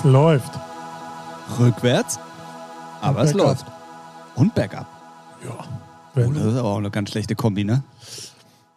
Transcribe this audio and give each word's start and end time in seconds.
Es 0.00 0.04
läuft. 0.04 0.58
Rückwärts, 1.58 2.18
aber 3.02 3.20
es 3.20 3.32
bergab. 3.34 3.48
läuft. 3.48 3.66
Und 4.34 4.54
Backup. 4.54 4.86
Ja. 5.44 5.58
Oh, 6.16 6.32
das 6.32 6.42
ist 6.42 6.56
aber 6.56 6.68
auch 6.68 6.78
eine 6.78 6.90
ganz 6.90 7.10
schlechte 7.10 7.34
Kombi, 7.34 7.64
ne? 7.64 7.84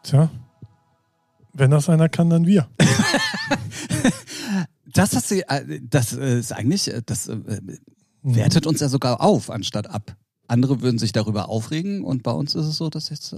tja. 0.04 0.30
Wenn 1.54 1.72
das 1.72 1.88
einer 1.88 2.09
kann, 2.09 2.30
dann 2.30 2.46
wir. 2.46 2.68
Das, 4.96 5.16
hast 5.16 5.32
du, 5.32 5.49
äh, 5.49 5.80
das 5.82 6.13
äh, 6.13 6.38
ist 6.38 6.52
eigentlich, 6.52 6.88
äh, 6.88 7.02
das 7.04 7.27
wertet 8.21 8.68
uns 8.68 8.80
ja 8.80 8.90
sogar 8.90 9.21
auf, 9.21 9.49
anstatt 9.49 9.90
ab. 9.90 10.16
Andere 10.48 10.82
würden 10.82 10.98
sich 11.00 11.14
darüber 11.14 11.50
aufregen 11.50 12.04
und 12.04 12.22
bei 12.24 12.32
uns 12.32 12.54
ist 12.54 12.66
es 12.66 12.78
so, 12.78 12.90
dass 12.90 13.10
jetzt 13.10 13.34
äh, 13.34 13.38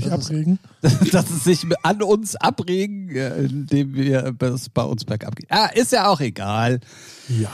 Dass 0.00 0.26
abregen. 0.26 0.58
es, 0.82 0.98
dass 1.12 1.30
es 1.30 1.44
sich 1.44 1.64
an 1.82 2.02
uns 2.02 2.36
abregen, 2.36 3.08
äh, 3.14 3.44
indem 3.44 3.94
wir 3.94 4.34
es 4.40 4.68
bei 4.68 4.82
uns 4.82 5.04
bergab 5.04 5.36
geht. 5.36 5.50
Ah, 5.50 5.66
ist 5.66 5.92
ja 5.92 6.08
auch 6.08 6.20
egal. 6.20 6.80
Ja. 7.28 7.50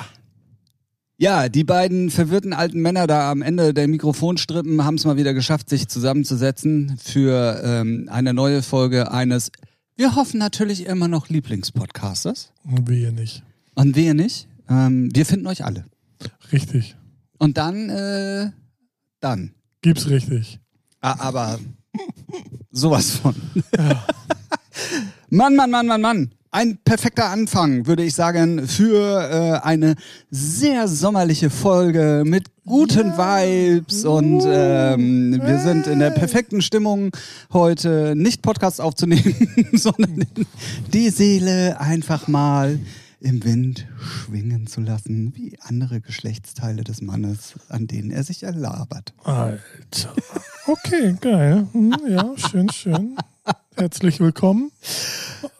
Ja, 1.18 1.48
die 1.48 1.64
beiden 1.64 2.10
verwirrten 2.10 2.52
alten 2.52 2.80
Männer 2.80 3.06
da 3.06 3.30
am 3.30 3.40
Ende 3.40 3.72
der 3.72 3.88
Mikrofonstrippen 3.88 4.84
haben 4.84 4.96
es 4.96 5.06
mal 5.06 5.16
wieder 5.16 5.32
geschafft, 5.32 5.70
sich 5.70 5.88
zusammenzusetzen 5.88 6.98
für 7.02 7.62
ähm, 7.64 8.08
eine 8.10 8.34
neue 8.34 8.62
Folge 8.62 9.10
eines, 9.10 9.50
wir 9.96 10.14
hoffen 10.14 10.38
natürlich 10.38 10.84
immer 10.84 11.08
noch 11.08 11.30
Lieblingspodcasters. 11.30 12.52
Wir 12.64 13.12
nicht. 13.12 13.42
Und 13.74 13.96
wir 13.96 14.12
nicht. 14.12 14.46
Ähm, 14.68 15.08
wir 15.14 15.24
finden 15.24 15.46
euch 15.46 15.64
alle. 15.64 15.86
Richtig. 16.52 16.96
Und 17.38 17.56
dann, 17.56 17.88
äh, 17.88 18.50
dann. 19.26 19.50
Gibt's 19.82 20.08
richtig. 20.08 20.60
Ah, 21.00 21.16
aber 21.18 21.58
sowas 22.70 23.10
von. 23.10 23.34
Mann, 25.30 25.56
Mann, 25.56 25.70
Mann, 25.70 25.86
Mann, 25.86 26.00
Mann. 26.00 26.30
Ein 26.52 26.78
perfekter 26.84 27.28
Anfang, 27.28 27.86
würde 27.86 28.04
ich 28.04 28.14
sagen, 28.14 28.68
für 28.68 29.60
äh, 29.60 29.66
eine 29.66 29.96
sehr 30.30 30.86
sommerliche 30.86 31.50
Folge 31.50 32.22
mit 32.24 32.44
guten 32.64 33.18
Vibes 33.18 34.04
und 34.04 34.44
ähm, 34.46 35.40
wir 35.44 35.58
sind 35.58 35.88
in 35.88 35.98
der 35.98 36.10
perfekten 36.10 36.62
Stimmung 36.62 37.10
heute 37.52 38.14
nicht 38.16 38.42
Podcast 38.42 38.80
aufzunehmen, 38.80 39.34
sondern 39.72 40.24
die 40.92 41.10
Seele 41.10 41.80
einfach 41.80 42.28
mal 42.28 42.78
im 43.26 43.42
Wind 43.42 43.88
schwingen 43.98 44.68
zu 44.68 44.80
lassen, 44.80 45.32
wie 45.34 45.58
andere 45.60 46.00
Geschlechtsteile 46.00 46.84
des 46.84 47.02
Mannes, 47.02 47.54
an 47.68 47.88
denen 47.88 48.12
er 48.12 48.22
sich 48.22 48.44
erlabert. 48.44 49.14
Alter. 49.24 50.14
Okay, 50.68 51.16
geil. 51.20 51.66
Hm, 51.72 51.92
Ja, 52.08 52.32
schön, 52.36 52.70
schön. 52.70 53.16
Herzlich 53.74 54.20
willkommen 54.20 54.70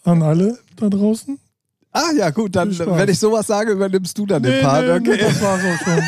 an 0.04 0.22
alle 0.22 0.60
da 0.76 0.88
draußen. 0.88 1.40
Ah 1.90 2.12
ja, 2.16 2.30
gut, 2.30 2.54
dann, 2.54 2.78
wenn 2.78 3.08
ich 3.08 3.18
sowas 3.18 3.48
sage, 3.48 3.72
übernimmst 3.72 4.16
du 4.16 4.26
dann 4.26 4.44
den 4.44 4.52
Nee, 4.52 4.62
Part. 4.62 4.84
nee, 4.84 4.92
okay. 5.10 5.18
Das 5.18 5.42
war's 5.42 5.60
auch 5.64 5.84
schon. 5.84 6.02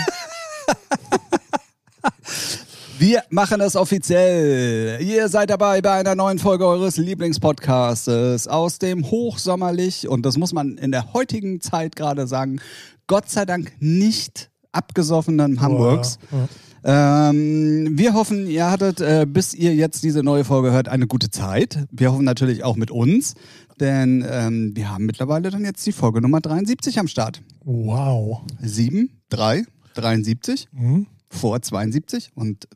Wir 2.98 3.22
machen 3.30 3.60
das 3.60 3.76
offiziell. 3.76 5.00
Ihr 5.02 5.28
seid 5.28 5.50
dabei 5.50 5.80
bei 5.80 5.92
einer 5.92 6.14
neuen 6.14 6.38
Folge 6.38 6.66
eures 6.66 6.96
Lieblingspodcasts 6.96 8.48
aus 8.48 8.78
dem 8.78 9.04
hochsommerlich, 9.10 10.08
und 10.08 10.26
das 10.26 10.36
muss 10.36 10.52
man 10.52 10.76
in 10.78 10.90
der 10.90 11.12
heutigen 11.12 11.60
Zeit 11.60 11.94
gerade 11.96 12.26
sagen, 12.26 12.60
Gott 13.06 13.30
sei 13.30 13.44
Dank 13.44 13.72
nicht 13.78 14.50
abgesoffenen 14.72 15.60
Hamburgs. 15.60 16.18
Ja, 16.32 16.48
Ähm, 16.84 17.98
wir 17.98 18.14
hoffen, 18.14 18.46
ihr 18.48 18.70
hattet, 18.70 19.00
äh, 19.00 19.26
bis 19.28 19.52
ihr 19.52 19.74
jetzt 19.74 20.04
diese 20.04 20.22
neue 20.22 20.44
Folge 20.44 20.70
hört, 20.70 20.88
eine 20.88 21.06
gute 21.08 21.28
Zeit. 21.28 21.84
Wir 21.90 22.12
hoffen 22.12 22.24
natürlich 22.24 22.62
auch 22.62 22.76
mit 22.76 22.90
uns, 22.92 23.34
denn 23.80 24.24
ähm, 24.28 24.72
wir 24.76 24.88
haben 24.90 25.04
mittlerweile 25.04 25.50
dann 25.50 25.64
jetzt 25.64 25.84
die 25.86 25.92
Folge 25.92 26.20
Nummer 26.20 26.40
73 26.40 26.98
am 27.00 27.08
Start. 27.08 27.42
Wow. 27.64 28.42
7, 28.62 29.10
3, 29.30 29.64
73, 29.94 30.68
Hm? 30.72 31.06
vor 31.28 31.60
72 31.60 32.30
und? 32.34 32.68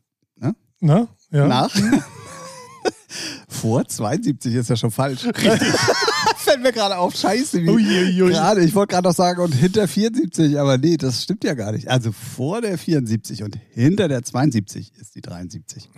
Na? 0.83 1.07
Ja. 1.31 1.47
nach. 1.47 1.73
vor 3.47 3.87
72 3.87 4.53
ist 4.53 4.69
ja 4.69 4.75
schon 4.75 4.91
falsch. 4.91 5.21
Fällt 6.37 6.61
mir 6.61 6.73
gerade 6.73 6.97
auf, 6.97 7.15
scheiße. 7.15 7.63
Gerade, 7.63 8.65
ich 8.65 8.75
wollte 8.75 8.91
gerade 8.91 9.07
noch 9.07 9.15
sagen, 9.15 9.39
und 9.39 9.53
hinter 9.53 9.87
74, 9.87 10.59
aber 10.59 10.77
nee, 10.77 10.97
das 10.97 11.23
stimmt 11.23 11.45
ja 11.45 11.53
gar 11.53 11.71
nicht. 11.71 11.89
Also 11.89 12.11
vor 12.11 12.59
der 12.59 12.77
74 12.77 13.43
und 13.43 13.57
hinter 13.71 14.09
der 14.09 14.23
72 14.23 14.91
ist 14.99 15.15
die 15.15 15.21
73. 15.21 15.89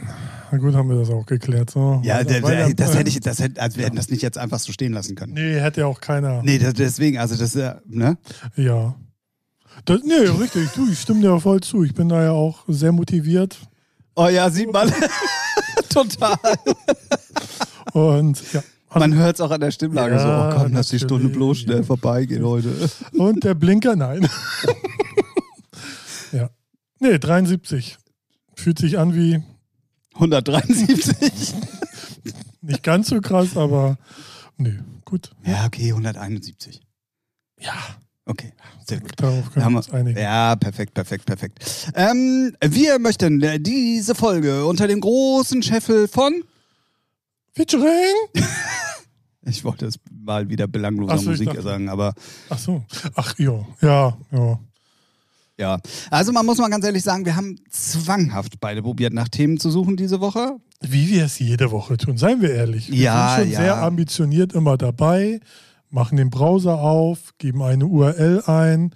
Na 0.52 0.58
gut, 0.60 0.76
haben 0.76 0.90
wir 0.90 0.98
das 0.98 1.10
auch 1.10 1.26
geklärt. 1.26 1.72
So. 1.72 2.00
Ja, 2.04 2.24
der, 2.24 2.42
der, 2.42 2.74
das 2.76 2.96
hätte 2.96 3.10
ich, 3.10 3.20
das 3.22 3.40
hätte, 3.40 3.60
also 3.60 3.78
wir 3.78 3.86
hätten 3.86 3.96
das 3.96 4.12
nicht 4.12 4.22
jetzt 4.22 4.38
einfach 4.38 4.60
so 4.60 4.72
stehen 4.72 4.94
lassen 4.94 5.16
können. 5.16 5.34
Nee, 5.34 5.60
hätte 5.60 5.82
ja 5.82 5.88
auch 5.88 6.00
keiner. 6.02 6.44
Nee, 6.44 6.60
das, 6.60 6.76
deswegen, 6.76 7.18
also 7.18 7.36
das 7.36 7.56
ist 7.56 7.62
ja, 7.62 7.82
ne? 7.88 8.20
Ja. 8.56 8.96
Das, 9.86 10.02
nee, 10.04 10.14
richtig. 10.14 10.70
Du, 10.76 10.88
ich 10.88 11.00
stimme 11.00 11.22
dir 11.22 11.40
voll 11.40 11.62
zu. 11.62 11.84
Ich 11.84 11.96
bin 11.96 12.10
da 12.10 12.24
ja 12.24 12.32
auch 12.32 12.66
sehr 12.68 12.92
motiviert. 12.92 13.58
Oh 14.16 14.28
ja, 14.28 14.50
sieht 14.50 14.72
man. 14.72 14.92
Total. 15.90 16.38
Und 17.94 18.42
ja. 18.54 18.64
Man 18.94 19.14
hört 19.14 19.36
es 19.36 19.42
auch 19.42 19.52
an 19.52 19.60
der 19.60 19.72
Stimmlage 19.72 20.16
Ja, 20.16 20.20
so, 20.52 20.58
oh 20.58 20.58
komm, 20.62 20.74
lass 20.74 20.88
die. 20.88 21.00
Stunde 21.00 21.28
bloß 21.28 21.60
schnell 21.60 21.84
vorbeigehen 21.84 22.46
heute. 22.46 22.90
Und 23.14 23.44
der 23.44 23.54
Blinker, 23.54 23.98
nein. 23.98 24.30
ja. 26.32 26.50
Nee, 27.00 27.20
73. 27.20 27.98
Fühlt 28.56 28.80
sich 28.80 28.98
an 28.98 29.14
wie 29.14 29.44
173. 30.14 31.54
nicht 32.62 32.84
ganz 32.84 33.10
so 33.10 33.20
krass, 33.20 33.58
aber 33.58 33.98
nee, 34.56 34.80
gut. 35.04 35.32
Ja, 35.46 35.66
okay, 35.66 35.90
171. 35.90 36.82
Ja, 37.60 37.74
Okay, 38.28 38.52
sehr 38.88 39.00
gut. 39.02 39.12
darauf 39.18 39.52
können 39.54 39.70
wir 39.72 39.78
uns 39.78 39.90
einigen. 39.92 40.20
Ja, 40.20 40.56
perfekt, 40.56 40.94
perfekt, 40.96 41.26
perfekt. 41.26 41.64
Ähm, 41.94 42.56
wir 42.64 42.98
möchten 42.98 43.42
äh, 43.44 43.60
diese 43.60 44.16
Folge 44.16 44.66
unter 44.66 44.88
dem 44.88 45.00
großen 45.00 45.62
Scheffel 45.62 46.08
von, 46.08 46.44
Featuring? 47.54 48.16
ich 49.46 49.64
wollte 49.64 49.86
es 49.86 50.00
mal 50.12 50.50
wieder 50.50 50.68
belangloser 50.68 51.18
so, 51.20 51.30
Musik 51.30 51.48
dachte- 51.48 51.62
sagen, 51.62 51.88
aber 51.88 52.14
Ach 52.50 52.58
so. 52.58 52.84
Ach 53.16 53.38
ja, 53.38 53.66
ja, 53.82 54.18
ja. 54.32 54.60
ja. 55.58 55.80
Also 56.10 56.32
man 56.32 56.46
muss 56.46 56.58
mal 56.58 56.70
ganz 56.70 56.84
ehrlich 56.84 57.04
sagen, 57.04 57.26
wir 57.26 57.36
haben 57.36 57.60
zwanghaft 57.70 58.60
beide 58.60 58.82
probiert, 58.82 59.14
nach 59.14 59.30
Themen 59.30 59.60
zu 59.60 59.70
suchen 59.70 59.96
diese 59.98 60.20
Woche. 60.20 60.58
Wie 60.82 61.08
wir 61.10 61.26
es 61.26 61.40
jede 61.40 61.72
Woche 61.72 61.96
tun, 61.98 62.18
seien 62.18 62.42
wir 62.42 62.52
ehrlich. 62.54 62.92
Wir 62.92 62.98
Ja, 62.98 63.36
sind 63.36 63.44
schon 63.46 63.52
ja. 63.54 63.60
sehr 63.60 63.78
ambitioniert 63.78 64.52
immer 64.54 64.78
dabei, 64.78 65.40
machen 65.96 66.18
den 66.18 66.30
Browser 66.30 66.80
auf, 66.80 67.32
geben 67.38 67.64
eine 67.64 67.86
URL 67.88 68.44
ein, 68.46 68.92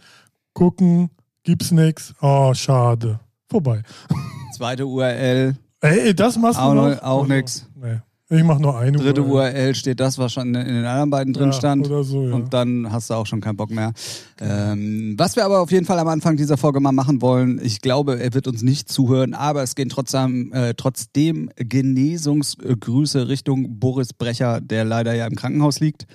gucken, 0.53 1.09
gibt's 1.43 1.71
nichts. 1.71 2.13
Oh, 2.21 2.53
schade. 2.53 3.19
Vorbei. 3.49 3.81
Zweite 4.55 4.85
URL, 4.85 5.55
Ey, 5.81 6.13
das 6.13 6.38
machst 6.38 6.59
du 6.59 6.63
Auch 6.63 6.73
noch? 6.73 6.89
noch- 6.89 7.01
auch 7.01 7.25
nix. 7.27 7.65
Nee. 7.81 7.99
Ich 8.31 8.43
mach 8.43 8.59
nur 8.59 8.77
eine 8.77 8.95
dritte 8.97 9.23
URL. 9.23 9.53
URL 9.55 9.75
steht 9.75 9.99
das, 9.99 10.19
was 10.19 10.33
schon 10.33 10.53
in 10.53 10.65
den 10.67 10.85
anderen 10.85 11.09
beiden 11.09 11.33
drin 11.33 11.47
Ja, 11.47 11.53
stand. 11.53 11.88
So, 11.88 12.27
ja. 12.27 12.35
Und 12.35 12.53
dann 12.53 12.91
hast 12.91 13.09
du 13.09 13.15
auch 13.15 13.25
schon 13.25 13.39
keinen 13.41 13.55
Bock 13.57 13.71
mehr. 13.71 13.91
Ähm, 14.39 15.15
was 15.17 15.35
wir 15.35 15.45
aber 15.45 15.61
auf 15.61 15.71
jeden 15.71 15.85
Fall 15.88 15.97
am 15.97 16.07
Anfang 16.09 16.35
dieser 16.38 16.57
Folge 16.57 16.79
mal 16.79 16.91
machen 16.91 17.21
wollen, 17.23 17.59
ich 17.63 17.81
glaube, 17.81 18.19
er 18.19 18.33
wird 18.35 18.47
uns 18.47 18.61
nicht 18.61 18.88
zuhören, 18.89 19.33
aber 19.33 19.63
es 19.63 19.74
gehen 19.74 19.89
trotzdem, 19.89 20.51
äh, 20.53 20.74
trotzdem 20.75 21.50
Genesungsgrüße 21.56 23.27
Richtung 23.29 23.79
Boris 23.79 24.13
Brecher, 24.13 24.62
der 24.62 24.85
leider 24.85 25.13
ja 25.15 25.25
im 25.25 25.35
Krankenhaus 25.35 25.79
liegt. 25.79 26.06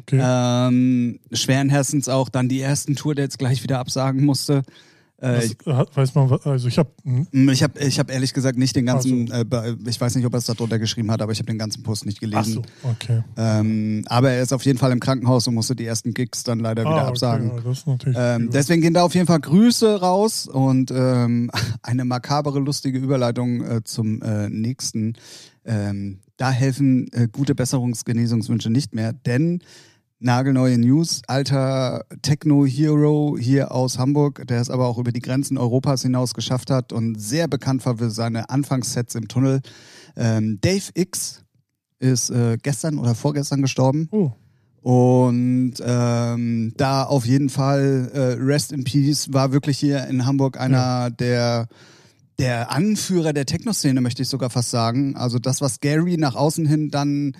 Okay. 0.00 0.20
Ähm, 0.22 1.18
schweren 1.32 1.68
Herzens 1.70 2.08
auch 2.08 2.28
dann 2.28 2.48
die 2.48 2.60
ersten 2.60 2.96
Tour, 2.96 3.14
der 3.14 3.24
jetzt 3.24 3.38
gleich 3.38 3.62
wieder 3.62 3.78
absagen 3.78 4.24
musste. 4.24 4.62
Äh, 5.22 5.44
ich 5.44 5.58
das, 5.58 5.76
hat- 5.76 5.94
weiß 5.94 6.14
man, 6.14 6.30
was- 6.30 6.46
also 6.46 6.66
ich 6.66 6.78
habe 6.78 6.88
ich 7.30 7.62
habe 7.62 7.78
ich 7.78 7.98
hab 7.98 8.10
ehrlich 8.10 8.32
gesagt 8.32 8.56
nicht 8.56 8.74
den 8.74 8.86
ganzen, 8.86 9.30
äh, 9.30 9.44
be- 9.44 9.76
ich 9.86 10.00
weiß 10.00 10.14
nicht, 10.14 10.24
ob 10.24 10.32
er 10.32 10.38
es 10.38 10.46
da 10.46 10.54
drunter 10.54 10.78
geschrieben 10.78 11.10
hat, 11.10 11.20
aber 11.20 11.30
ich 11.32 11.38
habe 11.38 11.46
den 11.46 11.58
ganzen 11.58 11.82
Post 11.82 12.06
nicht 12.06 12.16
Ach 12.16 12.20
gelesen. 12.22 12.54
so, 12.54 12.62
okay. 12.88 13.22
Ähm, 13.36 14.02
aber 14.06 14.30
er 14.30 14.42
ist 14.42 14.54
auf 14.54 14.64
jeden 14.64 14.78
Fall 14.78 14.92
im 14.92 14.98
Krankenhaus 15.00 15.46
und 15.46 15.54
musste 15.56 15.76
die 15.76 15.84
ersten 15.84 16.14
Gigs 16.14 16.42
dann 16.42 16.58
leider 16.58 16.84
wieder 16.84 17.04
Ah, 17.04 17.08
absagen. 17.08 17.50
Okay, 17.50 18.12
ja, 18.14 18.36
Ähm, 18.36 18.48
deswegen 18.50 18.80
gehen 18.80 18.94
da 18.94 19.02
auf 19.02 19.14
jeden 19.14 19.26
Fall 19.26 19.40
Grüße 19.40 20.00
raus 20.00 20.48
und 20.48 20.90
ähm, 20.90 21.50
eine 21.82 22.06
makabere, 22.06 22.58
lustige 22.58 22.98
Überleitung 22.98 23.62
äh, 23.62 23.84
zum 23.84 24.22
äh, 24.22 24.48
nächsten. 24.48 25.16
Ähm, 25.66 26.20
da 26.38 26.50
helfen 26.50 27.08
äh, 27.12 27.28
gute 27.30 27.54
Besserungsgenesungswünsche 27.54 28.70
nicht 28.70 28.94
mehr, 28.94 29.12
denn 29.12 29.60
nagelneue 30.20 30.78
News, 30.78 31.22
alter 31.26 32.04
Techno-Hero 32.22 33.36
hier 33.38 33.72
aus 33.72 33.98
Hamburg, 33.98 34.46
der 34.46 34.60
es 34.60 34.70
aber 34.70 34.86
auch 34.86 34.98
über 34.98 35.12
die 35.12 35.20
Grenzen 35.20 35.58
Europas 35.58 36.02
hinaus 36.02 36.34
geschafft 36.34 36.70
hat 36.70 36.92
und 36.92 37.20
sehr 37.20 37.48
bekannt 37.48 37.84
war 37.86 37.98
für 37.98 38.10
seine 38.10 38.50
Anfangssets 38.50 39.14
im 39.14 39.28
Tunnel. 39.28 39.60
Ähm, 40.16 40.58
Dave 40.60 40.90
X 40.94 41.42
ist 41.98 42.30
äh, 42.30 42.58
gestern 42.62 42.98
oder 42.98 43.14
vorgestern 43.14 43.62
gestorben. 43.62 44.08
oh, 44.12 44.32
Und 44.82 45.74
ähm, 45.82 46.74
da 46.76 47.04
auf 47.04 47.26
jeden 47.26 47.48
Fall 47.48 48.10
äh, 48.12 48.42
Rest 48.42 48.72
in 48.72 48.84
Peace 48.84 49.32
war 49.32 49.52
wirklich 49.52 49.78
hier 49.78 50.06
in 50.06 50.26
Hamburg 50.26 50.60
einer 50.60 51.10
der 51.10 51.68
der 52.38 52.72
Anführer 52.72 53.34
der 53.34 53.44
Techno-Szene, 53.44 54.00
möchte 54.00 54.22
ich 54.22 54.28
sogar 54.30 54.48
fast 54.48 54.70
sagen. 54.70 55.14
Also 55.14 55.38
das, 55.38 55.60
was 55.60 55.80
Gary 55.80 56.16
nach 56.16 56.34
außen 56.34 56.64
hin 56.64 56.90
dann 56.90 57.34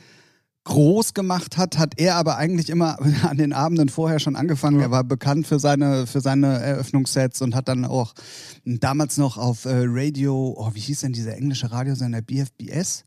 groß 0.65 1.15
gemacht 1.15 1.57
hat, 1.57 1.79
hat 1.79 1.95
er 1.99 2.17
aber 2.17 2.37
eigentlich 2.37 2.69
immer 2.71 2.99
an 3.29 3.37
den 3.39 3.53
Abenden 3.53 3.89
vorher 3.89 4.19
schon 4.21 4.37
angefangen. 4.37 4.77
Ja. 4.79 4.87
Er 4.87 4.91
war 4.91 5.05
bekannt 5.05 5.47
für 5.47 5.59
seine, 5.59 6.07
für 6.07 6.21
seine 6.21 6.59
Eröffnungssets 6.59 7.41
und 7.43 7.55
hat 7.55 7.69
dann 7.69 7.85
auch 7.85 8.15
damals 8.65 9.17
noch 9.17 9.39
auf 9.39 9.65
äh, 9.65 9.71
Radio, 9.87 10.55
oh, 10.57 10.71
wie 10.75 10.81
hieß 10.81 11.01
denn 11.01 11.13
dieser 11.13 11.37
englische 11.37 11.71
Radiosender, 11.73 12.23
BFBS? 12.23 13.05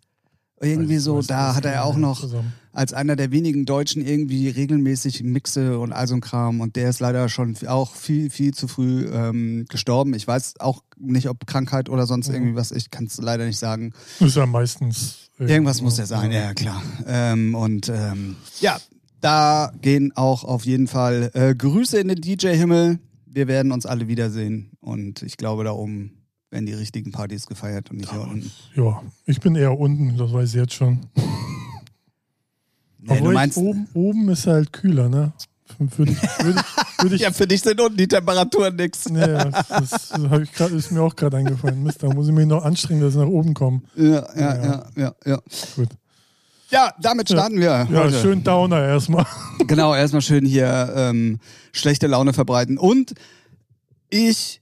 Irgendwie 0.62 0.98
so, 0.98 1.22
da 1.22 1.56
hat 1.56 1.66
er 1.66 1.84
auch 1.84 1.98
noch 1.98 2.26
als 2.72 2.94
einer 2.94 3.18
der 3.18 3.32
wenigen 3.32 3.66
Deutschen 3.66 4.06
irgendwie 4.06 4.48
regelmäßig 4.48 5.22
Mixe 5.22 5.78
und 5.78 5.92
all 5.92 6.08
so 6.08 6.16
ein 6.16 6.22
Kram. 6.22 6.62
Und 6.62 6.78
der 6.78 6.90
ist 6.90 7.02
leider 7.02 7.28
schon 7.28 7.58
auch 7.68 7.94
viel, 7.96 8.30
viel 8.30 8.54
zu 8.54 8.70
früh 8.70 9.06
ähm, 9.12 9.66
gestorben. 9.68 10.14
Ich 10.14 10.26
weiß 10.26 10.62
auch 10.62 10.82
nicht, 10.98 11.28
ob 11.28 11.46
Krankheit 11.48 11.90
oder 11.90 12.08
sonst 12.08 12.30
Mhm. 12.30 12.36
irgendwie 12.36 12.56
was. 12.56 12.72
Ich 12.72 12.92
kann 12.92 13.06
es 13.06 13.18
leider 13.18 13.46
nicht 13.46 13.60
sagen. 13.60 13.92
Ist 14.22 14.38
ja 14.38 14.46
meistens. 14.46 15.23
Irgendwas 15.50 15.82
muss 15.82 15.98
ja 15.98 16.06
sein, 16.06 16.32
ja 16.32 16.54
klar. 16.54 16.82
Ähm, 17.08 17.56
und 17.56 17.90
ähm, 17.90 18.36
ja, 18.62 18.78
da 19.22 19.72
gehen 19.82 20.12
auch 20.16 20.44
auf 20.44 20.66
jeden 20.66 20.88
Fall 20.88 21.32
äh, 21.34 21.56
Grüße 21.56 22.00
in 22.00 22.10
den 22.10 22.22
DJ-Himmel. 22.22 23.00
Wir 23.26 23.48
werden 23.48 23.72
uns 23.72 23.86
alle 23.86 24.08
wiedersehen. 24.08 24.72
Und 24.80 25.22
ich 25.24 25.38
glaube, 25.38 25.64
da 25.64 25.72
oben 25.72 26.24
werden 26.52 26.66
die 26.66 26.74
richtigen 26.74 27.12
Partys 27.12 27.48
gefeiert 27.48 27.90
und 27.90 27.98
nicht 27.98 28.12
hier 28.12 28.22
unten. 28.22 28.52
Ja, 28.76 29.02
ich 29.26 29.40
bin 29.40 29.56
eher 29.56 29.78
unten, 29.80 30.18
das 30.18 30.32
weiß 30.32 30.50
ich 30.50 30.56
jetzt 30.56 30.74
schon. 30.74 31.00
Ja, 33.06 33.16
ich 33.16 33.22
meinst, 33.22 33.58
oben, 33.58 33.86
oben 33.94 34.30
ist 34.30 34.48
halt 34.48 34.72
kühler, 34.72 35.10
ne? 35.10 35.34
Würde 35.78 36.12
ich, 36.12 36.22
würde 36.22 36.60
ich, 36.60 37.04
würde 37.04 37.16
ich 37.16 37.22
ja, 37.22 37.32
für 37.32 37.48
dich 37.48 37.62
sind 37.62 37.80
unten 37.80 37.98
die 37.98 38.08
Temperaturen 38.08 38.76
nix. 38.76 39.10
Nee, 39.10 39.26
das, 39.26 39.68
das 39.68 40.12
ich 40.42 40.52
grad, 40.54 40.72
ist 40.72 40.92
mir 40.92 41.02
auch 41.02 41.16
gerade 41.16 41.38
eingefallen. 41.38 41.82
Mist, 41.84 42.04
da 42.04 42.08
muss 42.08 42.28
ich 42.28 42.34
mich 42.34 42.46
noch 42.46 42.64
anstrengen, 42.64 43.02
dass 43.02 43.14
ich 43.14 43.20
nach 43.20 43.28
oben 43.28 43.54
komme. 43.54 43.82
Ja, 43.96 44.06
ja, 44.06 44.24
Ja. 44.36 44.64
ja, 44.64 44.86
ja, 44.96 45.16
ja. 45.26 45.40
Gut. 45.76 45.90
Ja, 46.70 46.92
damit 47.00 47.30
starten 47.30 47.58
wir. 47.60 47.88
Ja, 47.92 48.04
heute. 48.04 48.20
schön 48.20 48.44
Downer 48.44 48.84
erstmal. 48.84 49.26
Genau, 49.68 49.94
erstmal 49.96 50.22
schön 50.22 50.46
hier 50.46 50.92
ähm, 50.96 51.40
schlechte 51.72 52.08
Laune 52.08 52.34
verbreiten. 52.34 52.78
Und 52.78 53.14
ich 54.10 54.60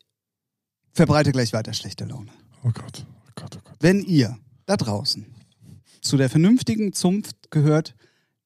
verbreite 0.94 1.32
gleich 1.32 1.54
weiter 1.54 1.74
schlechte 1.74 2.04
Laune. 2.06 2.32
Oh 2.64 2.70
Gott, 2.74 3.06
oh 3.06 3.32
Gott, 3.36 3.58
oh 3.58 3.62
Gott. 3.64 3.78
Wenn 3.80 4.04
ihr 4.04 4.38
da 4.66 4.78
draußen 4.78 5.26
zu 6.02 6.18
der 6.18 6.30
vernünftigen 6.30 6.94
Zunft 6.94 7.50
gehört, 7.50 7.96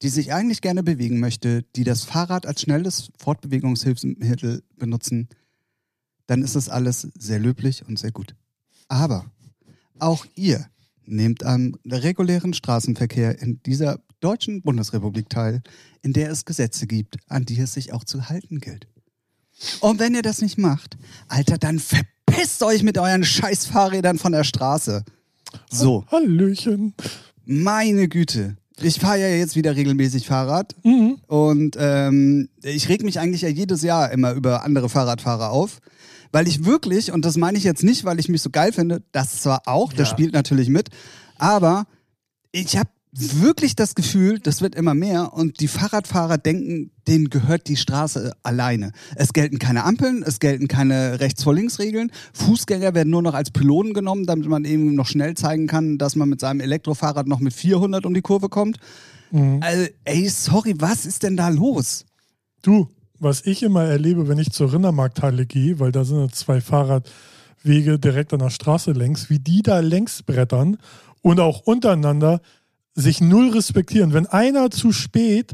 die 0.02 0.08
sich 0.08 0.32
eigentlich 0.32 0.60
gerne 0.60 0.82
bewegen 0.82 1.20
möchte, 1.20 1.62
die 1.74 1.84
das 1.84 2.04
Fahrrad 2.04 2.46
als 2.46 2.60
schnelles 2.60 3.10
Fortbewegungshilfsmittel 3.18 4.62
benutzen, 4.76 5.28
dann 6.26 6.42
ist 6.42 6.56
das 6.56 6.68
alles 6.68 7.08
sehr 7.18 7.38
löblich 7.38 7.86
und 7.86 7.98
sehr 7.98 8.12
gut. 8.12 8.34
Aber 8.88 9.30
auch 9.98 10.26
ihr 10.34 10.66
nehmt 11.06 11.44
am 11.44 11.76
regulären 11.86 12.52
Straßenverkehr 12.52 13.40
in 13.40 13.62
dieser 13.62 14.00
deutschen 14.20 14.62
Bundesrepublik 14.62 15.28
teil, 15.28 15.62
in 16.02 16.12
der 16.12 16.30
es 16.30 16.44
Gesetze 16.44 16.86
gibt, 16.86 17.16
an 17.28 17.44
die 17.44 17.60
es 17.60 17.74
sich 17.74 17.92
auch 17.92 18.04
zu 18.04 18.28
halten 18.28 18.58
gilt. 18.58 18.88
Und 19.80 20.00
wenn 20.00 20.14
ihr 20.14 20.22
das 20.22 20.42
nicht 20.42 20.58
macht, 20.58 20.98
Alter, 21.28 21.58
dann 21.58 21.78
verpisst 21.78 22.62
euch 22.62 22.82
mit 22.82 22.98
euren 22.98 23.24
scheiß 23.24 23.66
Fahrrädern 23.66 24.18
von 24.18 24.32
der 24.32 24.44
Straße. 24.44 25.04
So, 25.70 26.04
Hallöchen. 26.10 26.94
meine 27.44 28.08
Güte. 28.08 28.56
Ich 28.80 29.00
fahre 29.00 29.18
ja 29.20 29.28
jetzt 29.28 29.56
wieder 29.56 29.74
regelmäßig 29.74 30.26
Fahrrad 30.26 30.74
Mhm. 30.84 31.16
und 31.26 31.76
ähm, 31.78 32.48
ich 32.62 32.88
reg 32.88 33.02
mich 33.02 33.18
eigentlich 33.18 33.42
ja 33.42 33.48
jedes 33.48 33.82
Jahr 33.82 34.10
immer 34.10 34.32
über 34.32 34.64
andere 34.64 34.88
Fahrradfahrer 34.88 35.50
auf, 35.50 35.78
weil 36.32 36.46
ich 36.46 36.64
wirklich, 36.66 37.10
und 37.12 37.24
das 37.24 37.36
meine 37.38 37.56
ich 37.56 37.64
jetzt 37.64 37.82
nicht, 37.82 38.04
weil 38.04 38.20
ich 38.20 38.28
mich 38.28 38.42
so 38.42 38.50
geil 38.50 38.72
finde, 38.72 39.02
das 39.12 39.40
zwar 39.40 39.62
auch, 39.66 39.92
das 39.92 40.08
Ja. 40.08 40.12
spielt 40.14 40.34
natürlich 40.34 40.68
mit, 40.68 40.90
aber 41.38 41.86
ich 42.52 42.76
habe 42.76 42.90
wirklich 43.16 43.76
das 43.76 43.94
Gefühl, 43.94 44.38
das 44.38 44.60
wird 44.60 44.74
immer 44.74 44.94
mehr 44.94 45.32
und 45.32 45.60
die 45.60 45.68
Fahrradfahrer 45.68 46.38
denken, 46.38 46.90
denen 47.08 47.30
gehört 47.30 47.68
die 47.68 47.76
Straße 47.76 48.32
alleine. 48.42 48.92
Es 49.14 49.32
gelten 49.32 49.58
keine 49.58 49.84
Ampeln, 49.84 50.22
es 50.26 50.38
gelten 50.38 50.68
keine 50.68 51.20
Rechts-vor-Links-Regeln. 51.20 52.10
Fußgänger 52.34 52.94
werden 52.94 53.10
nur 53.10 53.22
noch 53.22 53.34
als 53.34 53.50
Pylonen 53.50 53.94
genommen, 53.94 54.26
damit 54.26 54.48
man 54.48 54.64
eben 54.64 54.94
noch 54.94 55.06
schnell 55.06 55.34
zeigen 55.34 55.66
kann, 55.66 55.98
dass 55.98 56.16
man 56.16 56.28
mit 56.28 56.40
seinem 56.40 56.60
Elektrofahrrad 56.60 57.26
noch 57.26 57.40
mit 57.40 57.54
400 57.54 58.04
um 58.04 58.14
die 58.14 58.22
Kurve 58.22 58.48
kommt. 58.48 58.78
Mhm. 59.30 59.60
Also, 59.62 59.86
ey, 60.04 60.28
sorry, 60.28 60.74
was 60.78 61.06
ist 61.06 61.22
denn 61.22 61.36
da 61.36 61.48
los? 61.48 62.04
Du, 62.62 62.88
was 63.18 63.46
ich 63.46 63.62
immer 63.62 63.84
erlebe, 63.84 64.28
wenn 64.28 64.38
ich 64.38 64.50
zur 64.50 64.72
Rindermarkthalle 64.72 65.46
gehe, 65.46 65.78
weil 65.80 65.92
da 65.92 66.04
sind 66.04 66.20
ja 66.20 66.28
zwei 66.28 66.60
Fahrradwege 66.60 67.98
direkt 67.98 68.32
an 68.32 68.40
der 68.40 68.50
Straße 68.50 68.92
längs, 68.92 69.30
wie 69.30 69.38
die 69.38 69.62
da 69.62 69.80
längs 69.80 70.22
brettern 70.22 70.76
und 71.22 71.40
auch 71.40 71.60
untereinander 71.60 72.40
sich 72.96 73.20
null 73.20 73.50
respektieren. 73.50 74.12
Wenn 74.12 74.26
einer 74.26 74.70
zu 74.70 74.90
spät 74.90 75.52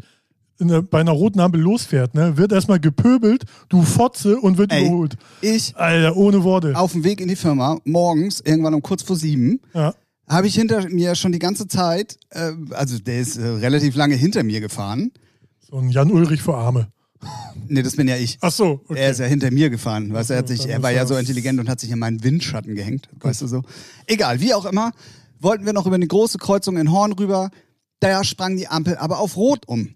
in 0.59 0.69
der, 0.69 0.81
bei 0.83 1.01
einer 1.01 1.13
roten 1.13 1.41
Ampel 1.41 1.61
losfährt, 1.61 2.15
ne, 2.15 2.37
wird 2.37 2.53
erstmal 2.53 2.79
gepöbelt, 2.81 3.45
du 3.69 3.83
Fotze 3.83 4.39
und 4.39 4.59
wird 4.59 4.73
Ey. 4.73 4.87
überholt. 4.87 5.17
Ich 5.41 5.77
Alter, 5.77 6.17
ohne 6.17 6.45
Worte. 6.45 6.77
auf 6.79 6.93
dem 6.93 7.03
Weg 7.05 7.21
in 7.21 7.29
die 7.29 7.37
Firma, 7.37 7.79
morgens, 7.85 8.41
irgendwann 8.41 8.75
um 8.75 8.83
kurz 8.83 9.03
vor 9.03 9.17
sieben, 9.17 9.61
Ja. 9.75 9.93
habe 10.29 10.47
ich 10.47 10.55
hinter 10.55 10.89
mir 10.89 11.15
schon 11.17 11.33
die 11.33 11.41
ganze 11.41 11.67
Zeit, 11.67 12.17
äh, 12.31 12.53
also 12.71 12.99
der 12.99 13.21
ist 13.21 13.37
äh, 13.39 13.45
relativ 13.45 13.97
lange 13.97 14.15
hinter 14.15 14.45
mir 14.45 14.61
gefahren. 14.61 15.11
So 15.69 15.79
ein 15.79 15.91
Jan 15.91 16.13
Ulrich 16.13 16.43
vor 16.43 16.57
Arme. 16.59 16.89
Nee, 17.69 17.83
das 17.83 17.97
bin 17.97 18.09
ja 18.09 18.17
ich. 18.17 18.39
Ach 18.41 18.51
so, 18.53 18.81
okay. 18.89 18.99
Er 19.01 19.11
ist 19.11 19.21
ja 19.21 19.27
hinter 19.27 19.51
mir 19.51 19.71
gefahren. 19.71 20.13
Weißt 20.13 20.31
er, 20.31 20.39
hat 20.39 20.49
sich, 20.49 20.69
er 20.69 20.83
war 20.83 20.91
ja 20.91 21.07
so 21.07 21.17
intelligent 21.17 21.59
und 21.61 21.69
hat 21.69 21.79
sich 21.81 21.91
in 21.91 21.99
meinen 21.99 22.23
Windschatten 22.23 22.75
gehängt. 22.75 23.09
Weißt 23.21 23.43
du 23.43 23.47
so? 23.47 23.63
Egal, 24.07 24.41
wie 24.41 24.53
auch 24.55 24.65
immer. 24.65 24.93
Wollten 25.43 25.67
wir 25.67 25.73
noch 25.73 25.87
über 25.87 25.97
eine 25.97 26.07
große 26.07 26.39
Kreuzung 26.39 26.77
in 26.77 26.91
Horn 26.93 27.13
rüber. 27.13 27.51
Da 28.01 28.25
sprang 28.25 28.57
die 28.57 28.69
Ampel 28.69 28.97
aber 28.97 29.19
auf 29.19 29.37
Rot 29.37 29.67
um. 29.67 29.95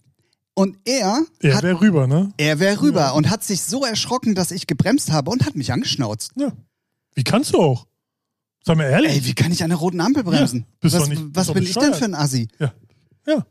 Und 0.55 0.77
er, 0.85 1.21
Er 1.41 1.63
wäre 1.63 1.81
rüber, 1.81 2.07
ne? 2.07 2.33
er 2.39 2.59
wäre 2.61 2.81
rüber 2.81 3.15
und 3.15 3.29
hat 3.31 3.45
sich 3.45 3.63
so 3.63 3.85
erschrocken, 3.85 4.35
dass 4.35 4.51
ich 4.51 4.67
gebremst 4.67 5.13
habe 5.13 5.31
und 5.31 5.45
hat 5.45 5.55
mich 5.55 5.73
angeschnauzt. 5.73 6.33
Ja. 6.37 6.53
Wie 7.15 7.25
kannst 7.25 7.53
du 7.55 7.59
auch? 7.61 7.87
Sag 8.65 8.77
mal 8.79 8.85
ehrlich. 8.85 9.13
Ey, 9.13 9.25
wie 9.27 9.35
kann 9.35 9.53
ich 9.53 9.63
an 9.63 9.69
der 9.71 9.79
roten 9.79 10.01
Ampel 10.01 10.25
bremsen? 10.25 10.61
Ja, 10.61 10.67
bist 10.81 10.95
was 10.95 11.03
doch 11.03 11.09
nicht- 11.09 11.23
bist 11.25 11.37
was 11.37 11.47
doch 11.49 11.55
bin 11.55 11.63
ich 11.63 11.75
denn 11.75 11.95
für 11.95 12.05
ein 12.07 12.15
Assi? 12.15 12.49
Ja. 12.59 12.73
Ja. 13.27 13.47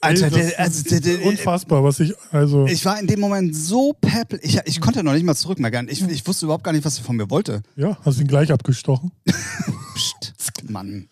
Alter, 0.00 0.24
Ey, 0.26 0.30
das 0.30 0.40
der, 0.50 0.60
also, 0.60 0.82
der, 0.82 0.92
ist 0.98 1.06
der, 1.06 1.24
unfassbar, 1.26 1.82
was 1.84 2.00
ich, 2.00 2.12
also. 2.30 2.66
ich 2.66 2.84
war 2.84 2.98
in 3.00 3.06
dem 3.06 3.20
Moment 3.20 3.56
so 3.56 3.94
peppel. 3.98 4.38
Ich, 4.42 4.58
ich 4.66 4.80
konnte 4.80 5.02
noch 5.02 5.14
nicht 5.14 5.24
mal 5.24 5.34
zurückmeckern. 5.34 5.88
Ich, 5.88 6.02
ich 6.02 6.26
wusste 6.26 6.44
überhaupt 6.46 6.64
gar 6.64 6.72
nicht, 6.72 6.84
was 6.84 6.98
er 6.98 7.04
von 7.04 7.16
mir 7.16 7.30
wollte. 7.30 7.62
ja, 7.76 7.96
hast 8.04 8.20
ihn 8.20 8.26
gleich 8.26 8.52
abgestochen. 8.52 9.12
Psst, 9.94 10.34
Mann. 10.68 11.08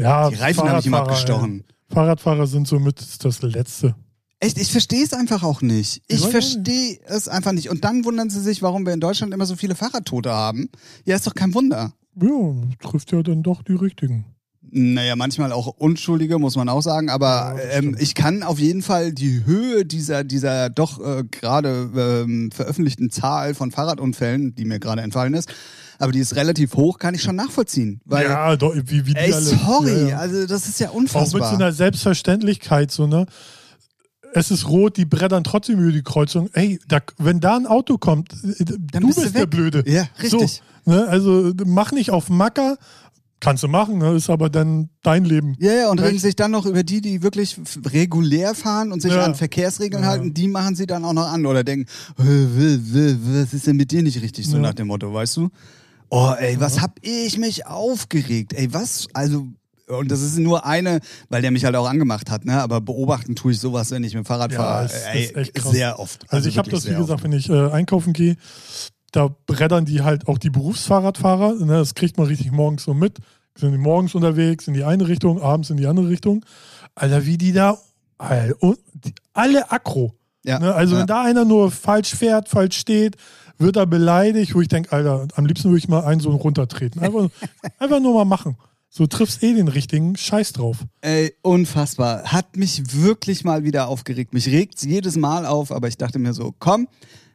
Ja, 0.00 0.30
Die 0.30 0.36
Reifen 0.36 0.68
habe 0.68 0.80
ich 0.80 0.86
ihm 0.86 0.92
Fahrradfahrer, 0.92 1.18
abgestochen. 1.20 1.64
Fahrradfahrer 1.88 2.46
sind 2.46 2.68
somit 2.68 3.24
das 3.24 3.42
Letzte. 3.42 3.94
Echt, 4.42 4.56
ich 4.56 4.72
verstehe 4.72 5.04
es 5.04 5.12
einfach 5.12 5.42
auch 5.42 5.60
nicht. 5.60 6.02
Ich 6.08 6.26
verstehe 6.26 6.98
es 7.04 7.28
einfach 7.28 7.52
nicht. 7.52 7.68
Und 7.68 7.84
dann 7.84 8.06
wundern 8.06 8.30
sie 8.30 8.40
sich, 8.40 8.62
warum 8.62 8.86
wir 8.86 8.94
in 8.94 9.00
Deutschland 9.00 9.34
immer 9.34 9.44
so 9.44 9.54
viele 9.54 9.74
Fahrradtote 9.74 10.30
haben. 10.32 10.70
Ja, 11.04 11.16
ist 11.16 11.26
doch 11.26 11.34
kein 11.34 11.52
Wunder. 11.52 11.92
Ja, 12.20 12.54
trifft 12.80 13.12
ja 13.12 13.22
dann 13.22 13.42
doch 13.42 13.62
die 13.62 13.74
richtigen. 13.74 14.24
Naja, 14.72 15.16
manchmal 15.16 15.52
auch 15.52 15.66
Unschuldige, 15.66 16.38
muss 16.38 16.56
man 16.56 16.68
auch 16.68 16.80
sagen. 16.80 17.10
Aber 17.10 17.56
Ja, 17.58 17.78
ähm, 17.78 17.96
ich 17.98 18.14
kann 18.14 18.42
auf 18.42 18.58
jeden 18.58 18.82
Fall 18.82 19.12
die 19.12 19.44
Höhe 19.44 19.84
dieser, 19.84 20.22
dieser 20.24 20.70
doch 20.70 21.00
äh, 21.00 21.24
gerade 21.30 21.90
ähm, 22.24 22.50
veröffentlichten 22.52 23.10
Zahl 23.10 23.54
von 23.54 23.72
Fahrradunfällen, 23.72 24.54
die 24.54 24.64
mir 24.64 24.78
gerade 24.78 25.02
entfallen 25.02 25.34
ist, 25.34 25.52
aber 26.00 26.10
die 26.12 26.18
ist 26.18 26.34
relativ 26.34 26.74
hoch, 26.74 26.98
kann 26.98 27.14
ich 27.14 27.22
schon 27.22 27.36
nachvollziehen. 27.36 28.00
Weil, 28.04 28.24
ja, 28.26 28.56
doch, 28.56 28.74
wie, 28.74 29.06
wie 29.06 29.14
die 29.14 29.16
ey, 29.16 29.32
alle. 29.32 29.42
sorry, 29.44 29.92
Ja, 30.02 30.08
ja. 30.08 30.18
also 30.18 30.46
das 30.46 30.66
ist 30.66 30.80
ja 30.80 30.88
Auch 30.90 30.98
mit 30.98 31.08
so 31.10 31.18
unfassbar. 31.18 31.52
einer 31.54 31.72
Selbstverständlichkeit, 31.72 32.90
so, 32.90 33.06
ne? 33.06 33.26
Es 34.32 34.50
ist 34.52 34.68
rot, 34.68 34.96
die 34.96 35.04
brettern 35.04 35.42
trotzdem 35.42 35.80
über 35.80 35.90
die 35.92 36.02
Kreuzung. 36.02 36.48
Ey, 36.52 36.78
da, 36.86 36.98
wenn 37.18 37.40
da 37.40 37.56
ein 37.56 37.66
Auto 37.66 37.98
kommt, 37.98 38.32
äh, 38.32 38.64
du 38.64 38.78
bist 39.06 39.20
bist, 39.20 39.26
du 39.34 39.38
der. 39.40 39.46
Blöde. 39.46 39.82
Ja, 39.86 40.04
richtig. 40.22 40.62
So, 40.84 40.90
ne? 40.92 41.06
Also 41.08 41.52
mach 41.66 41.90
nicht 41.92 42.10
auf 42.10 42.28
Macker. 42.28 42.78
Kannst 43.42 43.62
du 43.62 43.68
machen, 43.68 43.96
ne? 43.98 44.14
ist 44.16 44.28
aber 44.28 44.50
dann 44.50 44.90
dein 45.02 45.24
Leben. 45.24 45.56
Ja, 45.58 45.72
ja, 45.72 45.90
und 45.90 45.98
Recht. 45.98 46.10
regen 46.10 46.18
sich 46.20 46.36
dann 46.36 46.50
noch 46.50 46.66
über 46.66 46.82
die, 46.82 47.00
die 47.00 47.22
wirklich 47.22 47.58
regulär 47.86 48.54
fahren 48.54 48.92
und 48.92 49.00
sich 49.00 49.14
Ja. 49.14 49.24
an 49.24 49.34
Verkehrsregeln 49.34 50.02
Ja. 50.02 50.10
halten, 50.10 50.34
die 50.34 50.46
machen 50.46 50.76
sie 50.76 50.86
dann 50.86 51.06
auch 51.06 51.14
noch 51.14 51.26
an 51.32 51.46
oder 51.46 51.64
denken, 51.64 51.86
"Äh, 52.18 52.24
was 53.42 53.54
ist 53.54 53.66
denn 53.66 53.76
mit 53.76 53.90
dir 53.92 54.02
nicht 54.02 54.20
richtig, 54.20 54.46
so 54.46 54.56
Ja. 54.56 54.62
nach 54.62 54.74
dem 54.74 54.88
Motto, 54.88 55.12
weißt 55.12 55.38
du? 55.38 55.48
Oh, 56.10 56.32
ey, 56.38 56.58
was 56.60 56.80
hab 56.80 56.98
ich 57.02 57.38
mich 57.38 57.66
aufgeregt, 57.66 58.52
ey, 58.52 58.72
was, 58.74 59.06
also, 59.14 59.46
und 59.86 60.10
das 60.10 60.22
ist 60.22 60.38
nur 60.38 60.66
eine, 60.66 61.00
weil 61.28 61.40
der 61.42 61.50
mich 61.52 61.64
halt 61.64 61.76
auch 61.76 61.88
angemacht 61.88 62.30
hat, 62.30 62.44
ne, 62.44 62.60
aber 62.60 62.80
beobachten 62.80 63.36
tue 63.36 63.52
ich 63.52 63.60
sowas, 63.60 63.90
wenn 63.92 64.02
ich 64.04 64.14
mit 64.14 64.24
dem 64.24 64.26
Fahrrad 64.26 64.50
Ja, 64.52 64.58
fahre, 64.58 64.84
ist- 64.86 65.06
ey, 65.12 65.24
ist 65.24 65.36
echt 65.36 65.54
krass. 65.54 65.70
sehr 65.72 65.98
oft. 66.00 66.24
Also, 66.32 66.48
ich 66.48 66.58
habe 66.58 66.68
das, 66.70 66.84
wie 66.86 66.90
gesagt, 66.90 67.10
oft. 67.10 67.24
wenn 67.24 67.32
ich 67.32 67.48
äh, 67.48 67.70
einkaufen 67.70 68.12
gehe, 68.12 68.36
da 69.12 69.28
brettern 69.46 69.84
die 69.84 70.02
halt 70.02 70.28
auch 70.28 70.38
die 70.38 70.50
Berufsfahrradfahrer. 70.50 71.54
Ne? 71.54 71.72
Das 71.78 71.94
kriegt 71.94 72.16
man 72.18 72.28
richtig 72.28 72.52
morgens 72.52 72.84
so 72.84 72.94
mit. 72.94 73.18
Sind 73.58 73.72
die 73.72 73.78
morgens 73.78 74.14
unterwegs 74.14 74.68
in 74.68 74.74
die 74.74 74.84
eine 74.84 75.08
Richtung, 75.08 75.42
abends 75.42 75.70
in 75.70 75.76
die 75.76 75.86
andere 75.86 76.08
Richtung. 76.08 76.44
Alter, 76.94 77.26
wie 77.26 77.36
die 77.36 77.52
da, 77.52 77.76
und 78.60 78.78
die, 78.94 79.12
alle 79.32 79.70
aggro. 79.72 80.14
Ja, 80.44 80.58
Ne? 80.60 80.72
Also 80.74 80.94
ja. 80.94 81.00
wenn 81.00 81.06
da 81.08 81.22
einer 81.22 81.44
nur 81.44 81.70
falsch 81.70 82.14
fährt, 82.14 82.48
falsch 82.48 82.78
steht, 82.78 83.16
wird 83.60 83.76
er 83.76 83.86
beleidigt, 83.86 84.54
wo 84.54 84.60
ich 84.60 84.68
denke, 84.68 84.92
Alter, 84.92 85.28
am 85.34 85.46
liebsten 85.46 85.68
würde 85.68 85.78
ich 85.78 85.88
mal 85.88 86.04
einen 86.04 86.20
so 86.20 86.30
runtertreten. 86.30 87.00
Einfach, 87.00 87.28
einfach 87.78 88.00
nur 88.00 88.14
mal 88.14 88.24
machen. 88.24 88.56
So 88.88 89.06
triffst 89.06 89.42
eh 89.44 89.54
den 89.54 89.68
richtigen 89.68 90.16
Scheiß 90.16 90.52
drauf. 90.52 90.78
Ey, 91.00 91.32
unfassbar. 91.42 92.24
Hat 92.24 92.56
mich 92.56 92.82
wirklich 92.92 93.44
mal 93.44 93.62
wieder 93.62 93.86
aufgeregt. 93.86 94.34
Mich 94.34 94.48
regt 94.48 94.82
jedes 94.82 95.16
Mal 95.16 95.46
auf, 95.46 95.70
aber 95.70 95.86
ich 95.86 95.96
dachte 95.96 96.18
mir 96.18 96.32
so, 96.32 96.52
komm, 96.58 96.88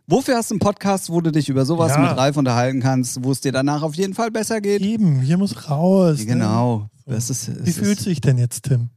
wofür 0.05 0.35
hast 0.35 0.51
du 0.51 0.55
einen 0.55 0.59
Podcast, 0.59 1.09
wo 1.09 1.21
du 1.21 1.31
dich 1.31 1.47
über 1.47 1.65
sowas 1.65 1.93
Ja. 1.93 1.99
mit 1.99 2.17
Ralf 2.17 2.35
unterhalten 2.35 2.81
kannst, 2.81 3.23
wo 3.23 3.31
es 3.31 3.39
dir 3.39 3.53
danach 3.53 3.83
auf 3.83 3.95
jeden 3.95 4.13
Fall 4.13 4.31
besser 4.31 4.59
geht? 4.59 4.81
Eben, 4.81 5.21
hier 5.21 5.37
muss 5.37 5.69
raus. 5.69 6.19
Ne? 6.19 6.25
Genau. 6.25 6.89
Das 7.05 7.29
ist, 7.29 7.49
Wie 7.65 7.69
es 7.69 7.77
fühlt 7.77 7.99
sich 7.99 8.19
denn 8.19 8.37
jetzt, 8.37 8.63
Tim? 8.63 8.89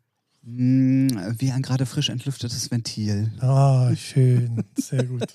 Wie 0.56 1.52
ein 1.52 1.62
gerade 1.62 1.86
frisch 1.86 2.08
entlüftetes 2.08 2.70
Ventil. 2.70 3.30
Ah, 3.40 3.94
schön. 3.96 4.64
Sehr 4.76 5.04
gut. 5.04 5.24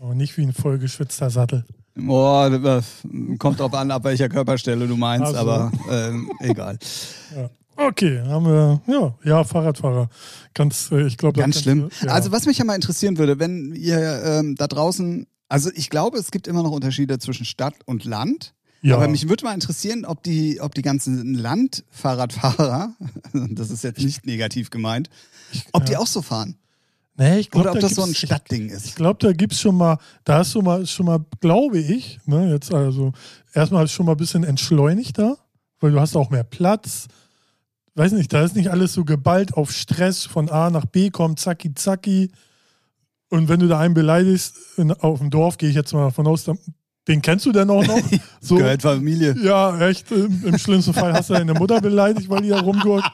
Oh, 0.00 0.14
nicht 0.14 0.36
wie 0.36 0.42
ein 0.42 0.52
vollgeschwitzter 0.54 1.30
Sattel. 1.30 1.64
Boah, 1.94 2.50
äh, 2.50 2.82
kommt 3.38 3.60
drauf 3.60 3.72
an, 3.74 3.90
ab 3.92 4.02
welcher 4.02 4.28
Körperstelle 4.28 4.88
du 4.88 4.96
meinst, 4.96 5.32
so. 5.32 5.38
aber 5.38 5.70
ähm, 5.90 6.32
egal. 6.40 6.78
Ja. 7.36 7.50
Okay, 7.76 8.20
haben 8.26 8.46
wir, 8.46 8.80
ja, 8.86 9.14
ja, 9.22 9.44
Fahrradfahrer. 9.44 10.08
Ganz, 10.54 10.90
äh, 10.90 11.06
ich 11.06 11.18
glaube, 11.18 11.38
Ganz 11.38 11.60
schlimm. 11.60 11.90
Ja. 12.02 12.12
Also 12.12 12.32
was 12.32 12.46
mich 12.46 12.58
ja 12.58 12.64
mal 12.64 12.74
interessieren 12.74 13.18
würde, 13.18 13.38
wenn 13.38 13.74
ihr 13.74 14.22
ähm, 14.24 14.56
da 14.56 14.66
draußen, 14.66 15.26
also 15.48 15.70
ich 15.74 15.88
glaube, 15.88 16.18
es 16.18 16.30
gibt 16.30 16.48
immer 16.48 16.62
noch 16.62 16.72
Unterschiede 16.72 17.18
zwischen 17.18 17.44
Stadt 17.44 17.74
und 17.84 18.04
Land. 18.04 18.54
Ja. 18.82 18.96
Aber 18.96 19.08
mich 19.08 19.28
würde 19.28 19.44
mal 19.44 19.54
interessieren, 19.54 20.04
ob 20.04 20.22
die, 20.22 20.60
ob 20.60 20.74
die 20.74 20.82
ganzen 20.82 21.34
Landfahrradfahrer, 21.34 22.94
das 23.50 23.70
ist 23.70 23.84
jetzt 23.84 24.00
nicht 24.02 24.26
negativ 24.26 24.70
gemeint, 24.70 25.08
ob 25.72 25.86
die 25.86 25.96
auch 25.96 26.06
so 26.06 26.22
fahren. 26.22 26.56
nee, 27.16 27.38
ich 27.38 27.50
glaub, 27.50 27.62
Oder 27.64 27.72
ob 27.72 27.80
da 27.80 27.88
das 27.88 27.94
so 27.94 28.02
ein 28.02 28.14
Stadtding 28.14 28.66
Ich 28.66 28.72
ist. 28.72 28.96
glaube, 28.96 29.18
da 29.24 29.32
gibt 29.32 29.52
es 29.52 29.60
schon 29.60 29.76
mal, 29.76 29.98
da 30.24 30.38
hast 30.38 30.54
du 30.54 30.62
mal 30.62 30.86
schon 30.86 31.06
mal, 31.06 31.24
glaube 31.40 31.78
ich, 31.78 32.18
ne, 32.26 32.50
jetzt 32.52 32.72
also 32.72 33.12
erstmal 33.54 33.86
schon 33.88 34.06
mal 34.06 34.12
ein 34.12 34.18
bisschen 34.18 34.44
entschleunigter, 34.44 35.38
weil 35.80 35.92
du 35.92 36.00
hast 36.00 36.16
auch 36.16 36.30
mehr 36.30 36.44
Platz. 36.44 37.08
Weiß 37.94 38.12
nicht, 38.12 38.32
da 38.32 38.42
ist 38.42 38.56
nicht 38.56 38.70
alles 38.70 38.94
so 38.94 39.04
geballt 39.04 39.54
auf 39.54 39.70
Stress 39.70 40.24
von 40.24 40.48
A 40.48 40.70
nach 40.70 40.86
B 40.86 41.10
kommt, 41.10 41.38
zacki, 41.38 41.74
zacki. 41.74 42.30
Und 43.28 43.48
wenn 43.48 43.60
du 43.60 43.68
da 43.68 43.78
einen 43.78 43.94
beleidigst, 43.94 44.56
in, 44.78 44.92
auf 44.92 45.18
dem 45.18 45.28
Dorf, 45.30 45.58
gehe 45.58 45.68
ich 45.68 45.74
jetzt 45.74 45.92
mal 45.92 46.04
davon 46.04 46.26
aus, 46.26 46.44
dann, 46.44 46.58
den 47.08 47.20
kennst 47.22 47.46
du 47.46 47.52
denn 47.52 47.68
auch 47.70 47.84
noch? 47.86 47.98
So, 48.40 48.56
Gehört 48.56 48.82
Familie. 48.82 49.36
ja, 49.40 49.78
echt. 49.88 50.10
Im, 50.10 50.44
Im 50.44 50.58
schlimmsten 50.58 50.92
Fall 50.94 51.12
hast 51.12 51.30
du 51.30 51.34
deine 51.34 51.54
Mutter 51.54 51.80
beleidigt, 51.80 52.28
weil 52.28 52.42
die 52.42 52.48
da 52.48 52.60
rumgurkt. 52.60 53.08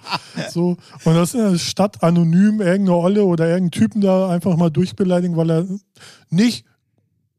So. 0.51 0.79
Und 1.05 1.15
das 1.15 1.35
ist 1.35 1.41
in 1.41 1.53
der 1.53 1.59
Stadt 1.59 2.03
anonym 2.03 2.61
irgendeine 2.63 2.97
Olle 2.97 3.25
oder 3.25 3.47
irgendeinen 3.47 3.71
Typen 3.73 4.01
da 4.01 4.31
einfach 4.31 4.57
mal 4.57 4.71
durchbeleidigen, 4.71 5.37
weil 5.37 5.51
er 5.51 5.67
nicht 6.31 6.65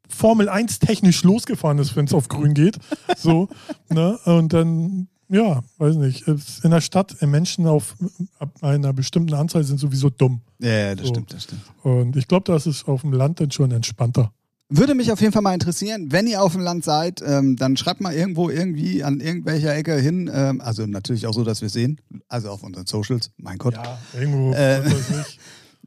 Formel 0.08 0.50
1 0.50 0.80
technisch 0.80 1.24
losgefahren 1.24 1.80
ist, 1.80 1.96
wenn 1.96 2.06
es 2.06 2.14
auf 2.14 2.28
grün 2.28 2.54
geht. 2.54 2.78
So. 3.18 3.50
ne? 3.90 4.20
Und 4.26 4.54
dann, 4.54 5.08
ja, 5.30 5.62
weiß 5.80 5.96
nicht. 5.96 6.28
In 6.28 6.70
der 6.72 6.82
Stadt, 6.82 7.16
äh, 7.22 7.28
Menschen 7.28 7.66
auf 7.68 7.96
ab 8.38 8.52
einer 8.62 8.94
bestimmten 8.94 9.34
Anzahl 9.34 9.64
sind 9.64 9.80
sowieso 9.80 10.10
dumm. 10.12 10.42
Ja, 10.60 10.70
ja, 10.70 10.96
das 10.96 11.08
So. 11.08 11.14
stimmt, 11.14 11.34
das 11.34 11.44
stimmt. 11.44 11.62
Und 11.84 12.16
ich 12.18 12.28
glaube, 12.28 12.52
das 12.52 12.68
ist 12.68 12.88
auf 12.88 13.02
dem 13.02 13.14
Land 13.14 13.40
dann 13.40 13.50
schon 13.52 13.72
entspannter. 13.72 14.32
Würde 14.72 14.94
mich 14.94 15.12
auf 15.12 15.20
jeden 15.20 15.34
Fall 15.34 15.42
mal 15.42 15.54
interessieren, 15.56 16.12
wenn 16.12 16.28
ihr 16.28 16.44
auf 16.44 16.52
dem 16.52 16.62
Land 16.62 16.84
seid, 16.84 17.24
ähm, 17.26 17.56
dann 17.56 17.76
schreibt 17.76 18.02
mal 18.02 18.14
irgendwo 18.14 18.50
irgendwie 18.52 19.04
an 19.04 19.20
irgendwelcher 19.20 19.76
Ecke 19.76 19.96
hin. 19.96 20.30
Ähm, 20.32 20.62
also 20.62 20.86
natürlich 20.86 21.26
auch 21.26 21.34
so, 21.34 21.44
dass 21.44 21.62
wir 21.62 21.70
sehen. 21.70 22.00
Also 22.28 22.50
auf 22.50 22.62
unseren 22.62 22.86
Socials, 22.86 23.32
mein 23.38 23.58
Gott. 23.58 23.74
Ja, 23.74 23.98
irgendwo, 24.18 24.54
Äh. 24.54 24.84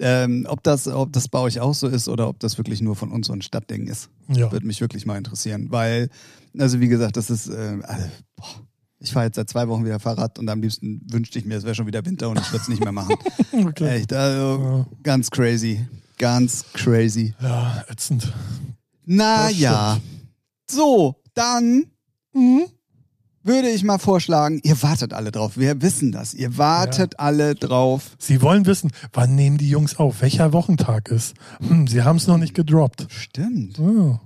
Ähm, 0.01 0.47
ob, 0.49 0.63
das, 0.63 0.89
ob 0.89 1.13
das 1.13 1.29
bei 1.29 1.39
euch 1.39 1.61
auch 1.61 1.75
so 1.75 1.87
ist 1.87 2.09
oder 2.09 2.29
ob 2.29 2.41
das 2.41 2.57
wirklich 2.57 2.81
nur 2.81 2.97
von 2.97 3.13
uns 3.13 3.27
so 3.27 3.35
ein 3.35 3.43
Stadtding 3.43 3.87
ist. 3.87 4.09
Ja. 4.29 4.51
Würde 4.51 4.67
mich 4.67 4.81
wirklich 4.81 5.05
mal 5.07 5.19
interessieren. 5.19 5.67
Weil, 5.71 6.09
also 6.59 6.81
wie 6.81 6.89
gesagt, 6.89 7.17
das 7.17 7.31
ist, 7.31 7.49
äh, 7.49 7.79
also, 7.83 8.07
boah, 8.35 8.47
ich 8.99 9.13
fahre 9.13 9.27
jetzt 9.27 9.37
seit 9.37 9.51
zwei 9.51 9.69
Wochen 9.69 9.85
wieder 9.85 10.01
Fahrrad 10.01 10.39
und 10.39 10.49
am 10.49 10.63
liebsten 10.63 11.03
wünschte 11.11 11.39
ich 11.39 11.45
mir, 11.45 11.57
es 11.57 11.65
wäre 11.65 11.75
schon 11.75 11.87
wieder 11.87 12.05
Winter 12.07 12.31
und 12.31 12.41
ich 12.41 12.51
würde 12.51 12.63
es 12.63 12.69
nicht 12.69 12.83
mehr 12.83 12.93
machen. 12.93 13.15
Okay. 13.53 13.97
Echt, 13.99 14.13
also 14.15 14.87
ganz 15.03 15.31
crazy. 15.31 15.87
Ganz 16.23 16.65
crazy. 16.73 17.35
Ja, 17.41 17.83
ätzend. 17.89 18.33
Naja. 19.05 19.99
So, 20.71 21.17
dann 21.35 21.87
Mhm. 22.33 22.67
würde 23.43 23.69
ich 23.71 23.83
mal 23.83 23.99
vorschlagen, 23.99 24.61
ihr 24.63 24.81
wartet 24.85 25.13
alle 25.15 25.33
drauf. 25.33 25.57
Wir 25.57 25.83
wissen 25.83 26.13
das. 26.13 26.33
Ihr 26.33 26.57
wartet 26.59 27.19
alle 27.19 27.57
drauf. 27.57 28.13
Sie 28.21 28.41
wollen 28.41 28.67
wissen, 28.67 28.93
wann 29.13 29.35
nehmen 29.35 29.59
die 29.59 29.69
Jungs 29.69 29.97
auf, 29.97 30.23
welcher 30.23 30.53
Wochentag 30.53 31.09
ist. 31.11 31.35
Hm, 31.61 31.89
sie 31.89 32.03
haben 32.05 32.19
es 32.19 32.29
noch 32.29 32.39
nicht 32.39 32.55
gedroppt. 32.55 33.09
Stimmt. 33.11 33.81
Ah, 33.81 34.21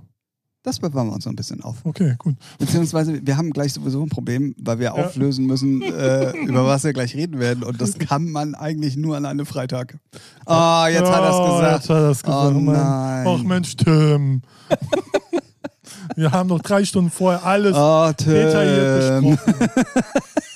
Das 0.63 0.79
bewahren 0.79 1.07
wir 1.07 1.13
uns 1.13 1.25
noch 1.25 1.31
ein 1.31 1.37
bisschen 1.37 1.61
auf. 1.63 1.77
okay, 1.85 2.15
gut. 2.17 2.35
Beziehungsweise 2.59 3.25
wir 3.25 3.37
haben 3.37 3.51
gleich 3.51 3.71
sowieso 3.73 4.03
ein 4.03 4.09
Problem, 4.09 4.53
weil 4.59 4.79
wir 4.79 4.85
Ja. 4.87 4.91
auflösen 4.93 5.45
müssen, 5.45 5.81
äh, 5.93 6.31
über 6.45 6.65
was 6.65 6.83
wir 6.83 6.91
gleich 6.93 7.15
reden 7.15 7.39
werden. 7.39 7.63
Und 7.63 7.79
das 7.79 7.97
kann 7.97 8.29
man 8.31 8.53
eigentlich 8.53 8.97
nur 8.97 9.15
an 9.15 9.25
einem 9.25 9.45
Freitag. 9.45 9.97
Ah, 10.45 10.87
jetzt 10.89 11.09
hat 11.09 11.21
er 11.23 11.29
es 11.29 11.35
Oh, 11.35 11.55
gesagt. 11.55 11.73
Jetzt 11.83 11.89
hat 11.89 11.97
er 11.97 12.09
es 12.09 12.23
gesagt. 12.23 12.55
Oh 12.55 12.59
Mann. 12.59 12.75
nein. 12.75 13.27
Ach 13.27 13.43
Mensch, 13.43 13.75
Tim. 13.77 14.41
Wir 16.15 16.31
haben 16.31 16.49
noch 16.49 16.61
drei 16.61 16.83
Stunden 16.83 17.11
vorher 17.11 17.45
alles 17.45 17.75
Oh, 17.77 18.07
detailliert 18.17 19.21
Tim. 19.21 19.37
besprochen. 19.37 19.69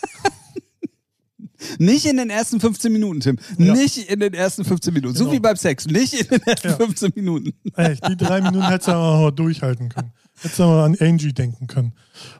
Nicht 1.79 2.05
in 2.05 2.17
den 2.17 2.29
ersten 2.29 2.59
15 2.59 2.91
Minuten, 2.91 3.19
Tim. 3.19 3.37
Ja. 3.57 3.73
Nicht 3.73 3.97
in 4.09 4.19
den 4.19 4.33
ersten 4.33 4.65
15 4.65 4.93
Minuten. 4.93 5.15
So 5.15 5.25
Genau. 5.25 5.35
wie 5.35 5.39
beim 5.39 5.55
Sex. 5.55 5.85
Nicht 5.87 6.13
in 6.13 6.27
den 6.27 6.41
ersten 6.43 6.69
Ja. 6.69 6.75
15 6.77 7.11
Minuten. 7.15 7.53
Echt, 7.75 8.07
die 8.07 8.17
drei 8.17 8.41
Minuten 8.41 8.67
hättest 8.67 8.87
du 8.87 8.91
aber 8.93 9.21
noch 9.25 9.31
durchhalten 9.31 9.89
können. 9.89 10.11
Hättest 10.39 10.59
du 10.59 10.63
mal 10.63 10.85
an 10.85 10.95
Angie 10.99 11.33
denken 11.33 11.67
können. 11.67 11.93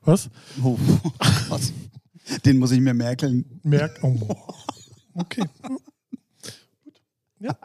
Was? 0.04 0.30
Oh, 0.64 0.78
was? 1.50 1.72
Den 2.46 2.58
muss 2.58 2.72
ich 2.72 2.80
mir 2.82 2.94
merken. 2.94 3.60
Merk. 3.64 4.00
Oh. 4.02 4.16
Okay. 5.14 5.44
Gut. 5.62 5.82
Ja. 7.40 7.56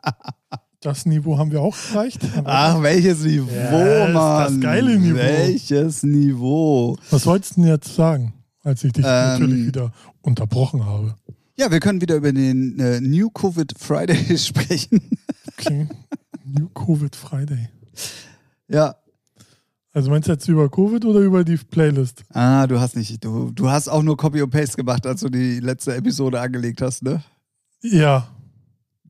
Das 0.80 1.04
Niveau 1.06 1.38
haben 1.38 1.50
wir 1.52 1.60
auch 1.62 1.76
erreicht. 1.92 2.20
Ach, 2.44 2.82
welches 2.82 3.22
Niveau, 3.24 3.48
ist 3.48 4.12
Mann. 4.12 4.52
das 4.54 4.60
geile 4.60 4.98
Niveau. 4.98 5.16
Welches 5.16 6.02
Niveau. 6.02 6.96
Was 7.10 7.22
sollst 7.24 7.52
du 7.56 7.62
denn 7.62 7.70
jetzt 7.70 7.94
sagen, 7.94 8.34
als 8.62 8.84
ich 8.84 8.92
dich 8.92 9.04
Ähm, 9.04 9.10
natürlich 9.10 9.66
wieder 9.66 9.92
unterbrochen 10.22 10.84
habe? 10.84 11.14
Ja, 11.58 11.70
wir 11.70 11.80
können 11.80 12.00
wieder 12.00 12.16
über 12.16 12.32
den 12.32 12.78
äh, 12.78 13.00
New 13.00 13.30
Covid 13.30 13.72
Friday 13.78 14.36
sprechen. 14.38 15.00
Okay. 15.58 15.88
New 16.44 16.68
Covid 16.68 17.14
Friday. 17.16 17.68
ja. 18.68 18.94
Also 19.92 20.10
meinst 20.10 20.28
du 20.28 20.32
jetzt 20.32 20.46
über 20.46 20.68
Covid 20.68 21.06
oder 21.06 21.20
über 21.20 21.42
die 21.42 21.56
Playlist? 21.56 22.22
Ah, 22.34 22.66
du 22.66 22.78
hast 22.78 22.96
nicht, 22.96 23.24
du, 23.24 23.50
du 23.50 23.70
hast 23.70 23.88
auch 23.88 24.02
nur 24.02 24.18
Copy 24.18 24.42
und 24.42 24.50
Paste 24.50 24.76
gemacht, 24.76 25.06
als 25.06 25.20
du 25.22 25.30
die 25.30 25.58
letzte 25.60 25.94
Episode 25.96 26.38
angelegt 26.38 26.82
hast, 26.82 27.02
ne? 27.02 27.24
Ja, 27.80 28.28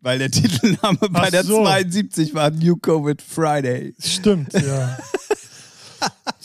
Weil 0.00 0.21
der 0.21 0.31
Titelname 0.31 0.99
bei 1.11 1.23
Ach 1.25 1.31
der 1.31 1.43
so. 1.43 1.65
72 1.65 2.35
war 2.35 2.50
New 2.53 2.76
Covid 2.76 3.21
Friday. 3.21 3.97
stimmt, 3.99 4.53
ja. 4.53 4.97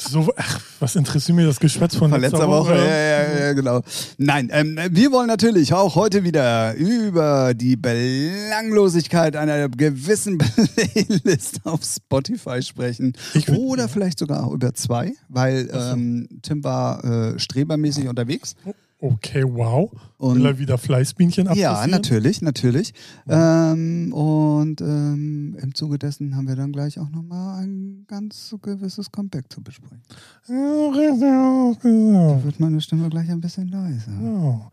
so, 0.09 0.31
ach, 0.35 0.59
was 0.79 0.95
interessiert 0.95 1.35
mir 1.35 1.45
das 1.45 1.59
Geschwätz 1.59 1.95
von 1.95 2.11
letzter, 2.11 2.37
letzter 2.37 2.47
Woche, 2.47 2.75
ja, 2.75 2.83
ja, 2.85 3.39
ja, 3.47 3.53
genau. 3.53 3.81
Nein, 4.17 4.49
ähm, 4.51 4.77
wir 4.89 5.11
wollen 5.11 5.27
natürlich 5.27 5.73
auch 5.73 5.95
heute 5.95 6.23
wieder 6.23 6.73
über 6.73 7.53
die 7.53 7.75
Belanglosigkeit 7.75 9.35
einer 9.35 9.69
gewissen 9.69 10.37
Playlist 10.39 11.61
auf 11.65 11.81
Spotify 11.83 12.61
sprechen. 12.61 13.13
Würd- 13.33 13.57
Oder 13.57 13.89
vielleicht 13.89 14.19
sogar 14.19 14.45
auch 14.45 14.51
über 14.53 14.73
zwei, 14.73 15.13
weil 15.29 15.69
ähm, 15.73 16.27
Tim 16.41 16.63
war 16.63 17.03
äh, 17.03 17.39
strebermäßig 17.39 18.07
unterwegs. 18.07 18.55
Okay, 19.03 19.43
wow. 19.43 19.91
Und- 20.19 20.35
Will 20.37 20.45
er 20.45 20.59
wieder 20.59 20.77
Fleißbienchen 20.77 21.45
Ja, 21.55 21.71
abkassieren? 21.71 21.89
natürlich, 21.89 22.41
natürlich. 22.43 22.93
Ähm, 23.27 24.13
und 24.13 24.79
ähm, 24.79 25.57
im 25.59 25.73
Zuge 25.73 25.97
dessen 25.97 26.35
haben 26.35 26.47
wir 26.47 26.55
dann 26.55 26.71
gleich 26.71 26.99
auch 26.99 27.09
nochmal 27.09 27.63
ein 27.63 28.05
ganz 28.07 28.55
gewisses 28.61 29.11
Comeback 29.11 29.51
zu 29.51 29.63
besprechen. 29.63 30.03
Ja, 30.47 30.89
richtig, 30.89 31.21
ja, 31.21 31.73
genau. 31.81 32.43
Wird 32.43 32.59
meine 32.59 32.79
Stimme 32.79 33.09
gleich 33.09 33.29
ein 33.31 33.41
bisschen 33.41 33.69
leiser. 33.69 34.11
Ja. 34.21 34.69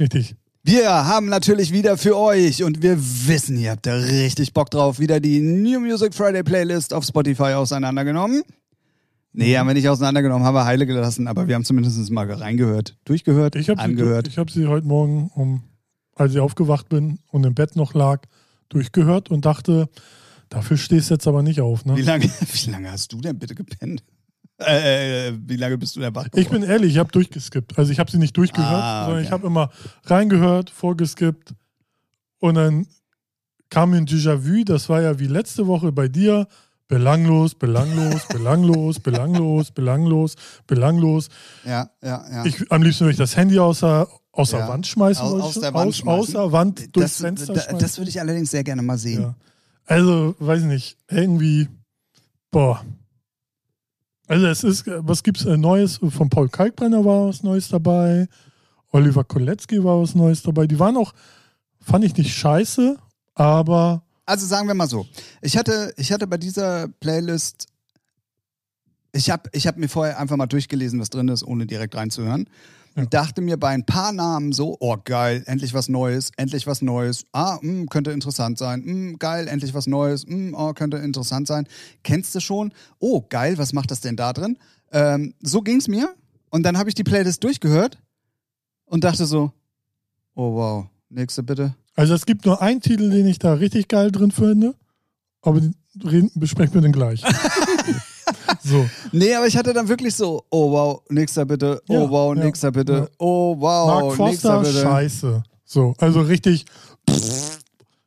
Richtig. 0.00 0.34
Wir 0.64 0.88
haben 0.90 1.26
natürlich 1.26 1.72
wieder 1.72 1.96
für 1.96 2.16
euch 2.16 2.64
und 2.64 2.82
wir 2.82 2.96
wissen, 2.98 3.56
ihr 3.58 3.70
habt 3.70 3.86
da 3.86 3.94
richtig 3.94 4.52
Bock 4.54 4.70
drauf, 4.70 4.98
wieder 4.98 5.20
die 5.20 5.38
New 5.40 5.78
Music 5.78 6.12
Friday 6.14 6.42
Playlist 6.42 6.92
auf 6.94 7.04
Spotify 7.04 7.52
auseinandergenommen. 7.52 8.42
Nee, 9.36 9.58
haben 9.58 9.66
wir 9.66 9.74
nicht 9.74 9.88
auseinandergenommen, 9.88 10.46
haben 10.46 10.54
wir 10.54 10.64
heile 10.64 10.86
gelassen, 10.86 11.26
aber 11.26 11.48
wir 11.48 11.56
haben 11.56 11.64
zumindest 11.64 12.10
mal 12.10 12.30
reingehört, 12.30 12.96
durchgehört, 13.04 13.56
Ich 13.56 13.68
habe 13.68 13.80
sie, 13.80 13.84
angehört. 13.84 14.28
ich 14.28 14.38
hab 14.38 14.48
sie 14.48 14.66
heute 14.68 14.86
Morgen, 14.86 15.28
um, 15.34 15.64
als 16.14 16.32
ich 16.32 16.38
aufgewacht 16.40 16.88
bin 16.88 17.18
und 17.32 17.44
im 17.44 17.52
Bett 17.54 17.74
noch 17.74 17.94
lag, 17.94 18.22
durchgehört 18.68 19.30
und 19.30 19.44
dachte, 19.44 19.88
dafür 20.50 20.76
stehst 20.76 21.10
du 21.10 21.14
jetzt 21.14 21.26
aber 21.26 21.42
nicht 21.42 21.60
auf. 21.60 21.84
Wie 21.84 21.90
Ne? 21.90 22.02
lange, 22.02 22.24
wie 22.52 22.70
lange 22.70 22.92
hast 22.92 23.12
du 23.12 23.20
denn 23.20 23.36
bitte 23.38 23.56
gepennt? 23.56 24.04
Äh, 24.60 25.30
äh, 25.30 25.32
wie 25.48 25.56
lange 25.56 25.76
bist 25.78 25.96
du 25.96 26.00
denn 26.00 26.14
wach 26.14 26.28
Ich 26.36 26.48
bin 26.48 26.62
ehrlich, 26.62 26.92
ich 26.92 26.98
habe 26.98 27.10
durchgeskippt. 27.10 27.76
Also 27.76 27.90
ich 27.90 27.98
habe 27.98 28.08
sie 28.12 28.18
nicht 28.18 28.36
durchgehört, 28.36 28.70
Ah, 28.72 29.00
sondern 29.06 29.18
okay. 29.18 29.26
ich 29.26 29.32
habe 29.32 29.46
immer 29.48 29.70
reingehört, 30.04 30.70
vorgeskippt 30.70 31.54
und 32.38 32.54
dann 32.54 32.86
kam 33.68 33.90
mir 33.90 33.96
ein 33.96 34.06
Déjà-vu, 34.06 34.62
das 34.64 34.88
war 34.88 35.02
ja 35.02 35.18
wie 35.18 35.26
letzte 35.26 35.66
Woche 35.66 35.90
bei 35.90 36.06
dir, 36.06 36.46
Belanglos, 36.98 37.54
belanglos, 37.56 38.22
belanglos, 38.28 39.00
belanglos, 39.00 39.70
belanglos, 39.72 40.36
belanglos. 40.66 41.28
Ja, 41.64 41.90
ja, 42.02 42.24
ja. 42.30 42.44
Ich, 42.44 42.70
am 42.70 42.82
liebsten 42.82 43.00
würde 43.04 43.12
ich 43.12 43.18
das 43.18 43.36
Handy 43.36 43.58
außer, 43.58 44.06
außer 44.32 44.58
Ja. 44.60 44.68
Wand 44.68 44.86
schmeißen. 44.86 45.24
Aus- 45.24 45.42
aus 45.42 45.54
der 45.54 45.74
Wand 45.74 45.88
aus, 45.88 45.96
schmeißen. 45.96 46.36
Außer 46.36 46.52
Wand 46.52 46.96
durchs 46.96 47.12
das, 47.18 47.20
Fenster 47.20 47.54
schmeißen. 47.54 47.78
das 47.80 47.98
würde 47.98 48.10
ich 48.10 48.20
allerdings 48.20 48.50
sehr 48.52 48.62
gerne 48.62 48.82
mal 48.82 48.96
sehen. 48.96 49.22
Ja. 49.22 49.34
Also, 49.86 50.36
weiß 50.38 50.60
ich 50.60 50.66
nicht, 50.66 50.96
irgendwie, 51.08 51.68
boah. 52.52 52.84
Also 54.28 54.46
es 54.46 54.62
ist, 54.64 54.84
was 54.86 55.22
gibt's 55.22 55.44
äh, 55.44 55.56
Neues? 55.56 55.98
Von 56.08 56.30
Paul 56.30 56.48
Kalkbrenner 56.48 57.04
war 57.04 57.26
was 57.28 57.42
Neues 57.42 57.68
dabei. 57.68 58.28
Oliver 58.92 59.24
Kolecki 59.24 59.82
war 59.82 60.00
was 60.00 60.14
Neues 60.14 60.42
dabei. 60.42 60.66
Die 60.68 60.78
waren 60.78 60.96
auch, 60.96 61.12
fand 61.80 62.04
ich 62.04 62.16
nicht 62.16 62.32
scheiße, 62.34 62.96
aber 63.34 64.03
Also 64.26 64.46
sagen 64.46 64.68
wir 64.68 64.74
mal 64.74 64.88
so, 64.88 65.06
ich 65.42 65.56
hatte, 65.56 65.92
ich 65.96 66.10
hatte 66.12 66.26
bei 66.26 66.38
dieser 66.38 66.88
Playlist, 66.88 67.66
ich 69.12 69.30
habe 69.30 69.50
ich 69.52 69.66
hab 69.66 69.76
mir 69.76 69.88
vorher 69.88 70.18
einfach 70.18 70.36
mal 70.36 70.46
durchgelesen, 70.46 70.98
was 70.98 71.10
drin 71.10 71.28
ist, 71.28 71.42
ohne 71.42 71.66
direkt 71.66 71.94
reinzuhören. 71.94 72.48
Und 72.96 73.12
dachte 73.12 73.42
mir 73.42 73.56
bei 73.56 73.70
ein 73.70 73.84
paar 73.84 74.12
Namen 74.12 74.52
so, 74.52 74.76
oh 74.78 74.96
geil, 75.02 75.42
endlich 75.46 75.74
was 75.74 75.88
Neues, 75.88 76.30
endlich 76.36 76.66
was 76.68 76.80
Neues. 76.80 77.24
Ah, 77.32 77.58
mh, 77.60 77.86
könnte 77.90 78.12
interessant 78.12 78.56
sein. 78.56 78.82
Mh, 78.84 79.16
geil, 79.18 79.48
endlich 79.48 79.74
was 79.74 79.88
Neues. 79.88 80.26
Mh, 80.28 80.56
oh, 80.56 80.72
könnte 80.74 80.98
interessant 80.98 81.48
sein. 81.48 81.66
Kennst 82.04 82.34
du 82.36 82.40
schon? 82.40 82.72
Oh, 83.00 83.22
geil, 83.28 83.58
was 83.58 83.72
macht 83.72 83.90
das 83.90 84.00
denn 84.00 84.14
da 84.14 84.32
drin? 84.32 84.58
Ähm, 84.92 85.34
so 85.42 85.60
ging's 85.60 85.88
mir. 85.88 86.14
Und 86.50 86.62
dann 86.62 86.78
habe 86.78 86.88
ich 86.88 86.94
die 86.94 87.02
Playlist 87.02 87.42
durchgehört 87.42 87.98
und 88.86 89.02
dachte 89.02 89.26
so, 89.26 89.52
oh 90.36 90.54
wow, 90.54 90.86
nächste 91.08 91.42
bitte. 91.42 91.74
Also 91.94 92.14
es 92.14 92.26
gibt 92.26 92.44
nur 92.44 92.60
einen 92.60 92.80
Titel, 92.80 93.10
den 93.10 93.26
ich 93.26 93.38
da 93.38 93.54
richtig 93.54 93.88
geil 93.88 94.10
drin 94.10 94.30
finde, 94.30 94.74
aber 95.42 95.60
den 95.60 95.74
reden, 96.04 96.30
besprechen 96.34 96.74
wir 96.74 96.80
den 96.80 96.92
gleich. 96.92 97.22
so, 98.64 98.84
Nee, 99.12 99.34
aber 99.34 99.46
ich 99.46 99.56
hatte 99.56 99.72
dann 99.72 99.88
wirklich 99.88 100.14
so, 100.14 100.44
oh 100.50 100.72
wow, 100.72 101.02
nächster 101.08 101.44
bitte, 101.44 101.82
oh 101.88 101.92
Ja, 101.92 102.10
wow, 102.10 102.36
ja, 102.36 102.44
nächster 102.44 102.72
bitte, 102.72 102.92
ja. 102.92 103.08
oh 103.18 103.56
wow, 103.58 103.86
Mark 103.86 104.18
nächster 104.18 104.54
Foster, 104.56 104.60
bitte. 104.60 104.82
scheiße. 104.82 105.42
So, 105.64 105.94
also 105.98 106.20
richtig, 106.22 106.64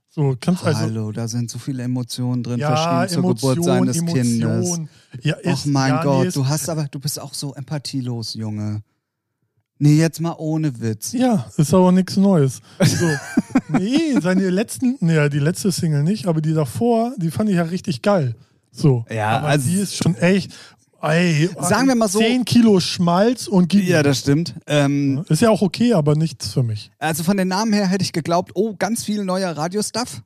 so, 0.09 0.35
kannst 0.39 0.63
also, 0.65 0.79
Hallo, 0.79 1.11
da 1.11 1.27
sind 1.27 1.49
so 1.51 1.59
viele 1.59 1.83
Emotionen 1.83 2.41
drin 2.41 2.59
ja, 2.59 2.75
verschrieben 2.75 3.09
zur 3.09 3.23
Emotion, 3.23 3.55
Geburt 3.55 3.65
seines 3.65 3.97
Emotion. 3.97 4.23
Kindes. 4.23 4.79
Ja, 5.21 5.35
ist, 5.35 5.65
mein 5.67 5.91
ja, 5.91 6.03
Gott, 6.03 6.25
nee, 6.25 6.31
du 6.31 6.47
hast 6.47 6.67
aber, 6.69 6.85
du 6.85 6.99
bist 6.99 7.19
auch 7.19 7.35
so 7.35 7.53
empathielos, 7.53 8.33
Junge. 8.33 8.81
Nee, 9.77 9.97
jetzt 9.97 10.19
mal 10.19 10.33
ohne 10.39 10.81
Witz. 10.81 11.13
Ja, 11.13 11.45
ist 11.55 11.71
aber 11.71 11.91
nichts 11.91 12.17
Neues. 12.17 12.61
So. 12.83 13.05
nee, 13.69 14.19
seine 14.21 14.49
letzten, 14.49 14.97
nee, 14.99 15.29
die 15.29 15.39
letzte 15.39 15.71
Single 15.71 16.03
nicht, 16.03 16.27
aber 16.27 16.41
die 16.41 16.53
davor, 16.53 17.13
die 17.17 17.31
fand 17.31 17.49
ich 17.49 17.55
ja 17.55 17.63
richtig 17.63 18.01
geil. 18.01 18.35
So. 18.71 19.05
Ja, 19.09 19.37
aber 19.39 19.47
also- 19.47 19.69
die 19.69 19.75
ist 19.77 19.95
schon 19.97 20.15
echt, 20.15 20.53
ey, 21.01 21.49
Sagen 21.59 21.87
wir 21.87 21.95
mal 21.95 22.07
so- 22.07 22.19
10 22.19 22.45
Kilo 22.45 22.79
Schmalz 22.79 23.47
und 23.47 23.69
gib 23.69 23.85
Ja, 23.85 24.03
das 24.03 24.19
stimmt. 24.19 24.55
Ähm, 24.67 25.23
Ist 25.29 25.41
ja 25.41 25.49
auch 25.49 25.61
okay, 25.61 25.93
aber 25.93 26.15
nichts 26.15 26.53
für 26.53 26.63
mich. 26.63 26.91
also 26.99 27.23
von 27.23 27.37
den 27.37 27.47
Namen 27.47 27.73
her 27.73 27.87
hätte 27.87 28.03
ich 28.03 28.13
geglaubt, 28.13 28.51
oh, 28.55 28.75
ganz 28.77 29.03
viel 29.03 29.23
neuer 29.23 29.51
Radiostuff. 29.51 30.21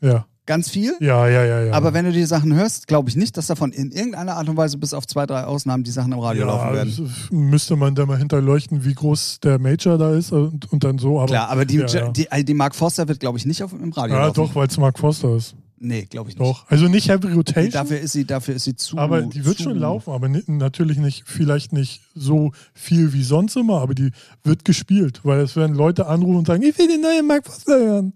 Ja. 0.00 0.26
Ganz 0.52 0.68
viel. 0.68 0.94
Ja, 1.00 1.26
ja, 1.28 1.44
ja, 1.46 1.62
ja. 1.62 1.72
Aber 1.72 1.94
wenn 1.94 2.04
du 2.04 2.12
die 2.12 2.26
Sachen 2.26 2.54
hörst, 2.54 2.86
glaube 2.86 3.08
ich 3.08 3.16
nicht, 3.16 3.38
dass 3.38 3.46
davon 3.46 3.72
in 3.72 3.90
irgendeiner 3.90 4.36
Art 4.36 4.50
und 4.50 4.58
Weise 4.58 4.76
bis 4.76 4.92
auf 4.92 5.06
zwei, 5.06 5.24
drei 5.24 5.44
Ausnahmen 5.44 5.82
die 5.82 5.90
Sachen 5.90 6.12
im 6.12 6.18
Radio 6.18 6.44
laufen 6.44 6.66
ja, 6.68 6.74
werden. 6.74 6.94
das 6.94 7.30
müsste 7.30 7.74
man 7.74 7.94
da 7.94 8.04
mal 8.04 8.18
hinterleuchten, 8.18 8.84
wie 8.84 8.92
groß 8.92 9.40
der 9.42 9.58
Major 9.58 9.96
da 9.96 10.14
ist 10.14 10.30
und, 10.30 10.70
und 10.70 10.84
dann 10.84 10.98
so. 10.98 11.18
Aber, 11.20 11.28
Klar, 11.28 11.48
aber 11.48 11.64
die, 11.64 11.76
ja, 11.76 11.86
ja. 11.86 12.08
die, 12.10 12.26
die 12.44 12.52
Mark 12.52 12.74
Forster 12.74 13.08
wird, 13.08 13.20
glaube 13.20 13.38
ich, 13.38 13.46
nicht 13.46 13.62
auf, 13.62 13.72
im 13.72 13.92
Radio 13.92 14.16
ja 14.16 14.26
laufen. 14.26 14.36
doch, 14.36 14.54
weil 14.54 14.66
es 14.66 14.76
Mark 14.76 14.98
Foster 14.98 15.36
ist. 15.36 15.54
Nee, 15.78 16.04
glaube 16.04 16.28
ich 16.28 16.38
nicht. 16.38 16.46
Doch. 16.46 16.66
Also 16.68 16.86
nicht 16.86 17.08
Heavy 17.08 17.28
Nee, 17.28 17.32
Rotation. 17.32 17.72
dafür 17.72 17.98
ist 17.98 18.12
sie, 18.12 18.26
dafür 18.26 18.54
ist 18.54 18.64
sie 18.64 18.76
zu. 18.76 18.98
Aber 18.98 19.22
die 19.22 19.46
wird 19.46 19.56
zu, 19.56 19.62
schon 19.64 19.78
laufen, 19.78 20.12
aber 20.12 20.28
natürlich 20.28 20.98
nicht, 20.98 21.24
vielleicht 21.26 21.72
nicht 21.72 22.02
so 22.14 22.52
viel 22.74 23.14
wie 23.14 23.22
sonst 23.22 23.56
immer, 23.56 23.80
aber 23.80 23.94
die 23.94 24.10
wird 24.44 24.66
gespielt, 24.66 25.20
weil 25.24 25.40
es 25.40 25.56
werden 25.56 25.74
Leute 25.74 26.06
anrufen 26.08 26.36
und 26.36 26.46
sagen, 26.46 26.62
ich 26.62 26.78
will 26.78 26.88
den 26.88 27.00
neuen 27.00 27.26
Mark 27.26 27.46
Foster 27.46 27.78
hören. 27.78 28.12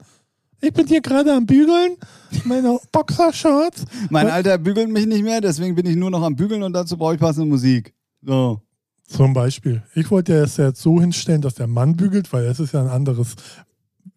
Ich 0.60 0.72
bin 0.72 0.86
hier 0.86 1.00
gerade 1.00 1.32
am 1.34 1.46
Bügeln, 1.46 1.96
meine 2.44 2.78
Boxershorts. 2.92 3.84
Mein 4.10 4.28
Alter 4.28 4.58
bügelt 4.58 4.90
mich 4.90 5.06
nicht 5.06 5.22
mehr, 5.22 5.40
deswegen 5.40 5.74
bin 5.74 5.86
ich 5.86 5.96
nur 5.96 6.10
noch 6.10 6.22
am 6.22 6.34
Bügeln 6.34 6.62
und 6.62 6.72
dazu 6.72 6.96
brauche 6.96 7.14
ich 7.14 7.20
passende 7.20 7.46
Musik. 7.46 7.94
So. 8.22 8.60
Zum 9.08 9.34
Beispiel. 9.34 9.82
Ich 9.94 10.10
wollte 10.10 10.34
es 10.34 10.56
jetzt 10.56 10.82
so 10.82 11.00
hinstellen, 11.00 11.40
dass 11.42 11.54
der 11.54 11.66
Mann 11.68 11.94
bügelt, 11.96 12.32
weil 12.32 12.44
es 12.46 12.58
ist 12.58 12.72
ja 12.72 12.80
ein 12.82 12.88
anderes 12.88 13.36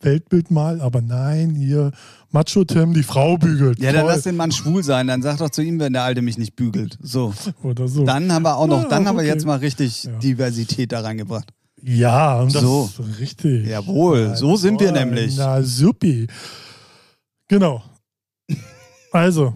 Weltbild 0.01 0.49
mal, 0.49 0.81
aber 0.81 1.01
nein, 1.01 1.55
hier 1.55 1.91
Macho 2.31 2.63
Tim, 2.63 2.93
die 2.93 3.03
Frau 3.03 3.37
bügelt. 3.37 3.79
Ja, 3.79 3.91
dann 3.91 4.03
Toll. 4.03 4.11
lass 4.11 4.23
den 4.23 4.35
Mann 4.37 4.51
schwul 4.51 4.83
sein. 4.83 5.07
Dann 5.07 5.21
sag 5.21 5.37
doch 5.37 5.49
zu 5.49 5.61
ihm, 5.61 5.79
wenn 5.79 5.93
der 5.93 6.03
Alte 6.03 6.21
mich 6.21 6.37
nicht 6.37 6.55
bügelt. 6.55 6.97
So. 7.01 7.33
Oder 7.63 7.87
so. 7.87 8.05
Dann 8.05 8.31
haben 8.31 8.43
wir 8.43 8.55
auch 8.55 8.67
noch, 8.67 8.83
Ja, 8.83 8.87
dann 8.89 9.07
haben 9.07 9.15
wir 9.17 9.21
okay. 9.23 9.29
jetzt 9.33 9.45
mal 9.45 9.57
richtig 9.57 10.05
Ja. 10.05 10.11
Diversität 10.19 10.91
da 10.91 11.01
reingebracht. 11.01 11.51
Ja, 11.83 12.39
und 12.41 12.53
das 12.53 12.61
So. 12.61 12.89
ist 12.99 13.19
richtig. 13.19 13.67
Jawohl, 13.67 14.35
so 14.35 14.55
sind 14.55 14.79
wir 14.79 14.91
nämlich. 14.91 15.35
Na, 15.37 15.61
supi. 15.63 16.27
Genau. 17.47 17.83
Also, 19.11 19.53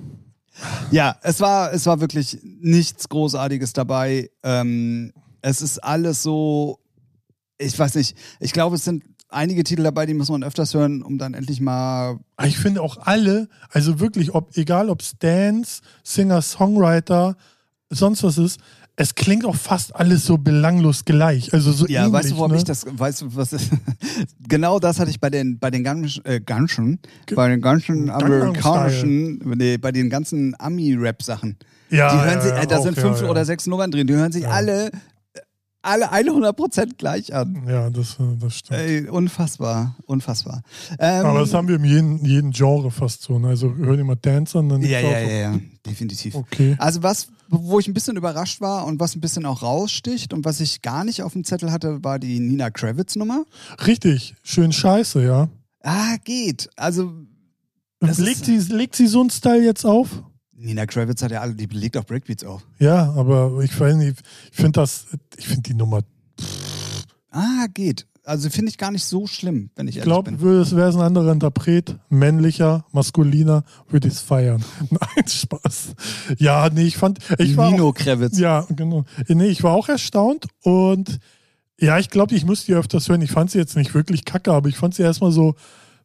Ja, 0.92 1.16
es 1.22 1.40
war, 1.42 1.74
es 1.74 1.86
war 1.86 2.00
wirklich 2.00 2.38
nichts 2.62 3.10
Großartiges 3.10 3.74
dabei. 3.74 4.30
Ähm, 4.44 5.12
es 5.42 5.62
ist 5.62 5.84
alles 5.84 6.24
so, 6.24 6.80
ich 7.58 7.78
weiß 7.78 7.96
nicht, 7.96 8.16
ich 8.40 8.54
glaube, 8.54 8.76
es 8.76 8.86
sind 8.86 9.04
einige 9.30 9.64
Titel 9.64 9.84
dabei, 9.84 10.06
die 10.06 10.14
muss 10.14 10.30
man 10.30 10.44
öfters 10.44 10.74
hören, 10.74 11.02
um 11.02 11.18
dann 11.18 11.34
endlich 11.34 11.60
mal. 11.60 12.20
ich 12.46 12.58
finde 12.58 12.82
auch 12.82 12.98
alle, 13.02 13.50
also 13.70 14.00
wirklich, 14.00 14.34
ob, 14.34 14.56
egal 14.58 14.90
ob 14.90 15.02
es 15.02 15.18
Dance, 15.18 15.82
Singer, 16.04 16.42
Songwriter, 16.42 17.36
sonst 17.90 18.24
was 18.24 18.38
ist, 18.38 18.60
es 18.96 19.16
klingt 19.16 19.46
auch 19.46 19.56
fast 19.56 19.96
alles 19.96 20.26
so 20.26 20.38
belanglos 20.38 21.04
gleich. 21.04 21.52
Also 21.54 21.72
so 21.72 21.88
Ja, 21.88 22.02
ähnlich, 22.02 22.14
weißt 22.14 22.32
du, 22.32 22.44
hab 22.44 22.52
ne? 22.52 22.58
ich 22.58 22.64
das, 22.64 22.86
weißt 22.90 23.22
du, 23.22 23.36
was 23.36 23.54
ist? 23.54 23.72
genau 24.48 24.80
das 24.80 25.00
hatte 25.00 25.10
ich 25.10 25.20
bei 25.20 25.30
den, 25.30 25.58
bei 25.58 25.72
den 25.72 25.84
ganzen, 25.84 26.24
äh, 26.26 26.40
ganzen, 26.40 27.00
bei 27.34 27.50
den 27.50 27.62
ganzen 27.62 28.10
amerikanischen, 28.10 29.40
nee, 29.58 29.78
bei 29.78 29.92
den 29.92 30.10
ganzen 30.10 30.56
Ami-Rap-Sachen. 30.60 31.58
Ja, 31.90 32.12
die 32.12 32.30
hören 32.30 32.40
ja, 32.40 32.42
sich, 32.42 32.52
äh, 32.54 32.68
da 32.68 32.82
sind 32.82 33.00
fünf 33.00 33.22
ja. 33.22 33.30
oder 33.30 33.46
sechs 33.46 33.66
Nummern 33.68 33.90
drin, 33.90 34.08
die 34.08 34.14
hören 34.14 34.32
sich 34.32 34.48
alle, 34.48 34.92
alle 35.84 36.12
100% 36.12 36.98
gleich 36.98 37.34
an. 37.34 37.64
Ja, 37.68 37.90
das, 37.90 38.14
äh, 38.20 38.38
das 38.40 38.58
stimmt. 38.58 38.80
Ey, 38.80 39.08
unfassbar, 39.08 39.96
unfassbar. 40.06 40.64
Ähm, 41.00 41.26
Aber 41.26 41.40
das 41.42 41.54
haben 41.54 41.68
wir 41.68 41.76
in 41.76 41.84
jedem, 41.84 42.26
jedem 42.26 42.52
Genre 42.52 42.90
fast 42.90 43.22
so. 43.22 43.38
Ne? 43.38 43.50
Also 43.50 43.76
hör 43.76 43.96
dir 43.96 44.04
mal 44.04 44.16
Dance 44.16 44.58
an, 44.58 44.70
dann 44.70 44.82
ja, 44.82 45.00
ja, 45.00 45.20
ja, 45.20 45.52
ja, 45.52 45.60
definitiv. 45.86 46.36
Okay. 46.36 46.76
Also 46.80 47.04
was, 47.04 47.28
wo 47.50 47.80
ich 47.80 47.88
ein 47.88 47.94
bisschen 47.94 48.18
überrascht 48.18 48.62
war 48.62 48.86
und 48.86 49.00
was 49.00 49.16
ein 49.16 49.22
bisschen 49.22 49.46
auch 49.46 49.62
raussticht 49.62 50.34
und 50.34 50.46
was 50.46 50.60
ich 50.60 50.82
gar 50.82 51.04
nicht 51.04 51.22
auf 51.22 51.34
dem 51.34 51.44
Zettel 51.44 51.72
hatte, 51.72 52.04
war 52.04 52.18
die 52.18 52.40
Nina 52.40 52.72
Kravitz-Nummer. 52.72 53.44
Richtig, 53.86 54.36
schön 54.44 54.72
scheiße, 54.72 55.24
ja. 55.24 55.50
Ah, 55.82 56.16
geht. 56.24 56.70
Also 56.78 57.12
Legt 58.18 58.46
sie, 58.46 58.58
legt 58.58 58.96
sie 58.96 59.08
so 59.08 59.22
einen 59.22 59.30
Style 59.30 59.64
jetzt 59.64 59.86
auf? 59.86 60.24
Nina 60.64 60.86
Kravitz 60.86 61.22
hat 61.22 61.32
ja 61.32 61.42
alle, 61.42 61.54
die 61.56 61.66
legt 61.66 61.98
auch 61.98 62.06
Breakbeats 62.06 62.44
auf. 62.44 62.66
Ja, 62.80 63.12
aber 63.14 63.60
ich 63.62 63.72
ich 63.72 63.78
finde 64.52 64.72
das, 64.72 65.08
ich 65.38 65.48
finde 65.48 65.64
die 65.64 65.74
Nummer, 65.74 66.02
Ah, 67.32 67.66
geht. 67.74 68.06
Also 68.26 68.50
finde 68.50 68.70
ich 68.70 68.78
gar 68.78 68.92
nicht 68.92 69.04
so 69.04 69.28
schlimm, 69.28 69.70
wenn 69.76 69.88
ich 69.88 69.96
ich 69.96 69.98
ehrlich 70.00 70.08
glaube, 70.08 70.32
bin. 70.32 70.42
wäre 70.42 70.62
es 70.88 70.96
ein 70.96 71.02
anderer 71.02 71.34
Interpret, 71.34 71.98
männlicher, 72.10 72.86
maskuliner, 72.94 73.66
würde 73.90 74.08
ich 74.08 74.14
es 74.14 74.22
feiern. 74.22 74.64
Nein, 74.90 75.28
Spaß. 75.28 75.96
Ja, 76.38 76.70
nee, 76.70 76.84
ich 76.84 76.96
fand, 76.96 77.20
ich 77.38 77.58
war 77.58 77.70
Nino 77.72 77.90
auch, 77.90 77.94
Kravitz. 77.94 78.40
ja, 78.40 78.66
genau. 78.70 79.04
Nee, 79.28 79.48
ich 79.48 79.62
war 79.64 79.74
auch 79.74 79.90
erstaunt 79.90 80.46
und 80.62 81.20
ja, 81.78 82.00
ich 82.00 82.10
glaube, 82.10 82.34
ich 82.36 82.46
müsste 82.46 82.68
die 82.68 82.76
öfters 82.76 83.10
hören. 83.10 83.22
Ich 83.22 83.32
fand 83.32 83.52
sie 83.52 83.58
jetzt 83.58 83.76
nicht 83.76 83.94
wirklich 83.94 84.24
kacke, 84.24 84.54
aber 84.54 84.70
ich 84.70 84.78
fand 84.78 84.96
sie 84.96 85.04
erstmal 85.04 85.32
so, 85.34 85.56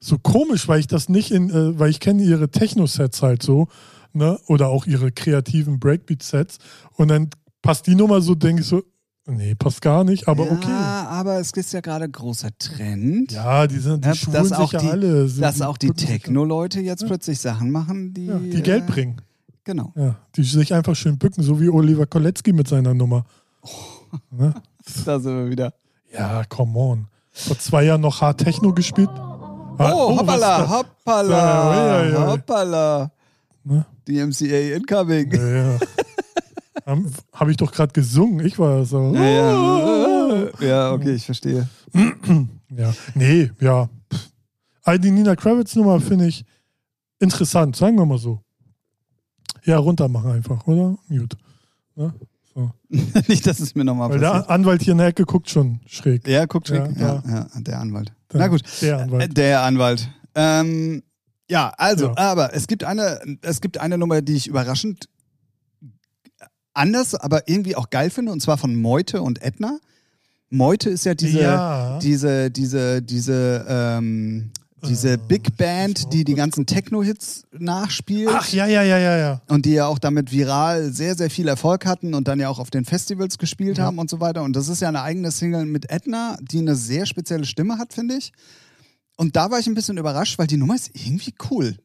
so 0.01 0.19
komisch, 0.19 0.67
weil 0.67 0.81
ich 0.81 0.89
das 0.89 1.09
nicht 1.09 1.31
in, 1.31 1.51
äh, 1.51 1.79
weil 1.79 1.91
ich 1.91 2.01
kenne 2.01 2.23
ihre 2.25 2.49
Techno-Sets 2.51 3.23
halt 3.23 3.43
so, 3.45 3.69
ne, 4.13 4.39
oder 4.47 4.69
auch 4.69 4.87
ihre 4.87 5.13
kreativen 5.13 5.79
Breakbeat-Sets 5.79 6.59
und 6.97 7.09
dann 7.09 7.31
passt 7.63 7.87
die 7.87 7.95
Nummer 7.95 8.21
so, 8.21 8.35
denke 8.35 8.63
ich 8.63 8.69
so, 8.69 8.83
nee, 9.27 9.55
passt 9.55 9.83
gar 9.83 10.05
nicht, 10.05 10.29
aber 10.29 10.47
ja, 10.47 10.53
okay. 10.53 10.71
aber 10.71 11.39
es 11.41 11.51
ist 11.53 11.73
ja 11.73 11.81
gerade 11.81 12.09
großer 12.09 12.51
Trend. 12.59 13.33
Ja, 13.33 13.67
die 13.67 13.79
sind, 13.79 14.05
die 14.05 14.09
Ja, 14.09 14.15
schwulen 14.15 14.35
dass 14.39 14.49
sich 14.49 14.57
auch 14.59 14.73
ja 14.73 14.79
die- 14.81 14.89
alle. 14.91 15.29
sind- 15.29 15.43
Dass 15.43 15.61
auch 15.63 15.77
die 15.77 15.89
ja. 15.89 15.93
Techno-Leute 15.95 16.81
jetzt 16.81 17.07
plötzlich 17.07 17.39
Sachen 17.41 17.71
machen, 17.71 18.15
die. 18.15 18.27
Ja, 18.27 18.39
die 18.39 18.63
Geld 18.63 18.85
äh, 18.89 18.93
bringen. 18.93 19.21
Genau. 19.65 19.93
Ja, 19.97 20.17
die 20.35 20.43
sich 20.45 20.73
einfach 20.73 20.97
schön 20.97 21.19
bücken, 21.19 21.43
so 21.43 21.61
wie 21.61 21.69
Oliver 21.69 22.07
Kolecki 22.07 22.53
mit 22.55 22.69
seiner 22.69 22.95
Nummer. 22.95 23.25
Ne? 24.31 24.55
Da 25.05 25.21
sind 25.21 25.37
wir 25.37 25.51
wieder. 25.51 25.75
Ja, 26.11 26.43
come 26.45 26.79
on. 26.79 27.07
Vor 27.31 27.59
zwei 27.59 27.85
Jahren 27.85 28.01
noch 28.01 28.23
Hard 28.23 28.39
Techno 28.39 28.73
gespielt. 28.73 29.11
Ah, 29.11 29.93
Oh, 29.95 30.17
hoppala, 30.19 30.67
hoppala, 30.69 31.37
Ja, 31.75 32.03
ja, 32.05 32.11
ja. 32.11 32.27
hoppala. 32.33 33.11
Ne? 33.65 33.85
Die 34.09 34.25
MCA 34.25 34.75
incoming. 34.77 35.31
Ja, 35.33 35.49
ja. 35.49 35.79
Habe 36.87 37.05
hab 37.33 37.49
ich 37.49 37.57
doch 37.59 37.71
gerade 37.71 37.93
gesungen. 37.93 38.45
Ich 38.47 38.59
war 38.59 38.85
so. 38.87 39.15
Ja, 39.15 39.23
ja. 39.23 40.49
ja, 40.61 40.93
okay, 40.93 41.13
ich 41.15 41.25
verstehe. 41.27 41.69
Ja, 42.75 42.93
nee, 43.15 43.51
ja. 43.61 43.89
Die 44.99 45.11
Nina 45.11 45.37
Kravitz 45.37 45.75
Nummer 45.77 46.01
finde 46.01 46.27
ich 46.29 46.45
interessant, 47.19 47.77
sagen 47.77 47.99
wir 47.99 48.07
mal 48.07 48.17
so. 48.19 48.41
Ja, 49.65 49.77
runter 49.77 50.09
machen 50.09 50.31
einfach, 50.31 50.67
oder? 50.67 50.97
Mute. 51.09 51.37
Ne? 51.95 52.15
So. 52.55 52.71
Nicht, 53.29 53.47
dass 53.47 53.61
es 53.61 53.75
mir 53.75 53.85
nochmal 53.85 54.09
passiert. 54.09 54.23
der 54.47 54.51
Anwalt 54.51 54.83
hier 54.83 54.93
in 54.93 54.99
der 54.99 55.09
Ecke 55.09 55.25
guckt 55.27 55.51
schon 55.51 55.81
schräg. 55.87 56.27
Ja, 56.27 56.47
guckt 56.47 56.69
schräg. 56.69 56.97
Ja, 56.99 57.23
Ja, 57.27 57.47
ja, 57.55 57.61
der 57.61 57.81
Anwalt. 57.81 58.13
Der- 58.33 58.41
Na 58.41 58.47
gut. 58.49 58.63
Der 58.81 58.97
Äh, 58.99 59.03
Anwalt. 59.03 59.37
Der 59.37 59.63
Anwalt. 59.63 60.09
Ähm, 60.35 61.03
ja, 61.49 61.73
also, 61.77 62.07
Ja. 62.09 62.15
aber 62.17 62.55
es 62.55 62.67
gibt 62.67 62.85
eine, 62.85 63.21
es 63.43 63.61
gibt 63.61 63.79
eine 63.79 63.99
Nummer, 63.99 64.23
die 64.23 64.35
ich 64.35 64.47
überraschend 64.47 65.09
anders, 66.75 67.15
aber 67.15 67.49
irgendwie 67.49 67.77
auch 67.77 67.91
geil 67.91 68.11
finde, 68.11 68.33
und 68.33 68.41
zwar 68.41 68.59
von 68.59 68.75
Meute 68.77 69.23
und 69.23 69.43
Edna. 69.43 69.79
Meute 70.51 70.89
ist 70.91 71.05
ja 71.05 71.15
diese, 71.15 71.41
ja. 71.41 71.99
diese, 71.99 72.51
diese, 72.51 73.03
diese, 73.03 73.67
ähm, 73.69 74.51
diese 74.87 75.15
Äh, 75.15 75.19
Big 75.27 75.57
Band, 75.57 76.13
die 76.13 76.25
die 76.25 76.35
ganzen 76.35 76.65
Techno-Hits 76.65 77.43
nachspielt. 77.59 78.31
Ach 78.33 78.49
ja, 78.53 78.65
ja, 78.67 78.83
ja, 78.85 78.97
ja, 78.97 79.17
ja. 79.19 79.43
Und 79.49 79.67
die 79.67 79.73
ja 79.73 79.87
auch 79.89 79.99
damit 79.99 80.31
viral 80.31 80.93
sehr, 80.93 81.17
sehr 81.17 81.31
viel 81.31 81.49
Erfolg 81.49 81.85
hatten 81.85 82.15
und 82.15 82.29
dann 82.29 82.39
ja 82.39 82.49
auch 82.49 82.61
auf 82.61 82.71
den 82.71 82.85
Festivals 82.85 83.39
gespielt 83.39 83.79
Ja. 83.79 83.85
haben 83.87 83.99
und 83.99 84.09
so 84.09 84.21
weiter. 84.21 84.43
Und 84.45 84.55
das 84.55 84.69
ist 84.69 84.81
ja 84.81 84.89
eine 84.89 85.03
eigene 85.03 85.33
Single 85.33 85.67
mit 85.67 85.91
Edna, 85.91 86.37
die 86.41 86.59
eine 86.61 86.77
sehr 86.77 87.07
spezielle 87.07 87.45
Stimme 87.45 87.77
hat, 87.79 87.93
finde 87.93 88.15
ich. 88.17 88.33
Und 89.19 89.37
da 89.37 89.51
war 89.51 89.59
ich 89.59 89.67
ein 89.67 89.75
bisschen 89.75 89.99
überrascht, 89.99 90.39
weil 90.39 90.47
die 90.47 90.57
Nummer 90.57 90.75
ist 90.77 90.91
irgendwie 90.95 91.35
cool. 91.51 91.77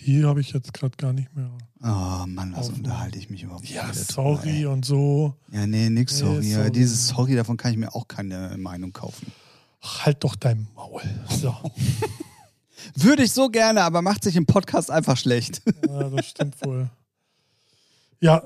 Die 0.00 0.24
habe 0.24 0.40
ich 0.40 0.52
jetzt 0.52 0.74
gerade 0.74 0.96
gar 0.96 1.12
nicht 1.12 1.34
mehr. 1.34 1.50
Oh 1.82 2.26
Mann, 2.26 2.52
was 2.54 2.68
Auf- 2.68 2.74
unterhalte 2.76 3.18
ich 3.18 3.30
mich 3.30 3.44
überhaupt 3.44 3.68
Ja, 3.68 3.90
sorry 3.94 4.62
Nummer, 4.62 4.72
und 4.74 4.84
so. 4.84 5.34
Ja, 5.52 5.66
nee, 5.66 5.88
nix 5.88 6.14
Nee, 6.14 6.18
sorry. 6.26 6.50
sorry. 6.52 6.70
Dieses 6.72 7.06
Sorry, 7.08 7.34
davon 7.36 7.56
kann 7.56 7.70
ich 7.70 7.78
mir 7.78 7.94
auch 7.94 8.08
keine 8.08 8.56
Meinung 8.58 8.92
kaufen. 8.92 9.32
Halt 9.80 10.24
doch 10.24 10.34
dein 10.36 10.66
Maul. 10.74 11.02
So. 11.40 11.54
Würde 12.96 13.22
ich 13.22 13.32
so 13.32 13.48
gerne, 13.48 13.82
aber 13.82 14.02
macht 14.02 14.24
sich 14.24 14.36
im 14.36 14.46
Podcast 14.46 14.90
einfach 14.90 15.16
schlecht. 15.16 15.62
Ja, 15.88 16.08
das 16.10 16.26
stimmt 16.26 16.56
wohl. 16.64 16.90
Ja, 18.20 18.42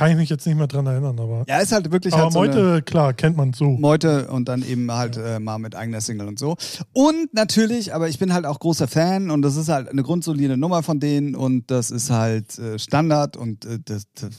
kann 0.00 0.10
ich 0.12 0.16
mich 0.16 0.30
jetzt 0.30 0.46
nicht 0.46 0.56
mehr 0.56 0.66
dran 0.66 0.86
erinnern, 0.86 1.18
aber. 1.20 1.44
Ja, 1.46 1.58
ist 1.58 1.72
halt 1.72 1.92
wirklich 1.92 2.14
aber 2.14 2.22
halt 2.24 2.32
so 2.32 2.40
eine- 2.40 2.54
Meute, 2.54 2.82
klar, 2.82 3.12
kennt 3.12 3.36
man 3.36 3.52
so. 3.52 3.64
Meute 3.70 4.28
und 4.28 4.48
dann 4.48 4.62
eben 4.62 4.90
halt 4.90 5.18
äh, 5.18 5.38
mal 5.38 5.58
mit 5.58 5.74
eigener 5.76 6.00
Single 6.00 6.26
und 6.26 6.38
so. 6.38 6.56
Und 6.94 7.34
natürlich, 7.34 7.92
aber 7.94 8.08
ich 8.08 8.18
bin 8.18 8.32
halt 8.32 8.46
auch 8.46 8.58
großer 8.58 8.88
Fan 8.88 9.30
und 9.30 9.42
das 9.42 9.56
ist 9.56 9.68
halt 9.68 9.90
eine 9.90 10.02
grundsolide 10.02 10.56
Nummer 10.56 10.82
von 10.82 11.00
denen 11.00 11.34
und 11.36 11.70
das 11.70 11.90
ist 11.90 12.08
halt 12.08 12.58
äh, 12.58 12.78
Standard 12.78 13.36
und 13.36 13.66
äh, 13.66 13.78
das, 13.84 14.04
das, 14.14 14.30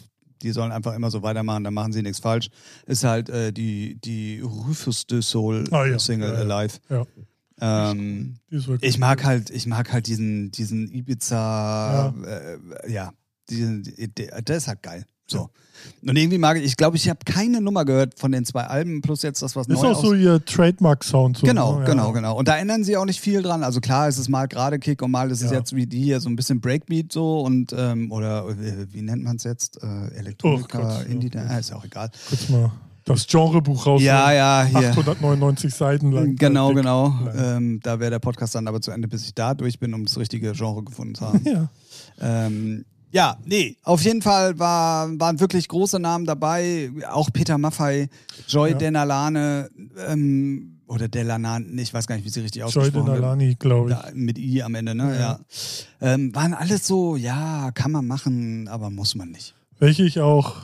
die 0.41 0.49
sollen 0.51 0.71
einfach 0.71 0.95
immer 0.95 1.11
so 1.11 1.21
weitermachen, 1.21 1.63
da 1.63 1.69
machen 1.69 1.93
sie 1.93 2.01
nichts 2.01 2.17
falsch. 2.19 2.49
Ist 2.87 3.03
halt 3.03 3.29
äh, 3.29 3.53
die, 3.53 4.01
die 4.01 4.39
Rufus 4.41 5.05
de 5.05 5.21
Soul 5.21 5.65
Ah, 5.69 5.85
ja. 5.85 5.99
Single 5.99 6.29
Ja, 6.33 6.43
ja. 6.43 6.55
Alive. 6.57 6.77
Ja. 6.89 7.05
Ähm, 7.91 8.37
Die 8.49 8.55
ist 8.55 8.67
wirklich 8.67 8.89
ich 8.89 8.97
mag 8.97 9.23
halt, 9.23 9.51
ich 9.51 9.67
mag 9.67 9.93
halt 9.93 10.07
diesen, 10.07 10.49
diesen 10.51 10.91
Ibiza, 10.91 11.35
Ja. 12.23 12.27
äh, 12.27 12.91
ja, 12.91 13.11
diesen, 13.49 13.83
der, 14.17 14.41
der 14.41 14.57
ist 14.57 14.67
halt 14.67 14.81
geil. 14.81 15.05
So. 15.31 15.49
Und 16.03 16.15
irgendwie 16.15 16.37
mag 16.37 16.57
ich, 16.57 16.63
ich 16.63 16.77
glaube, 16.77 16.95
ich 16.97 17.09
habe 17.09 17.19
keine 17.25 17.59
Nummer 17.61 17.85
gehört 17.85 18.19
von 18.19 18.31
den 18.31 18.45
zwei 18.45 18.63
Alben, 18.63 19.01
plus 19.01 19.23
jetzt 19.23 19.41
das, 19.41 19.55
was 19.55 19.67
Ist 19.67 19.81
neu 19.81 19.89
auch 19.91 20.01
so 20.01 20.13
ihr 20.13 20.43
Trademark-Sound. 20.45 21.37
So, 21.37 21.45
Genau, 21.47 21.79
ne? 21.79 21.85
genau, 21.85 22.11
genau. 22.11 22.37
Und 22.37 22.47
da 22.47 22.57
ändern 22.57 22.83
sie 22.83 22.97
auch 22.97 23.05
nicht 23.05 23.19
viel 23.19 23.41
dran. 23.41 23.63
Also 23.63 23.81
klar, 23.81 24.07
es 24.07 24.17
ist 24.19 24.29
mal 24.29 24.47
gerade 24.47 24.77
Kick 24.79 25.01
und 25.01 25.09
mal 25.11 25.29
ist 25.31 25.41
es 25.41 25.51
Ja. 25.51 25.57
jetzt 25.57 25.75
wie 25.75 25.87
die 25.87 26.01
hier 26.01 26.19
so 26.19 26.29
ein 26.29 26.35
bisschen 26.35 26.61
Breakbeat 26.61 27.11
so 27.11 27.41
und 27.41 27.73
ähm, 27.77 28.11
oder 28.11 28.47
äh, 28.49 28.87
wie 28.93 29.01
nennt 29.01 29.23
man 29.23 29.37
es 29.37 29.43
jetzt? 29.43 29.81
Äh, 29.83 30.07
Elektronika, 30.17 30.79
Oh 30.79 30.81
ja. 30.81 31.01
Indie, 31.01 31.31
äh, 31.35 31.59
ist 31.59 31.69
ja 31.71 31.75
auch 31.77 31.85
egal. 31.85 32.11
Kurz 32.29 32.49
mal 32.49 32.71
das 33.05 33.25
Genrebuch 33.25 33.87
raus. 33.87 34.01
Ja, 34.03 34.31
ja, 34.31 34.63
hier. 34.63 34.89
899 34.89 35.73
Seiten 35.73 36.11
lang. 36.11 36.35
Genau, 36.35 36.67
Dick. 36.69 36.77
genau. 36.77 37.07
lang. 37.25 37.33
Ähm, 37.35 37.79
da 37.81 37.99
wäre 37.99 38.11
der 38.11 38.19
Podcast 38.19 38.53
dann 38.53 38.67
aber 38.67 38.79
zu 38.79 38.91
Ende, 38.91 39.07
bis 39.07 39.23
ich 39.25 39.33
da 39.33 39.55
durch 39.55 39.79
bin, 39.79 39.93
um 39.95 40.05
das 40.05 40.17
richtige 40.19 40.51
Genre 40.51 40.83
gefunden 40.83 41.15
zu 41.15 41.25
haben. 41.25 41.41
Ja. 41.45 41.69
ähm, 42.21 42.85
ja, 43.11 43.37
nee, 43.45 43.77
auf 43.83 44.01
jeden 44.03 44.21
Fall 44.21 44.57
war, 44.59 45.07
waren 45.19 45.39
wirklich 45.39 45.67
große 45.67 45.99
Namen 45.99 46.25
dabei. 46.25 46.91
Auch 47.09 47.29
Peter 47.31 47.57
Maffei, 47.57 48.09
Joy 48.47 48.71
Ja. 48.71 48.77
Denalane 48.77 49.69
ähm, 50.07 50.79
oder 50.87 51.07
Delanane, 51.07 51.81
ich 51.81 51.93
weiß 51.93 52.07
gar 52.07 52.15
nicht, 52.15 52.25
wie 52.25 52.29
sie 52.29 52.41
richtig 52.41 52.61
Joy 52.61 52.67
ausgesprochen 52.67 53.07
wird. 53.07 53.17
Denalani, 53.17 53.55
glaube 53.55 53.91
ich. 53.91 53.95
Da, 53.97 54.09
mit 54.13 54.37
I 54.37 54.63
am 54.63 54.75
Ende, 54.75 54.93
ne? 54.95 55.13
Ja. 55.13 55.19
Ja. 55.19 55.39
Ähm, 56.13 56.33
waren 56.35 56.53
alles 56.53 56.85
so, 56.87 57.15
ja, 57.15 57.71
kann 57.73 57.91
man 57.91 58.07
machen, 58.07 58.67
aber 58.67 58.89
muss 58.89 59.15
man 59.15 59.29
nicht. 59.31 59.55
Welche 59.79 60.03
ich 60.03 60.19
auch. 60.19 60.55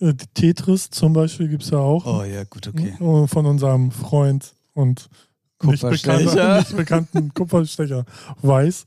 äh, 0.00 0.14
die 0.14 0.26
Tetris 0.34 0.90
zum 0.90 1.12
Beispiel 1.12 1.48
gibt 1.48 1.62
es 1.64 1.70
ja 1.70 1.78
auch. 1.78 2.06
Oh 2.06 2.24
ja, 2.24 2.44
gut, 2.44 2.68
okay. 2.68 2.94
Äh, 3.00 3.26
Von 3.26 3.46
unserem 3.46 3.90
Freund 3.90 4.54
und 4.72 5.08
nicht, 5.62 5.82
bekannter, 5.82 6.58
nicht 6.58 6.76
bekannten 6.76 7.32
Kupferstecher 7.34 8.04
Weiß. 8.42 8.84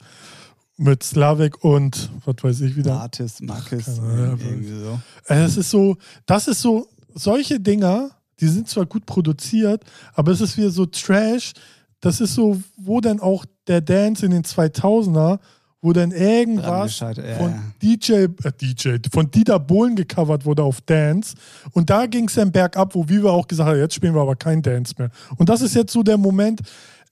Mit 0.78 1.02
Slavik 1.02 1.64
und 1.64 2.12
was 2.24 2.36
weiß 2.42 2.62
ich 2.62 2.76
wieder. 2.76 2.94
Martis, 2.94 3.42
Markis, 3.42 3.88
irgendwie 3.88 4.80
so. 4.80 5.00
Äh, 5.28 5.44
Es 5.44 5.58
ist 5.58 5.72
so, 5.72 5.98
das 6.26 6.48
ist 6.48 6.62
so, 6.62 6.88
solche 7.16 7.60
Dinger, 7.60 8.12
die 8.40 8.48
sind 8.48 8.70
zwar 8.70 8.86
gut 8.86 9.06
produziert, 9.06 9.84
aber 10.14 10.32
es 10.32 10.42
ist 10.42 10.58
wieder 10.58 10.70
so 10.70 10.86
Trash. 10.86 11.54
Das 12.00 12.22
ist 12.22 12.36
so, 12.36 12.62
wo 12.78 13.02
dann 13.02 13.20
auch 13.20 13.46
der 13.68 13.82
Dance 13.82 14.24
in 14.24 14.32
den 14.32 14.44
2000er, 14.44 15.40
wo 15.82 15.94
dann 15.94 16.12
irgendwas 16.12 17.00
ja, 17.00 17.14
von. 17.38 17.74
DJ, 17.82 18.14
äh, 18.14 18.30
DJ, 18.62 18.98
von 19.12 19.32
Dieter 19.32 19.60
Bohlen 19.60 19.96
gecovert 19.96 20.46
wurde 20.46 20.64
auf 20.64 20.82
Dance. 20.82 21.36
Und 21.72 21.90
da 21.90 22.06
ging 22.06 22.28
es 22.28 22.36
dann 22.36 22.52
bergab, 22.52 22.96
wo 22.96 23.08
Viva 23.08 23.30
auch 23.30 23.48
gesagt 23.48 23.70
hat, 23.70 23.78
jetzt 23.78 23.96
spielen 23.96 24.14
wir 24.14 24.22
aber 24.22 24.36
kein 24.36 24.62
Dance 24.62 24.96
mehr. 24.98 25.10
Und 25.38 25.50
das 25.50 25.62
ist 25.62 25.76
jetzt 25.76 25.94
so 25.94 26.04
der 26.04 26.18
Moment, 26.18 26.62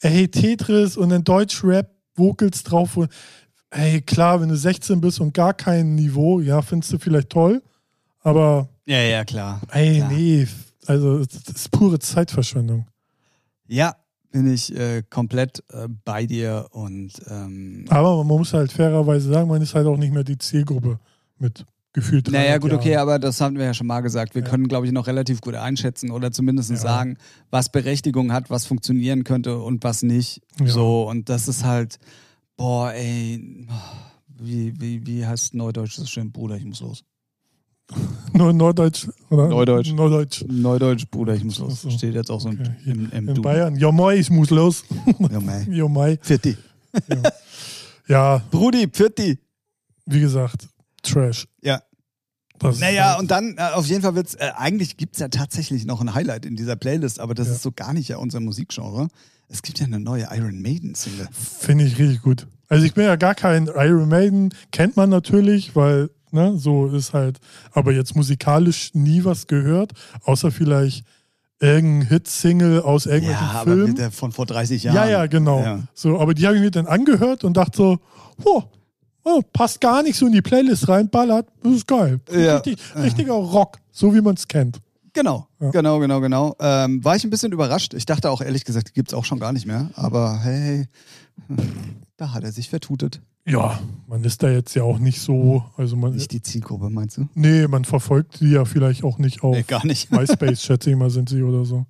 ey, 0.01 0.27
Tetris 0.27 0.97
und 0.97 1.09
dann 1.09 1.23
Deutsch-Rap-Vocals 1.23 2.63
drauf. 2.63 2.97
Ey, 3.77 4.01
klar, 4.01 4.39
wenn 4.39 4.47
du 4.49 4.55
16 4.55 5.01
bist 5.01 5.19
und 5.19 5.33
gar 5.33 5.53
kein 5.53 5.95
Niveau, 5.95 6.39
ja, 6.39 6.61
findest 6.61 6.93
du 6.93 6.97
vielleicht 6.97 7.29
toll. 7.29 7.61
Aber, 8.21 8.69
Ja, 8.85 8.99
ja, 9.01 9.25
klar. 9.25 9.59
ey, 9.71 9.97
klar. 9.97 10.11
nee, 10.11 10.47
also, 10.87 11.19
das 11.19 11.55
ist 11.55 11.71
pure 11.71 11.99
Zeitverschwendung. 11.99 12.87
Ja, 13.67 13.95
bin 14.31 14.51
ich 14.51 14.73
äh, 14.75 15.03
komplett 15.09 15.61
äh, 15.73 15.87
bei 16.05 16.25
dir 16.25 16.67
und 16.71 17.11
ähm, 17.29 17.85
Aber 17.89 18.17
man 18.23 18.37
muss 18.37 18.53
halt 18.53 18.71
fairerweise 18.71 19.29
sagen, 19.29 19.49
man 19.49 19.61
ist 19.61 19.75
halt 19.75 19.87
auch 19.87 19.97
nicht 19.97 20.13
mehr 20.13 20.23
die 20.23 20.37
Zielgruppe 20.37 20.99
mit 21.37 21.65
gefühlt. 21.93 22.27
Naja, 22.29 22.57
300 22.57 22.61
gut, 22.61 22.73
okay, 22.73 22.91
Jahren. 22.91 23.01
aber 23.01 23.19
das 23.19 23.41
haben 23.41 23.57
wir 23.57 23.65
ja 23.65 23.73
schon 23.73 23.87
mal 23.87 24.01
gesagt. 24.01 24.35
Wir 24.35 24.41
Ja. 24.43 24.49
können, 24.49 24.67
glaube 24.69 24.85
ich, 24.85 24.91
noch 24.93 25.07
relativ 25.07 25.41
gut 25.41 25.55
einschätzen 25.55 26.11
oder 26.11 26.31
zumindest 26.31 26.69
Ja. 26.71 26.77
sagen, 26.77 27.17
was 27.49 27.69
Berechtigung 27.69 28.31
hat, 28.31 28.49
was 28.49 28.65
funktionieren 28.65 29.23
könnte 29.25 29.57
und 29.59 29.83
was 29.83 30.01
nicht. 30.01 30.41
Ja. 30.59 30.67
So, 30.67 31.09
und 31.09 31.27
das 31.29 31.47
ist 31.47 31.63
halt, 31.65 31.97
boah, 32.57 32.91
ey, 32.93 33.67
wie, 34.27 34.73
wie, 34.79 35.05
wie 35.05 35.25
heißt 35.25 35.53
Neudeutsch 35.55 35.95
so 35.95 36.05
schön? 36.05 36.31
Bruder, 36.31 36.55
ich 36.57 36.65
muss 36.65 36.81
los. 36.81 37.03
Nur 38.33 38.51
Norddeutsch, 38.53 39.07
oder? 39.29 39.47
Neudeutsch. 39.47 39.91
Norddeutsch. 39.93 40.43
Neudeutsch, 40.47 41.05
Bruder, 41.11 41.35
ich 41.35 41.43
muss 41.43 41.59
los. 41.59 41.81
so. 41.83 41.89
Steht 41.91 42.15
jetzt 42.15 42.31
auch 42.31 42.41
so 42.41 42.49
im, 42.49 42.59
Okay. 42.59 42.71
im, 42.85 43.11
im 43.11 43.29
In 43.29 43.35
Du. 43.35 43.41
Bayern. 43.41 43.75
Ja, 43.75 43.91
Mai, 43.91 44.15
ich 44.17 44.29
muss 44.31 44.49
los. 44.49 44.83
Ja, 45.31 45.39
mei. 45.39 45.65
Jo, 45.69 45.87
Mai. 45.87 46.17
Pfitti. 46.17 46.57
Ja, 48.07 48.37
Brudi, 48.51 48.87
Pfitti. 48.87 49.39
wie 50.05 50.19
gesagt, 50.19 50.67
Trash. 51.01 51.47
Ja. 51.63 51.81
Das 52.59 52.79
Naja, 52.79 53.17
und 53.19 53.31
dann, 53.31 53.55
äh, 53.57 53.61
auf 53.73 53.85
jeden 53.87 54.01
Fall 54.01 54.15
wird's, 54.15 54.35
äh, 54.35 54.51
eigentlich 54.55 54.97
gibt's 54.97 55.19
ja 55.19 55.27
tatsächlich 55.27 55.85
noch 55.85 56.01
ein 56.01 56.13
Highlight 56.13 56.45
in 56.45 56.55
dieser 56.55 56.75
Playlist, 56.75 57.19
aber 57.19 57.33
das 57.35 57.47
Ja. 57.47 57.53
ist 57.55 57.63
so 57.63 57.71
gar 57.71 57.93
nicht 57.93 58.07
ja 58.09 58.17
unser 58.17 58.39
Musikgenre. 58.39 59.07
Es 59.49 59.61
gibt 59.61 59.79
ja 59.79 59.85
eine 59.85 59.99
neue 59.99 60.27
Iron 60.31 60.61
Maiden 60.61 60.95
Single. 60.95 61.27
Finde 61.31 61.83
ich 61.85 61.97
richtig 61.99 62.21
gut. 62.21 62.47
Also 62.67 62.85
ich 62.85 62.93
bin 62.93 63.03
ja 63.05 63.15
gar 63.15 63.35
kein 63.35 63.67
Iron 63.67 64.07
Maiden, 64.09 64.53
kennt 64.71 64.95
man 64.97 65.09
natürlich, 65.09 65.75
weil, 65.75 66.09
ne, 66.31 66.57
so 66.57 66.87
ist 66.87 67.13
halt, 67.13 67.39
aber 67.73 67.91
jetzt 67.91 68.15
musikalisch 68.15 68.91
nie 68.95 69.23
was 69.23 69.45
gehört, 69.47 69.91
außer 70.23 70.49
vielleicht 70.51 71.05
irgendein 71.59 72.07
Hit-Single 72.09 72.81
aus 72.81 73.05
irgendwelchen 73.05 73.45
Ja, 73.45 73.51
aber 73.51 73.71
Filmen. 73.71 73.87
mit 73.89 73.97
der 73.99 74.11
von 74.11 74.31
vor 74.31 74.45
30 74.45 74.83
Jahren. 74.83 74.95
Ja, 74.95 75.07
ja, 75.07 75.25
genau. 75.27 75.61
Ja. 75.61 75.79
So, 75.93 76.19
aber 76.19 76.33
die 76.33 76.45
habe 76.47 76.55
ich 76.57 76.61
mir 76.61 76.71
dann 76.71 76.87
angehört 76.87 77.43
und 77.43 77.55
dachte 77.55 77.77
so, 77.77 77.97
oh, 78.43 78.63
oh, 79.25 79.41
passt 79.51 79.81
gar 79.81 80.01
nicht 80.03 80.15
so 80.17 80.27
in 80.27 80.31
die 80.31 80.41
Playlist 80.41 80.87
rein, 80.87 81.09
ballert, 81.09 81.47
das 81.63 81.73
ist 81.73 81.87
geil. 81.87 82.19
Ja. 82.31 82.55
Richtig, 82.57 82.77
richtiger 82.95 83.33
Rock, 83.33 83.79
so 83.91 84.13
wie 84.13 84.21
man 84.21 84.35
es 84.35 84.47
kennt. 84.47 84.79
Genau, 85.13 85.47
Ja. 85.61 85.69
genau, 85.71 85.99
genau, 85.99 86.19
genau. 86.21 86.55
Ähm, 86.59 87.03
war 87.03 87.15
ich 87.15 87.23
ein 87.23 87.29
bisschen 87.29 87.51
überrascht. 87.53 87.93
Ich 87.93 88.05
dachte 88.05 88.29
auch 88.29 88.41
ehrlich 88.41 88.65
gesagt, 88.65 88.89
die 88.89 88.93
gibt's 88.93 89.13
auch 89.13 89.23
schon 89.25 89.39
gar 89.39 89.53
nicht 89.53 89.65
mehr. 89.65 89.89
Aber 89.95 90.39
hey, 90.41 90.87
da 92.17 92.33
hat 92.33 92.43
er 92.43 92.51
sich 92.51 92.69
vertutet. 92.69 93.21
Ja, 93.47 93.79
man 94.07 94.23
ist 94.23 94.41
da 94.43 94.49
jetzt 94.49 94.73
ja 94.75 94.83
auch 94.83 94.97
nicht 94.99 95.21
so, 95.21 95.63
also 95.77 95.95
man, 95.95 96.15
Nicht 96.15 96.31
die 96.31 96.41
Zielgruppe, 96.41 96.89
meinst 96.89 97.17
du? 97.17 97.27
nee, 97.35 97.67
man 97.67 97.85
verfolgt 97.85 98.39
die 98.41 98.49
ja 98.51 98.65
vielleicht 98.65 99.03
auch 99.03 99.17
nicht 99.19 99.43
auf 99.43 99.55
Nee, 99.55 99.63
gar 99.63 99.85
nicht. 99.85 100.11
MySpace, 100.11 100.61
schätze 100.63 100.89
ich 100.89 100.95
mal, 100.97 101.09
sind 101.09 101.29
sie 101.29 101.43
oder 101.43 101.63
so. 101.63 101.85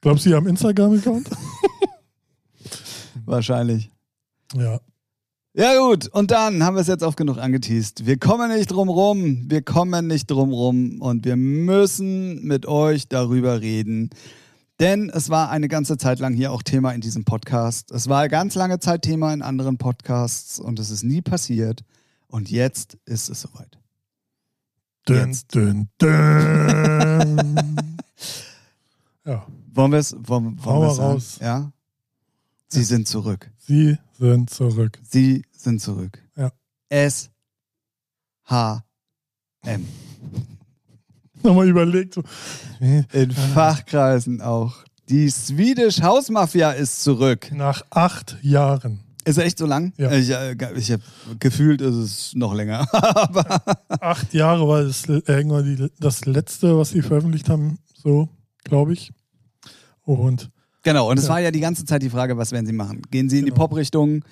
Glaubst 0.00 0.24
du, 0.24 0.30
sie 0.30 0.34
haben 0.34 0.46
Instagram-Account? 0.48 1.28
Wahrscheinlich. 3.26 3.90
Ja. 4.54 4.80
Ja 5.60 5.78
gut, 5.78 6.08
und 6.08 6.30
dann 6.30 6.64
haben 6.64 6.74
wir 6.74 6.80
es 6.80 6.86
jetzt 6.86 7.02
oft 7.02 7.18
genug 7.18 7.36
angeteased. 7.36 8.06
Wir 8.06 8.18
kommen 8.18 8.50
nicht 8.50 8.70
drum 8.70 8.88
rum, 8.88 9.44
wir 9.50 9.60
kommen 9.60 10.06
nicht 10.06 10.30
drum 10.30 10.54
rum 10.54 11.02
und 11.02 11.26
wir 11.26 11.36
müssen 11.36 12.42
mit 12.46 12.64
euch 12.64 13.08
darüber 13.08 13.60
reden. 13.60 14.08
Denn 14.78 15.10
es 15.10 15.28
war 15.28 15.50
eine 15.50 15.68
ganze 15.68 15.98
Zeit 15.98 16.18
lang 16.18 16.32
hier 16.32 16.50
auch 16.50 16.62
Thema 16.62 16.92
in 16.92 17.02
diesem 17.02 17.26
Podcast. 17.26 17.90
Es 17.90 18.08
war 18.08 18.30
ganz 18.30 18.54
lange 18.54 18.80
Zeit 18.80 19.02
Thema 19.02 19.34
in 19.34 19.42
anderen 19.42 19.76
Podcasts 19.76 20.58
und 20.58 20.78
es 20.78 20.88
ist 20.88 21.02
nie 21.02 21.20
passiert. 21.20 21.84
Und 22.26 22.50
jetzt 22.50 22.96
ist 23.04 23.28
es 23.28 23.42
soweit. 23.42 23.78
Dün, 25.06 25.26
Jetzt. 25.26 25.54
dün, 25.54 25.90
dün. 26.00 26.08
ja, 29.26 29.46
Wollen 29.74 29.92
wir 29.92 29.98
es 29.98 30.16
wollen, 30.22 30.64
wollen 30.64 30.88
raus. 30.88 31.38
Ja? 31.38 31.70
Sie 32.68 32.84
sind 32.84 33.06
zurück. 33.08 33.50
sie 33.58 33.98
sind 34.18 34.48
zurück. 34.48 34.98
Sie 35.02 35.42
sind 35.62 35.80
zurück. 35.80 36.22
Ja. 36.36 36.50
S 36.88 37.30
H 38.44 38.82
M. 39.64 39.86
Nochmal 41.42 41.68
überlegt. 41.68 42.18
In 42.80 43.30
Fachkreisen 43.30 44.40
auch. 44.42 44.84
Die 45.08 45.28
Swedish 45.30 46.02
House 46.02 46.28
Mafia 46.30 46.72
ist 46.72 47.02
zurück. 47.02 47.50
Nach 47.52 47.82
acht 47.90 48.36
Jahren. 48.42 49.00
Ist 49.24 49.38
er 49.38 49.44
echt 49.44 49.58
so 49.58 49.66
lang? 49.66 49.92
Ja. 49.96 50.10
Ich, 50.12 50.30
äh, 50.30 50.54
ich 50.76 50.90
habe 50.92 51.02
gefühlt, 51.38 51.80
ist 51.82 51.94
es 51.94 52.34
noch 52.34 52.54
länger. 52.54 52.86
Acht 54.00 54.32
Jahre 54.32 54.66
war 54.66 54.82
das 54.82 55.04
irgendwann 55.06 55.64
die, 55.76 55.90
das 56.00 56.24
letzte, 56.24 56.76
was 56.78 56.90
sie 56.90 57.02
veröffentlicht 57.02 57.50
haben, 57.50 57.78
so, 57.94 58.30
glaube 58.64 58.94
ich. 58.94 59.12
Und 60.04 60.50
genau, 60.82 61.10
und 61.10 61.18
es 61.18 61.24
Ja. 61.24 61.30
war 61.30 61.40
ja 61.40 61.50
die 61.50 61.60
ganze 61.60 61.84
Zeit 61.84 62.02
die 62.02 62.08
Frage, 62.08 62.38
was 62.38 62.50
werden 62.52 62.64
sie 62.66 62.72
machen? 62.72 63.02
Gehen 63.10 63.28
sie 63.28 63.40
in 63.40 63.44
die 63.44 63.50
Genau. 63.50 63.66
Pop-Richtung? 63.66 64.24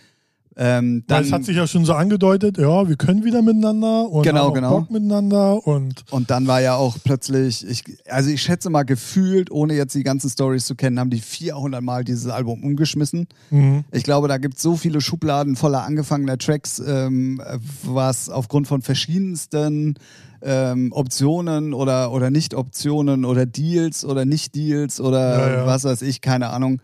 Ähm, 0.60 1.04
Weil 1.06 1.18
dann, 1.18 1.24
es 1.24 1.32
hat 1.32 1.44
sich 1.44 1.56
ja 1.56 1.68
schon 1.68 1.84
so 1.84 1.92
angedeutet, 1.94 2.58
ja, 2.58 2.88
wir 2.88 2.96
können 2.96 3.22
wieder 3.24 3.42
miteinander 3.42 4.10
und 4.10 4.24
Genau, 4.24 4.46
haben 4.46 4.54
genau. 4.54 4.80
Bock 4.80 4.90
miteinander 4.90 5.64
und 5.64 6.04
und 6.10 6.30
dann 6.30 6.48
war 6.48 6.60
ja 6.60 6.74
auch 6.74 6.96
plötzlich, 7.04 7.64
ich, 7.64 7.84
also 8.10 8.28
ich 8.28 8.42
schätze 8.42 8.68
mal 8.68 8.82
gefühlt, 8.82 9.52
ohne 9.52 9.74
jetzt 9.74 9.94
die 9.94 10.02
ganzen 10.02 10.28
Stories 10.28 10.66
zu 10.66 10.74
kennen, 10.74 10.98
haben 10.98 11.10
die 11.10 11.20
400 11.20 11.80
Mal 11.80 12.02
dieses 12.02 12.26
Album 12.26 12.64
umgeschmissen. 12.64 13.28
mhm. 13.50 13.84
Ich 13.92 14.02
glaube, 14.02 14.26
da 14.26 14.38
gibt 14.38 14.56
es 14.56 14.62
so 14.62 14.76
viele 14.76 15.00
Schubladen 15.00 15.54
voller 15.54 15.84
angefangener 15.84 16.38
Tracks, 16.38 16.82
ähm, 16.84 17.40
was 17.84 18.28
aufgrund 18.28 18.66
von 18.66 18.82
verschiedensten 18.82 19.94
ähm, 20.42 20.92
Optionen 20.92 21.72
oder, 21.72 22.10
oder 22.12 22.30
Nicht-Optionen 22.30 23.24
oder 23.24 23.46
Deals 23.46 24.04
oder 24.04 24.24
Nicht-Deals 24.24 25.00
oder 25.00 25.38
Ja, 25.38 25.56
ja. 25.58 25.66
was 25.66 25.84
weiß 25.84 26.02
ich, 26.02 26.20
keine 26.20 26.48
Ahnung, 26.50 26.80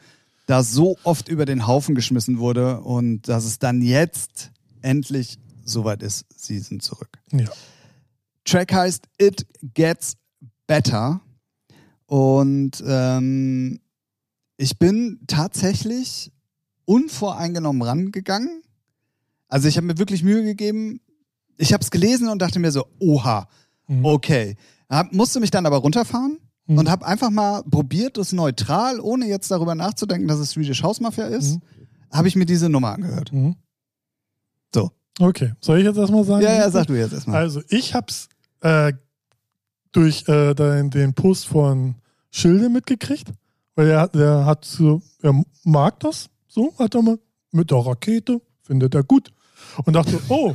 da 0.46 0.62
so 0.62 0.96
oft 1.04 1.28
über 1.28 1.44
den 1.46 1.66
Haufen 1.66 1.94
geschmissen 1.94 2.38
wurde 2.38 2.80
und 2.80 3.28
dass 3.28 3.44
es 3.44 3.58
dann 3.58 3.80
jetzt 3.82 4.50
endlich 4.82 5.38
soweit 5.64 6.02
ist, 6.02 6.26
sie 6.36 6.58
sind 6.58 6.82
zurück. 6.82 7.08
ja. 7.32 7.48
Track 8.44 8.74
heißt 8.74 9.06
It 9.18 9.46
Gets 9.72 10.16
Better. 10.66 11.22
Und 12.06 12.84
ähm, 12.86 13.80
ich 14.58 14.78
bin 14.78 15.20
tatsächlich 15.26 16.30
unvoreingenommen 16.84 17.80
rangegangen. 17.80 18.62
Also 19.48 19.68
ich 19.68 19.78
habe 19.78 19.86
mir 19.86 19.96
wirklich 19.96 20.22
Mühe 20.22 20.44
gegeben. 20.44 21.00
Ich 21.56 21.72
habe 21.72 21.82
es 21.82 21.90
gelesen 21.90 22.28
und 22.28 22.40
dachte 22.42 22.58
mir 22.58 22.70
so, 22.70 22.86
oha, 22.98 23.48
Mhm. 23.86 24.04
okay. 24.04 24.56
Hab, 24.90 25.12
musste 25.12 25.40
mich 25.40 25.50
dann 25.50 25.64
aber 25.66 25.78
runterfahren 25.78 26.38
Mhm. 26.66 26.78
und 26.78 26.90
habe 26.90 27.04
einfach 27.06 27.30
mal 27.30 27.62
probiert, 27.64 28.16
das 28.16 28.32
neutral, 28.32 28.98
ohne 29.00 29.26
jetzt 29.26 29.50
darüber 29.50 29.74
nachzudenken, 29.74 30.28
dass 30.28 30.38
es 30.38 30.50
Swedish 30.50 30.82
House 30.82 31.00
Mafia 31.00 31.26
ist, 31.26 31.56
Mhm. 31.56 31.62
habe 32.12 32.28
ich 32.28 32.36
mir 32.36 32.46
diese 32.46 32.68
Nummer 32.68 32.92
angehört. 32.92 33.32
Mhm. 33.32 33.56
So. 34.74 34.90
Okay, 35.20 35.52
soll 35.60 35.78
ich 35.78 35.84
jetzt 35.84 35.96
erstmal 35.98 36.24
sagen? 36.24 36.42
Ja, 36.42 36.54
ja, 36.54 36.70
sag 36.70 36.86
du 36.86 36.94
jetzt 36.94 37.12
erstmal. 37.12 37.36
Also 37.36 37.60
ich 37.68 37.94
hab's 37.94 38.28
äh, 38.62 38.92
durch 39.92 40.26
äh, 40.28 40.54
den, 40.54 40.90
den 40.90 41.14
Post 41.14 41.46
von 41.46 41.96
Schilde 42.30 42.68
mitgekriegt, 42.68 43.28
weil 43.76 43.88
er, 43.88 44.08
der 44.08 44.44
hat 44.46 44.64
so, 44.64 45.02
er 45.22 45.40
mag 45.64 46.00
das, 46.00 46.30
so 46.48 46.72
hat 46.78 46.94
er 46.94 47.02
mal 47.02 47.18
mit 47.52 47.70
der 47.70 47.78
Rakete, 47.78 48.40
findet 48.62 48.94
er 48.94 49.04
gut 49.04 49.30
und 49.84 49.92
dachte, 49.94 50.18
oh, 50.28 50.54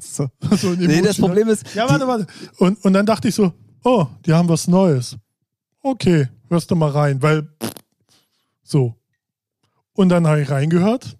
So. 0.00 0.28
so 0.56 0.70
Nee, 0.70 1.02
das? 1.02 1.18
Problem 1.18 1.48
ist, 1.48 1.72
Ja, 1.74 1.88
warte, 1.88 2.08
warte. 2.08 2.26
Und, 2.58 2.84
und 2.84 2.92
dann 2.94 3.06
dachte 3.06 3.28
ich 3.28 3.34
so, 3.34 3.52
oh, 3.86 4.06
die 4.26 4.32
haben 4.32 4.48
was 4.48 4.66
Neues. 4.66 5.16
Okay, 5.82 6.28
hörst 6.48 6.70
du 6.70 6.74
mal 6.74 6.90
rein, 6.90 7.22
weil 7.22 7.48
so. 8.62 8.94
Und 9.92 10.08
dann 10.08 10.26
habe 10.26 10.42
ich 10.42 10.50
reingehört. 10.50 11.16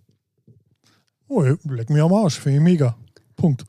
Oh, 1.29 1.43
leck 1.43 1.91
mir 1.91 2.05
am 2.05 2.13
Arsch, 2.13 2.39
finde 2.39 2.59
ich 2.59 2.65
mega. 2.65 2.97
Punkt. 3.37 3.65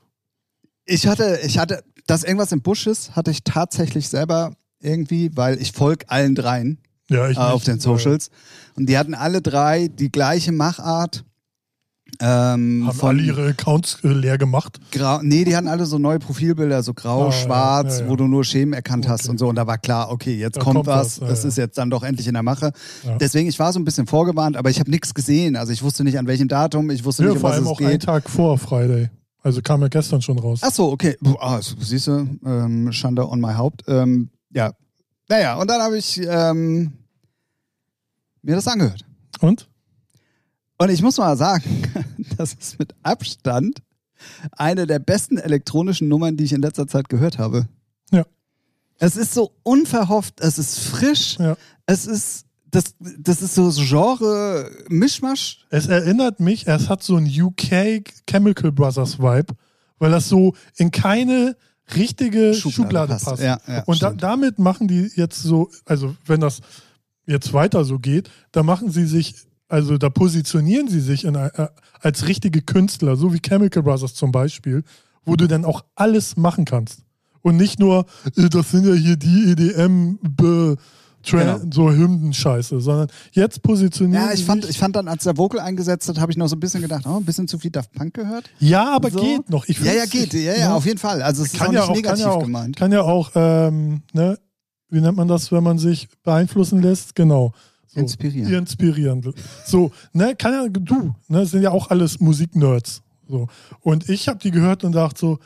Ich 0.85 1.05
hatte, 1.05 1.39
ich 1.43 1.57
hatte, 1.57 1.83
dass 2.07 2.23
irgendwas 2.23 2.51
im 2.51 2.61
Busch 2.61 2.87
ist, 2.87 3.15
hatte 3.15 3.31
ich 3.31 3.43
tatsächlich 3.43 4.09
selber 4.09 4.55
irgendwie, 4.79 5.35
weil 5.35 5.61
ich 5.61 5.71
folge 5.71 6.09
allen 6.09 6.35
dreien 6.35 6.79
Ja, 7.09 7.29
ich 7.29 7.37
äh, 7.37 7.41
auf 7.41 7.63
den 7.63 7.79
Socials. 7.79 8.31
Und 8.75 8.87
die 8.87 8.97
hatten 8.97 9.13
alle 9.13 9.41
drei 9.41 9.87
die 9.87 10.11
gleiche 10.11 10.51
Machart. 10.51 11.23
Ähm, 12.19 12.85
Haben 12.87 12.97
von 12.97 13.09
alle 13.09 13.21
ihre 13.21 13.47
Accounts 13.49 13.99
äh, 14.03 14.07
leer 14.07 14.37
gemacht. 14.39 14.79
Grau, 14.91 15.19
nee, 15.21 15.43
die 15.43 15.55
hatten 15.55 15.67
alle 15.67 15.85
so 15.85 15.99
neue 15.99 16.17
Profilbilder, 16.17 16.81
so 16.81 16.93
grau, 16.95 17.23
Ah, 17.23 17.25
ja, 17.25 17.31
schwarz, 17.31 17.99
ja, 17.99 18.05
ja. 18.05 18.09
wo 18.09 18.15
du 18.15 18.25
nur 18.27 18.43
Schemen 18.43 18.73
erkannt 18.73 19.07
hast 19.07 19.25
Okay. 19.25 19.31
und 19.31 19.37
so. 19.37 19.47
Und 19.47 19.55
da 19.55 19.67
war 19.67 19.77
klar, 19.77 20.09
okay, 20.09 20.35
jetzt 20.35 20.57
Da 20.57 20.61
kommt, 20.61 20.75
kommt 20.77 20.87
was. 20.87 21.17
ja, 21.19 21.27
das 21.27 21.43
ja. 21.43 21.49
ist 21.49 21.57
jetzt 21.57 21.77
dann 21.77 21.89
doch 21.91 22.01
endlich 22.03 22.27
in 22.27 22.33
der 22.33 22.41
Mache. 22.43 22.71
Ja. 23.03 23.17
Deswegen, 23.17 23.47
ich 23.47 23.59
war 23.59 23.71
so 23.71 23.79
ein 23.79 23.85
bisschen 23.85 24.07
vorgewarnt, 24.07 24.57
aber 24.57 24.69
ich 24.71 24.79
habe 24.79 24.89
nichts 24.89 25.13
gesehen. 25.13 25.55
Also 25.55 25.71
ich 25.73 25.83
wusste 25.83 26.03
nicht, 26.03 26.17
an 26.17 26.25
welchem 26.25 26.47
Datum, 26.47 26.89
ich 26.89 27.05
wusste 27.05 27.23
Ja, 27.23 27.29
nicht, 27.29 27.35
um 27.35 27.41
vor 27.41 27.49
was 27.51 27.55
allem 27.57 27.65
es 27.65 27.71
auch 27.71 27.79
einen 27.81 27.89
geht. 27.91 28.03
Tag 28.03 28.29
vor 28.29 28.57
Friday. 28.57 29.09
Also 29.43 29.61
kam 29.61 29.81
ja 29.81 29.87
gestern 29.87 30.21
schon 30.21 30.39
raus. 30.39 30.61
Ach 30.63 30.73
so, 30.73 30.91
okay. 30.91 31.15
Ah, 31.39 31.59
siehst 31.61 32.07
du, 32.07 32.27
ähm, 32.45 32.91
Schande 32.91 33.29
on 33.29 33.39
my 33.39 33.53
Haupt. 33.53 33.83
Ähm, 33.87 34.29
ja. 34.51 34.71
Naja, 35.29 35.55
und 35.55 35.69
dann 35.69 35.81
habe 35.81 35.97
ich 35.97 36.19
ähm, 36.27 36.93
mir 38.41 38.55
das 38.55 38.67
angehört. 38.67 39.05
Und? 39.39 39.69
Und 40.77 40.89
ich 40.89 41.01
muss 41.01 41.17
mal 41.17 41.35
sagen, 41.37 41.83
das 42.37 42.53
ist 42.53 42.79
mit 42.79 42.93
Abstand 43.03 43.79
eine 44.51 44.87
der 44.87 44.99
besten 44.99 45.37
elektronischen 45.37 46.07
Nummern, 46.07 46.37
die 46.37 46.43
ich 46.45 46.53
in 46.53 46.61
letzter 46.61 46.87
Zeit 46.87 47.09
gehört 47.09 47.37
habe. 47.37 47.67
Ja. 48.11 48.25
Es 48.99 49.15
ist 49.15 49.33
so 49.33 49.51
unverhofft, 49.63 50.39
es 50.41 50.57
ist 50.57 50.79
frisch, 50.79 51.37
Ja. 51.39 51.55
es 51.85 52.05
ist, 52.07 52.45
das, 52.71 52.95
das 52.99 53.41
ist 53.41 53.55
so 53.55 53.69
Genre-Mischmasch. 53.71 55.65
Es 55.69 55.87
erinnert 55.87 56.39
mich, 56.39 56.67
es 56.67 56.89
hat 56.89 57.03
so 57.03 57.15
ein 57.17 57.25
UK 57.27 58.03
Chemical 58.29 58.71
Brothers 58.71 59.19
Vibe, 59.19 59.53
weil 59.99 60.11
das 60.11 60.29
so 60.29 60.53
in 60.75 60.91
keine 60.91 61.55
richtige 61.95 62.53
Schublade 62.53 62.73
Schublade, 62.73 63.13
passt. 63.13 63.25
passt. 63.25 63.43
Ja, 63.43 63.59
ja, 63.67 63.83
Und 63.83 64.01
da, 64.03 64.11
damit 64.11 64.59
machen 64.59 64.87
die 64.87 65.09
jetzt 65.15 65.41
so, 65.41 65.69
also 65.85 66.15
wenn 66.25 66.41
das 66.41 66.59
jetzt 67.25 67.53
weiter 67.53 67.85
so 67.85 67.99
geht, 67.99 68.29
da 68.51 68.63
machen 68.63 68.91
sie 68.91 69.05
sich, 69.05 69.35
also 69.67 69.97
da 69.97 70.09
positionieren 70.09 70.87
sie 70.87 70.99
sich 71.01 71.25
in, 71.25 71.35
äh, 71.35 71.49
als 71.99 72.27
richtige 72.27 72.61
Künstler, 72.61 73.15
so 73.15 73.33
wie 73.33 73.39
Chemical 73.39 73.83
Brothers 73.83 74.13
zum 74.13 74.31
Beispiel, 74.31 74.83
wo 75.25 75.35
du 75.35 75.47
dann 75.47 75.65
auch 75.65 75.83
alles 75.95 76.37
machen 76.37 76.65
kannst. 76.65 76.99
Und 77.41 77.57
nicht 77.57 77.79
nur, 77.79 78.05
äh, 78.35 78.49
das 78.49 78.71
sind 78.71 78.85
ja 78.85 78.93
hier 78.93 79.15
die 79.17 79.51
EDM, 79.51 80.19
Tra- 81.25 81.39
Genau. 81.57 81.59
so 81.73 81.91
Hymnen-Scheiße, 81.91 82.79
sondern 82.79 83.07
jetzt 83.33 83.61
positionieren 83.61 84.23
Ja, 84.27 84.31
ich 84.31 84.39
sie 84.39 84.45
fand, 84.45 84.69
ich 84.69 84.77
fand 84.77 84.95
dann, 84.95 85.07
als 85.09 85.23
der 85.25 85.35
Vocal 85.37 85.59
eingesetzt 85.59 86.07
hat, 86.07 86.19
habe 86.19 86.31
ich 86.31 86.37
noch 86.37 86.47
so 86.47 86.55
ein 86.55 86.59
bisschen 86.59 86.81
gedacht, 86.81 87.03
oh, 87.05 87.17
ein 87.17 87.25
bisschen 87.25 87.47
zu 87.49 87.59
viel 87.59 87.71
Daft 87.71 87.91
Punk 87.91 88.13
gehört. 88.13 88.49
Ja, 88.59 88.95
aber 88.95 89.09
So. 89.11 89.19
geht 89.19 89.49
noch. 89.49 89.65
Ich 89.67 89.79
Ja, 89.81 89.91
ja, 89.93 90.05
geht. 90.05 90.33
Ja, 90.33 90.53
ja, 90.53 90.69
ne? 90.69 90.73
auf 90.75 90.85
jeden 90.85 90.99
Fall. 90.99 91.21
Also 91.21 91.43
es 91.43 91.51
ist 91.53 91.59
kann 91.59 91.69
auch 91.69 91.73
ja 91.73 91.79
nicht 91.81 91.89
auch, 91.89 91.95
negativ 91.95 92.23
kann 92.23 92.31
ja 92.31 92.37
auch, 92.37 92.43
gemeint. 92.43 92.75
Kann 92.77 92.91
ja 92.93 93.01
auch, 93.01 93.31
ähm, 93.35 94.03
ne, 94.13 94.37
wie 94.89 95.01
nennt 95.01 95.17
man 95.17 95.27
das, 95.27 95.51
wenn 95.51 95.63
man 95.63 95.77
sich 95.79 96.07
beeinflussen 96.23 96.81
lässt? 96.81 97.13
Genau. 97.15 97.51
So, 97.97 98.01
Inspirieren. 98.01 98.53
Inspirieren. 98.53 99.33
So, 99.65 99.91
ne, 100.13 100.35
kann 100.35 100.53
ja, 100.53 100.67
du, 100.69 101.15
ne, 101.27 101.45
sind 101.45 101.63
ja 101.63 101.71
auch 101.71 101.89
alles 101.89 102.19
Musiknerds. 102.19 103.01
So. 103.27 103.47
Und 103.81 104.07
ich 104.09 104.27
habe 104.27 104.39
die 104.39 104.51
gehört 104.51 104.83
und 104.83 104.93
dachte 104.93 105.19
so, 105.19 105.39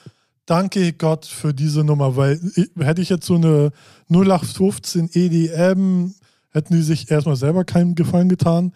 danke 0.45 0.91
Gott 0.93 1.25
für 1.25 1.53
diese 1.53 1.83
Nummer, 1.83 2.17
weil 2.17 2.39
ich, 2.55 2.69
hätte 2.77 3.01
ich 3.01 3.09
jetzt 3.09 3.25
so 3.25 3.35
eine 3.35 3.71
0815 4.09 5.09
EDM, 5.13 6.13
hätten 6.49 6.73
die 6.73 6.81
sich 6.81 7.09
erstmal 7.09 7.37
selber 7.37 7.63
keinen 7.63 7.95
Gefallen 7.95 8.27
getan. 8.27 8.73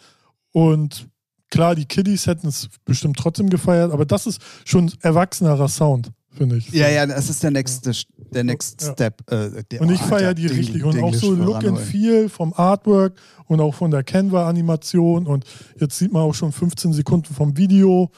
Und 0.52 1.10
klar, 1.50 1.76
die 1.76 1.86
Kiddies 1.86 2.28
hätten 2.28 2.48
es 2.48 2.70
bestimmt 2.86 3.18
trotzdem 3.18 3.50
gefeiert, 3.50 3.92
aber 3.92 4.06
das 4.06 4.26
ist 4.26 4.42
schon 4.64 4.92
erwachsenerer 5.02 5.68
Sound, 5.68 6.12
finde 6.36 6.58
ich. 6.58 6.70
Ja, 6.72 6.90
ja, 6.90 7.06
das 7.06 7.30
ist 7.30 7.42
der 7.44 7.52
nächste, 7.52 7.92
der 8.32 8.44
Next 8.44 8.82
Ja. 8.82 8.94
Step. 8.94 9.32
Äh, 9.32 9.64
der, 9.72 9.82
Und 9.82 9.92
ich 9.92 10.02
oh, 10.02 10.08
feiere 10.08 10.34
die 10.34 10.48
Ding- 10.48 10.58
richtig. 10.58 10.84
Und 10.84 10.98
auch 11.02 11.12
Dinglish 11.12 11.22
so 11.22 11.32
Look 11.32 11.64
and. 11.64 11.80
Feel 11.80 12.30
vom 12.30 12.54
Artwork 12.54 13.14
und 13.48 13.60
auch 13.62 13.74
von 13.74 13.92
der 13.92 14.04
Canva-Animation. 14.04 15.28
Und 15.28 15.46
jetzt 15.80 15.98
sieht 15.98 16.12
man 16.12 16.22
auch 16.22 16.34
schon 16.34 16.52
15 16.52 16.94
Sekunden 16.94 17.34
vom 17.34 17.58
Video. 17.58 18.10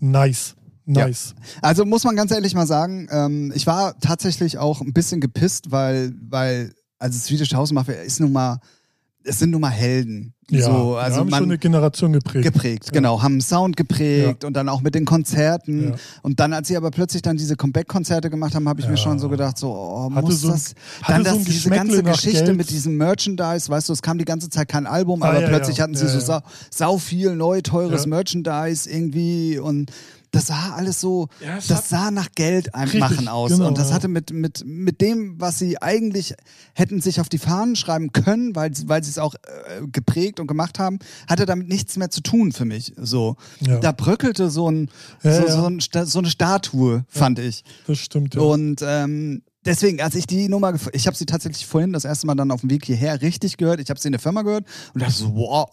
Nice. 0.00 0.54
Nice. 0.84 1.34
Also 1.60 1.84
muss 1.84 2.02
man 2.04 2.16
ganz 2.16 2.32
ehrlich 2.32 2.54
mal 2.54 2.66
sagen, 2.66 3.06
ähm, 3.10 3.52
ich 3.54 3.66
war 3.66 3.98
tatsächlich 4.00 4.58
auch 4.58 4.80
ein 4.80 4.92
bisschen 4.92 5.20
gepisst, 5.20 5.70
weil, 5.70 6.12
weil, 6.28 6.72
also 6.98 7.18
Swedish 7.18 7.54
House 7.54 7.72
Mafia 7.72 7.94
ist 7.94 8.18
nun 8.20 8.32
mal, 8.32 8.58
es 9.24 9.38
sind 9.38 9.50
nun 9.50 9.60
mal 9.60 9.70
Helden. 9.70 10.34
Ja, 10.50 10.62
so, 10.64 10.96
also 10.96 11.20
haben 11.20 11.30
man, 11.30 11.38
schon 11.38 11.48
eine 11.50 11.58
Generation 11.58 12.12
geprägt. 12.12 12.42
geprägt, 12.44 12.92
genau, 12.92 13.22
haben 13.22 13.40
Sound 13.40 13.74
geprägt 13.76 14.44
und 14.44 14.54
dann 14.54 14.68
auch 14.68 14.82
mit 14.82 14.94
den 14.94 15.06
Konzerten. 15.06 15.90
Ja. 15.90 15.94
Und 16.22 16.40
dann, 16.40 16.52
als 16.52 16.68
sie 16.68 16.76
aber 16.76 16.90
plötzlich 16.90 17.22
dann 17.22 17.38
diese 17.38 17.56
Comeback-Konzerte 17.56 18.28
gemacht 18.28 18.54
haben, 18.54 18.68
habe 18.68 18.80
ich 18.80 18.86
mir 18.86 18.92
Ja. 18.94 18.98
schon 18.98 19.18
so 19.18 19.30
gedacht, 19.30 19.56
so, 19.56 19.70
oh, 19.70 20.10
Hatte 20.14 20.26
muss 20.26 20.40
so 20.42 20.48
ein- 20.48 20.52
das, 20.54 20.74
dann 21.06 21.18
so 21.18 21.30
das, 21.30 21.38
diese 21.44 21.70
Geschmäckle 21.70 21.76
ganze 21.88 22.02
Geschichte 22.02 22.44
Geld. 22.44 22.56
mit 22.58 22.68
diesem 22.70 22.96
Merchandise, 22.98 23.68
weißt 23.70 23.88
du, 23.88 23.92
es 23.94 24.02
kam 24.02 24.18
die 24.18 24.26
ganze 24.26 24.50
Zeit 24.50 24.68
kein 24.68 24.86
Album, 24.86 25.22
Ah, 25.22 25.28
aber 25.30 25.40
ja, 25.40 25.48
plötzlich 25.48 25.78
ja. 25.78 25.84
hatten 25.84 25.94
sie 25.94 26.04
Ja, 26.04 26.10
so 26.10 26.18
ja. 26.18 26.24
sau, 26.24 26.40
sau 26.70 26.98
viel 26.98 27.34
neu, 27.34 27.62
teures 27.62 28.02
Ja. 28.02 28.08
Merchandise 28.08 28.90
irgendwie 28.90 29.58
und 29.58 29.90
das 30.32 30.46
sah 30.46 30.72
alles 30.74 31.00
so, 31.00 31.28
Ja, 31.40 31.56
das 31.56 31.70
hat- 31.70 31.84
sah 31.86 32.10
nach 32.10 32.28
Geld 32.34 32.74
Richtig, 32.74 32.98
machen 33.00 33.28
aus. 33.28 33.52
genau, 33.52 33.68
und 33.68 33.78
das 33.78 33.92
hatte 33.92 34.08
mit, 34.08 34.32
mit, 34.32 34.64
mit 34.66 35.00
dem, 35.00 35.40
was 35.40 35.58
sie 35.58 35.80
eigentlich 35.80 36.34
hätten 36.74 37.00
sich 37.00 37.20
auf 37.20 37.28
die 37.28 37.38
Fahnen 37.38 37.76
schreiben 37.76 38.12
können, 38.12 38.56
weil, 38.56 38.72
weil 38.86 39.04
sie 39.04 39.10
es 39.10 39.18
auch 39.18 39.34
äh, 39.34 39.86
geprägt 39.92 40.40
und 40.40 40.46
gemacht 40.46 40.78
haben, 40.78 40.98
hatte 41.28 41.46
damit 41.46 41.68
nichts 41.68 41.96
mehr 41.96 42.10
zu 42.10 42.22
tun 42.22 42.50
für 42.52 42.64
mich. 42.64 42.94
So. 42.96 43.36
Ja. 43.60 43.78
Da 43.78 43.92
bröckelte 43.92 44.50
so, 44.50 44.70
ein, 44.70 44.90
Ja, 45.22 45.42
so. 45.42 45.48
So, 45.62 45.66
ein, 45.66 45.80
so 46.06 46.18
eine 46.18 46.30
Statue, 46.30 47.04
fand 47.08 47.38
ich. 47.38 47.62
Das 47.86 47.98
stimmt, 47.98 48.34
ja. 48.34 48.40
Und 48.40 48.80
ähm, 48.82 49.42
deswegen, 49.66 50.00
als 50.00 50.14
ich 50.14 50.26
die 50.26 50.48
Nummer, 50.48 50.74
ich 50.92 51.06
habe 51.06 51.16
sie 51.16 51.26
tatsächlich 51.26 51.66
vorhin 51.66 51.92
das 51.92 52.04
erste 52.06 52.26
Mal 52.26 52.34
dann 52.36 52.50
auf 52.50 52.62
dem 52.62 52.70
Weg 52.70 52.86
hierher 52.86 53.20
richtig 53.20 53.58
gehört. 53.58 53.80
Ich 53.80 53.90
habe 53.90 54.00
sie 54.00 54.08
in 54.08 54.12
der 54.12 54.20
Firma 54.20 54.40
gehört 54.42 54.64
und 54.94 55.02
dachte 55.02 55.12
so, 55.12 55.34
wow, 55.34 55.68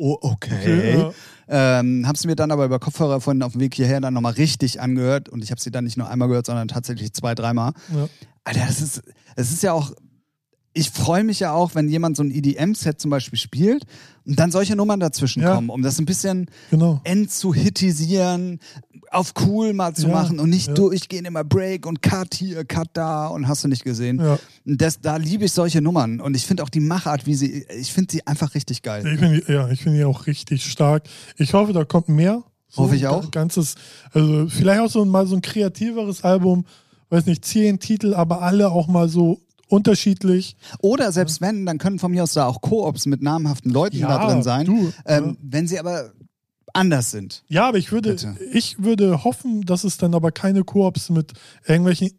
oh, 0.00 0.18
okay. 0.20 1.12
Ja. 1.50 1.80
Ähm, 1.80 2.06
habe 2.06 2.16
sie 2.16 2.28
mir 2.28 2.36
dann 2.36 2.52
aber 2.52 2.64
über 2.64 2.78
Kopfhörer 2.78 3.20
vorhin 3.20 3.42
auf 3.42 3.52
dem 3.52 3.60
Weg 3.60 3.74
hierher 3.74 4.00
dann 4.00 4.14
nochmal 4.14 4.34
richtig 4.34 4.80
angehört 4.80 5.28
und 5.28 5.42
ich 5.42 5.50
habe 5.50 5.60
sie 5.60 5.72
dann 5.72 5.82
nicht 5.82 5.96
nur 5.96 6.08
einmal 6.08 6.28
gehört, 6.28 6.46
sondern 6.46 6.68
tatsächlich 6.68 7.12
zwei, 7.12 7.34
dreimal. 7.34 7.72
ja. 7.92 8.08
Alter, 8.44 8.66
das 8.66 8.80
ist, 8.80 9.02
das 9.34 9.50
ist 9.50 9.62
ja 9.64 9.72
auch. 9.72 9.92
Ich 10.72 10.90
freue 10.90 11.24
mich 11.24 11.40
ja 11.40 11.52
auch, 11.52 11.74
wenn 11.74 11.88
jemand 11.88 12.16
so 12.16 12.22
ein 12.22 12.30
EDM-Set 12.30 13.00
zum 13.00 13.10
Beispiel 13.10 13.38
spielt 13.38 13.84
und 14.24 14.38
dann 14.38 14.52
solche 14.52 14.76
Nummern 14.76 15.00
dazwischen 15.00 15.42
Ja. 15.42 15.54
kommen, 15.56 15.68
um 15.68 15.82
das 15.82 15.98
ein 15.98 16.04
bisschen 16.06 16.46
Genau. 16.70 17.00
entzuhitisieren, 17.02 18.60
auf 19.10 19.32
cool 19.44 19.72
mal 19.72 19.94
zu 19.94 20.06
Ja, 20.06 20.12
machen 20.12 20.38
und 20.38 20.50
nicht 20.50 20.68
ja. 20.68 20.74
durchgehen 20.74 21.24
immer 21.24 21.42
Break 21.42 21.86
und 21.86 22.00
Cut 22.02 22.34
hier, 22.34 22.64
Cut 22.64 22.90
da 22.92 23.26
und 23.26 23.48
hast 23.48 23.64
du 23.64 23.68
nicht 23.68 23.82
gesehen. 23.82 24.22
Das, 24.64 25.00
da 25.00 25.16
liebe 25.16 25.44
ich 25.46 25.52
solche 25.52 25.80
Nummern 25.80 26.20
und 26.20 26.36
ich 26.36 26.46
finde 26.46 26.62
auch 26.62 26.68
die 26.68 26.78
Machart, 26.80 27.26
wie 27.26 27.34
sie, 27.34 27.66
ich 27.76 27.92
finde 27.92 28.12
sie 28.12 28.24
einfach 28.26 28.54
richtig 28.54 28.82
geil. 28.82 29.04
Ich 29.12 29.18
finde 29.18 29.40
die- 29.40 29.52
ja, 29.52 29.68
ich 29.70 29.82
finde 29.82 29.98
die 29.98 30.04
auch 30.04 30.26
richtig 30.28 30.64
stark. 30.64 31.02
Ich 31.36 31.52
hoffe, 31.52 31.72
da 31.72 31.84
kommt 31.84 32.08
mehr. 32.08 32.44
So 32.68 32.84
Hoffe 32.84 32.94
ich 32.94 33.08
auch. 33.08 33.32
Ganzes, 33.32 33.74
also 34.12 34.46
vielleicht 34.48 34.80
auch 34.80 34.90
so 34.90 35.04
mal 35.04 35.26
so 35.26 35.34
ein 35.34 35.42
kreativeres 35.42 36.22
Album, 36.22 36.64
weiß 37.08 37.26
nicht, 37.26 37.44
zehn 37.44 37.80
Titel, 37.80 38.14
aber 38.14 38.42
alle 38.42 38.70
auch 38.70 38.86
mal 38.86 39.08
so 39.08 39.40
unterschiedlich. 39.70 40.56
Oder 40.80 41.12
selbst 41.12 41.40
wenn, 41.40 41.66
dann 41.66 41.78
können 41.78 41.98
von 41.98 42.10
mir 42.10 42.22
aus 42.22 42.32
da 42.34 42.46
auch 42.46 42.60
Koops 42.60 43.06
mit 43.06 43.22
namhaften 43.22 43.70
Leuten 43.70 43.98
Ja, 43.98 44.08
da 44.18 44.26
drin 44.26 44.42
sein. 44.42 44.66
du, 44.66 44.92
ähm. 45.06 45.36
Wenn 45.42 45.66
sie 45.66 45.78
aber 45.78 46.12
anders 46.72 47.10
sind. 47.10 47.42
Ja, 47.48 47.68
aber 47.68 47.78
ich 47.78 47.92
würde, 47.92 48.10
Bitte. 48.10 48.36
ich 48.52 48.82
würde 48.82 49.24
hoffen, 49.24 49.62
dass 49.62 49.84
es 49.84 49.96
dann 49.96 50.14
aber 50.14 50.30
keine 50.32 50.62
Koops 50.64 51.10
mit 51.10 51.32
irgendwelchen, 51.66 52.10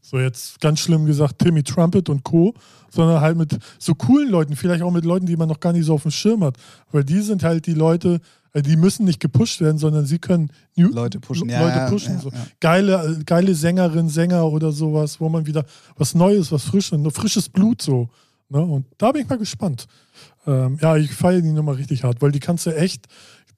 so 0.00 0.18
jetzt 0.18 0.60
ganz 0.60 0.80
schlimm 0.80 1.06
gesagt, 1.06 1.38
Timmy 1.38 1.62
Trumpet 1.62 2.08
und 2.08 2.24
Co., 2.24 2.54
sondern 2.90 3.20
halt 3.20 3.36
mit 3.36 3.58
so 3.78 3.94
coolen 3.94 4.30
Leuten, 4.30 4.56
vielleicht 4.56 4.82
auch 4.82 4.90
mit 4.92 5.04
Leuten, 5.04 5.26
die 5.26 5.36
man 5.36 5.48
noch 5.48 5.60
gar 5.60 5.72
nicht 5.72 5.84
so 5.84 5.94
auf 5.94 6.02
dem 6.02 6.10
Schirm 6.10 6.42
hat. 6.44 6.56
Weil 6.92 7.04
die 7.04 7.20
sind 7.20 7.42
halt 7.42 7.66
die 7.66 7.74
Leute, 7.74 8.20
äh, 8.56 8.62
die 8.62 8.76
müssen 8.76 9.04
nicht 9.04 9.20
gepusht 9.20 9.60
werden, 9.60 9.78
sondern 9.78 10.06
sie 10.06 10.18
können 10.18 10.50
New 10.76 10.88
Leute 10.88 11.20
pushen, 11.20 11.48
ja, 11.48 11.60
Leute 11.60 11.90
pushen. 11.90 12.14
ja, 12.14 12.20
so. 12.20 12.30
ja. 12.30 12.46
Geile, 12.60 13.18
äh, 13.20 13.24
geile 13.24 13.54
Sängerin, 13.54 14.08
Sänger 14.08 14.46
oder 14.46 14.72
sowas, 14.72 15.20
wo 15.20 15.28
man 15.28 15.46
wieder 15.46 15.64
was 15.96 16.14
Neues, 16.14 16.50
was 16.50 16.64
Frisches, 16.64 16.98
nur 16.98 17.12
frisches 17.12 17.48
Blut 17.48 17.82
so. 17.82 18.08
Ne? 18.48 18.60
Und 18.60 18.86
da 18.96 19.12
bin 19.12 19.22
ich 19.22 19.28
mal 19.28 19.38
gespannt. 19.38 19.86
Ähm, 20.46 20.78
ja, 20.80 20.96
ich 20.96 21.12
feiere 21.12 21.42
die 21.42 21.52
Nummer 21.52 21.76
richtig 21.76 22.04
hart, 22.04 22.22
weil 22.22 22.32
die 22.32 22.40
kannst 22.40 22.64
du 22.66 22.74
echt, 22.74 23.06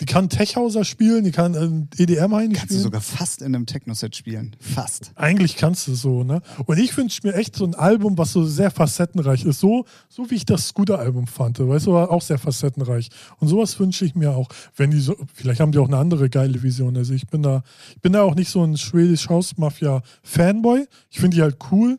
die 0.00 0.06
kann 0.06 0.28
Techhauser 0.28 0.84
spielen, 0.84 1.24
die 1.24 1.32
kann 1.32 1.54
äh, 1.98 2.02
EDM 2.02 2.32
eigentlich 2.32 2.58
Kannst 2.58 2.62
du 2.62 2.74
spielen. 2.74 2.82
sogar 2.82 3.00
fast 3.00 3.40
in 3.42 3.54
einem 3.54 3.66
Techno-Set 3.66 4.14
spielen. 4.14 4.54
Fast. 4.60 5.10
Eigentlich 5.16 5.56
kannst 5.56 5.88
du 5.88 5.94
so, 5.94 6.22
ne? 6.22 6.40
Und 6.66 6.78
ich 6.78 6.96
wünsche 6.96 7.26
mir 7.26 7.34
echt 7.34 7.56
so 7.56 7.64
ein 7.64 7.74
Album, 7.74 8.16
was 8.16 8.32
so 8.32 8.44
sehr 8.44 8.70
facettenreich 8.70 9.44
ist. 9.44 9.58
So, 9.58 9.86
so 10.08 10.30
wie 10.30 10.36
ich 10.36 10.44
das 10.46 10.68
Scooter-Album 10.68 11.26
fand. 11.26 11.58
Weißt 11.58 11.86
du, 11.86 11.94
war 11.94 12.10
auch 12.10 12.22
sehr 12.22 12.38
facettenreich. 12.38 13.08
Und 13.40 13.48
sowas 13.48 13.78
wünsche 13.80 14.04
ich 14.04 14.14
mir 14.14 14.36
auch. 14.36 14.48
Wenn 14.76 14.92
die 14.92 15.00
so, 15.00 15.16
vielleicht 15.34 15.60
haben 15.60 15.72
die 15.72 15.78
auch 15.78 15.88
eine 15.88 15.96
andere 15.98 16.30
geile 16.30 16.62
Vision. 16.62 16.96
Also 16.96 17.12
ich 17.14 17.26
bin 17.26 17.42
da, 17.42 17.62
ich 17.96 18.00
bin 18.00 18.12
da 18.12 18.22
auch 18.22 18.36
nicht 18.36 18.50
so 18.50 18.62
ein 18.62 18.76
schwedisch 18.76 19.28
Hausmafia-Fanboy. 19.28 20.86
Ich 21.10 21.20
finde 21.20 21.36
die 21.36 21.42
halt 21.42 21.56
cool, 21.72 21.98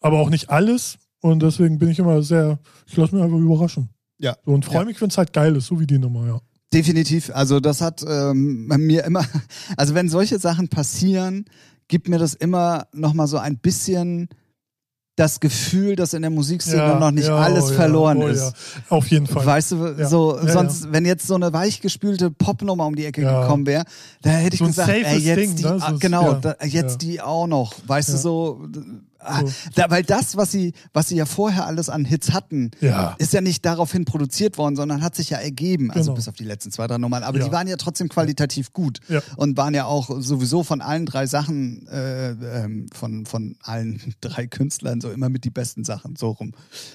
aber 0.00 0.18
auch 0.20 0.30
nicht 0.30 0.50
alles. 0.50 0.98
Und 1.20 1.42
deswegen 1.42 1.78
bin 1.78 1.88
ich 1.88 1.98
immer 1.98 2.22
sehr, 2.22 2.58
ich 2.86 2.96
lasse 2.96 3.14
mich 3.14 3.24
einfach 3.24 3.38
überraschen. 3.38 3.88
Ja. 4.18 4.36
So, 4.44 4.52
und 4.52 4.64
freue 4.64 4.78
Ja. 4.80 4.84
mich, 4.84 5.00
wenn 5.00 5.08
es 5.08 5.18
halt 5.18 5.32
geil 5.32 5.56
ist, 5.56 5.66
so 5.66 5.80
wie 5.80 5.86
die 5.86 5.98
Nummer, 5.98 6.26
ja. 6.26 6.40
Definitiv. 6.74 7.30
Also 7.34 7.60
das 7.60 7.80
hat 7.80 8.04
ähm, 8.06 8.66
mir 8.66 9.04
immer, 9.04 9.24
also 9.76 9.94
wenn 9.94 10.08
solche 10.08 10.38
Sachen 10.38 10.68
passieren, 10.68 11.44
gibt 11.88 12.08
mir 12.08 12.18
das 12.18 12.34
immer 12.34 12.86
nochmal 12.92 13.28
so 13.28 13.38
ein 13.38 13.58
bisschen 13.58 14.28
das 15.16 15.38
Gefühl, 15.38 15.94
dass 15.94 16.12
in 16.12 16.22
der 16.22 16.30
Musikszene 16.30 16.76
ja 16.76 16.98
noch 16.98 17.12
nicht 17.12 17.28
ja, 17.28 17.36
alles 17.36 17.66
oh 17.66 17.70
ja, 17.70 17.74
verloren 17.74 18.18
oh 18.18 18.26
ist. 18.26 18.40
Ja. 18.40 18.52
Auf 18.88 19.06
jeden 19.06 19.28
Fall. 19.28 19.46
Weißt 19.46 19.70
du, 19.72 20.04
so 20.04 20.36
sonst, 20.44 20.92
wenn 20.92 21.04
jetzt 21.06 21.28
so 21.28 21.36
eine 21.36 21.52
weichgespülte 21.52 22.32
Popnummer 22.32 22.86
um 22.86 22.96
die 22.96 23.04
Ecke 23.04 23.20
gekommen 23.20 23.64
wäre, 23.66 23.84
da 24.22 24.30
hätte 24.30 24.54
ich 24.54 24.58
So 24.58 24.66
gesagt, 24.66 24.88
ey, 24.88 25.18
jetzt 25.18 25.38
Ding, 25.38 25.54
die, 25.54 25.62
ne? 25.62 25.76
Ist- 25.76 26.00
genau, 26.00 26.32
ja. 26.32 26.34
da, 26.34 26.56
jetzt 26.64 27.02
die 27.02 27.20
auch 27.20 27.46
noch, 27.46 27.74
weißt 27.86 28.12
du 28.12 28.16
so, 28.16 28.68
So. 29.40 29.52
da, 29.74 29.90
weil 29.90 30.02
das, 30.02 30.36
was 30.36 30.50
sie, 30.52 30.72
was 30.92 31.08
sie 31.08 31.16
ja 31.16 31.26
vorher 31.26 31.66
alles 31.66 31.88
an 31.88 32.04
Hits 32.04 32.32
hatten, 32.32 32.70
Ja. 32.80 33.14
ist 33.18 33.32
ja 33.32 33.40
nicht 33.40 33.64
daraufhin 33.64 34.04
produziert 34.04 34.58
worden, 34.58 34.76
sondern 34.76 35.02
hat 35.02 35.14
sich 35.16 35.30
ja 35.30 35.38
ergeben, 35.38 35.90
also 35.90 36.04
Genau. 36.10 36.14
bis 36.16 36.28
auf 36.28 36.34
die 36.34 36.44
letzten 36.44 36.70
zwei, 36.70 36.86
drei 36.86 36.98
Nummern, 36.98 37.22
aber 37.22 37.38
Ja. 37.38 37.44
die 37.46 37.52
waren 37.52 37.66
ja 37.66 37.76
trotzdem 37.76 38.08
qualitativ 38.08 38.72
gut 38.72 39.00
Ja. 39.08 39.20
und 39.36 39.56
waren 39.56 39.74
ja 39.74 39.86
auch 39.86 40.10
sowieso 40.20 40.62
von 40.62 40.80
allen 40.80 41.06
drei 41.06 41.26
Sachen, 41.26 41.86
äh, 41.88 42.30
ähm, 42.30 42.86
von, 42.92 43.26
von 43.26 43.56
allen 43.62 44.00
drei 44.20 44.46
Künstlern 44.46 45.00
so 45.00 45.10
immer 45.10 45.28
mit 45.28 45.44
die 45.44 45.50
besten 45.50 45.84
Sachen, 45.84 46.16
so 46.16 46.30
rum. 46.30 46.52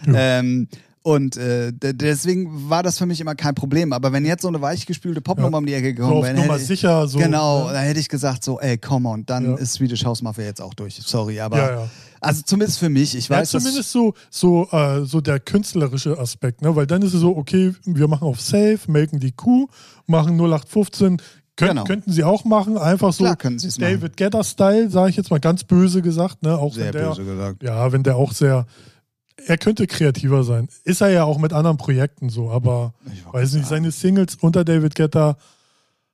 Ähm, 0.08 0.68
und 1.02 1.38
äh, 1.38 1.72
deswegen 1.74 2.70
war 2.70 2.84
das 2.84 2.98
für 2.98 3.06
mich 3.06 3.22
immer 3.22 3.34
kein 3.36 3.56
Problem. 3.56 3.94
Aber 3.94 4.12
wenn 4.12 4.26
jetzt 4.26 4.42
so 4.42 4.48
eine 4.50 4.62
weichgespülte 4.62 5.22
Popnummer 5.22 5.52
Ja. 5.54 5.58
um 5.60 5.66
die 5.66 5.74
Ecke 5.74 5.94
gekommen 5.94 6.22
wäre, 6.24 6.38
hätte 6.38 6.56
ich- 6.58 6.68
sicher, 6.68 7.08
so. 7.08 7.18
genau, 7.20 7.68
ne? 7.68 7.74
da 7.74 7.80
hätte 7.80 8.00
ich 8.00 8.10
gesagt 8.10 8.44
so, 8.44 8.60
ey, 8.60 8.78
come 8.78 9.08
on, 9.08 9.26
dann 9.26 9.46
Ja. 9.52 9.56
ist 9.56 9.74
Swedish 9.74 10.04
House 10.06 10.22
Mafia 10.22 10.44
jetzt 10.46 10.62
auch 10.62 10.74
durch. 10.74 10.96
Sorry, 11.06 11.40
aber 11.40 11.58
Ja, 11.58 11.72
ja. 11.72 11.88
also 12.20 12.42
zumindest 12.44 12.80
für 12.80 12.90
mich. 12.90 13.16
Ich 13.16 13.30
Ja, 13.30 13.38
weiß, 13.38 13.52
dass, 13.52 13.64
zumindest 13.64 13.92
so, 13.92 14.14
so, 14.30 14.68
äh, 14.72 15.06
so 15.06 15.22
der 15.22 15.40
künstlerische 15.40 16.20
Aspekt, 16.20 16.62
ne? 16.62 16.76
Weil 16.76 16.86
dann 16.86 17.02
ist 17.02 17.14
es 17.14 17.22
so, 17.22 17.36
okay, 17.38 17.74
wir 17.86 18.08
machen 18.10 18.28
auf 18.28 18.42
Safe, 18.42 18.80
melken 18.88 19.20
die 19.20 19.32
Kuh, 19.32 19.68
machen 20.06 20.36
0815. 20.38 21.18
Könnt, 21.56 21.72
Genau. 21.72 21.84
Könnten 21.84 22.12
sie 22.14 22.24
auch 22.24 22.46
machen, 22.46 22.78
einfach 22.78 23.12
so 23.12 23.26
Klar 23.26 23.36
können 23.36 23.60
sie 23.60 23.68
es 23.68 23.78
machen. 23.80 23.96
David 23.96 24.16
Guetta-Style, 24.16 24.90
sage 24.90 25.10
ich 25.10 25.18
jetzt 25.18 25.30
mal 25.30 25.42
ganz 25.42 25.66
böse 25.66 26.02
gesagt, 26.02 26.42
ne? 26.42 26.58
Auch 26.58 26.74
sehr 26.74 26.92
der, 26.94 27.10
böse 27.10 27.26
gesagt. 27.26 27.64
Ja, 27.64 27.92
wenn 27.92 28.04
der 28.04 28.16
auch 28.16 28.32
sehr, 28.32 28.66
er 29.48 29.58
könnte 29.58 29.88
kreativer 29.88 30.44
sein. 30.44 30.68
Ist 30.84 31.02
er 31.02 31.10
ja 31.10 31.24
auch 31.24 31.38
mit 31.40 31.54
anderen 31.54 31.78
Projekten 31.78 32.30
so, 32.30 32.50
aber 32.50 32.94
weiß 33.32 33.54
nicht, 33.54 33.68
seine 33.68 33.92
Singles 33.92 34.36
unter 34.42 34.64
David 34.64 34.96
Guetta, 34.96 35.38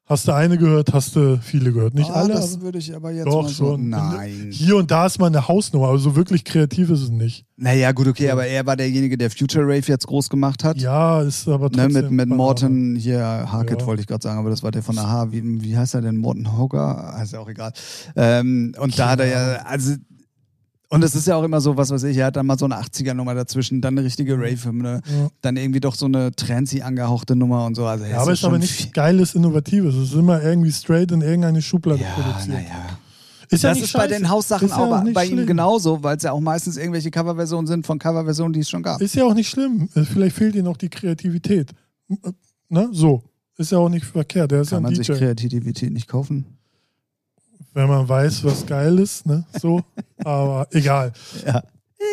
hast 0.07 0.27
du 0.27 0.33
eine 0.35 0.57
gehört, 0.59 0.93
hast 0.93 1.15
du 1.15 1.39
viele 1.41 1.71
gehört. 1.73 1.95
Nicht 1.95 2.11
ah, 2.11 2.21
alle, 2.21 2.33
das 2.35 2.61
würde 2.61 2.77
ich 2.77 2.95
aber 2.95 3.09
jetzt 3.11 3.25
doch 3.25 3.41
mal 3.41 3.49
so. 3.49 3.75
Nein. 3.75 4.49
Hier 4.51 4.75
und 4.77 4.91
da 4.91 5.07
ist 5.07 5.17
mal 5.19 5.25
eine 5.27 5.47
Hausnummer, 5.47 5.87
aber 5.87 5.97
so 5.97 6.15
wirklich 6.15 6.43
kreativ 6.45 6.91
ist 6.91 7.01
es 7.01 7.09
nicht. 7.09 7.45
Naja, 7.57 7.91
gut, 7.91 8.07
okay, 8.07 8.29
aber 8.29 8.45
er 8.45 8.65
war 8.67 8.75
derjenige, 8.75 9.17
der 9.17 9.31
Future 9.31 9.63
Rave 9.63 9.81
jetzt 9.87 10.05
groß 10.05 10.29
gemacht 10.29 10.63
hat. 10.63 10.77
Ja, 10.77 11.21
ist 11.23 11.47
aber 11.47 11.69
Ne, 11.69 11.71
trotzdem. 11.71 11.93
mit, 11.93 12.11
mit 12.11 12.17
Banane. 12.29 12.35
Morton, 12.35 12.95
hier, 12.95 13.19
Harkett 13.51 13.81
Ja. 13.81 13.87
wollte 13.87 14.01
ich 14.01 14.07
gerade 14.07 14.21
sagen, 14.21 14.37
aber 14.39 14.51
das 14.51 14.61
war 14.61 14.69
der 14.71 14.83
von 14.83 14.97
Aha. 14.99 15.31
Wie, 15.31 15.41
wie 15.63 15.75
heißt 15.75 15.95
er 15.95 16.01
denn? 16.01 16.17
Morton 16.17 16.55
Hoger? 16.55 17.17
Ist 17.23 17.33
ja 17.33 17.39
auch 17.39 17.49
egal. 17.49 17.73
Ähm, 18.15 18.75
und 18.79 18.99
da 18.99 19.09
hat 19.09 19.21
er 19.21 19.27
ja, 19.27 19.61
also, 19.63 19.95
und 20.89 21.03
es 21.03 21.15
ist 21.15 21.27
ja 21.27 21.35
auch 21.35 21.43
immer 21.43 21.61
so, 21.61 21.75
was 21.77 21.89
weiß 21.89 22.03
ich, 22.03 22.17
er 22.17 22.27
hat 22.27 22.35
dann 22.35 22.45
mal 22.45 22.57
so 22.57 22.65
eine 22.65 22.75
80er-Nummer 22.79 23.33
dazwischen, 23.33 23.81
dann 23.81 23.97
eine 23.97 24.05
richtige 24.05 24.35
Rave-Hymne, 24.35 25.01
Ja. 25.05 25.27
dann 25.41 25.57
irgendwie 25.57 25.79
doch 25.79 25.95
so 25.95 26.05
eine 26.05 26.31
Trancy 26.31 26.81
angehauchte 26.81 27.35
Nummer 27.35 27.65
und 27.65 27.75
so. 27.75 27.85
Also, 27.85 28.05
Ja, 28.05 28.19
aber 28.21 28.31
es 28.33 28.39
ist 28.39 28.45
aber 28.45 28.57
nichts 28.59 28.91
Geiles, 28.93 29.35
Innovatives. 29.35 29.95
Es 29.95 30.09
ist 30.09 30.15
immer 30.15 30.41
irgendwie 30.41 30.71
straight 30.71 31.11
in 31.11 31.21
irgendeine 31.21 31.61
Schublade 31.61 32.01
Ja, 32.01 32.09
produziert. 32.13 32.55
naja. 32.57 32.99
Ist 33.51 33.63
ja 33.63 33.69
das 33.69 33.77
nicht 33.77 33.85
ist 33.85 33.93
bei 33.93 33.99
scheiße. 34.07 34.13
den 34.21 34.29
Haussachen 34.29 34.67
ja 34.69 34.75
auch 34.77 35.03
nicht 35.03 35.13
bei 35.13 35.25
ihm 35.25 35.33
schlimm. 35.33 35.45
genauso, 35.45 36.01
weil 36.01 36.17
es 36.17 36.23
ja 36.23 36.31
auch 36.31 36.39
meistens 36.39 36.77
irgendwelche 36.77 37.11
Coverversionen 37.11 37.67
sind 37.67 37.85
von 37.85 37.99
Coverversionen, 37.99 38.53
die 38.53 38.61
es 38.61 38.69
schon 38.69 38.81
gab. 38.81 38.99
Ist 39.01 39.13
ja 39.13 39.23
auch 39.25 39.35
nicht 39.35 39.49
schlimm. 39.49 39.87
Äh, 39.93 40.01
Vielleicht 40.03 40.35
fehlt 40.35 40.55
ihm 40.55 40.65
auch 40.67 40.77
die 40.77 40.89
Kreativität. 40.89 41.71
Äh, 42.09 42.15
Ne? 42.69 42.89
So. 42.91 43.21
Ist 43.57 43.71
ja 43.71 43.77
auch 43.77 43.89
nicht 43.89 44.03
verkehrt. 44.05 44.49
Kann 44.49 44.63
ja 44.63 44.79
man 44.79 44.91
ein 44.91 44.95
sich 44.95 45.05
DJ. 45.05 45.13
Kreativität 45.13 45.93
nicht 45.93 46.07
kaufen? 46.07 46.54
Wenn 47.75 47.89
man 47.89 48.07
weiß, 48.07 48.43
was 48.45 48.65
geil 48.65 48.97
ist. 48.99 49.25
Ne? 49.25 49.45
So. 49.59 49.81
aber 50.23 50.65
egal. 50.71 51.11
Ja. 51.45 51.61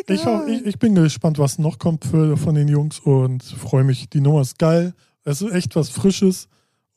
Ich, 0.08 0.26
hau- 0.26 0.44
ich, 0.46 0.66
ich 0.66 0.78
bin 0.78 0.94
gespannt, 0.94 1.38
was 1.38 1.58
noch 1.58 1.78
kommt 1.78 2.04
für, 2.04 2.36
von 2.36 2.54
den 2.54 2.66
Jungs 2.68 2.98
und 2.98 3.42
freue 3.44 3.84
mich. 3.84 4.08
Die 4.10 4.20
Nummer 4.20 4.40
ist 4.42 4.58
geil. 4.58 4.92
Es 5.24 5.40
ist 5.40 5.52
echt 5.52 5.76
was 5.76 5.88
Frisches 5.88 6.48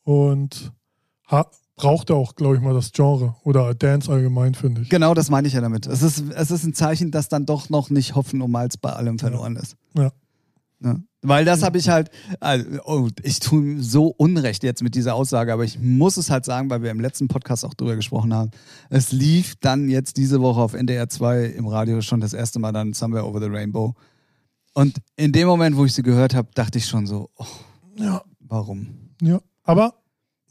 und 0.04 0.72
ha 1.30 1.46
braucht 1.78 2.10
auch, 2.10 2.36
glaube 2.36 2.56
ich, 2.56 2.62
mal 2.62 2.74
das 2.74 2.92
Genre 2.94 3.36
oder 3.44 3.76
Dance 3.76 4.10
allgemein, 4.10 4.56
finde 4.56 4.82
ich. 4.82 4.90
Genau, 4.90 5.14
das 5.14 5.30
meine 5.30 5.46
ich 5.48 5.54
ja 5.56 5.62
damit. 5.62 5.86
Es 5.88 6.02
ist, 6.02 6.24
es 6.34 6.50
ist 6.50 6.64
ein 6.64 6.74
Zeichen, 6.74 7.12
dass 7.12 7.28
dann 7.28 7.46
doch 7.46 7.70
noch 7.70 7.90
nicht 7.90 8.16
Hopfen 8.16 8.42
und 8.42 8.50
Malz 8.50 8.78
bei 8.78 8.94
allem 8.94 9.20
verloren 9.20 9.58
ist. 9.58 9.76
Ja. 9.94 10.10
Ne? 10.80 11.04
Weil 11.22 11.46
das 11.46 11.64
habe 11.64 11.78
ich 11.78 11.90
halt, 11.90 12.12
also, 12.40 12.66
oh, 12.86 13.08
ich 13.24 13.40
tue 13.40 13.82
so 13.82 14.08
Unrecht 14.08 14.64
jetzt 14.64 14.84
mit 14.84 14.94
dieser 14.94 15.16
Aussage, 15.16 15.52
aber 15.54 15.64
ich 15.64 15.80
muss 15.80 16.18
es 16.18 16.30
halt 16.30 16.46
sagen, 16.46 16.70
weil 16.70 16.84
wir 16.84 16.92
im 16.92 17.00
letzten 17.00 17.28
Podcast 17.28 17.66
auch 17.66 17.74
drüber 17.74 17.96
gesprochen 17.96 18.34
haben. 18.34 18.52
Es 18.90 19.12
lief 19.12 19.56
dann 19.60 19.90
jetzt 19.90 20.18
diese 20.18 20.42
Woche 20.42 20.62
auf 20.62 20.74
NDR 20.74 21.10
2 21.10 21.46
im 21.46 21.68
Radio 21.68 22.02
schon 22.02 22.20
das 22.22 22.34
erste 22.34 22.60
Mal 22.60 22.72
dann 22.74 22.94
Somewhere 22.94 23.26
Over 23.26 23.40
the 23.40 23.48
Rainbow. 23.48 23.96
Und 24.74 24.98
in 25.16 25.32
dem 25.32 25.48
Moment, 25.48 25.78
wo 25.78 25.86
ich 25.86 25.94
sie 25.94 26.04
gehört 26.04 26.36
habe, 26.36 26.50
dachte 26.54 26.78
ich 26.78 26.86
schon 26.86 27.08
so, 27.08 27.30
oh, 27.38 27.46
Ja. 27.96 28.22
warum? 28.40 29.12
Ja, 29.22 29.40
aber 29.64 29.96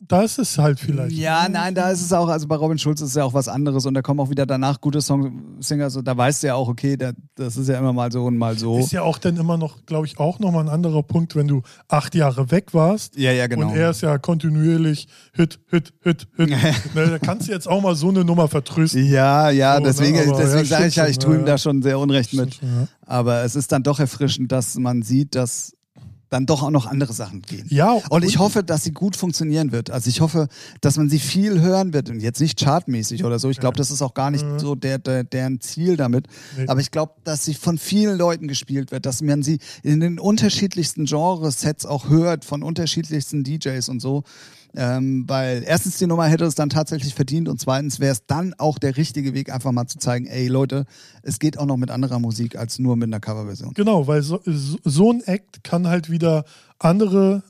da 0.00 0.22
ist 0.22 0.38
es 0.38 0.58
halt 0.58 0.80
vielleicht. 0.80 1.16
Ja, 1.16 1.48
nein, 1.48 1.74
da 1.74 1.90
ist 1.90 2.02
es 2.02 2.12
auch, 2.12 2.28
also 2.28 2.46
bei 2.46 2.56
Robin 2.56 2.78
Schulz 2.78 3.00
ist 3.00 3.10
es 3.10 3.14
ja 3.14 3.24
auch 3.24 3.32
was 3.32 3.48
anderes 3.48 3.86
und 3.86 3.94
da 3.94 4.02
kommen 4.02 4.20
auch 4.20 4.28
wieder 4.28 4.44
danach 4.44 4.80
gute 4.80 5.00
Songsinger, 5.00 5.88
so, 5.90 6.02
da 6.02 6.16
weißt 6.16 6.42
du 6.42 6.48
ja 6.48 6.54
auch, 6.54 6.68
okay, 6.68 6.96
da, 6.96 7.12
das 7.36 7.56
ist 7.56 7.68
ja 7.68 7.78
immer 7.78 7.92
mal 7.92 8.12
so 8.12 8.24
und 8.24 8.36
mal 8.36 8.58
so. 8.58 8.78
Ist 8.78 8.92
ja 8.92 9.02
auch 9.02 9.18
dann 9.18 9.36
immer 9.36 9.56
noch, 9.56 9.86
glaube 9.86 10.06
ich, 10.06 10.18
auch 10.18 10.38
nochmal 10.40 10.64
ein 10.64 10.68
anderer 10.68 11.02
Punkt, 11.02 11.36
wenn 11.36 11.48
du 11.48 11.62
acht 11.88 12.14
Jahre 12.14 12.50
weg 12.50 12.74
warst. 12.74 13.16
Ja, 13.16 13.32
ja, 13.32 13.46
genau. 13.46 13.68
Und 13.68 13.76
er 13.76 13.90
ist 13.90 14.02
ja 14.02 14.18
kontinuierlich 14.18 15.08
Hit, 15.32 15.60
Hit, 15.68 15.94
Hit, 16.02 16.26
Hit. 16.36 16.50
ne, 16.94 17.08
da 17.10 17.18
kannst 17.18 17.48
du 17.48 17.52
jetzt 17.52 17.68
auch 17.68 17.80
mal 17.80 17.94
so 17.94 18.08
eine 18.08 18.24
Nummer 18.24 18.48
vertrösten. 18.48 19.06
Ja, 19.06 19.50
ja, 19.50 19.76
So, 19.76 19.80
ne, 19.80 19.86
deswegen, 19.86 20.18
aber 20.18 20.38
deswegen 20.38 20.58
ja, 20.58 20.64
sage 20.64 20.86
ich 20.86 20.96
ja, 20.96 21.06
ich 21.06 21.18
tue 21.18 21.36
ihm 21.36 21.46
da 21.46 21.56
schon 21.56 21.82
sehr 21.82 21.98
unrecht 21.98 22.34
mit. 22.34 22.56
Schon, 22.56 22.68
ja. 22.68 22.88
Aber 23.06 23.42
es 23.42 23.56
ist 23.56 23.72
dann 23.72 23.82
doch 23.82 24.00
erfrischend, 24.00 24.52
dass 24.52 24.76
man 24.76 25.02
sieht, 25.02 25.34
dass 25.34 25.72
dann 26.30 26.46
doch 26.46 26.62
auch 26.62 26.70
noch 26.70 26.86
andere 26.86 27.12
Sachen 27.12 27.42
gehen. 27.42 27.66
Ja, 27.70 28.00
Und 28.10 28.24
ich 28.24 28.38
hoffe, 28.38 28.62
dass 28.62 28.84
sie 28.84 28.92
gut 28.92 29.16
funktionieren 29.16 29.72
wird. 29.72 29.90
Also 29.90 30.08
ich 30.08 30.20
hoffe, 30.20 30.48
dass 30.80 30.96
man 30.96 31.08
sie 31.08 31.18
viel 31.18 31.60
hören 31.60 31.92
wird 31.92 32.10
und 32.10 32.20
jetzt 32.20 32.40
nicht 32.40 32.58
chartmäßig 32.58 33.24
oder 33.24 33.38
so. 33.38 33.50
Ich 33.50 33.60
glaube, 33.60 33.76
das 33.76 33.90
ist 33.90 34.02
auch 34.02 34.14
gar 34.14 34.30
nicht 34.30 34.44
so 34.58 34.74
der, 34.74 34.98
der, 34.98 35.24
deren 35.24 35.60
Ziel 35.60 35.96
damit. 35.96 36.26
Nee. 36.56 36.66
Aber 36.66 36.80
ich 36.80 36.90
glaube, 36.90 37.14
dass 37.24 37.44
sie 37.44 37.54
von 37.54 37.78
vielen 37.78 38.18
Leuten 38.18 38.48
gespielt 38.48 38.90
wird, 38.90 39.06
dass 39.06 39.22
man 39.22 39.42
sie 39.42 39.58
in 39.82 40.00
den 40.00 40.18
unterschiedlichsten 40.18 41.04
Genresets 41.04 41.86
auch 41.86 42.08
hört, 42.08 42.44
von 42.44 42.62
unterschiedlichsten 42.62 43.44
DJs 43.44 43.88
und 43.88 44.00
so. 44.00 44.24
Ähm, 44.76 45.24
weil 45.28 45.62
erstens 45.66 45.98
die 45.98 46.06
Nummer 46.06 46.26
hätte 46.26 46.44
es 46.44 46.54
dann 46.54 46.68
tatsächlich 46.68 47.14
verdient 47.14 47.48
und 47.48 47.60
zweitens 47.60 48.00
wäre 48.00 48.12
es 48.12 48.26
dann 48.26 48.54
auch 48.58 48.78
der 48.78 48.96
richtige 48.96 49.32
Weg, 49.32 49.52
einfach 49.52 49.72
mal 49.72 49.86
zu 49.86 49.98
zeigen, 49.98 50.26
ey 50.26 50.48
Leute, 50.48 50.84
es 51.22 51.38
geht 51.38 51.58
auch 51.58 51.66
noch 51.66 51.76
mit 51.76 51.90
anderer 51.90 52.18
Musik 52.18 52.56
als 52.56 52.78
nur 52.78 52.96
mit 52.96 53.08
einer 53.08 53.20
Coverversion. 53.20 53.74
Genau, 53.74 54.06
weil 54.06 54.22
so, 54.22 54.40
so 54.44 54.78
so 54.82 55.12
ein 55.12 55.22
Act 55.22 55.62
kann 55.62 55.86
halt 55.86 56.10
wieder 56.10 56.44
andere 56.78 57.42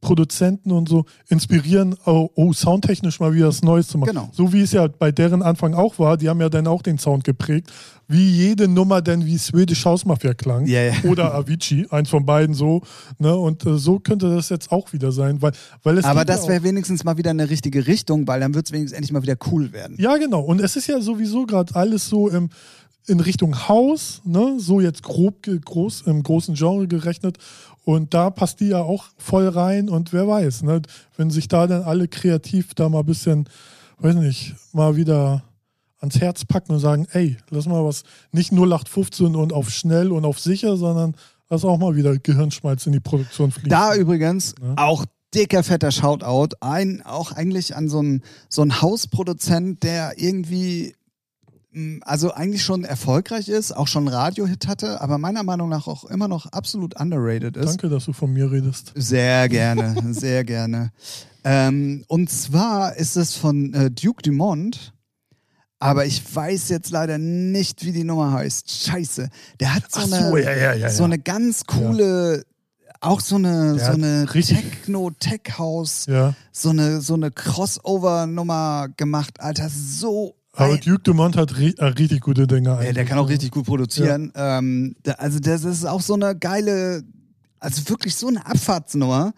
Produzenten 0.00 0.72
und 0.72 0.88
so 0.88 1.04
inspirieren, 1.28 1.94
oh, 2.06 2.30
oh, 2.34 2.52
soundtechnisch 2.52 3.20
mal 3.20 3.34
wieder 3.34 3.48
was 3.48 3.62
Neues 3.62 3.88
zu 3.88 3.98
machen. 3.98 4.10
Genau. 4.14 4.30
So 4.32 4.52
wie 4.52 4.62
es 4.62 4.72
ja 4.72 4.88
bei 4.88 5.12
deren 5.12 5.42
Anfang 5.42 5.74
auch 5.74 5.98
war, 5.98 6.16
die 6.16 6.28
haben 6.28 6.40
ja 6.40 6.48
dann 6.48 6.66
auch 6.66 6.80
den 6.82 6.98
Sound 6.98 7.22
geprägt, 7.24 7.70
wie 8.08 8.28
jede 8.30 8.66
Nummer 8.66 9.02
denn 9.02 9.24
wie 9.26 9.36
Swedish 9.38 9.84
House 9.84 10.04
Mafia 10.04 10.34
klang 10.34 10.66
Ja, 10.66 10.82
ja. 10.84 10.94
oder 11.04 11.34
Avicii, 11.34 11.86
eins 11.90 12.08
von 12.08 12.24
beiden 12.26 12.54
so, 12.54 12.80
ne? 13.18 13.36
Und 13.36 13.64
äh, 13.66 13.78
so 13.78 14.00
könnte 14.00 14.34
das 14.34 14.48
jetzt 14.48 14.72
auch 14.72 14.92
wieder 14.92 15.12
sein, 15.12 15.40
weil, 15.42 15.52
weil 15.82 15.98
es 15.98 16.04
Aber 16.04 16.20
ja 16.20 16.24
das 16.24 16.42
auch- 16.42 16.48
wäre 16.48 16.62
wenigstens 16.64 17.04
mal 17.04 17.18
wieder 17.18 17.30
eine 17.30 17.50
richtige 17.50 17.86
Richtung, 17.86 18.26
weil 18.26 18.40
dann 18.40 18.54
wird 18.54 18.66
es 18.66 18.72
wenigstens 18.72 18.96
endlich 18.96 19.12
mal 19.12 19.22
wieder 19.22 19.36
cool 19.52 19.72
werden. 19.72 19.96
Ja, 20.00 20.16
genau. 20.16 20.40
Und 20.40 20.60
es 20.60 20.76
ist 20.76 20.86
ja 20.86 21.00
sowieso 21.00 21.46
gerade 21.46 21.74
alles 21.76 22.08
so 22.08 22.28
im, 22.28 22.48
in 23.06 23.20
Richtung 23.20 23.68
Haus, 23.68 24.22
ne? 24.24 24.54
so 24.58 24.80
jetzt 24.80 25.02
grob 25.02 25.46
groß, 25.64 26.02
im 26.06 26.22
großen 26.22 26.54
Genre 26.54 26.86
gerechnet. 26.88 27.38
Und 27.84 28.14
da 28.14 28.30
passt 28.30 28.60
die 28.60 28.68
ja 28.68 28.82
auch 28.82 29.06
voll 29.16 29.48
rein. 29.48 29.88
Und 29.88 30.12
wer 30.12 30.28
weiß, 30.28 30.62
ne? 30.62 30.82
wenn 31.16 31.30
sich 31.30 31.48
da 31.48 31.66
dann 31.66 31.82
alle 31.82 32.08
kreativ 32.08 32.74
da 32.74 32.88
mal 32.88 33.00
ein 33.00 33.06
bisschen, 33.06 33.48
weiß 33.98 34.16
nicht, 34.16 34.54
mal 34.72 34.96
wieder 34.96 35.42
ans 36.00 36.20
Herz 36.20 36.44
packen 36.44 36.72
und 36.72 36.78
sagen, 36.78 37.06
ey, 37.12 37.36
lass 37.50 37.66
mal 37.66 37.84
was, 37.84 38.04
nicht 38.32 38.52
0815 38.52 39.34
und 39.36 39.52
auf 39.52 39.70
schnell 39.70 40.12
und 40.12 40.24
auf 40.24 40.38
sicher, 40.38 40.76
sondern 40.76 41.14
lass 41.48 41.64
auch 41.64 41.78
mal 41.78 41.96
wieder 41.96 42.16
Gehirnschmalz 42.16 42.86
in 42.86 42.92
die 42.92 43.00
Produktion 43.00 43.50
fließen. 43.50 43.68
Da 43.70 43.94
übrigens 43.94 44.54
Ja. 44.62 44.74
auch 44.76 45.04
dicker, 45.34 45.62
fetter 45.62 45.90
Shoutout. 45.90 46.56
Ein, 46.60 47.02
auch 47.04 47.32
eigentlich 47.32 47.76
an 47.76 47.88
so 47.88 47.98
einen, 47.98 48.22
so 48.48 48.62
einen 48.62 48.80
Hausproduzent, 48.80 49.82
der 49.82 50.14
irgendwie, 50.16 50.94
also 52.02 52.32
eigentlich 52.32 52.64
schon 52.64 52.84
erfolgreich 52.84 53.48
ist, 53.48 53.72
auch 53.76 53.86
schon 53.86 54.08
Radiohit 54.08 54.66
hatte, 54.66 55.00
aber 55.00 55.18
meiner 55.18 55.44
Meinung 55.44 55.68
nach 55.68 55.86
auch 55.86 56.04
immer 56.04 56.26
noch 56.26 56.46
absolut 56.46 56.98
underrated 56.98 57.56
ist. 57.56 57.66
Danke, 57.66 57.88
dass 57.88 58.06
du 58.06 58.12
von 58.12 58.32
mir 58.32 58.50
redest. 58.50 58.92
Sehr 58.96 59.48
gerne, 59.48 59.94
sehr 60.12 60.44
gerne. 60.44 60.90
Ähm, 61.44 62.04
und 62.08 62.28
zwar 62.30 62.96
ist 62.96 63.16
es 63.16 63.34
von 63.34 63.72
äh, 63.72 63.90
Duke 63.90 64.22
Dumont. 64.22 64.92
Aber 65.82 66.04
ich 66.04 66.22
weiß 66.34 66.68
jetzt 66.68 66.90
leider 66.90 67.16
nicht, 67.16 67.86
wie 67.86 67.92
die 67.92 68.04
Nummer 68.04 68.32
heißt. 68.32 68.70
Scheiße. 68.70 69.30
Der 69.60 69.74
hat 69.74 69.90
so, 69.90 70.02
so, 70.02 70.14
eine, 70.14 70.42
ja, 70.42 70.54
ja, 70.54 70.74
ja, 70.74 70.90
so 70.90 71.04
eine 71.04 71.18
ganz 71.18 71.64
coole, 71.64 72.44
auch 73.00 73.20
so 73.20 73.36
eine, 73.36 73.76
Der 73.76 73.86
so 73.86 73.92
eine 73.92 74.26
Techno-Tech-House, 74.26 76.04
Ja. 76.06 76.34
so 76.52 76.68
eine, 76.68 77.00
so 77.00 77.14
eine 77.14 77.30
Crossover-Nummer 77.30 78.88
gemacht. 78.96 79.40
Alter, 79.40 79.70
so. 79.70 80.34
Aber 80.52 80.76
Duke 80.78 81.00
Dumont 81.00 81.36
hat 81.36 81.52
äh, 81.58 81.84
richtig 81.84 82.20
gute 82.20 82.46
Dinge. 82.46 82.78
ja, 82.82 82.92
der 82.92 83.04
kann 83.04 83.18
auch 83.18 83.28
richtig 83.28 83.50
gut 83.52 83.66
produzieren. 83.66 84.32
Ähm, 84.34 84.96
da, 85.02 85.12
also 85.12 85.38
das 85.38 85.64
ist 85.64 85.84
auch 85.84 86.00
so 86.00 86.14
eine 86.14 86.36
geile, 86.36 87.02
also 87.60 87.88
wirklich 87.88 88.16
so 88.16 88.28
eine 88.28 88.44
Abfahrtsnummer. 88.44 89.32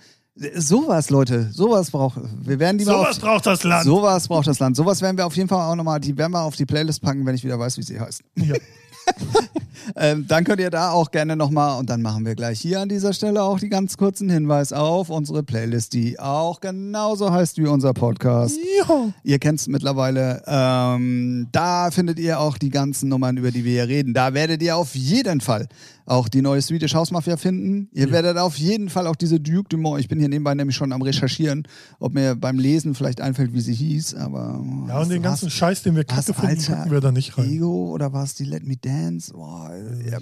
Sowas, 0.57 1.11
Leute, 1.11 1.51
sowas 1.53 1.91
braucht. 1.91 2.19
Wir 2.41 2.59
werden 2.59 2.79
die 2.79 2.85
Sowas 2.85 3.17
auf, 3.19 3.21
braucht 3.21 3.47
das 3.47 3.65
Land. 3.65 3.85
Sowas 3.85 4.29
braucht 4.29 4.47
das 4.47 4.59
Land. 4.59 4.77
Sowas 4.77 5.03
werden 5.03 5.19
wir 5.19 5.27
auf 5.27 5.37
jeden 5.37 5.49
Fall 5.49 5.71
auch 5.71 5.77
nochmal, 5.77 6.01
die 6.01 6.17
werden 6.17 6.33
wir 6.33 6.41
auf 6.41 6.57
die 6.57 6.65
Playlist 6.65 7.03
packen, 7.03 7.27
wenn 7.27 7.35
ich 7.35 7.45
wieder 7.45 7.59
weiß, 7.59 7.77
wie 7.77 7.83
sie 7.83 8.01
heißt. 8.01 8.23
Ja. 8.37 8.55
Ähm, 9.97 10.27
dann 10.29 10.45
könnt 10.45 10.61
ihr 10.61 10.71
da 10.71 10.91
auch 10.91 11.11
gerne 11.11 11.37
nochmal, 11.37 11.79
und 11.79 11.91
dann 11.91 12.03
machen 12.03 12.25
wir 12.25 12.35
gleich 12.35 12.61
hier 12.61 12.81
an 12.81 12.89
dieser 12.89 13.13
Stelle 13.13 13.43
auch 13.43 13.59
die 13.59 13.69
ganz 13.69 13.97
kurzen 13.97 14.31
Hinweis 14.31 14.73
auf 14.73 15.11
unsere 15.11 15.43
Playlist, 15.43 15.93
die 15.93 16.19
auch 16.19 16.61
genauso 16.61 17.33
heißt 17.33 17.59
wie 17.59 17.67
unser 17.67 17.93
Podcast. 17.95 18.59
Ja. 18.79 19.13
Ihr 19.23 19.39
kennt 19.39 19.61
es 19.61 19.69
mittlerweile. 19.69 20.43
Ähm, 20.47 21.49
da 21.53 21.91
findet 21.91 22.19
ihr 22.19 22.41
auch 22.41 22.59
die 22.59 22.71
ganzen 22.71 23.09
Nummern, 23.09 23.37
über 23.37 23.51
die 23.51 23.65
wir 23.65 23.73
hier 23.73 23.89
reden. 23.89 24.15
Da 24.15 24.35
werdet 24.35 24.63
ihr 24.63 24.77
auf 24.77 24.95
jeden 24.95 25.41
Fall 25.41 25.69
auch 26.07 26.29
die 26.29 26.43
neue 26.43 26.61
Swedish 26.63 26.95
House 26.95 27.11
Mafia 27.11 27.37
finden. 27.37 27.89
Ihr 27.93 28.11
werdet 28.11 28.37
auf 28.39 28.57
jeden 28.57 28.89
Fall 28.89 29.07
auch 29.07 29.17
diese 29.17 29.41
Duke 29.41 29.69
Dumont. 29.69 30.01
Ich 30.01 30.09
bin 30.09 30.19
hier 30.19 30.29
nebenbei 30.29 30.55
nämlich 30.55 30.77
schon 30.77 30.93
am 30.93 31.03
Recherchieren, 31.03 31.67
ob 31.99 32.15
mir 32.15 32.35
beim 32.35 32.59
Lesen 32.59 32.95
vielleicht 32.95 33.21
einfällt, 33.21 33.53
wie 33.53 33.61
sie 33.61 33.75
hieß. 33.75 34.15
Aber 34.17 34.63
Ja, 34.89 35.01
und 35.01 35.11
den 35.11 35.23
ganzen 35.23 35.51
Scheiß, 35.51 35.83
den 35.83 35.97
wir 35.97 36.05
kacke 36.05 36.35
finden, 36.35 36.47
Alter, 36.47 36.77
packen 36.77 36.91
wir 36.91 37.01
da 37.01 37.13
nicht 37.13 37.39
rein. 37.39 37.51
Ego 37.51 37.91
oder 37.91 38.13
war 38.13 38.25
es 38.25 38.35
die 38.35 38.45
Let 38.45 38.67
Me 38.67 38.77
Dance? 38.77 39.33
Boah, 39.33 39.71
ja, 40.05 40.19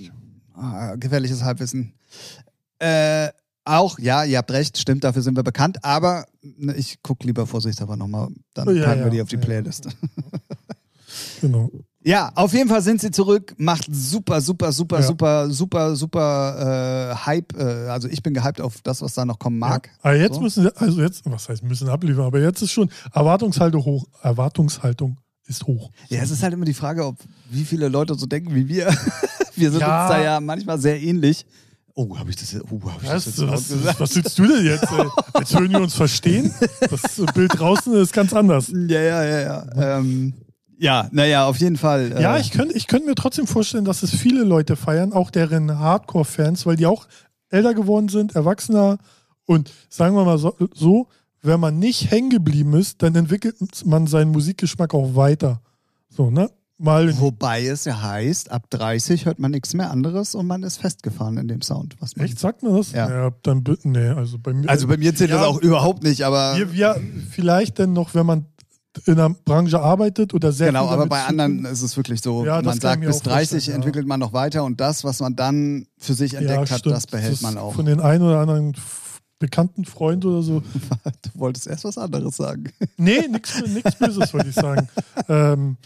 ah, 0.54 0.96
gefährliches 0.96 1.42
Halbwissen. 1.42 1.94
Äh, 2.78 3.28
auch, 3.64 3.98
ja, 3.98 4.24
ihr 4.24 4.38
habt 4.38 4.50
recht, 4.50 4.78
stimmt, 4.78 5.04
dafür 5.04 5.22
sind 5.22 5.36
wir 5.36 5.42
bekannt, 5.42 5.84
aber 5.84 6.24
ne, 6.42 6.74
ich 6.74 7.02
gucke 7.02 7.26
lieber 7.26 7.46
vorsichtshalber 7.46 7.96
nochmal, 7.96 8.28
dann 8.54 8.68
Oh, 8.68 8.72
ja, 8.72 8.84
packen 8.84 9.00
wir 9.00 9.04
ja, 9.06 9.10
die 9.10 9.22
auf 9.22 9.28
die 9.28 9.36
ja. 9.36 9.40
Playlist. 9.42 9.88
Genau. 11.40 11.70
Ja, 12.02 12.32
auf 12.34 12.54
jeden 12.54 12.70
Fall 12.70 12.80
sind 12.80 13.00
sie 13.00 13.10
zurück, 13.10 13.54
macht 13.58 13.84
super, 13.90 14.40
super, 14.40 14.72
super, 14.72 15.00
Ja. 15.00 15.02
super, 15.06 15.50
super, 15.50 15.96
super 15.96 17.10
äh, 17.12 17.26
Hype. 17.26 17.52
Äh, 17.58 17.88
also 17.88 18.08
ich 18.08 18.22
bin 18.22 18.32
gehypt 18.32 18.60
auf 18.62 18.80
das, 18.82 19.02
was 19.02 19.12
da 19.14 19.24
noch 19.26 19.38
kommen 19.38 19.58
mag. 19.58 19.88
Ja. 19.88 19.92
Aber 20.02 20.16
jetzt 20.16 20.36
So. 20.36 20.40
müssen 20.40 20.62
sie, 20.62 20.76
also 20.76 21.02
jetzt, 21.02 21.22
was 21.26 21.48
heißt 21.50 21.62
müssen 21.62 21.88
abliefern, 21.90 22.24
aber 22.24 22.40
jetzt 22.40 22.62
ist 22.62 22.72
schon 22.72 22.90
Erwartungshaltung 23.12 23.84
hoch. 23.84 24.06
Erwartungshaltung 24.22 25.18
ist 25.46 25.64
hoch. 25.66 25.90
Ja, 26.08 26.22
es 26.22 26.30
ist 26.30 26.42
halt 26.42 26.54
immer 26.54 26.64
die 26.64 26.72
Frage, 26.74 27.04
ob 27.04 27.16
wie 27.50 27.64
viele 27.64 27.88
Leute 27.88 28.14
so 28.14 28.24
denken 28.24 28.54
wie 28.54 28.66
wir. 28.66 28.86
wir 29.56 29.70
sind 29.70 29.80
Ja. 29.80 30.02
uns 30.06 30.10
da 30.16 30.22
ja 30.22 30.40
manchmal 30.40 30.78
sehr 30.78 30.98
ähnlich. 31.02 31.44
Oh, 31.94 32.16
habe 32.16 32.30
ich 32.30 32.36
das 32.36 32.52
jetzt, 32.52 32.64
oh, 32.70 32.80
hab 32.90 33.02
ich 33.02 33.08
das 33.08 33.16
Was, 33.16 33.26
jetzt 33.26 33.38
laut 33.40 33.50
was, 33.52 33.68
gesagt? 33.68 34.00
was 34.00 34.10
sitzt 34.10 34.38
du 34.38 34.46
denn 34.46 34.64
jetzt? 34.64 34.84
Ey? 34.90 35.06
Jetzt 35.40 35.54
hören 35.54 35.70
wir 35.70 35.80
uns 35.82 35.94
verstehen. 35.94 36.50
Das 36.88 37.20
Bild 37.34 37.58
draußen 37.58 37.92
ist 37.96 38.12
ganz 38.14 38.32
anders. 38.32 38.68
Ja, 38.68 39.00
ja, 39.02 39.22
ja, 39.24 39.40
ja. 39.40 39.98
Ähm, 39.98 40.32
ja, 40.80 41.08
naja, 41.12 41.46
auf 41.46 41.58
jeden 41.58 41.76
Fall. 41.76 42.12
Äh, 42.12 42.22
Ja, 42.22 42.38
ich 42.38 42.50
könnte 42.50 42.74
ich 42.76 42.86
könnt 42.86 43.06
mir 43.06 43.14
trotzdem 43.14 43.46
vorstellen, 43.46 43.84
dass 43.84 44.02
es 44.02 44.10
viele 44.10 44.42
Leute 44.44 44.76
feiern, 44.76 45.12
auch 45.12 45.30
deren 45.30 45.78
Hardcore-Fans, 45.78 46.66
weil 46.66 46.76
die 46.76 46.86
auch 46.86 47.06
älter 47.50 47.74
geworden 47.74 48.08
sind, 48.08 48.34
erwachsener 48.34 48.98
und 49.46 49.70
sagen 49.88 50.14
wir 50.16 50.24
mal 50.24 50.38
so, 50.38 50.56
so 50.74 51.08
wenn 51.42 51.58
man 51.60 51.78
nicht 51.78 52.10
hängen 52.10 52.30
geblieben 52.30 52.74
ist, 52.74 53.02
dann 53.02 53.14
entwickelt 53.14 53.56
man 53.86 54.06
seinen 54.06 54.30
Musikgeschmack 54.30 54.92
auch 54.94 55.14
weiter. 55.16 55.60
So, 56.08 56.30
ne? 56.30 56.50
Mal 56.82 57.18
Wobei 57.20 57.66
es 57.66 57.84
ja 57.84 58.00
heißt, 58.00 58.50
ab 58.50 58.64
30 58.70 59.26
hört 59.26 59.38
man 59.38 59.50
nichts 59.50 59.74
mehr 59.74 59.90
anderes 59.90 60.34
und 60.34 60.46
man 60.46 60.62
ist 60.62 60.78
festgefahren 60.78 61.36
in 61.36 61.46
dem 61.48 61.60
Sound. 61.60 61.94
Was 62.00 62.16
man 62.16 62.24
Echt, 62.24 62.38
sagt 62.38 62.62
mir 62.62 62.74
das? 62.76 62.92
Ja. 62.92 63.30
dann 63.42 63.62
bi- 63.64 63.76
nee, 63.82 64.08
also 64.08 64.38
bei 64.38 64.54
mir. 64.54 64.66
Also 64.68 64.86
bei 64.88 64.96
mir 64.96 65.14
zählt 65.14 65.30
das 65.30 65.40
Ja. 65.42 65.46
auch 65.46 65.60
überhaupt 65.60 66.02
nicht, 66.02 66.22
aber 66.22 66.56
wir, 66.56 66.72
wir, 66.72 66.96
vielleicht 67.30 67.78
denn 67.78 67.92
noch, 67.92 68.14
wenn 68.14 68.24
man 68.24 68.46
in 69.06 69.14
einer 69.14 69.30
Branche 69.30 69.80
arbeitet 69.80 70.34
oder 70.34 70.52
sehr 70.52 70.68
genau, 70.68 70.88
aber 70.88 71.06
bei 71.06 71.24
anderen 71.24 71.64
ist 71.64 71.82
es 71.82 71.96
wirklich 71.96 72.20
so, 72.20 72.44
Ja, 72.44 72.56
das 72.56 72.66
man 72.66 72.80
sagt, 72.80 73.02
bis 73.02 73.18
auch 73.18 73.22
30 73.22 73.50
vorstellen, 73.50 73.72
ja. 73.72 73.74
entwickelt 73.76 74.06
man 74.06 74.20
noch 74.20 74.32
weiter 74.32 74.64
und 74.64 74.80
das, 74.80 75.04
was 75.04 75.20
man 75.20 75.36
dann 75.36 75.86
für 75.96 76.14
sich 76.14 76.34
entdeckt 76.34 76.70
hat, 76.70 76.80
stimmt. 76.80 76.96
das 76.96 77.06
behält 77.06 77.34
ist 77.34 77.42
man 77.42 77.56
auch. 77.56 77.74
Von 77.74 77.86
den 77.86 78.00
einen 78.00 78.22
oder 78.24 78.40
anderen 78.40 78.74
bekannten 79.38 79.84
Freund 79.84 80.24
oder 80.24 80.42
so. 80.42 80.62
Du 81.22 81.30
wolltest 81.34 81.66
erst 81.66 81.84
was 81.84 81.98
anderes 81.98 82.36
sagen. 82.36 82.64
Nee, 82.96 83.26
nichts 83.28 83.96
Böses, 83.98 84.32
würde 84.32 84.48
ich 84.50 84.54
sagen. 84.54 84.88
Ähm, 85.28 85.76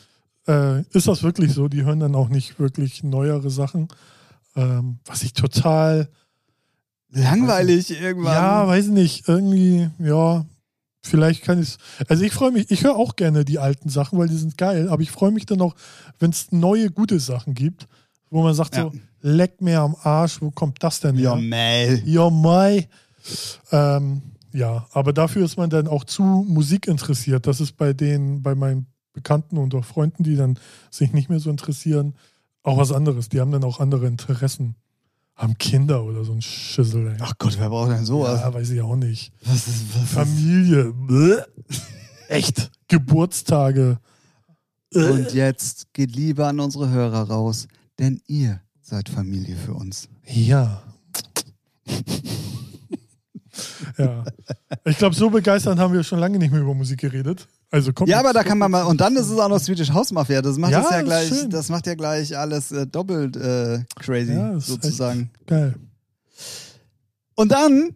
äh, 0.46 0.80
ist 0.92 1.06
das 1.06 1.22
wirklich 1.22 1.52
so? 1.52 1.68
Die 1.68 1.84
hören 1.84 2.00
dann 2.00 2.14
auch 2.14 2.28
nicht 2.28 2.58
wirklich 2.58 3.02
neuere 3.02 3.50
Sachen. 3.50 3.88
Ähm, 4.56 4.98
was 5.06 5.22
ich 5.22 5.32
total, 5.32 6.08
Langweilig 7.10 7.90
irgendwann. 8.00 8.34
ja, 8.34 8.66
weiß 8.66 8.88
nicht, 8.88 9.28
irgendwie, 9.28 9.88
ja, 9.98 10.44
vielleicht 11.06 11.42
kann 11.42 11.60
ich 11.62 11.76
Also 12.08 12.24
ich 12.24 12.32
freue 12.32 12.52
mich, 12.52 12.70
ich 12.70 12.84
höre 12.84 12.96
auch 12.96 13.16
gerne 13.16 13.44
die 13.44 13.58
alten 13.58 13.88
Sachen, 13.88 14.18
weil 14.18 14.28
die 14.28 14.36
sind 14.36 14.56
geil, 14.58 14.88
aber 14.88 15.02
ich 15.02 15.10
freue 15.10 15.30
mich 15.30 15.46
dann 15.46 15.60
auch, 15.60 15.74
wenn 16.18 16.30
es 16.30 16.52
neue 16.52 16.90
gute 16.90 17.20
Sachen 17.20 17.54
gibt, 17.54 17.86
wo 18.30 18.42
man 18.42 18.54
sagt 18.54 18.76
Ja. 18.76 18.84
so, 18.84 18.92
leck 19.20 19.60
mir 19.60 19.80
am 19.80 19.96
Arsch, 20.02 20.40
wo 20.40 20.50
kommt 20.50 20.82
das 20.82 21.00
denn 21.00 21.18
ja, 21.18 21.34
her? 21.36 21.42
Mel. 21.42 22.02
Ja, 22.04 22.30
Mai. 22.30 22.88
Ähm, 23.70 24.22
Ja, 24.52 24.86
aber 24.92 25.12
dafür 25.12 25.44
ist 25.44 25.56
man 25.56 25.68
dann 25.68 25.88
auch 25.88 26.04
zu 26.04 26.22
Musik 26.22 26.86
interessiert. 26.86 27.46
Das 27.48 27.60
ist 27.60 27.76
bei 27.76 27.92
den, 27.92 28.40
bei 28.40 28.54
meinen 28.54 28.86
Bekannten 29.12 29.58
und 29.58 29.74
auch 29.74 29.84
Freunden, 29.84 30.22
die 30.22 30.36
dann 30.36 30.58
sich 30.90 31.12
nicht 31.12 31.28
mehr 31.28 31.40
so 31.40 31.50
interessieren, 31.50 32.14
auch 32.62 32.76
was 32.78 32.92
anderes. 32.92 33.28
Die 33.28 33.40
haben 33.40 33.50
dann 33.50 33.64
auch 33.64 33.80
andere 33.80 34.06
Interessen. 34.06 34.76
Haben 35.36 35.58
Kinder 35.58 36.04
oder 36.04 36.24
so 36.24 36.32
ein 36.32 36.42
Schissel. 36.42 37.08
Ey. 37.08 37.16
Ach 37.20 37.32
Gott, 37.38 37.56
wer 37.58 37.68
braucht 37.68 37.90
denn 37.90 38.04
sowas? 38.04 38.40
ja, 38.40 38.54
weiß 38.54 38.70
ich 38.70 38.80
auch 38.80 38.96
nicht. 38.96 39.32
Was 39.44 39.66
ist, 39.66 39.94
was 39.94 40.02
ist? 40.04 40.10
Familie. 40.10 40.92
Bäh. 40.92 41.42
Echt. 42.28 42.70
Geburtstage. 42.88 43.98
Und 44.94 45.32
jetzt 45.34 45.92
geht 45.92 46.14
Liebe 46.14 46.46
an 46.46 46.60
unsere 46.60 46.88
Hörer 46.88 47.28
raus, 47.28 47.66
denn 47.98 48.20
ihr 48.26 48.60
seid 48.80 49.08
Familie 49.08 49.56
für 49.56 49.74
uns. 49.74 50.08
Ja. 50.26 50.82
ja. 53.98 54.24
Ich 54.84 54.98
glaube, 54.98 55.14
so 55.14 55.30
begeisternd 55.30 55.78
haben 55.80 55.92
wir 55.94 56.02
schon 56.02 56.18
lange 56.18 56.38
nicht 56.38 56.50
mehr 56.52 56.60
über 56.60 56.74
Musik 56.74 57.00
geredet. 57.00 57.46
Also 57.70 57.92
kommt 57.92 58.08
Ja, 58.10 58.20
aber 58.20 58.32
da 58.32 58.42
kann 58.44 58.58
man 58.58 58.70
mal, 58.70 58.84
und 58.84 59.00
dann 59.00 59.16
ist 59.16 59.28
es 59.30 59.38
auch 59.38 59.48
noch 59.48 59.58
Swedish 59.60 59.90
House 59.90 60.12
Mafia. 60.12 60.42
Das 60.42 60.56
macht 60.58 60.72
Ja, 60.72 60.80
das 60.82 60.90
ja 60.90 61.02
gleich, 61.02 61.28
schön. 61.28 61.50
das 61.50 61.68
macht 61.68 61.86
ja 61.86 61.94
gleich 61.94 62.36
alles 62.36 62.70
äh, 62.72 62.86
doppelt 62.86 63.36
äh, 63.36 63.80
crazy, 63.98 64.32
Ja, 64.34 64.58
sozusagen. 64.60 65.30
geil. 65.46 65.74
Und 67.34 67.50
dann 67.52 67.90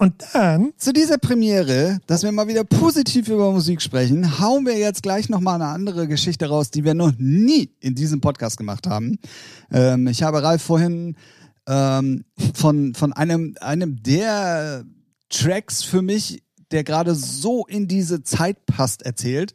Und 0.00 0.14
dann, 0.32 0.72
zu 0.76 0.92
dieser 0.92 1.18
Premiere, 1.18 1.98
dass 2.06 2.22
wir 2.22 2.30
mal 2.30 2.46
wieder 2.46 2.62
positiv 2.62 3.26
über 3.28 3.50
Musik 3.50 3.82
sprechen, 3.82 4.38
hauen 4.38 4.64
wir 4.64 4.78
jetzt 4.78 5.02
gleich 5.02 5.28
nochmal 5.28 5.56
eine 5.56 5.66
andere 5.72 6.06
Geschichte 6.06 6.46
raus, 6.48 6.70
die 6.70 6.84
wir 6.84 6.94
noch 6.94 7.12
nie 7.18 7.70
in 7.80 7.96
diesem 7.96 8.20
Podcast 8.20 8.56
gemacht 8.58 8.86
haben. 8.86 9.18
Ähm, 9.72 10.06
ich 10.06 10.22
habe 10.22 10.40
Ralf 10.40 10.62
vorhin 10.62 11.16
ähm, 11.68 12.24
von, 12.54 12.94
von 12.94 13.12
einem, 13.12 13.54
einem 13.60 14.02
der 14.02 14.84
Tracks 15.28 15.84
für 15.84 16.02
mich, 16.02 16.42
der 16.70 16.82
gerade 16.82 17.14
so 17.14 17.66
in 17.66 17.86
diese 17.86 18.22
Zeit 18.22 18.66
passt, 18.66 19.02
erzählt. 19.02 19.54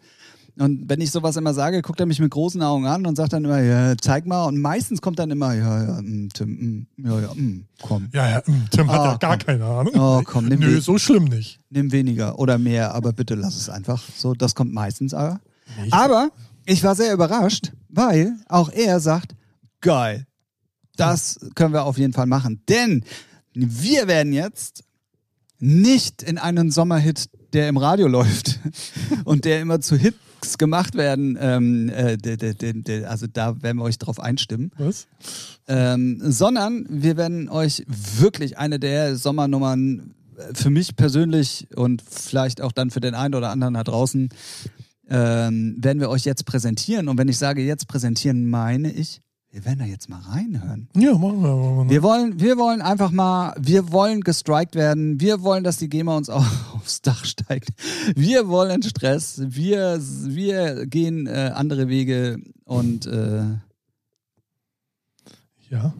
Und 0.55 0.87
wenn 0.87 1.01
ich 1.01 1.09
sowas 1.09 1.35
immer 1.35 1.55
sage, 1.55 1.81
guckt 1.81 1.99
er 1.99 2.05
mich 2.05 2.19
mit 2.19 2.29
großen 2.29 2.61
Augen 2.61 2.85
an 2.85 3.07
und 3.07 3.15
sagt 3.15 3.33
dann 3.33 3.43
immer, 3.43 3.59
ja, 3.59 3.95
zeig 3.99 4.27
mal. 4.27 4.45
Und 4.45 4.61
meistens 4.61 5.01
kommt 5.01 5.17
dann 5.17 5.31
immer, 5.31 5.53
ja, 5.55 5.83
ja, 5.83 6.01
mm, 6.01 6.29
Tim, 6.31 6.49
mm, 6.49 6.87
ja, 7.07 7.19
ja, 7.21 7.33
mm, 7.33 7.65
komm. 7.81 8.09
ja, 8.13 8.29
ja, 8.29 8.43
mm, 8.45 8.67
Tim 8.69 8.91
hat 8.91 8.99
Ah, 8.99 9.05
ja 9.13 9.17
gar 9.17 9.37
komm. 9.37 9.45
keine 9.47 9.65
Ahnung. 9.65 9.93
Oh, 9.97 10.21
komm, 10.23 10.45
nimm 10.45 10.59
Nö, 10.59 10.79
so 10.79 10.99
schlimm 10.99 11.23
nicht. 11.23 11.59
Nimm 11.71 11.91
weniger 11.91 12.37
oder 12.37 12.59
mehr, 12.59 12.93
aber 12.93 13.13
bitte 13.13 13.33
lass 13.33 13.55
es 13.55 13.67
einfach. 13.69 14.03
So, 14.15 14.35
das 14.35 14.53
kommt 14.53 14.71
meistens 14.73 15.15
aber. 15.15 15.39
Aber 15.89 16.29
ich 16.67 16.83
war 16.83 16.93
sehr 16.93 17.13
überrascht, 17.13 17.71
weil 17.89 18.35
auch 18.47 18.69
er 18.69 18.99
sagt, 18.99 19.35
geil, 19.81 20.27
das 20.95 21.39
können 21.55 21.73
wir 21.73 21.85
auf 21.85 21.97
jeden 21.97 22.13
Fall 22.13 22.27
machen. 22.27 22.61
Denn 22.69 23.03
wir 23.53 24.07
werden 24.07 24.33
jetzt 24.33 24.83
nicht 25.59 26.21
in 26.23 26.37
einen 26.37 26.71
Sommerhit, 26.71 27.29
der 27.53 27.69
im 27.69 27.77
Radio 27.77 28.07
läuft 28.09 28.59
und 29.23 29.45
der 29.45 29.61
immer 29.61 29.79
zu 29.79 29.95
Hits 29.95 30.57
gemacht 30.57 30.95
werden, 30.95 31.37
ähm, 31.39 31.89
äh, 31.89 32.17
de, 32.17 32.35
de, 32.35 32.53
de, 32.53 32.73
de, 32.81 33.05
also 33.05 33.27
da 33.27 33.61
werden 33.61 33.77
wir 33.77 33.83
euch 33.83 33.97
drauf 33.97 34.19
einstimmen, 34.19 34.71
Was? 34.77 35.07
ähm, 35.67 36.19
sondern 36.21 36.85
wir 36.89 37.15
werden 37.15 37.47
euch 37.47 37.85
wirklich 37.87 38.57
eine 38.57 38.79
der 38.79 39.15
Sommernummern 39.15 40.13
äh, 40.37 40.53
für 40.53 40.69
mich 40.69 40.95
persönlich 40.95 41.67
und 41.75 42.01
vielleicht 42.01 42.61
auch 42.61 42.73
dann 42.73 42.91
für 42.91 42.99
den 42.99 43.15
einen 43.15 43.35
oder 43.35 43.49
anderen 43.49 43.75
da 43.75 43.83
draußen 43.83 44.29
ähm, 45.09 45.77
werden 45.79 45.99
wir 45.99 46.09
euch 46.09 46.25
jetzt 46.25 46.45
präsentieren. 46.45 47.07
Und 47.07 47.17
wenn 47.17 47.27
ich 47.27 47.37
sage 47.37 47.61
jetzt 47.61 47.87
präsentieren, 47.87 48.49
meine 48.49 48.91
ich, 48.91 49.21
wir 49.53 49.63
werden 49.65 49.77
da 49.79 49.85
jetzt 49.85 50.09
mal 50.09 50.19
reinhören. 50.19 50.89
Ja, 50.97 51.15
machen 51.15 51.43
wir 51.43 51.49
aber 51.49 51.71
mal. 51.83 51.89
Wir 51.89 52.01
wollen, 52.01 52.39
wir 52.39 52.57
wollen 52.57 52.81
einfach 52.81 53.11
mal, 53.11 53.53
wir 53.59 53.91
wollen 53.91 54.21
gestrikt 54.21 54.73
werden. 54.73 55.21
Wir 55.21 55.43
wollen, 55.43 55.63
dass 55.63 55.77
die 55.77 55.89
GEMA 55.89 56.17
uns 56.17 56.27
auch 56.31 56.43
aufs 56.73 57.03
Dach 57.03 57.23
steigt. 57.23 57.69
Wir 58.15 58.47
wollen 58.47 58.81
Stress. 58.81 59.43
Wir, 59.45 59.99
wir 60.01 60.87
gehen 60.87 61.27
äh, 61.27 61.51
andere 61.53 61.87
Wege 61.87 62.39
und 62.65 63.05
äh, 63.05 63.43
Ja. 65.69 65.93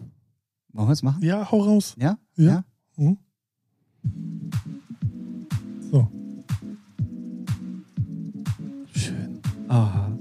wollen 0.72 0.88
wir 0.88 0.92
es 0.92 1.04
machen? 1.04 1.22
Ja, 1.22 1.48
hau 1.52 1.60
raus. 1.62 1.94
Ja? 1.96 2.18
Ja. 2.34 2.64
Hm? 2.96 3.18
So. 5.92 6.08
Schön. 8.92 9.40
Aha. 9.68 10.13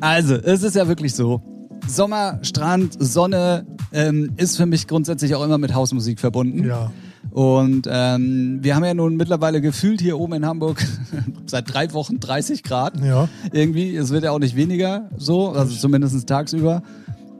Also, 0.00 0.34
es 0.34 0.62
ist 0.62 0.76
ja 0.76 0.88
wirklich 0.88 1.14
so. 1.14 1.42
Sommer, 1.86 2.38
Strand, 2.42 2.96
Sonne 2.98 3.66
ähm, 3.92 4.32
ist 4.36 4.56
für 4.56 4.66
mich 4.66 4.86
grundsätzlich 4.86 5.34
auch 5.34 5.44
immer 5.44 5.58
mit 5.58 5.74
Hausmusik 5.74 6.20
verbunden. 6.20 6.64
Ja. 6.66 6.92
Und 7.30 7.86
ähm, 7.88 8.58
wir 8.62 8.74
haben 8.74 8.84
ja 8.84 8.94
nun 8.94 9.16
mittlerweile 9.16 9.60
gefühlt 9.60 10.00
hier 10.00 10.18
oben 10.18 10.34
in 10.34 10.46
Hamburg 10.46 10.84
seit 11.46 11.72
drei 11.72 11.92
Wochen 11.92 12.18
30 12.18 12.62
Grad. 12.62 13.00
Ja. 13.04 13.28
Irgendwie. 13.52 13.94
Es 13.96 14.10
wird 14.10 14.24
ja 14.24 14.30
auch 14.32 14.38
nicht 14.38 14.56
weniger 14.56 15.08
so, 15.16 15.50
also 15.50 15.74
zumindest 15.74 16.26
tagsüber. 16.28 16.82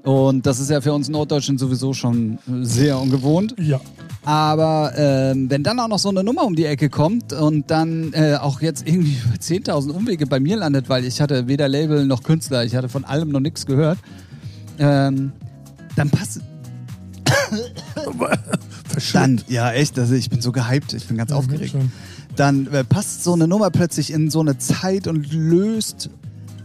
Und 0.02 0.46
das 0.46 0.60
ist 0.60 0.70
ja 0.70 0.80
für 0.80 0.92
uns 0.92 1.08
Norddeutschen 1.08 1.58
sowieso 1.58 1.92
schon 1.92 2.38
sehr 2.62 2.98
ungewohnt. 2.98 3.54
Ja. 3.58 3.80
Aber 4.24 4.92
ähm, 4.96 5.48
wenn 5.48 5.62
dann 5.62 5.80
auch 5.80 5.88
noch 5.88 5.98
so 5.98 6.10
eine 6.10 6.22
Nummer 6.22 6.44
um 6.44 6.54
die 6.54 6.66
Ecke 6.66 6.90
kommt 6.90 7.32
und 7.32 7.70
dann 7.70 8.12
äh, 8.12 8.36
auch 8.40 8.60
jetzt 8.60 8.86
irgendwie 8.86 9.16
über 9.24 9.36
10.000 9.36 9.90
Umwege 9.90 10.26
bei 10.26 10.40
mir 10.40 10.56
landet, 10.56 10.88
weil 10.88 11.04
ich 11.04 11.20
hatte 11.20 11.48
weder 11.48 11.68
Label 11.68 12.04
noch 12.04 12.22
Künstler, 12.22 12.64
ich 12.64 12.76
hatte 12.76 12.88
von 12.88 13.04
allem 13.04 13.30
noch 13.30 13.40
nichts 13.40 13.64
gehört, 13.64 13.98
ähm, 14.78 15.32
dann 15.96 16.10
passt 16.10 16.40
dann, 19.12 19.40
ja 19.48 19.72
echt, 19.72 19.98
also 19.98 20.14
ich 20.14 20.30
bin 20.30 20.40
so 20.40 20.52
gehypt, 20.52 20.92
ich 20.92 21.06
bin 21.06 21.16
ganz 21.16 21.30
Ja, 21.30 21.36
aufgeregt. 21.36 21.74
Dann 22.36 22.66
äh, 22.68 22.84
passt 22.84 23.24
so 23.24 23.32
eine 23.32 23.48
Nummer 23.48 23.70
plötzlich 23.70 24.12
in 24.12 24.30
so 24.30 24.40
eine 24.40 24.58
Zeit 24.58 25.06
und 25.06 25.32
löst 25.32 26.10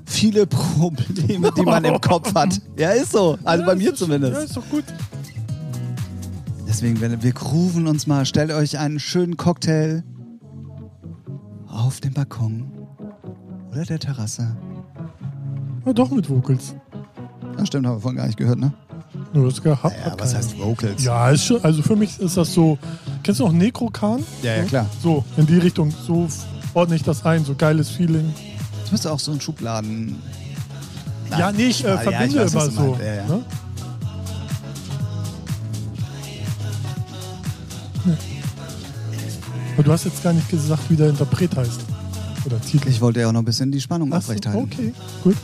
viele 0.06 0.46
Probleme, 0.46 1.52
die 1.58 1.64
man 1.64 1.84
im 1.84 2.00
Kopf 2.02 2.34
hat. 2.36 2.62
Ja, 2.78 2.92
ist 2.92 3.14
so. 3.14 3.38
Also 3.44 3.66
bei 3.66 3.76
mir 3.76 3.96
zumindest. 3.96 4.34
Ja, 4.34 4.42
ist 4.42 4.58
doch 4.58 4.70
gut. 4.70 4.84
Deswegen, 6.76 7.00
wir 7.00 7.24
wir 7.24 7.32
grooven 7.32 7.88
uns 7.88 8.06
mal. 8.06 8.26
Stellt 8.26 8.52
euch 8.52 8.78
einen 8.78 9.00
schönen 9.00 9.38
Cocktail 9.38 10.04
auf 11.70 12.02
dem 12.02 12.14
Balkon 12.14 12.70
oder 13.72 13.86
der 13.86 13.98
Terrasse. 13.98 14.58
Ja, 15.86 15.94
doch 15.94 16.12
mit 16.12 16.30
Vocals. 16.30 16.76
Das 17.56 17.68
stimmt, 17.68 17.88
haben 17.88 17.96
wir 17.96 18.02
vorhin 18.02 18.18
gar 18.18 18.26
nicht 18.26 18.38
gehört, 18.38 18.60
ne? 18.60 18.74
Nur 19.32 19.46
das 19.50 19.64
gehabt. 19.64 19.96
Ja, 20.06 20.20
was 20.20 20.36
heißt 20.36 20.60
Vocals? 20.60 21.02
Ja, 21.02 21.30
ist 21.30 21.46
schon, 21.46 21.64
also 21.64 21.82
für 21.82 21.96
mich 21.96 22.20
ist 22.20 22.36
das 22.36 22.54
so. 22.54 22.78
Kennst 23.24 23.40
du 23.40 23.46
auch 23.46 23.54
Nekrokan? 23.54 24.22
Ja, 24.44 24.58
ja, 24.58 24.64
klar. 24.64 24.86
So, 25.02 25.24
in 25.38 25.46
die 25.46 25.60
Richtung. 25.60 25.92
So 26.06 26.28
ordne 26.74 26.98
ich 26.98 27.04
das 27.04 27.26
ein. 27.26 27.46
So 27.46 27.56
geiles 27.56 27.90
Feeling. 27.90 28.34
Du 28.84 28.92
bist 28.92 29.08
auch 29.08 29.20
so 29.20 29.32
ein 29.32 29.40
Schubladen. 29.40 30.18
ja, 31.30 31.54
nee, 31.54 31.68
ich 31.68 31.86
äh, 31.86 31.88
Ah, 31.88 31.94
ja, 31.94 31.98
verbinde 32.00 32.36
ich 32.36 32.36
weiß, 32.36 32.52
immer 32.52 32.70
so. 32.70 32.98
Ja, 33.02 33.14
ja. 33.14 33.28
Ne? 33.28 33.46
Aber 39.76 39.84
du 39.84 39.92
hast 39.92 40.06
jetzt 40.06 40.24
gar 40.24 40.32
nicht 40.32 40.50
gesagt, 40.50 40.90
wie 40.90 40.96
der 40.96 41.10
Interpret 41.10 41.54
heißt. 41.54 41.82
Oder 42.46 42.62
Titel. 42.62 42.88
Ich 42.88 43.02
wollte 43.02 43.20
ja 43.20 43.28
auch 43.28 43.34
noch 43.34 43.42
ein 43.42 43.46
bisschen 43.46 43.72
die 43.74 43.82
Spannung 43.82 44.14
Ach 44.14 44.20
aufrechthalten. 44.20 44.62
Okay, 44.62 44.94
gut. 45.22 45.36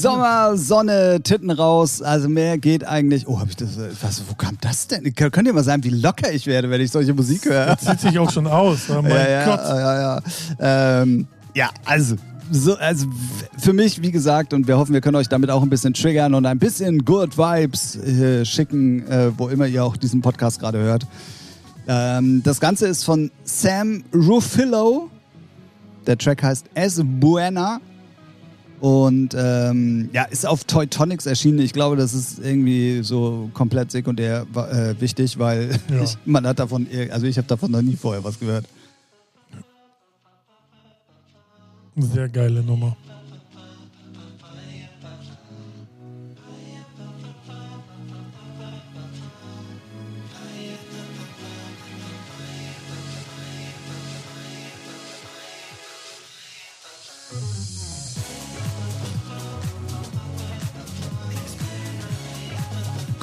Sommer, 0.00 0.56
Sonne, 0.56 1.20
Titten 1.22 1.50
raus. 1.50 2.02
Also 2.02 2.28
mehr 2.28 2.58
geht 2.58 2.84
eigentlich. 2.86 3.26
Oh, 3.28 3.38
hab 3.40 3.48
ich 3.48 3.56
das. 3.56 3.76
äh, 3.76 3.88
Was, 4.02 4.22
wo 4.28 4.34
kam 4.34 4.56
das 4.60 4.86
denn? 4.88 5.04
Kön- 5.14 5.30
Könnt 5.30 5.46
ihr 5.48 5.54
mal 5.54 5.64
sagen, 5.64 5.82
wie 5.84 5.90
locker 5.90 6.32
ich 6.32 6.46
werde, 6.46 6.70
wenn 6.70 6.80
ich 6.80 6.90
solche 6.90 7.14
Musik 7.14 7.44
höre? 7.46 7.66
Das 7.66 7.80
zieht 7.84 8.00
sich 8.00 8.18
auch 8.18 8.30
schon 8.30 8.46
aus. 8.46 8.80
Oh 8.90 9.02
mein 9.02 9.10
ja, 9.10 9.28
ja, 9.30 9.44
Gott. 9.46 9.60
ja, 9.64 10.00
ja. 10.60 11.02
Ähm, 11.02 11.26
ja, 11.54 11.70
also. 11.84 12.16
So, 12.52 12.76
also 12.76 13.06
für 13.58 13.72
mich, 13.72 14.00
wie 14.02 14.12
gesagt, 14.12 14.52
und 14.54 14.68
wir 14.68 14.78
hoffen, 14.78 14.92
wir 14.92 15.00
können 15.00 15.16
euch 15.16 15.28
damit 15.28 15.50
auch 15.50 15.62
ein 15.62 15.68
bisschen 15.68 15.94
triggern 15.94 16.32
und 16.32 16.46
ein 16.46 16.60
bisschen 16.60 17.04
Good 17.04 17.36
Vibes 17.36 17.96
äh, 17.96 18.44
schicken, 18.44 19.04
äh, 19.08 19.32
wo 19.36 19.48
immer 19.48 19.66
ihr 19.66 19.82
auch 19.84 19.96
diesen 19.96 20.20
Podcast 20.20 20.60
gerade 20.60 20.78
hört. 20.78 21.06
Ähm, 21.88 22.42
das 22.44 22.60
Ganze 22.60 22.86
ist 22.86 23.02
von 23.04 23.32
Sam 23.42 24.04
Ruffillo. 24.14 25.10
Der 26.06 26.16
Track 26.18 26.44
heißt 26.44 26.66
Es 26.74 27.00
Buena. 27.04 27.80
Und 28.86 29.34
ähm, 29.36 30.10
ja, 30.12 30.22
ist 30.26 30.46
auf 30.46 30.62
Teutonics 30.62 31.26
erschienen. 31.26 31.58
Ich 31.58 31.72
glaube, 31.72 31.96
das 31.96 32.14
ist 32.14 32.38
irgendwie 32.38 33.00
so 33.02 33.50
komplett 33.52 33.90
sekundär 33.90 34.46
äh, 34.54 34.94
wichtig, 35.00 35.40
weil 35.40 35.76
Ja. 35.90 36.04
ich, 36.04 36.16
man 36.24 36.46
hat 36.46 36.60
davon, 36.60 36.86
ir- 36.86 37.10
also 37.10 37.26
ich 37.26 37.36
habe 37.36 37.48
davon 37.48 37.72
noch 37.72 37.82
nie 37.82 37.96
vorher 37.96 38.22
was 38.22 38.38
gehört. 38.38 38.64
Sehr 41.96 42.28
geile 42.28 42.62
Nummer. 42.62 42.96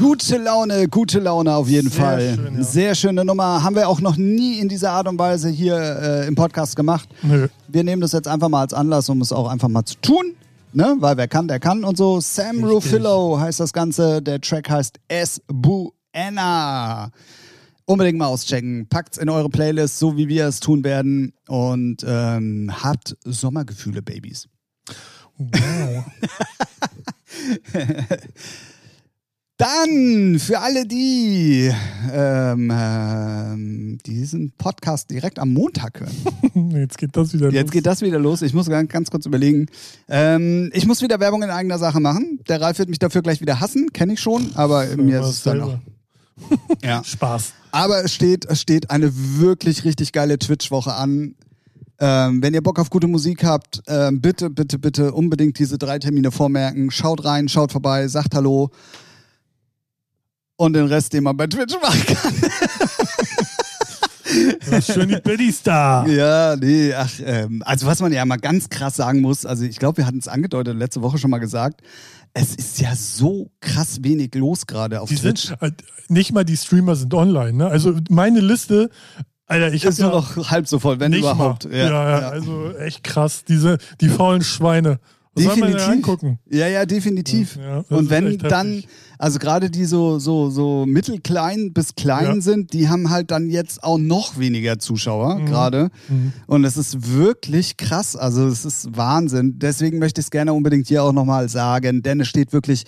Gute 0.04 0.36
Laune, 0.36 0.90
gute 0.90 1.20
Laune 1.20 1.56
auf 1.56 1.70
jeden 1.70 1.90
Sehr 1.90 2.02
Fall. 2.04 2.36
schön, 2.36 2.56
ja. 2.58 2.64
Sehr 2.64 2.94
schöne 2.94 3.24
Nummer. 3.24 3.64
Haben 3.64 3.78
wir 3.78 3.88
auch 3.88 4.02
noch 4.02 4.18
nie 4.18 4.60
in 4.60 4.68
dieser 4.68 4.92
Art 4.92 5.08
und 5.08 5.18
Weise 5.18 5.48
hier 5.48 5.78
äh, 5.78 6.28
im 6.28 6.36
Podcast 6.36 6.76
gemacht. 6.76 7.08
Nö. 7.22 7.48
Wir 7.70 7.86
nehmen 7.86 8.02
das 8.02 8.12
jetzt 8.12 8.28
einfach 8.28 8.50
mal 8.50 8.60
als 8.60 8.74
Anlass, 8.74 9.08
um 9.08 9.22
es 9.22 9.32
auch 9.32 9.48
einfach 9.48 9.70
mal 9.70 9.86
zu 9.86 9.96
tun. 10.02 10.36
Ne? 10.74 10.98
Weil 11.00 11.16
wer 11.16 11.30
kann, 11.30 11.48
der 11.48 11.62
kann 11.62 11.86
und 11.86 11.96
so. 11.96 12.20
Sam 12.20 12.66
Richtig. 12.66 12.70
Rufillo 12.70 13.40
heißt 13.40 13.62
das 13.62 13.72
Ganze. 13.72 14.22
Der 14.22 14.42
Track 14.42 14.70
heißt 14.70 15.00
Es 15.08 15.42
Buena. 15.48 17.10
Unbedingt 17.86 18.18
mal 18.18 18.26
auschecken. 18.26 18.88
Packt's 18.90 19.18
in 19.18 19.30
eure 19.30 19.50
Playlist, 19.50 20.00
so 20.00 20.18
wie 20.18 20.28
wir 20.28 20.48
es 20.48 20.60
tun 20.60 20.84
werden. 20.84 21.32
Und 21.48 22.04
ähm, 22.06 22.70
habt 22.84 23.16
Sommergefühle, 23.24 24.02
Babys. 24.02 24.50
Wow. 25.38 26.04
Dann 29.64 30.40
für 30.40 30.60
alle, 30.60 30.86
die 30.86 31.72
ähm, 32.12 32.70
ähm, 32.70 33.98
diesen 34.06 34.52
Podcast 34.58 35.10
direkt 35.10 35.40
am 35.40 35.54
Montag 35.54 36.02
hören. 36.02 36.72
Jetzt 36.76 36.98
geht 36.98 37.16
das 37.16 37.34
wieder 37.34 37.50
Jetzt 37.50 37.68
los. 37.68 37.72
geht 37.72 37.86
das 37.86 38.02
wieder 38.02 38.20
los. 38.20 38.42
Ich 38.42 38.54
muss 38.54 38.68
ganz, 38.68 39.10
kurz 39.10 39.26
überlegen. 39.26 39.68
Ähm, 40.10 40.70
ich 40.74 40.86
muss 40.86 41.02
wieder 41.02 41.18
Werbung 41.22 41.44
in 41.44 41.50
eigener 41.50 41.80
Sache 41.80 42.02
machen. 42.02 42.42
Der 42.50 42.60
Ralf 42.60 42.78
wird 42.78 42.90
mich 42.90 43.00
dafür 43.00 43.22
gleich 43.22 43.40
wieder 43.40 43.62
hassen, 43.62 43.94
kenne 43.94 44.14
ich 44.14 44.20
schon, 44.20 44.52
aber 44.56 44.84
Für 44.84 45.02
mir 45.02 45.22
ist 45.22 45.28
es 45.28 45.44
dann 45.44 45.62
auch. 45.62 45.78
Ja. 46.84 47.02
Spaß. 47.06 47.54
Aber 47.72 48.04
es 48.04 48.14
steht, 48.14 48.44
es 48.44 48.60
steht 48.60 48.92
eine 48.92 49.14
wirklich 49.40 49.86
richtig 49.86 50.12
geile 50.12 50.38
Twitch-Woche 50.40 50.94
an. 50.94 51.36
Ähm, 52.00 52.44
wenn 52.44 52.54
ihr 52.54 52.62
Bock 52.62 52.80
auf 52.80 52.90
gute 52.90 53.08
Musik 53.08 53.46
habt, 53.46 53.82
ähm, 53.88 54.20
bitte, 54.20 54.50
bitte, 54.50 54.78
bitte 54.78 55.14
unbedingt 55.14 55.58
diese 55.58 55.78
drei 55.78 56.00
Termine 56.00 56.32
vormerken. 56.32 56.92
Schaut 56.92 57.24
rein, 57.24 57.48
schaut 57.48 57.72
vorbei, 57.72 58.10
sagt 58.10 58.36
Hallo. 58.36 58.70
Und 60.64 60.72
den 60.72 60.86
Rest, 60.86 61.12
den 61.12 61.26
man 61.26 61.36
bei 61.36 61.46
Twitch 61.46 61.76
machen 61.82 62.06
kann. 62.06 62.34
Schön 64.82 65.10
die 65.10 65.20
Biddies 65.20 65.62
da. 65.62 66.06
Ja, 66.06 66.56
nee, 66.56 66.94
ach, 66.94 67.12
ähm, 67.26 67.62
also 67.66 67.86
was 67.86 68.00
man 68.00 68.14
ja 68.14 68.24
mal 68.24 68.38
ganz 68.38 68.70
krass 68.70 68.96
sagen 68.96 69.20
muss, 69.20 69.46
also 69.46 69.66
ich 69.66 69.78
glaube, 69.78 69.98
wir 69.98 70.06
hatten 70.06 70.20
es 70.20 70.30
angedeutet, 70.30 70.78
letzte 70.78 71.02
Woche 71.02 71.18
schon 71.18 71.32
mal 71.32 71.40
gesagt, 71.40 71.82
es 72.34 72.56
ist 72.56 72.80
ja 72.80 72.96
so 72.96 73.52
krass 73.60 73.98
wenig 74.04 74.34
los 74.36 74.66
gerade 74.66 75.02
auf 75.02 75.10
Die 75.10 75.18
Twitch. 75.18 75.48
sind, 75.48 75.62
äh, 75.62 75.72
nicht 76.08 76.32
mal 76.32 76.46
die 76.46 76.56
Streamer 76.56 76.96
sind 76.96 77.14
online. 77.14 77.58
Ne? 77.58 77.68
Also 77.68 77.96
meine 78.10 78.40
Liste, 78.40 78.90
Alter, 79.48 79.74
ich 79.74 79.84
ist 79.84 80.00
nur 80.00 80.12
ja 80.12 80.16
noch 80.16 80.50
halb 80.50 80.70
so 80.70 80.80
voll, 80.80 81.02
wenn 81.02 81.12
nicht 81.12 81.20
überhaupt. 81.20 81.66
Mal. 81.66 81.76
Ja, 81.76 82.20
ja, 82.20 82.30
also 82.30 82.74
echt 82.78 83.04
krass. 83.04 83.44
Diese, 83.44 83.80
die 84.00 84.08
faulen 84.08 84.44
Schweine. 84.44 85.02
Denn 85.36 85.46
Definitiv. 85.48 86.38
Ja, 86.52 86.68
ja, 86.68 86.86
definitiv. 86.86 87.56
Ja, 87.58 87.84
das 87.90 87.98
und 87.98 88.10
wenn 88.12 88.38
dann, 88.38 88.84
also 89.18 89.40
gerade 89.40 89.72
die 89.72 89.86
so, 89.86 90.20
so, 90.20 90.52
so 90.52 90.86
mittelklein 90.86 91.74
bis 91.74 91.96
klein 91.96 92.36
Ja. 92.36 92.42
sind, 92.42 92.74
die 92.74 92.88
haben 92.88 93.10
halt 93.10 93.32
dann 93.32 93.50
jetzt 93.50 93.84
auch 93.84 93.98
noch 93.98 94.38
weniger 94.38 94.78
Zuschauer 94.78 95.40
Mhm. 95.40 95.46
gerade. 95.48 95.90
Und 96.46 96.66
es 96.66 96.78
ist 96.78 97.14
wirklich 97.16 97.78
krass. 97.78 98.16
Also 98.16 98.46
es 98.48 98.64
ist 98.64 98.96
Wahnsinn. 98.96 99.58
Deswegen 99.58 99.98
möchte 99.98 100.22
ich 100.22 100.28
es 100.28 100.32
gerne 100.32 100.54
unbedingt 100.54 100.88
hier 100.88 101.04
auch 101.04 101.14
nochmal 101.14 101.50
sagen, 101.50 102.04
denn 102.04 102.20
es 102.20 102.28
steht 102.28 102.54
wirklich 102.54 102.84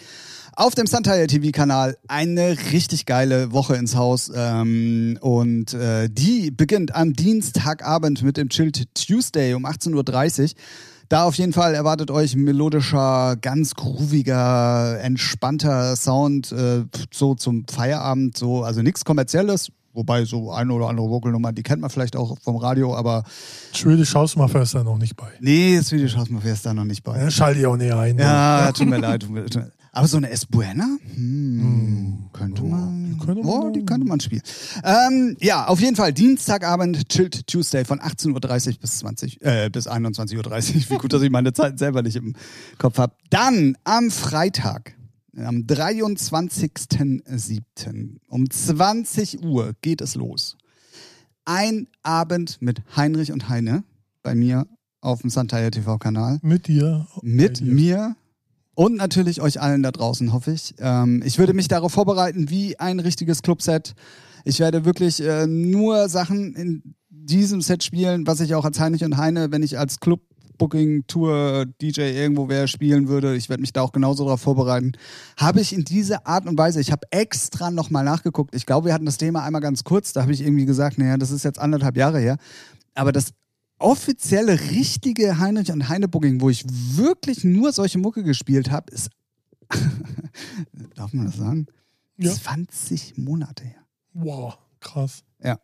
auf 0.58 0.74
dem 0.76 0.86
Suntire 0.88 1.28
TV-Kanal 1.28 1.98
eine 2.08 2.56
richtig 2.72 3.06
geile 3.08 3.52
Woche 3.52 3.76
ins 3.76 3.96
Haus. 3.96 4.32
Ähm, 4.34 5.18
und 5.20 5.74
äh, 5.74 6.10
die 6.12 6.52
beginnt 6.52 6.94
am 6.96 7.12
Dienstagabend 7.14 8.22
mit 8.24 8.38
dem 8.38 8.50
Chilled 8.50 8.86
Tuesday 8.94 9.54
um 9.56 9.66
18.30 9.66 10.44
Uhr. 10.44 10.50
Da 11.10 11.26
auf 11.26 11.36
jeden 11.36 11.54
Fall 11.54 11.76
erwartet 11.76 12.10
euch 12.10 12.36
melodischer, 12.36 13.36
ganz 13.40 13.76
grooviger, 13.76 15.00
entspannter 15.02 15.96
Sound, 15.96 16.52
äh, 16.52 16.84
so 17.12 17.36
zum 17.36 17.66
Feierabend, 17.68 18.38
so, 18.38 18.64
also 18.64 18.82
nichts 18.82 19.06
kommerzielles, 19.06 19.72
wobei 19.94 20.26
so 20.26 20.52
eine 20.52 20.74
oder 20.74 20.90
andere 20.90 21.08
Vocalnummer, 21.10 21.54
die 21.54 21.62
kennt 21.62 21.82
man 21.82 21.92
vielleicht 21.92 22.16
auch 22.16 22.38
vom 22.42 22.56
Radio, 22.58 22.96
aber 22.96 23.24
Swedish 23.74 24.16
House 24.16 24.36
Mafia 24.36 24.64
ist 24.64 24.74
da 24.74 24.84
noch 24.84 24.98
nicht 24.98 25.16
bei. 25.16 25.28
nee, 25.40 25.80
schaut 25.82 26.32
man 26.32 26.42
ist 26.42 26.66
da 26.66 26.74
noch 26.74 26.86
nicht 26.86 27.04
bei. 27.04 27.20
Ja, 27.20 27.30
schalte 27.30 27.60
ich 27.60 27.68
auch 27.68 27.78
näher 27.78 28.00
ein. 28.00 28.18
Ja, 28.18 28.72
tut 28.72 28.88
mir 28.88 28.98
leid. 28.98 29.22
Tut 29.22 29.32
mir, 29.32 29.46
tut 29.46 29.64
mir. 29.64 29.72
Aber 29.96 30.08
so 30.10 30.18
eine 30.18 30.30
Es 30.30 30.46
Buena? 30.46 30.98
Hm, 31.14 32.26
könnte 32.34 32.64
Oh, 32.64 32.68
man. 32.68 33.14
die 33.14 33.18
könnte 33.26 33.42
man- 33.44 33.50
oh, 33.50 33.70
die 33.72 33.86
könnte 33.86 34.06
man 34.06 34.20
spielen. 34.20 34.42
Ähm, 34.84 35.38
ja, 35.40 35.68
auf 35.68 35.80
jeden 35.80 35.96
Fall 35.96 36.12
Dienstagabend 36.12 37.08
Chilled 37.08 37.48
Tuesday 37.48 37.86
von 37.86 38.02
18.30 38.02 38.74
Uhr 38.74 38.80
bis 38.82 38.98
20, 39.00 39.42
äh, 39.42 39.70
bis 39.72 39.88
21.30 39.88 40.76
Uhr. 40.76 40.90
Wie 40.90 40.98
gut, 40.98 41.14
dass 41.14 41.22
ich 41.22 41.32
meine 41.32 41.54
Zeit 41.54 41.80
selber 41.80 42.02
nicht 42.02 42.18
im 42.18 42.36
Kopf 42.78 42.98
habe. 42.98 43.16
Dann 43.30 43.78
am 43.86 44.12
Freitag, 44.12 44.96
am 45.38 45.66
23.07. 45.66 48.18
um 48.28 48.50
20 48.50 49.44
Uhr 49.44 49.74
geht 49.82 50.02
es 50.02 50.16
los. 50.16 50.58
Ein 51.46 51.88
Abend 52.04 52.62
mit 52.62 52.82
Heinrich 52.98 53.32
und 53.32 53.48
Heine 53.50 53.84
bei 54.24 54.36
mir 54.36 54.68
auf 55.02 55.22
dem 55.22 55.30
Santaya 55.30 55.70
TV-Kanal 55.70 56.40
Mit 56.42 56.68
dir. 56.68 57.08
mit 57.22 57.62
mir 57.62 58.16
und 58.76 58.96
natürlich 58.96 59.42
euch 59.42 59.62
allen 59.62 59.84
da 59.84 59.92
draußen, 59.92 60.34
hoffe 60.34 60.52
ich. 60.52 60.76
Ähm, 60.80 61.24
ich 61.26 61.40
würde 61.40 61.54
mich 61.54 61.68
darauf 61.68 61.94
vorbereiten 61.94 62.50
wie 62.50 62.78
ein 62.80 63.00
richtiges 63.00 63.42
Clubset. 63.42 63.94
Ich 64.44 64.60
werde 64.60 64.86
wirklich 64.86 65.22
äh, 65.22 65.48
nur 65.48 66.08
Sachen 66.10 66.54
in 66.56 66.96
diesem 67.10 67.62
Set 67.62 67.84
spielen, 67.84 68.28
was 68.28 68.40
ich 68.42 68.54
auch 68.54 68.66
als 68.66 68.80
Heinrich 68.80 69.04
und 69.04 69.18
Heine, 69.18 69.52
wenn 69.52 69.64
ich 69.64 69.80
als 69.80 70.00
Club 70.00 70.22
Booking, 70.58 71.06
Tour, 71.08 71.66
DJ 71.82 72.02
irgendwo 72.02 72.48
wäre, 72.50 72.68
spielen 72.68 73.08
würde. 73.08 73.36
Ich 73.36 73.50
werde 73.50 73.62
mich 73.62 73.74
da 73.74 73.82
auch 73.82 73.92
genauso 73.92 74.24
darauf 74.24 74.42
vorbereiten. 74.42 74.94
Habe 75.38 75.62
ich 75.62 75.74
in 75.74 75.84
dieser 75.84 76.28
Art 76.28 76.46
und 76.46 76.58
Weise, 76.58 76.80
ich 76.80 76.92
habe 76.92 77.08
extra 77.12 77.72
nochmal 77.72 78.04
nachgeguckt. 78.04 78.56
Ich 78.56 78.66
glaube, 78.66 78.88
wir 78.88 78.94
hatten 78.94 79.06
das 79.06 79.18
Thema 79.18 79.44
einmal 79.44 79.62
ganz 79.62 79.84
kurz. 79.84 80.14
Da 80.14 80.22
habe 80.22 80.32
ich 80.32 80.42
irgendwie 80.42 80.66
gesagt, 80.66 80.98
naja, 80.98 81.18
das 81.18 81.32
ist 81.32 81.44
jetzt 81.44 81.60
anderthalb 81.60 81.98
Jahre 81.98 82.20
her. 82.20 82.38
Aber 82.94 83.12
das 83.12 83.32
offizielle, 83.80 84.60
richtige 84.72 85.40
Heinrich 85.40 85.72
und 85.72 85.90
Heine 85.90 86.08
Booking, 86.08 86.42
wo 86.42 86.50
ich 86.50 86.66
wirklich 86.68 87.44
nur 87.44 87.72
solche 87.74 87.98
Mucke 87.98 88.24
gespielt 88.24 88.72
habe, 88.72 88.92
ist. 88.94 89.10
Darf 90.96 91.14
man 91.14 91.26
das 91.26 91.38
sagen? 91.38 91.68
Ja. 92.18 92.32
20 92.34 93.18
Monate 93.18 93.64
her. 93.66 93.82
Wow, 94.14 94.58
krass. 94.80 95.24
Ja. 95.44 95.60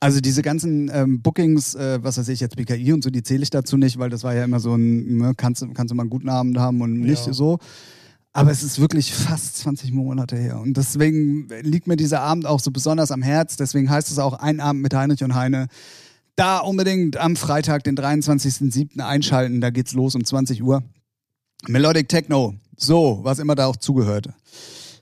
Also 0.00 0.20
diese 0.20 0.42
ganzen 0.42 0.90
ähm, 0.92 1.22
Bookings, 1.22 1.74
äh, 1.74 2.02
was 2.02 2.18
weiß 2.18 2.28
ich 2.28 2.40
jetzt, 2.40 2.56
BKI 2.56 2.92
und 2.92 3.02
so, 3.04 3.10
die 3.10 3.22
zähle 3.22 3.42
ich 3.42 3.50
dazu 3.50 3.76
nicht, 3.76 3.98
weil 3.98 4.10
das 4.10 4.22
war 4.22 4.34
ja 4.34 4.44
immer 4.44 4.60
so 4.60 4.74
ein, 4.74 5.16
ne, 5.18 5.34
kannst, 5.36 5.62
du- 5.62 5.72
kannst 5.72 5.90
du 5.90 5.94
mal 5.94 6.02
einen 6.02 6.10
guten 6.10 6.28
Abend 6.28 6.58
haben 6.58 6.80
und 6.82 7.00
nicht 7.00 7.26
Ja. 7.26 7.32
so. 7.32 7.58
Aber 8.32 8.50
es 8.50 8.62
ist 8.64 8.80
wirklich 8.80 9.14
fast 9.14 9.58
20 9.58 9.92
Monate 9.92 10.36
her. 10.36 10.58
Und 10.60 10.76
deswegen 10.76 11.48
liegt 11.62 11.86
mir 11.86 11.96
dieser 11.96 12.20
Abend 12.20 12.46
auch 12.46 12.58
so 12.58 12.72
besonders 12.72 13.12
am 13.12 13.22
Herz. 13.22 13.56
Deswegen 13.56 13.88
heißt 13.88 14.10
es 14.10 14.18
auch 14.18 14.32
ein 14.34 14.58
Abend 14.60 14.82
mit 14.82 14.92
Heinrich 14.92 15.22
und 15.22 15.34
Heine. 15.36 15.68
Da 16.36 16.58
unbedingt 16.58 17.16
am 17.16 17.36
Freitag, 17.36 17.84
den 17.84 17.96
23.07. 17.96 19.00
einschalten. 19.00 19.60
Da 19.60 19.70
geht's 19.70 19.92
los 19.92 20.14
um 20.14 20.24
20 20.24 20.62
Uhr. 20.62 20.82
Melodic 21.68 22.08
Techno. 22.08 22.54
So, 22.76 23.20
was 23.22 23.38
immer 23.38 23.54
da 23.54 23.66
auch 23.66 23.76
zugehört. 23.76 24.28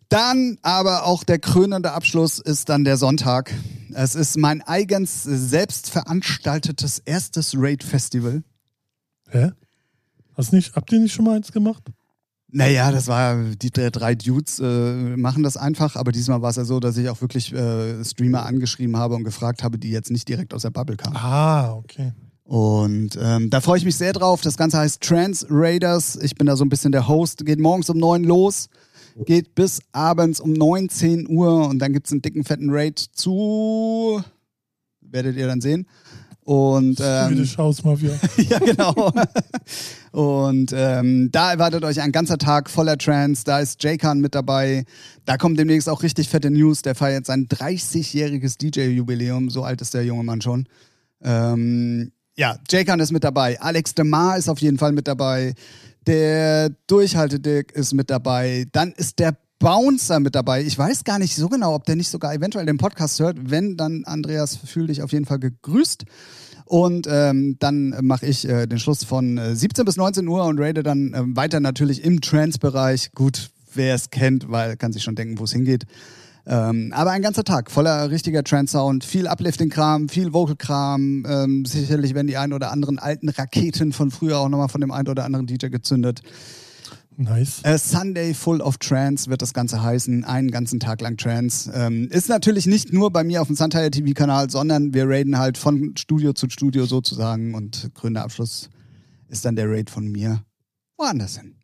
Dann 0.09 0.59
aber 0.61 1.07
auch 1.07 1.25
der 1.25 1.39
krönende 1.39 1.93
Abschluss 1.93 2.39
ist 2.39 2.69
dann 2.69 2.85
der 2.85 2.99
Sonntag. 2.99 3.55
Es 3.95 4.15
ist 4.15 4.37
mein 4.37 4.61
eigens 4.61 5.23
selbst 5.23 5.89
veranstaltetes 5.89 6.99
erstes 6.99 7.55
Raid-Festival. 7.57 8.43
Hä? 9.31 9.53
Hast 10.35 10.53
nicht, 10.53 10.75
habt 10.77 10.93
ihr 10.93 10.99
nicht 10.99 11.15
schon 11.15 11.25
mal 11.25 11.37
eins 11.37 11.51
gemacht? 11.51 11.83
Naja, 12.55 12.93
das 12.93 13.09
war, 13.09 13.37
die 13.43 13.71
drei- 13.71 14.15
Dudes 14.15 14.59
äh, 14.59 15.17
machen 15.17 15.43
das 15.43 15.57
einfach, 15.57 15.97
aber 15.97 16.13
diesmal 16.13 16.43
war 16.43 16.51
es 16.51 16.57
ja 16.57 16.65
so, 16.65 16.81
dass 16.81 16.99
ich 16.99 17.09
auch 17.09 17.21
wirklich 17.23 17.53
äh, 17.53 18.05
Streamer 18.05 18.45
angeschrieben 18.45 18.97
habe 18.99 19.15
und 19.15 19.25
gefragt 19.25 19.63
habe, 19.65 19.79
die 19.79 19.91
jetzt 19.91 20.11
nicht 20.11 20.29
direkt 20.29 20.53
aus 20.53 20.63
der 20.63 20.71
Bubble 20.71 20.97
kamen. 20.97 21.17
Ah, 21.17 21.73
okay. 21.73 22.13
Und 22.45 23.19
ähm, 23.19 23.49
da 23.49 23.63
freue 23.63 23.79
ich 23.79 23.87
mich 23.87 23.97
sehr 23.97 24.13
drauf. 24.13 24.43
Das 24.43 24.59
Ganze 24.59 24.77
heißt 24.79 25.01
Trans 25.01 25.47
Raiders. 25.49 26.17
Ich 26.21 26.35
bin 26.35 26.47
da 26.47 26.55
so 26.57 26.65
ein 26.65 26.69
bisschen 26.69 26.93
der 26.93 27.09
Host. 27.09 27.47
Geht 27.47 27.59
morgens 27.59 27.89
um 27.89 27.97
9 27.97 28.25
los, 28.25 28.69
geht 29.25 29.55
bis 29.55 29.81
abends 29.93 30.39
um 30.39 30.53
19 30.53 31.29
Uhr 31.31 31.67
und 31.69 31.79
dann 31.79 31.95
gibt 31.95 32.07
es 32.07 32.13
einen 32.13 32.21
dicken, 32.21 32.45
fetten 32.45 32.69
Raid 32.71 32.99
zu. 32.99 34.23
Werdet 35.01 35.37
ihr 35.37 35.47
dann 35.47 35.61
sehen. 35.63 35.87
Und 36.45 36.99
ähm, 37.01 37.29
Swedish 37.29 37.57
House 37.57 37.85
Mafia. 37.85 38.11
ja, 38.37 38.59
genau. 38.59 39.13
Und 40.11 40.73
ähm, 40.75 41.31
da 41.31 41.53
erwartet 41.53 41.85
euch 41.85 42.01
ein 42.01 42.11
ganzer 42.11 42.37
Tag 42.37 42.69
voller 42.69 42.99
Trance. 42.99 43.45
Da 43.45 43.61
ist 43.61 43.83
J-Khan 43.83 44.21
mit 44.21 44.35
dabei. 44.35 44.85
Da 45.25 45.37
kommen 45.37 45.57
demnächst 45.57 45.89
auch 45.89 46.03
richtig 46.03 46.29
fette 46.29 46.51
News. 46.51 46.83
Der 46.83 46.97
feiert 46.97 47.27
sein 47.27 47.47
30-jähriges 47.47 48.59
DJ-Jubiläum. 48.59 49.51
So 49.51 49.63
alt 49.63 49.81
ist 49.81 49.95
der 49.95 50.05
junge 50.05 50.25
Mann 50.25 50.41
schon. 50.41 50.67
Ähm, 51.23 52.11
ja, 52.37 52.59
J-Khan 52.69 52.99
ist 52.99 53.13
mit 53.13 53.23
dabei. 53.23 53.61
Alex 53.61 53.95
DeMar 53.95 54.37
ist 54.37 54.49
auf 54.49 54.59
jeden 54.59 54.79
Fall 54.79 54.93
mit 54.93 55.07
dabei. 55.07 55.55
Der 56.09 56.71
Durchhaltedick 56.89 57.71
ist 57.73 57.93
mit 57.93 58.11
dabei. 58.11 58.67
Dann 58.73 58.91
ist 58.93 59.21
der 59.21 59.37
Bouncer 59.63 60.19
mit 60.19 60.35
dabei. 60.35 60.65
Ich 60.65 60.77
weiß 60.77 61.05
gar 61.05 61.21
nicht 61.21 61.37
so 61.37 61.49
genau, 61.49 61.77
ob 61.77 61.85
der 61.85 61.95
nicht 61.95 62.09
sogar 62.09 62.35
eventuell 62.35 62.67
den 62.67 62.79
Podcast 62.79 63.21
hört. 63.21 63.37
Wenn, 63.41 63.77
dann 63.77 64.03
Andreas, 64.05 64.57
fühl 64.57 64.89
dich 64.89 65.03
auf 65.03 65.13
jeden 65.13 65.25
Fall 65.25 65.39
gegrüßt. 65.39 66.05
Und 66.65 67.07
ähm, 67.09 67.57
dann 67.61 67.95
mache 68.03 68.27
ich 68.27 68.49
äh, 68.49 68.67
den 68.67 68.81
Schluss 68.81 69.05
von 69.05 69.39
äh, 69.39 69.55
17 69.55 69.85
bis 69.85 69.97
19 69.97 70.27
Uhr 70.27 70.45
und 70.47 70.59
rate 70.59 70.83
dann 70.83 71.15
ähm, 71.15 71.37
weiter 71.37 71.61
natürlich 71.61 72.03
im 72.03 72.21
Trance-Bereich. 72.21 73.13
Gut, 73.15 73.51
wer 73.73 73.95
es 73.95 74.11
kennt, 74.11 74.51
weil 74.51 74.77
kann 74.77 74.93
sich 74.93 75.05
schon 75.05 75.15
denken, 75.15 75.39
wo 75.39 75.45
es 75.45 75.53
hingeht. 75.53 75.85
Ähm, 76.45 76.93
aber 76.93 77.13
ein 77.13 77.23
ganzer 77.23 77.45
Tag 77.45 77.71
voller 77.71 78.11
richtiger 78.11 78.43
Trance-Sound, 78.43 79.05
viel 79.05 79.29
Uplifting-Kram, 79.29 80.09
viel 80.09 80.33
Vocal-Kram. 80.33 81.25
Ähm, 81.25 81.65
sicherlich 81.67 82.15
werden 82.15 82.27
die 82.27 82.37
ein 82.37 82.53
oder 82.53 82.73
anderen 82.73 82.99
alten 82.99 83.29
Raketen 83.29 83.93
von 83.93 84.11
früher 84.11 84.39
auch 84.39 84.49
nochmal 84.49 84.69
von 84.69 84.81
dem 84.81 84.91
einen 84.91 85.09
oder 85.09 85.25
anderen 85.25 85.47
DJ 85.47 85.69
gezündet. 85.69 86.21
Nice. 87.17 87.61
A 87.65 87.79
Sunday 87.79 88.35
Full 88.35 88.61
of 88.61 88.79
Trance 88.79 89.29
wird 89.29 89.43
das 89.43 89.53
Ganze 89.53 89.83
heißen. 89.83 90.25
Einen 90.25 90.51
ganzen 90.51 90.81
Tag 90.81 91.01
lang 91.01 91.17
Trance. 91.17 91.71
Ähm, 91.75 92.09
ist 92.11 92.29
natürlich 92.29 92.67
nicht 92.67 92.93
nur 92.93 93.11
bei 93.11 93.23
mir 93.25 93.43
auf 93.43 93.49
dem 93.49 93.57
Suntire 93.57 93.91
TV-Kanal, 93.91 94.51
sondern 94.51 94.95
wir 94.95 95.09
raiden 95.09 95.39
halt 95.39 95.59
von 95.59 95.95
Studio 95.97 96.33
zu 96.33 96.49
Studio 96.49 96.87
sozusagen. 96.87 97.55
Und 97.55 97.91
grüner 97.95 98.23
Abschluss 98.23 98.71
ist 99.29 99.45
dann 99.45 99.57
der 99.57 99.71
Raid 99.71 99.91
von 99.91 100.09
mir 100.09 100.45
woanders 100.97 101.39
hin. 101.39 101.55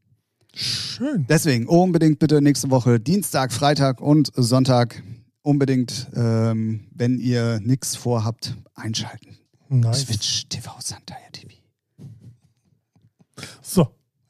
Schön. 0.55 1.27
Deswegen 1.29 1.67
unbedingt 1.67 2.19
bitte 2.19 2.43
nächste 2.43 2.71
Woche 2.71 2.99
Dienstag, 2.99 3.53
Freitag 3.53 4.01
und 4.01 4.33
Sonntag 4.35 5.03
unbedingt, 5.43 6.09
ähm, 6.15 6.89
wenn 6.95 7.19
ihr 7.19 7.61
nichts 7.61 7.97
vorhabt, 7.97 8.57
einschalten. 8.75 9.39
Nice. 9.69 10.03
Switch 10.03 10.49
TV 10.49 10.73
Suntire 10.81 11.19
TV. 11.33 11.48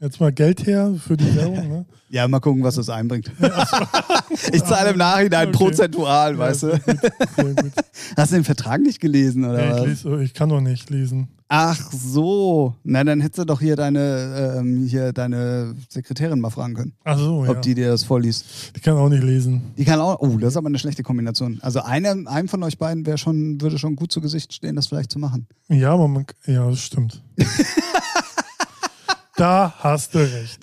Jetzt 0.00 0.20
mal 0.20 0.32
Geld 0.32 0.64
her 0.66 0.94
für 1.04 1.16
die 1.16 1.34
Werbung. 1.36 1.68
Ne? 1.68 1.84
Ja, 2.10 2.26
mal 2.26 2.40
gucken, 2.40 2.62
was 2.62 2.76
das 2.76 2.88
einbringt. 2.88 3.30
ich 4.52 4.64
zahle 4.64 4.92
im 4.92 4.96
Nachhinein 4.96 5.48
Okay. 5.48 5.56
prozentual, 5.58 6.32
Ja, 6.32 6.38
weißt 6.38 6.62
du. 6.62 6.68
gut, 6.78 6.80
sehr 7.36 7.54
gut. 7.54 7.72
Hast 8.16 8.32
du 8.32 8.36
den 8.36 8.44
Vertrag 8.44 8.80
nicht 8.80 8.98
gelesen, 8.98 9.44
oder 9.44 9.58
Nee, 9.58 9.70
was? 9.72 9.80
ich, 9.80 10.04
lese, 10.04 10.22
ich 10.22 10.32
kann 10.32 10.48
doch 10.48 10.62
nicht 10.62 10.88
lesen. 10.88 11.28
Ach 11.48 11.78
so. 11.92 12.74
Na, 12.82 13.04
dann 13.04 13.20
hättest 13.20 13.40
du 13.40 13.44
doch 13.44 13.60
hier 13.60 13.76
deine, 13.76 14.54
ähm, 14.58 14.86
hier 14.86 15.12
deine 15.12 15.74
Sekretärin 15.90 16.40
mal 16.40 16.48
fragen 16.48 16.72
können, 16.72 16.92
Ach 17.04 17.18
so, 17.18 17.44
ja. 17.44 17.50
ob 17.50 17.60
die 17.60 17.74
dir 17.74 17.88
das 17.88 18.04
vorliest. 18.04 18.72
die 18.74 18.80
kann 18.80 18.96
auch 18.96 19.10
nicht 19.10 19.22
lesen. 19.22 19.60
Die 19.76 19.84
kann 19.84 20.00
auch, 20.00 20.18
oh, 20.20 20.38
das 20.38 20.54
ist 20.54 20.56
aber 20.56 20.68
eine 20.68 20.78
schlechte 20.78 21.02
Kombination. 21.02 21.58
Also 21.60 21.82
einem, 21.82 22.26
einem 22.26 22.48
von 22.48 22.62
euch 22.62 22.78
beiden 22.78 23.04
wäre 23.04 23.18
schon, 23.18 23.60
würde 23.60 23.78
schon 23.78 23.96
gut 23.96 24.12
zu 24.12 24.22
Gesicht 24.22 24.54
stehen, 24.54 24.76
das 24.76 24.86
vielleicht 24.86 25.12
zu 25.12 25.18
machen. 25.18 25.46
Ja, 25.68 25.92
aber 25.92 26.08
man, 26.08 26.24
ja, 26.46 26.70
das 26.70 26.80
stimmt. 26.80 27.22
Da 29.38 29.74
hast 29.78 30.14
du 30.14 30.18
recht. 30.18 30.60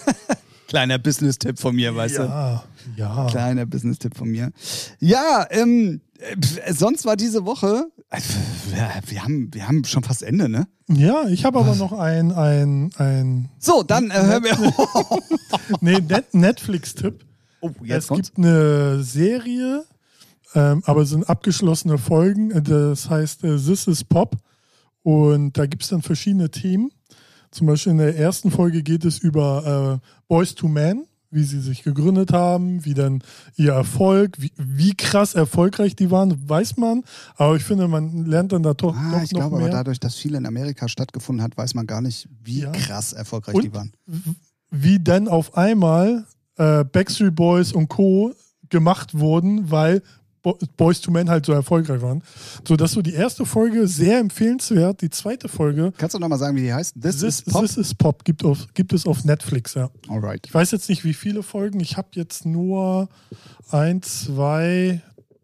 Kleiner 0.68 0.98
Business-Tipp 0.98 1.58
von 1.58 1.74
mir, 1.74 1.94
weißt 1.94 2.18
du? 2.18 2.22
Ja, 2.22 2.64
ja. 2.96 3.26
Kleiner 3.30 3.66
Business-Tipp 3.66 4.16
von 4.16 4.28
mir. 4.28 4.50
Ja, 4.98 5.46
ähm, 5.50 6.00
äh, 6.18 6.72
sonst 6.72 7.04
war 7.06 7.16
diese 7.16 7.46
Woche, 7.46 7.86
äh, 8.10 8.20
wir, 8.70 8.90
wir, 9.06 9.22
haben, 9.22 9.52
wir 9.52 9.68
haben 9.68 9.84
schon 9.84 10.02
fast 10.02 10.22
Ende, 10.22 10.48
ne? 10.48 10.66
Ja, 10.88 11.28
ich 11.28 11.44
habe 11.44 11.58
aber 11.58 11.74
noch 11.74 11.92
ein, 11.92 12.32
ein, 12.32 12.90
ein 12.96 13.50
So, 13.58 13.82
dann 13.82 14.10
äh, 14.10 14.14
hören 14.14 14.44
wir. 14.44 14.74
nee, 15.80 16.00
Net 16.00 16.34
Netflix-Tipp. 16.34 17.24
Oh, 17.60 17.70
jetzt 17.82 18.04
es 18.04 18.08
kommt's. 18.08 18.28
gibt 18.28 18.38
eine 18.38 19.02
Serie, 19.02 19.84
ähm, 20.54 20.82
aber 20.86 21.02
es 21.02 21.10
sind 21.10 21.28
abgeschlossene 21.28 21.98
Folgen. 21.98 22.62
Das 22.64 23.10
heißt 23.10 23.44
äh, 23.44 23.56
This 23.56 23.86
is 23.86 24.04
Pop. 24.04 24.36
Und 25.02 25.56
da 25.56 25.66
gibt 25.66 25.82
es 25.82 25.88
dann 25.88 26.02
verschiedene 26.02 26.50
Themen. 26.50 26.90
Zum 27.50 27.66
Beispiel 27.66 27.92
in 27.92 27.98
der 27.98 28.16
ersten 28.16 28.50
Folge 28.50 28.82
geht 28.82 29.04
es 29.04 29.18
über 29.18 30.00
äh, 30.02 30.08
Boys 30.28 30.54
to 30.54 30.68
Men, 30.68 31.04
wie 31.30 31.42
sie 31.44 31.60
sich 31.60 31.82
gegründet 31.82 32.32
haben, 32.32 32.84
wie 32.84 32.94
dann 32.94 33.22
ihr 33.56 33.72
Erfolg, 33.72 34.36
wie, 34.40 34.50
wie 34.56 34.94
krass 34.94 35.34
erfolgreich 35.34 35.94
die 35.94 36.10
waren, 36.10 36.48
weiß 36.48 36.76
man. 36.78 37.02
Aber 37.36 37.56
ich 37.56 37.64
finde, 37.64 37.86
man 37.88 38.24
lernt 38.24 38.52
dann 38.52 38.62
da 38.62 38.72
doch, 38.74 38.96
Ah, 38.96 39.12
doch 39.12 39.22
ich 39.22 39.32
noch 39.32 39.40
glaube 39.40 39.56
mehr. 39.56 39.66
aber 39.66 39.74
dadurch, 39.74 40.00
dass 40.00 40.14
viel 40.14 40.34
in 40.34 40.46
Amerika 40.46 40.88
stattgefunden 40.88 41.42
hat, 41.42 41.56
weiß 41.56 41.74
man 41.74 41.86
gar 41.86 42.00
nicht, 42.00 42.28
wie 42.42 42.60
Ja. 42.60 42.72
krass 42.72 43.12
erfolgreich 43.12 43.54
Und- 43.56 43.64
die 43.64 43.74
waren. 43.74 43.92
wie 44.70 44.98
dann 45.02 45.28
auf 45.28 45.56
einmal 45.56 46.26
äh, 46.56 46.84
Backstreet 46.84 47.34
Boys 47.34 47.72
und 47.72 47.88
Co. 47.88 48.32
gemacht 48.70 49.16
wurden, 49.18 49.70
weil 49.70 50.02
Boys 50.76 51.00
to 51.00 51.10
Men 51.10 51.28
halt 51.28 51.46
so 51.46 51.52
erfolgreich 51.52 52.02
waren. 52.02 52.22
So 52.66 52.76
dass 52.76 52.92
so 52.92 53.02
die 53.02 53.14
erste 53.14 53.44
Folge 53.44 53.86
sehr 53.86 54.18
empfehlenswert, 54.18 55.02
die 55.02 55.10
zweite 55.10 55.48
Folge 55.48 55.92
Kannst 55.96 56.14
du 56.14 56.18
nochmal 56.18 56.38
sagen, 56.38 56.56
wie 56.56 56.62
die 56.62 56.72
heißt? 56.72 56.94
This, 57.00 57.20
This, 57.20 57.40
is 57.40 57.42
Pop. 57.42 57.62
This 57.62 57.76
is 57.76 57.94
Pop 57.94 58.24
gibt, 58.24 58.44
auf, 58.44 58.66
gibt 58.74 58.92
es 58.92 59.06
auf 59.06 59.24
Netflix, 59.24 59.74
ja. 59.74 59.90
Alright. 60.08 60.46
Ich 60.46 60.54
weiß 60.54 60.70
jetzt 60.70 60.88
nicht, 60.88 61.04
wie 61.04 61.14
viele 61.14 61.42
Folgen. 61.42 61.80
Ich 61.80 61.96
habe 61.96 62.08
jetzt 62.12 62.46
nur 62.46 63.08
ein, 63.70 64.02
zwei, 64.02 65.02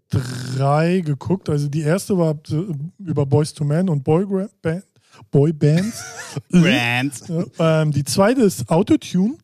drei 0.08 1.00
geguckt. 1.00 1.48
Also 1.48 1.68
die 1.68 1.82
erste 1.82 2.16
war 2.18 2.36
über 2.98 3.26
Boys 3.26 3.52
to 3.52 3.64
Men 3.64 3.88
und 3.88 4.04
Boy, 4.04 4.48
Band, 4.62 4.84
Boy 5.30 5.52
Bands. 5.52 6.04
Brands. 6.50 7.24
Ähm, 7.58 7.92
die 7.92 8.04
zweite 8.04 8.42
ist 8.42 8.68
Autotune. 8.68 9.36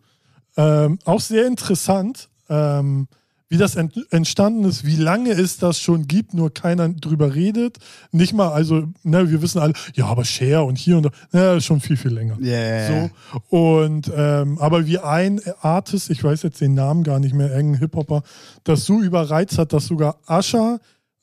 Ähm, 0.57 0.99
auch 1.05 1.21
sehr 1.21 1.47
interessant, 1.47 2.29
ähm, 2.49 3.07
wie 3.51 3.59
das 3.59 3.75
ent 3.75 4.07
entstanden 4.11 4.65
ist, 4.65 4.87
wie 4.87 4.97
lange 4.97 5.33
es 5.33 5.59
das 5.59 5.81
schon 5.81 6.07
gibt, 6.07 6.35
nur 6.35 6.55
keiner 6.55 6.89
drüber 6.89 7.35
redet. 7.35 7.79
Nicht 8.13 8.33
mal, 8.33 8.49
also, 8.49 8.85
ne, 9.03 9.29
wir 9.29 9.43
wissen 9.43 9.59
alle, 9.59 9.75
ja, 9.95 10.07
aber 10.07 10.25
Share 10.25 10.63
und 10.63 10.79
hier 10.79 10.97
und 10.97 11.07
da, 11.07 11.11
ja, 11.33 11.57
ist 11.57 11.65
schon 11.65 11.81
viel, 11.81 11.97
viel 11.97 12.13
länger. 12.13 12.39
Yeah. 12.41 13.11
So. 13.51 13.57
Und 13.57 14.11
ähm, 14.17 14.57
aber 14.59 14.87
wie 14.87 14.99
ein 14.99 15.41
Artist, 15.61 16.11
ich 16.11 16.23
weiß 16.23 16.45
jetzt 16.45 16.61
den 16.61 16.75
Namen 16.75 17.03
gar 17.03 17.19
nicht 17.19 17.35
mehr, 17.35 17.51
irgendein 17.51 17.81
Hip-Hopper, 17.81 18.23
das 18.63 18.85
so 18.85 19.01
überreizt 19.01 19.59
hat, 19.59 19.73
dass 19.73 19.87
sogar 19.87 20.21
Ascher, 20.27 20.79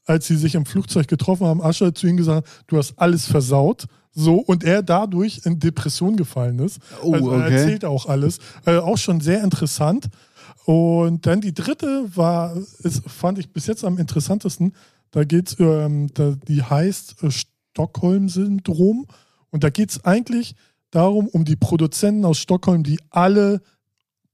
als 0.05 0.27
sie 0.27 0.35
sich 0.35 0.55
im 0.55 0.65
Flugzeug 0.65 1.07
getroffen 1.07 1.47
haben, 1.47 1.61
Ascher 1.61 1.95
zu 1.95 2.07
ihm 2.07 2.17
gesagt 2.17 2.45
hat, 2.45 2.63
du 2.67 2.77
hast 2.77 2.93
alles 2.97 3.25
versaut. 3.25 3.85
So, 4.19 4.37
und 4.37 4.63
er 4.63 4.81
dadurch 4.81 5.41
in 5.45 5.59
Depression 5.59 6.15
gefallen 6.15 6.57
ist. 6.59 6.79
Oh, 7.03 7.13
also 7.13 7.31
er 7.31 7.45
okay. 7.45 7.53
erzählt 7.53 7.85
auch 7.85 8.07
alles. 8.07 8.39
Äh, 8.65 8.77
auch 8.77 8.97
schon 8.97 9.21
sehr 9.21 9.43
interessant. 9.43 10.09
Und 10.67 11.25
dann 11.25 11.39
die 11.39 11.53
dritte 11.53 12.13
war, 12.13 12.53
ist, 12.79 13.09
fand 13.09 13.39
ich 13.39 13.53
bis 13.53 13.67
jetzt 13.67 13.85
am 13.85 13.97
interessantesten. 13.97 14.75
Da 15.11 15.23
geht's, 15.23 15.55
ähm, 15.59 16.09
die 16.45 16.61
heißt 16.61 17.23
äh, 17.23 17.31
Stockholm-Syndrom. 17.31 19.07
Und 19.49 19.63
da 19.63 19.69
geht 19.69 19.91
es 19.91 20.03
eigentlich 20.03 20.55
darum, 20.91 21.29
um 21.29 21.45
die 21.45 21.55
Produzenten 21.55 22.25
aus 22.25 22.39
Stockholm, 22.39 22.83
die 22.83 22.99
alle 23.11 23.61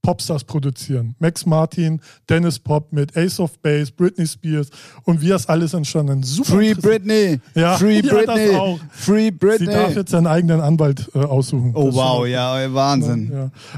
Popstars 0.04 0.44
produzieren. 0.44 1.16
Max 1.18 1.46
Martin, 1.48 2.00
Dennis 2.30 2.60
Pop 2.60 2.92
mit 2.92 3.18
Ace 3.18 3.40
of 3.40 3.58
Base, 3.60 3.92
Britney 3.92 4.28
Spears 4.28 4.68
und 5.06 5.22
wie 5.22 5.30
das 5.30 5.48
alles 5.48 5.74
entstanden. 5.74 6.22
Super 6.22 6.52
Free. 6.58 6.74
Britney. 6.76 7.40
Ja, 7.56 7.78
Free 7.78 8.02
ja, 8.06 8.14
Britney. 8.14 8.48
das 8.52 8.56
auch. 8.60 8.80
Free 8.92 9.26
Sie 9.26 9.32
Britney. 9.32 9.66
darf 9.68 9.96
jetzt 9.96 10.12
seinen 10.12 10.28
eigenen 10.28 10.60
Anwalt 10.62 11.10
äh, 11.16 11.20
aussuchen. 11.20 11.72
oh 11.74 11.86
Das 11.88 11.96
wow, 11.96 12.28
ja, 12.28 12.72
Wahnsinn. 12.74 13.32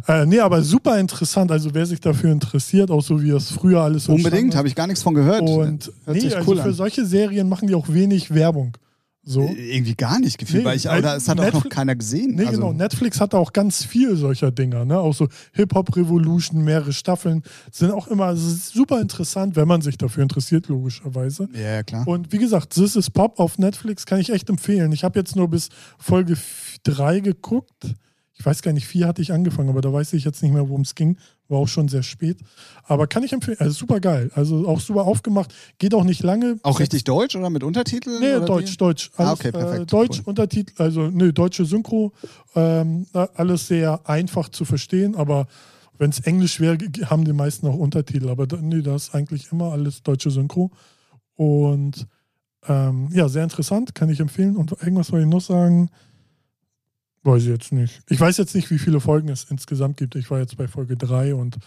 ja. 0.07 0.21
Äh, 0.21 0.26
nee, 0.26 0.39
aber 0.39 0.61
super 0.63 0.99
interessant. 0.99 1.51
Also 1.51 1.73
wer 1.73 1.86
sich 1.86 2.01
dafür 2.01 2.32
interessiert, 2.32 2.89
auch 2.91 3.03
so 3.03 3.21
wie 3.21 3.30
das 3.30 3.51
früher 3.51 3.82
alles 3.82 4.05
so 4.05 4.11
Unbedingt, 4.13 4.34
entstanden 4.34 4.57
habe 4.57 4.67
ich 4.67 4.76
gar 4.76 4.88
nichts 4.88 5.03
von 5.03 5.13
gehört. 5.13 5.41
Und 5.41 5.91
Hört 6.05 6.17
nee, 6.17 6.34
also 6.36 6.49
cool 6.51 6.57
für 6.57 6.63
an. 6.63 6.73
solche 6.73 7.05
Serien 7.05 7.47
machen 7.47 7.67
die 7.67 7.76
auch 7.76 7.88
wenig 7.88 8.34
Werbung. 8.34 8.73
So. 9.28 9.41
Irgendwie 9.57 9.95
gar 9.95 10.19
nicht 10.19 10.38
gefühlt, 10.38 10.61
Nee, 10.63 10.69
weil 10.69 10.78
ich, 10.78 10.88
oder 10.88 11.15
es 11.15 11.28
hat 11.28 11.39
auch 11.39 11.45
noch 11.45 11.53
Netflix- 11.53 11.76
keiner 11.76 11.95
gesehen. 11.95 12.36
Nee, 12.36 12.45
also, 12.45 12.61
genau. 12.61 12.73
Netflix 12.73 13.19
hat 13.19 13.34
auch 13.34 13.53
ganz 13.53 13.84
viel 13.84 14.15
solcher 14.15 14.51
Dinger, 14.51 14.86
ne? 14.86 14.99
Auch 14.99 15.15
so 15.15 15.28
Hip-Hop 15.53 15.95
Revolution, 15.95 16.63
mehrere 16.63 16.93
Staffeln. 16.93 17.41
Sind 17.71 17.89
auch 17.89 18.07
immer 18.07 18.36
super 18.36 19.01
interessant, 19.01 19.55
wenn 19.55 19.67
man 19.67 19.82
sich 19.82 19.97
dafür 19.97 20.21
interessiert, 20.21 20.67
logischerweise. 20.67 21.49
Ja, 21.53 21.59
ja, 21.76 21.84
klar. 21.84 22.07
Und 22.07 22.32
wie 22.32 22.38
gesagt, 22.38 22.76
This 22.76 22.95
is 22.95 23.09
Pop 23.09 23.39
auf 23.39 23.57
Netflix 23.57 24.05
kann 24.05 24.19
ich 24.19 24.30
echt 24.32 24.47
empfehlen. 24.47 24.91
Ich 24.91 25.03
habe 25.03 25.17
jetzt 25.17 25.36
nur 25.36 25.47
bis 25.47 25.69
Folge 25.97 26.38
3 26.84 27.21
geguckt. 27.21 27.95
Ich 28.38 28.45
weiß 28.45 28.61
gar 28.61 28.73
nicht, 28.73 28.86
4 28.86 29.07
hatte 29.07 29.21
ich 29.23 29.32
angefangen, 29.32 29.69
aber 29.69 29.82
da 29.82 29.91
weiß 29.91 30.13
ich 30.13 30.23
jetzt 30.26 30.43
nicht 30.43 30.53
mehr, 30.53 30.67
worum 30.69 30.82
es 30.82 30.93
ging. 30.93 31.17
War 31.47 31.59
auch 31.59 31.67
schon 31.67 31.87
sehr 31.87 32.01
spät. 32.03 32.37
Aber 32.85 33.05
kann 33.07 33.23
ich 33.23 33.31
empfehlen. 33.31 33.57
Also 33.59 33.71
super 33.73 33.99
geil. 33.99 34.31
Also 34.33 34.67
auch 34.67 34.79
super 34.79 35.03
aufgemacht. 35.05 35.53
Geht 35.77 35.93
auch 35.93 36.03
nicht 36.03 36.23
lange. 36.23 36.57
auch 36.63 36.79
richtig 36.79 37.03
deutsch 37.03 37.35
oder 37.35 37.49
mit 37.51 37.63
Untertiteln? 37.63 38.19
Nee, 38.19 38.45
Deutsch, 38.45 38.73
wie? 38.73 38.77
Deutsch. 38.77 39.11
Alles, 39.15 39.29
Ah, 39.29 39.33
okay, 39.33 39.51
perfekt, 39.51 39.81
Äh, 39.81 39.85
Deutsch, 39.85 40.17
cool. 40.19 40.23
Untertitel, 40.25 40.81
also 40.81 41.07
nee, 41.07 41.31
deutsche 41.31 41.65
Synchro. 41.65 42.13
Ähm, 42.55 43.05
alles 43.13 43.67
sehr 43.67 43.99
einfach 44.09 44.49
zu 44.49 44.65
verstehen, 44.65 45.15
aber 45.15 45.47
wenn 45.97 46.09
es 46.09 46.19
Englisch 46.21 46.59
wäre, 46.59 46.77
haben 47.05 47.23
die 47.25 47.33
meisten 47.33 47.67
auch 47.67 47.75
Untertitel. 47.75 48.29
Aber 48.29 48.47
nee, 48.61 48.81
da 48.81 48.95
ist 48.95 49.13
eigentlich 49.13 49.51
immer 49.51 49.71
alles 49.71 50.01
deutsche 50.03 50.31
Synchro. 50.31 50.71
Und 51.35 52.07
ähm, 52.67 53.09
ja, 53.13 53.29
sehr 53.29 53.43
interessant, 53.43 53.93
kann 53.93 54.09
ich 54.09 54.19
empfehlen. 54.19 54.55
Und 54.57 54.71
irgendwas 54.71 55.07
soll 55.07 55.21
ich 55.21 55.27
noch 55.27 55.41
sagen? 55.41 55.89
Weiß 57.26 57.41
ich 57.41 57.49
jetzt 57.49 57.71
nicht. 57.71 58.01
Ich 58.07 58.19
weiß 58.19 58.38
jetzt 58.38 58.53
nicht, 58.53 58.69
wie 58.69 58.78
viele 58.78 58.99
Folgen 58.99 59.30
es 59.30 59.45
insgesamt 59.49 59.97
gibt. 59.97 60.13
Ich 60.15 60.30
war 60.30 60.38
jetzt 60.38 60.55
bei 60.57 60.67
Folge 60.67 60.95
3 60.95 61.34
und 61.34 61.57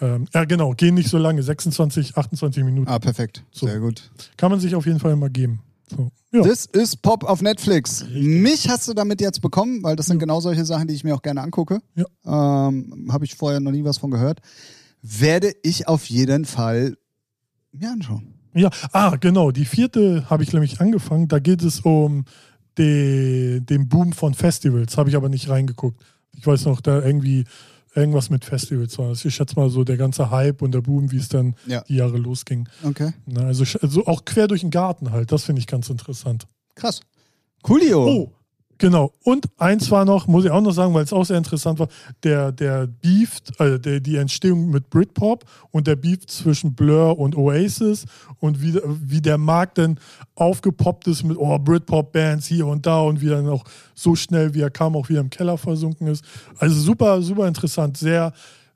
ähm, 0.00 0.26
ja, 0.34 0.44
genau, 0.44 0.72
gehen 0.72 0.96
nicht 0.96 1.08
so 1.08 1.18
lange, 1.18 1.40
26, 1.40 2.16
28 2.16 2.64
Minuten. 2.64 2.90
Ah, 2.90 2.98
perfekt. 2.98 3.44
So. 3.52 3.68
Sehr 3.68 3.78
gut. 3.78 4.10
Kann 4.36 4.50
man 4.50 4.58
sich 4.58 4.74
auf 4.74 4.86
jeden 4.86 4.98
Fall 4.98 5.14
mal 5.14 5.30
geben. 5.30 5.60
So. 5.88 6.10
Ja. 6.32 6.42
Das 6.42 6.66
ist 6.66 7.00
Pop 7.00 7.22
auf 7.22 7.42
Netflix. 7.42 8.04
Mich 8.12 8.68
hast 8.68 8.88
du 8.88 8.92
damit 8.92 9.20
jetzt 9.20 9.40
bekommen, 9.40 9.84
weil 9.84 9.94
das 9.94 10.06
sind 10.06 10.18
genau 10.18 10.40
solche 10.40 10.64
Sachen, 10.64 10.88
die 10.88 10.94
ich 10.94 11.04
mir 11.04 11.14
auch 11.14 11.22
gerne 11.22 11.42
angucke. 11.42 11.80
Ja. 11.94 12.66
Ähm, 12.66 13.08
Habe 13.12 13.24
ich 13.24 13.36
vorher 13.36 13.60
noch 13.60 13.70
nie 13.70 13.84
was 13.84 13.98
von 13.98 14.10
gehört. 14.10 14.40
Werde 15.00 15.52
ich 15.62 15.86
auf 15.86 16.06
jeden 16.06 16.44
Fall 16.44 16.96
mir 17.70 17.92
anschauen. 17.92 18.34
Ja, 18.52 18.70
ah, 18.90 19.14
genau. 19.14 19.52
Die 19.52 19.64
vierte 19.64 20.28
habe 20.28 20.42
ich 20.42 20.52
nämlich 20.52 20.80
angefangen. 20.80 21.28
Da 21.28 21.38
geht 21.38 21.62
es 21.62 21.80
um 21.80 22.24
die, 22.78 23.60
den 23.62 23.88
Boom 23.88 24.12
von 24.12 24.34
Festivals. 24.34 24.96
Habe 24.96 25.08
ich 25.10 25.16
aber 25.16 25.28
nicht 25.28 25.48
reingeguckt. 25.48 26.02
Ich 26.36 26.46
weiß 26.46 26.64
noch, 26.66 26.80
da 26.80 27.00
irgendwie 27.02 27.44
irgendwas 27.94 28.28
mit 28.30 28.44
Festivals 28.44 28.98
war. 28.98 29.10
das. 29.10 29.24
Ich 29.24 29.34
schätze 29.36 29.54
mal 29.56 29.70
so 29.70 29.84
der 29.84 29.96
ganze 29.96 30.30
Hype 30.30 30.62
und 30.62 30.72
der 30.72 30.80
Boom, 30.80 31.12
wie 31.12 31.18
es 31.18 31.28
dann 31.28 31.54
Ja. 31.66 31.82
die 31.82 31.94
Jahre 31.96 32.16
losging. 32.18 32.68
Okay. 32.82 33.12
Also, 33.36 33.64
also 33.80 34.06
auch 34.06 34.24
quer 34.24 34.48
durch 34.48 34.62
den 34.62 34.70
Garten 34.70 35.12
halt, 35.12 35.30
das 35.30 35.44
finde 35.44 35.60
ich 35.60 35.66
ganz 35.68 35.88
interessant. 35.90 36.46
Krass. 36.74 37.00
Coolio. 37.62 38.04
Oh, 38.06 38.32
genau. 38.78 39.12
Und 39.22 39.46
eins 39.58 39.90
war 39.90 40.04
noch, 40.04 40.26
muss 40.26 40.44
ich 40.44 40.50
auch 40.50 40.60
noch 40.60 40.72
sagen, 40.72 40.94
weil 40.94 41.04
es 41.04 41.12
auch 41.12 41.24
sehr 41.24 41.38
interessant 41.38 41.78
war, 41.78 41.88
der, 42.22 42.52
der 42.52 42.86
Beef, 42.86 43.40
also 43.58 43.78
der, 43.78 44.00
die 44.00 44.16
Entstehung 44.16 44.70
mit 44.70 44.90
Britpop 44.90 45.44
und 45.70 45.86
der 45.86 45.96
Beef 45.96 46.26
zwischen 46.26 46.74
Blur 46.74 47.18
und 47.18 47.36
Oasis 47.36 48.04
und 48.40 48.62
wie, 48.62 48.80
wie 48.84 49.20
der 49.20 49.38
Markt 49.38 49.78
dann 49.78 49.98
aufgepoppt 50.34 51.06
ist 51.08 51.24
mit 51.24 51.36
oh, 51.38 51.58
Britpop-Bands 51.58 52.46
hier 52.46 52.66
und 52.66 52.86
da 52.86 53.00
und 53.00 53.20
wie 53.20 53.28
dann 53.28 53.48
auch 53.48 53.64
so 53.94 54.14
schnell, 54.16 54.54
wie 54.54 54.60
er 54.60 54.70
kam, 54.70 54.96
auch 54.96 55.08
wieder 55.08 55.20
im 55.20 55.30
Keller 55.30 55.58
versunken 55.58 56.06
ist. 56.08 56.24
Also 56.58 56.74
super, 56.78 57.22
super 57.22 57.48
interessant. 57.48 57.96
Sehr 57.96 58.32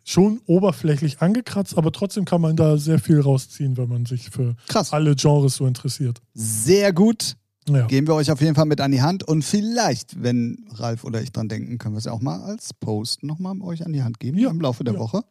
schon 0.09 0.41
oberflächlich 0.47 1.21
angekratzt, 1.21 1.77
aber 1.77 1.93
trotzdem 1.93 2.25
kann 2.25 2.41
man 2.41 2.57
da 2.57 2.79
sehr 2.79 2.99
viel 2.99 3.21
rausziehen, 3.21 3.77
wenn 3.77 3.89
man 3.89 4.07
sich 4.07 4.31
für 4.31 4.57
Krass. 4.67 4.93
alle 4.93 5.15
Genres 5.15 5.57
so 5.57 5.67
interessiert. 5.67 6.23
Sehr 6.33 6.93
gut. 6.95 7.37
Ja. 7.69 7.87
Geben 7.87 8.07
wir 8.07 8.15
euch 8.15 8.31
auf 8.31 8.41
jeden 8.41 8.55
Fall 8.55 8.67
mit 8.67 8.81
an 8.81 8.91
die 8.93 9.03
Hand 9.03 9.25
und 9.25 9.45
vielleicht, 9.45 10.23
wenn 10.23 10.65
Ralf 10.75 11.05
oder 11.05 11.23
ich 11.23 11.33
dran 11.33 11.49
denken, 11.49 11.79
können 11.79 11.95
wir 11.95 11.99
es 11.99 12.05
ja 12.05 12.13
auch 12.13 12.21
mal 12.21 12.41
als 12.43 12.73
Post 12.75 13.23
nochmal 13.23 13.55
euch 13.63 13.85
an 13.85 13.93
die 13.93 14.03
Hand 14.03 14.19
geben 14.21 14.39
Ja. 14.39 14.51
im 14.51 14.61
Laufe 14.61 14.85
der 14.85 14.95
Ja. 14.95 15.01
Woche. 15.01 15.23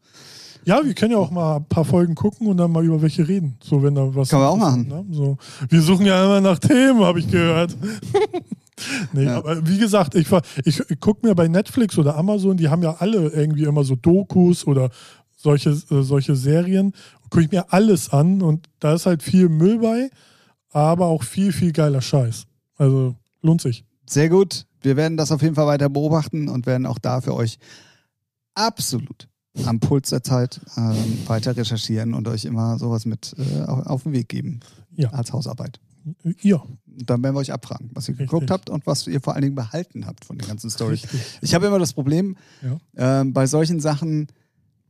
Ja, 0.65 0.83
wir 0.83 0.93
können 0.95 1.11
ja 1.13 1.17
auch 1.17 1.31
mal 1.31 1.57
ein 1.57 1.65
paar 1.65 1.85
Folgen 1.85 2.13
gucken 2.15 2.47
und 2.47 2.57
dann 2.57 2.71
mal 2.71 2.83
über 2.83 3.01
welche 3.01 3.25
reden. 3.25 3.55
So, 3.63 3.81
wenn 3.83 3.95
da 3.95 4.13
was. 4.13 4.29
Können 4.29 4.41
wir 4.41 4.49
auch 4.49 4.75
ist, 4.77 4.88
Ne? 4.88 5.05
So. 5.11 5.38
Wir 5.69 5.81
suchen 5.81 6.05
ja 6.05 6.25
immer 6.25 6.41
nach 6.41 6.59
Themen, 6.59 6.99
habe 6.99 7.19
ich 7.19 7.31
gehört. 7.31 7.77
nee, 9.13 9.23
Ja. 9.25 9.38
aber 9.38 9.65
wie 9.67 9.77
gesagt, 9.77 10.15
ich, 10.15 10.27
ich 10.65 10.99
gucke 10.99 11.25
mir 11.25 11.35
bei 11.35 11.47
Netflix 11.47 11.97
oder 11.97 12.15
Amazon, 12.17 12.57
die 12.57 12.67
haben 12.69 12.83
ja 12.83 12.95
alle 12.99 13.29
irgendwie 13.29 13.63
immer 13.63 13.83
so 13.83 13.95
Dokus 13.95 14.67
oder 14.67 14.89
solche, 15.38 15.69
äh, 15.69 16.01
solche 16.01 16.35
Serien. 16.35 16.93
Gucke 17.29 17.41
ich 17.45 17.51
mir 17.51 17.71
alles 17.71 18.09
an 18.11 18.41
und 18.41 18.67
da 18.79 18.93
ist 18.93 19.05
halt 19.05 19.23
viel 19.23 19.49
Müll 19.49 19.79
bei, 19.79 20.09
aber 20.72 21.05
auch 21.07 21.24
viel, 21.24 21.51
viel 21.53 21.72
geiler 21.72 22.01
Scheiß. 22.01 22.45
Also 22.78 23.15
lohnt 23.41 23.61
sich. 23.61 23.86
Sehr 24.05 24.30
gut. 24.30 24.65
Wir 24.82 24.95
werden 24.95 25.18
das 25.18 25.32
auf 25.32 25.41
jeden 25.41 25.55
Fall 25.55 25.68
weiter 25.68 25.89
beobachten 25.89 26.47
und 26.49 26.65
werden 26.65 26.86
auch 26.86 26.99
da 26.99 27.22
für 27.22 27.34
euch 27.34 27.57
absolut 28.53 29.28
am 29.65 29.80
Puls 29.80 30.09
der 30.09 30.22
Zeit 30.24 30.61
ähm, 30.78 31.18
weiter 31.28 31.57
recherchieren 31.57 32.13
und 32.13 32.28
euch 32.28 32.45
immer 32.45 32.78
sowas 32.78 33.05
mit 33.05 33.34
äh, 33.39 33.63
auf, 33.63 34.03
den 34.03 34.13
Weg 34.13 34.30
geben 34.30 34.59
Ja. 34.95 35.09
als 35.09 35.34
Hausarbeit. 35.34 35.80
Ja, 36.41 36.63
dann 36.86 37.22
werden 37.24 37.36
wir 37.36 37.39
euch 37.39 37.51
abfragen, 37.51 37.89
was 37.93 38.07
ihr 38.07 38.13
Richtig. 38.13 38.30
geguckt 38.30 38.51
habt 38.51 38.70
und 38.70 38.86
was 38.88 39.07
ihr 39.07 39.20
vor 39.20 39.34
allen 39.34 39.41
Dingen 39.41 39.55
behalten 39.55 40.05
habt 40.05 40.24
von 40.26 40.38
den 40.38 40.47
ganzen 40.47 40.70
Stories. 40.70 41.01
Ich 41.41 41.53
habe 41.55 41.65
immer 41.68 41.80
das 41.80 41.93
Problem, 41.93 42.38
Ja. 42.61 42.78
ähm, 43.22 43.34
bei 43.34 43.45
solchen 43.47 43.80
Sachen, 43.80 44.28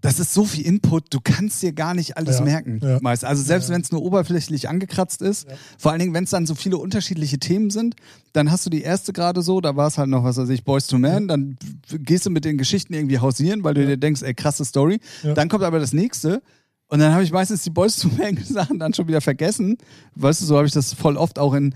das 0.01 0.19
ist 0.19 0.33
so 0.33 0.45
viel 0.45 0.65
Input, 0.65 1.05
du 1.13 1.19
kannst 1.23 1.61
dir 1.63 1.73
gar 1.73 1.93
nicht 1.95 2.17
alles 2.17 2.37
Ja, 2.39 2.45
merken. 2.45 2.79
ja. 2.83 2.99
Meist. 3.01 3.25
Also 3.25 3.41
selbst 3.41 3.69
Ja. 3.69 3.75
wenn 3.75 3.81
es 3.81 3.91
nur 3.91 4.03
oberflächlich 4.03 4.69
angekratzt 4.69 5.21
ist, 5.23 5.47
vor 5.77 5.91
allen 5.91 5.99
Dingen, 5.99 6.13
wenn 6.13 6.23
es 6.25 6.29
dann 6.29 6.45
so 6.45 6.53
viele 6.55 6.77
unterschiedliche 6.77 7.39
Themen 7.39 7.71
sind, 7.71 7.95
dann 8.33 8.51
hast 8.51 8.65
du 8.65 8.69
die 8.69 8.81
erste 8.83 9.11
gerade 9.11 9.41
so, 9.41 9.59
da 9.59 9.75
war 9.75 9.87
es 9.87 9.97
halt 9.97 10.09
noch, 10.09 10.23
was 10.23 10.37
weiß 10.37 10.49
ich, 10.49 10.63
Boys 10.63 10.85
to 10.87 10.99
Man, 10.99 11.27
dann 11.27 11.57
gehst 11.89 12.25
du 12.27 12.29
mit 12.29 12.45
den 12.45 12.57
Geschichten 12.59 12.93
irgendwie 12.93 13.17
hausieren, 13.19 13.63
weil 13.63 13.73
du 13.73 13.85
dir 13.87 13.97
denkst, 13.97 14.21
ey, 14.21 14.33
krasse 14.35 14.65
Story. 14.65 14.99
Dann 15.23 15.49
kommt 15.49 15.63
aber 15.63 15.79
das 15.79 15.93
nächste. 15.93 16.41
Und 16.89 16.99
dann 16.99 17.11
habe 17.11 17.23
ich 17.23 17.31
meistens 17.33 17.63
die 17.63 17.69
Boys 17.69 17.97
to 17.97 18.07
Man 18.17 18.37
Sachen 18.45 18.79
dann 18.79 18.93
schon 18.93 19.07
wieder 19.07 19.19
vergessen. 19.21 19.77
Weißt 20.15 20.41
du, 20.41 20.45
so 20.45 20.55
habe 20.57 20.67
ich 20.67 20.73
das 20.73 20.93
voll 20.93 21.17
oft 21.17 21.39
auch 21.39 21.53
in. 21.53 21.73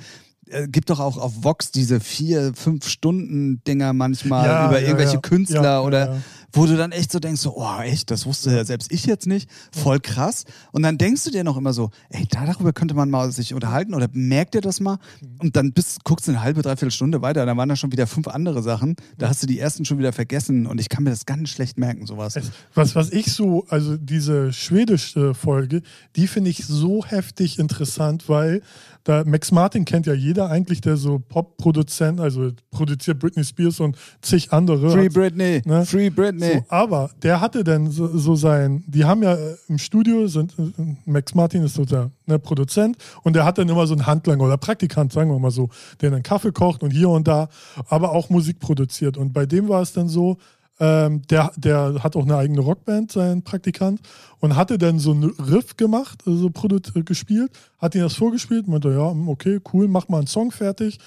Äh, 0.52 0.68
gibt 0.68 0.90
doch 0.90 1.00
auch 1.00 1.18
auf 1.18 1.44
Vox 1.44 1.72
diese 1.72 2.00
vier, 2.00 2.54
fünf 2.54 2.88
Stunden 2.88 3.64
Dinger 3.66 3.94
manchmal 3.94 4.48
Ja, 4.48 4.68
über 4.68 4.80
ja, 4.80 4.88
irgendwelche 4.88 5.16
ja. 5.16 5.22
Künstler 5.22 5.84
oder 5.84 6.22
wo 6.54 6.66
du 6.66 6.76
dann 6.76 6.92
echt 6.92 7.12
so 7.12 7.20
denkst, 7.20 7.42
so, 7.42 7.56
oh 7.56 7.80
echt, 7.82 8.12
das 8.12 8.26
wusste 8.26 8.52
ja 8.52 8.66
selbst 8.66 8.92
ich 8.92 9.06
jetzt 9.06 9.26
nicht, 9.26 9.50
voll 9.72 10.00
krass. 10.00 10.44
Und 10.72 10.84
dann 10.84 10.98
denkst 10.98 11.24
du 11.24 11.32
dir 11.32 11.44
noch 11.44 11.58
immer 11.58 11.74
so, 11.74 11.92
ey, 12.10 12.28
da 12.30 12.46
darüber 12.46 12.74
könnte 12.74 12.94
man 12.94 13.10
mal 13.10 13.32
sich 13.32 13.54
unterhalten 13.54 13.94
oder 13.94 14.10
merkt 14.12 14.54
dir 14.54 14.62
das 14.62 14.80
mal? 14.80 14.98
Mhm. 15.22 15.28
Und 15.40 15.56
dann 15.56 15.72
bist, 15.72 16.04
guckst 16.04 16.28
du 16.28 16.32
eine 16.32 16.42
halbe, 16.42 16.62
dreiviertel 16.62 16.92
Stunde 16.92 17.22
weiter, 17.22 17.46
dann 17.46 17.58
waren 17.58 17.70
da 17.70 17.76
schon 17.76 17.92
wieder 17.92 18.08
fünf 18.08 18.28
andere 18.28 18.62
Sachen. 18.62 18.96
Da 19.18 19.30
hast 19.30 19.42
du 19.42 19.48
die 19.48 19.60
ersten 19.60 19.86
schon 19.86 19.98
wieder 19.98 20.12
vergessen 20.12 20.66
und 20.66 20.82
ich 20.82 20.90
kann 20.90 21.04
mir 21.04 21.12
das 21.12 21.26
ganz 21.26 21.50
schlecht 21.50 21.78
merken, 21.78 22.06
sowas. 22.06 22.36
Was, 22.74 22.96
was 22.96 23.12
ich 23.12 23.32
so, 23.32 23.66
also 23.70 23.98
diese 23.98 24.52
schwedische 24.52 25.34
Folge, 25.34 25.82
die 26.16 26.28
finde 26.28 26.50
ich 26.50 26.66
so 26.66 27.06
heftig 27.06 27.60
interessant, 27.60 28.28
weil 28.28 28.62
da 29.04 29.24
Max 29.26 29.52
Martin 29.52 29.86
kennt 29.86 30.06
ja 30.06 30.14
jeder 30.14 30.50
eigentlich, 30.50 30.82
der 30.82 30.98
so 30.98 31.20
Pop-Produzent, 31.20 32.20
also 32.20 32.52
produziert 32.70 33.20
Britney 33.20 33.44
Spears 33.44 33.80
und 33.80 33.98
zig 34.22 34.54
andere. 34.54 34.92
Free 34.92 35.06
Also, 35.06 35.20
Britney, 35.20 35.62
Ne? 35.66 35.86
Free 35.86 36.10
Britney. 36.10 36.54
so, 36.54 36.66
aber 36.70 37.10
der 37.24 37.42
hatte 37.42 37.64
dann 37.64 37.90
so, 37.90 38.08
so 38.08 38.36
sein, 38.36 38.84
die 38.88 39.06
haben 39.06 39.24
ja 39.24 39.34
äh, 39.34 39.56
im 39.68 39.78
Studio, 39.78 40.28
sind, 40.28 40.54
äh, 40.60 40.96
Max 41.06 41.34
Martin 41.36 41.64
ist 41.64 41.76
so 41.76 41.86
der 41.86 42.12
ne, 42.26 42.40
Produzent 42.40 42.98
und 43.24 43.36
der 43.36 43.46
hat 43.46 43.58
dann 43.58 43.70
immer 43.70 43.88
so 43.88 43.94
einen 43.94 44.06
Handlanger 44.06 44.44
oder 44.44 44.58
Praktikant, 44.58 45.12
sagen 45.12 45.32
wir 45.32 45.40
mal 45.40 45.52
so, 45.52 45.70
der 46.02 46.12
dann 46.12 46.24
Kaffee 46.24 46.52
kocht 46.52 46.84
und 46.84 46.92
hier 46.92 47.10
und 47.10 47.28
da, 47.28 47.50
aber 47.90 48.12
auch 48.12 48.30
Musik 48.30 48.60
produziert. 48.60 49.18
Und 49.18 49.34
bei 49.34 49.46
dem 49.46 49.68
war 49.68 49.82
es 49.82 49.94
dann 49.94 50.08
so, 50.08 50.38
ähm, 50.82 51.22
der, 51.30 51.52
der 51.56 52.04
hat 52.04 52.16
auch 52.16 52.24
eine 52.24 52.36
eigene 52.38 52.60
Rockband, 52.60 53.12
sein 53.12 53.44
Praktikant, 53.44 54.02
und 54.40 54.56
hatte 54.56 54.80
dann 54.80 54.98
so 54.98 55.12
einen 55.12 55.26
Riff 55.26 55.78
gemacht, 55.78 56.24
also 56.26 56.48
produ- 56.48 56.98
äh, 56.98 57.04
gespielt, 57.04 57.52
hat 57.78 57.94
ihn 57.94 58.02
das 58.02 58.16
vorgespielt, 58.16 58.68
meinte, 58.68 58.90
ja, 58.92 59.12
hm, 59.12 59.30
okay, 59.30 59.60
cool, 59.72 59.88
mach 59.88 60.10
mal 60.10 60.18
einen 60.18 60.28
Song 60.28 60.52
fertig. 60.52 60.98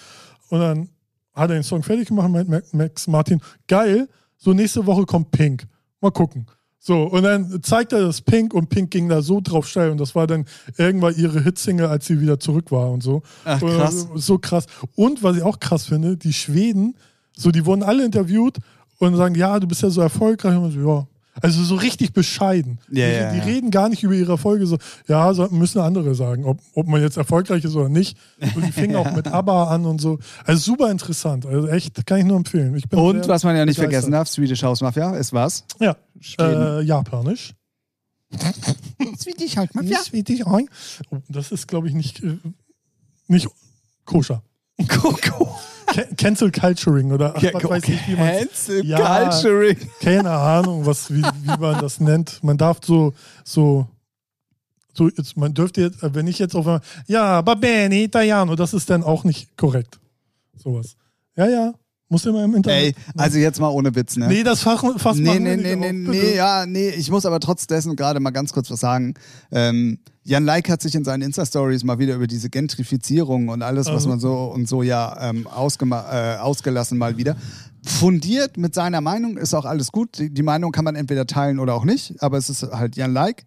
Und 0.48 0.60
dann 0.60 0.88
hat 1.34 1.50
er 1.50 1.56
den 1.56 1.64
Song 1.64 1.82
fertig 1.82 2.06
gemacht, 2.06 2.30
meint 2.30 2.48
Ma- 2.48 2.60
Max 2.70 3.08
Martin, 3.08 3.40
geil, 3.66 4.08
so 4.36 4.52
nächste 4.52 4.86
Woche 4.86 5.04
kommt 5.06 5.32
Pink. 5.32 5.66
Mal 6.00 6.12
gucken. 6.12 6.46
So, 6.78 7.02
und 7.04 7.24
dann 7.24 7.60
zeigt 7.62 7.92
er 7.94 8.02
das 8.02 8.20
Pink 8.20 8.54
und 8.54 8.68
Pink 8.68 8.92
ging 8.92 9.08
da 9.08 9.22
so 9.22 9.40
drauf 9.40 9.66
steil 9.66 9.90
und 9.90 9.98
das 9.98 10.14
war 10.14 10.28
dann 10.28 10.44
irgendwann 10.76 11.16
ihre 11.16 11.42
Hitsingle, 11.42 11.88
als 11.88 12.06
sie 12.06 12.20
wieder 12.20 12.38
zurück 12.38 12.70
war 12.70 12.90
und 12.92 13.02
so. 13.02 13.22
Ach, 13.44 13.58
krass. 13.58 14.06
So 14.14 14.38
krass. 14.38 14.66
Und 14.94 15.22
was 15.24 15.36
ich 15.36 15.42
auch 15.42 15.58
krass 15.58 15.86
finde, 15.86 16.16
die 16.16 16.34
Schweden, 16.34 16.94
so, 17.36 17.50
die 17.50 17.64
wurden 17.66 17.82
alle 17.82 18.04
interviewt 18.04 18.58
und 19.12 19.16
sagen, 19.16 19.34
ja, 19.34 19.58
du 19.60 19.66
bist 19.66 19.82
ja 19.82 19.90
so 19.90 20.00
erfolgreich. 20.00 20.56
Und 20.56 20.70
so, 20.72 20.80
ja. 20.80 21.06
Also 21.42 21.64
so 21.64 21.74
richtig 21.74 22.12
bescheiden. 22.12 22.78
Ja, 22.90 23.06
die, 23.06 23.12
ja, 23.12 23.32
die 23.32 23.40
reden 23.40 23.70
gar 23.72 23.88
nicht 23.88 24.04
über 24.04 24.14
ihre 24.14 24.32
Erfolge 24.32 24.66
so, 24.66 24.78
ja, 25.08 25.34
so 25.34 25.48
müssen 25.50 25.80
andere 25.80 26.14
sagen, 26.14 26.44
ob, 26.44 26.60
ob 26.74 26.86
man 26.86 27.02
jetzt 27.02 27.16
erfolgreich 27.16 27.64
ist 27.64 27.74
oder 27.74 27.88
nicht. 27.88 28.16
Und 28.54 28.64
die 28.64 28.70
fingen 28.70 28.94
auch 28.96 29.10
mit 29.12 29.26
ABBA 29.26 29.64
an 29.64 29.84
und 29.84 30.00
so. 30.00 30.20
Also 30.44 30.72
super 30.72 30.90
interessant. 30.90 31.44
Also 31.44 31.66
echt, 31.68 32.06
kann 32.06 32.18
ich 32.18 32.24
nur 32.24 32.36
empfehlen. 32.36 32.76
Ich 32.76 32.88
bin 32.88 32.98
Und 32.98 33.26
was 33.26 33.42
man 33.42 33.56
ja 33.56 33.64
nicht 33.64 33.76
begeistert. 33.76 33.92
vergessen 33.92 34.12
darf, 34.12 34.28
Swedish 34.28 34.62
House 34.62 34.80
Mafia 34.80 35.16
ist 35.16 35.32
was? 35.32 35.64
Ja, 35.80 35.96
äh, 36.38 36.82
japanisch. 36.82 37.54
Swedish 39.18 39.56
House 39.56 39.68
Schwedisch 40.06 40.46
ein. 40.46 40.68
Oh, 41.10 41.18
das 41.28 41.50
ist, 41.50 41.66
glaube 41.66 41.88
ich, 41.88 41.94
nicht, 41.94 42.22
äh, 42.22 42.38
nicht 43.26 43.48
koscher. 44.04 44.42
Coco. 44.88 45.58
Can 45.86 46.16
Cancel 46.16 46.50
Culturing 46.50 47.12
oder 47.12 47.34
ach, 47.36 47.42
was 47.52 47.64
weiß 47.64 47.88
ich, 47.88 48.08
wie 48.08 48.16
man 48.16 48.28
Cancel 48.38 48.84
Ja. 48.84 49.28
Culturing. 49.30 49.76
keine 50.00 50.30
Ahnung, 50.30 50.86
was, 50.86 51.10
wie, 51.12 51.22
wie 51.22 51.58
man 51.60 51.80
das 51.80 52.00
nennt. 52.00 52.42
Man 52.42 52.56
darf 52.58 52.78
so, 52.82 53.12
so, 53.44 53.86
so 54.92 55.08
jetzt, 55.08 55.36
man 55.36 55.52
dürfte 55.54 55.82
jetzt, 55.82 56.02
äh, 56.02 56.14
wenn 56.14 56.26
ich 56.26 56.38
jetzt 56.38 56.54
auf 56.54 56.66
einmal, 56.66 56.80
ja, 57.06 57.44
va 57.44 57.54
bene, 57.54 58.02
italiano, 58.02 58.54
das 58.56 58.72
ist 58.74 58.88
dann 58.90 59.02
auch 59.02 59.24
nicht 59.24 59.56
korrekt. 59.56 59.98
Sowas. 60.56 60.96
Ja, 61.36 61.48
ja, 61.48 61.74
muss 62.14 62.24
immer 62.26 62.44
im 62.44 62.54
Internet. 62.54 62.80
Ey, 62.80 62.94
also 63.16 63.38
jetzt 63.38 63.60
mal 63.60 63.68
ohne 63.68 63.94
Witz, 63.94 64.16
ne? 64.16 64.28
nee, 64.28 64.44
das 64.44 64.60
Fach, 64.60 64.84
Fass 64.98 65.16
Nee, 65.16 65.38
nee, 65.40 65.56
nee, 65.56 65.74
nicht 65.74 65.78
nee, 65.80 65.92
bitte. 65.92 66.26
nee, 66.26 66.36
ja, 66.36 66.64
nee, 66.64 66.90
ich 66.90 67.10
muss 67.10 67.26
aber 67.26 67.40
trotz 67.40 67.66
dessen 67.66 67.96
gerade 67.96 68.20
mal 68.20 68.30
ganz 68.30 68.52
kurz 68.52 68.70
was 68.70 68.80
sagen. 68.80 69.14
Ähm, 69.50 69.98
Jan 70.22 70.44
Like 70.44 70.68
hat 70.70 70.80
sich 70.80 70.94
in 70.94 71.04
seinen 71.04 71.22
Insta-Stories 71.22 71.82
mal 71.84 71.98
wieder 71.98 72.14
über 72.14 72.26
diese 72.28 72.48
Gentrifizierung 72.48 73.48
und 73.48 73.62
alles, 73.62 73.86
was 73.86 73.94
Also. 73.94 74.08
man 74.08 74.20
so 74.20 74.44
und 74.44 74.68
so 74.68 74.82
ja 74.82 75.30
ähm, 75.30 75.46
äh, 75.46 76.36
ausgelassen 76.36 76.96
mal 76.96 77.16
wieder. 77.18 77.36
Fundiert 77.84 78.56
mit 78.56 78.74
seiner 78.74 79.00
Meinung 79.00 79.36
ist 79.36 79.52
auch 79.52 79.66
alles 79.66 79.92
gut. 79.92 80.16
Die, 80.18 80.30
die 80.30 80.42
Meinung 80.42 80.72
kann 80.72 80.84
man 80.84 80.94
entweder 80.94 81.26
teilen 81.26 81.58
oder 81.58 81.74
auch 81.74 81.84
nicht, 81.84 82.14
aber 82.22 82.38
es 82.38 82.48
ist 82.48 82.62
halt 82.62 82.96
Jan 82.96 83.12
Like. 83.12 83.44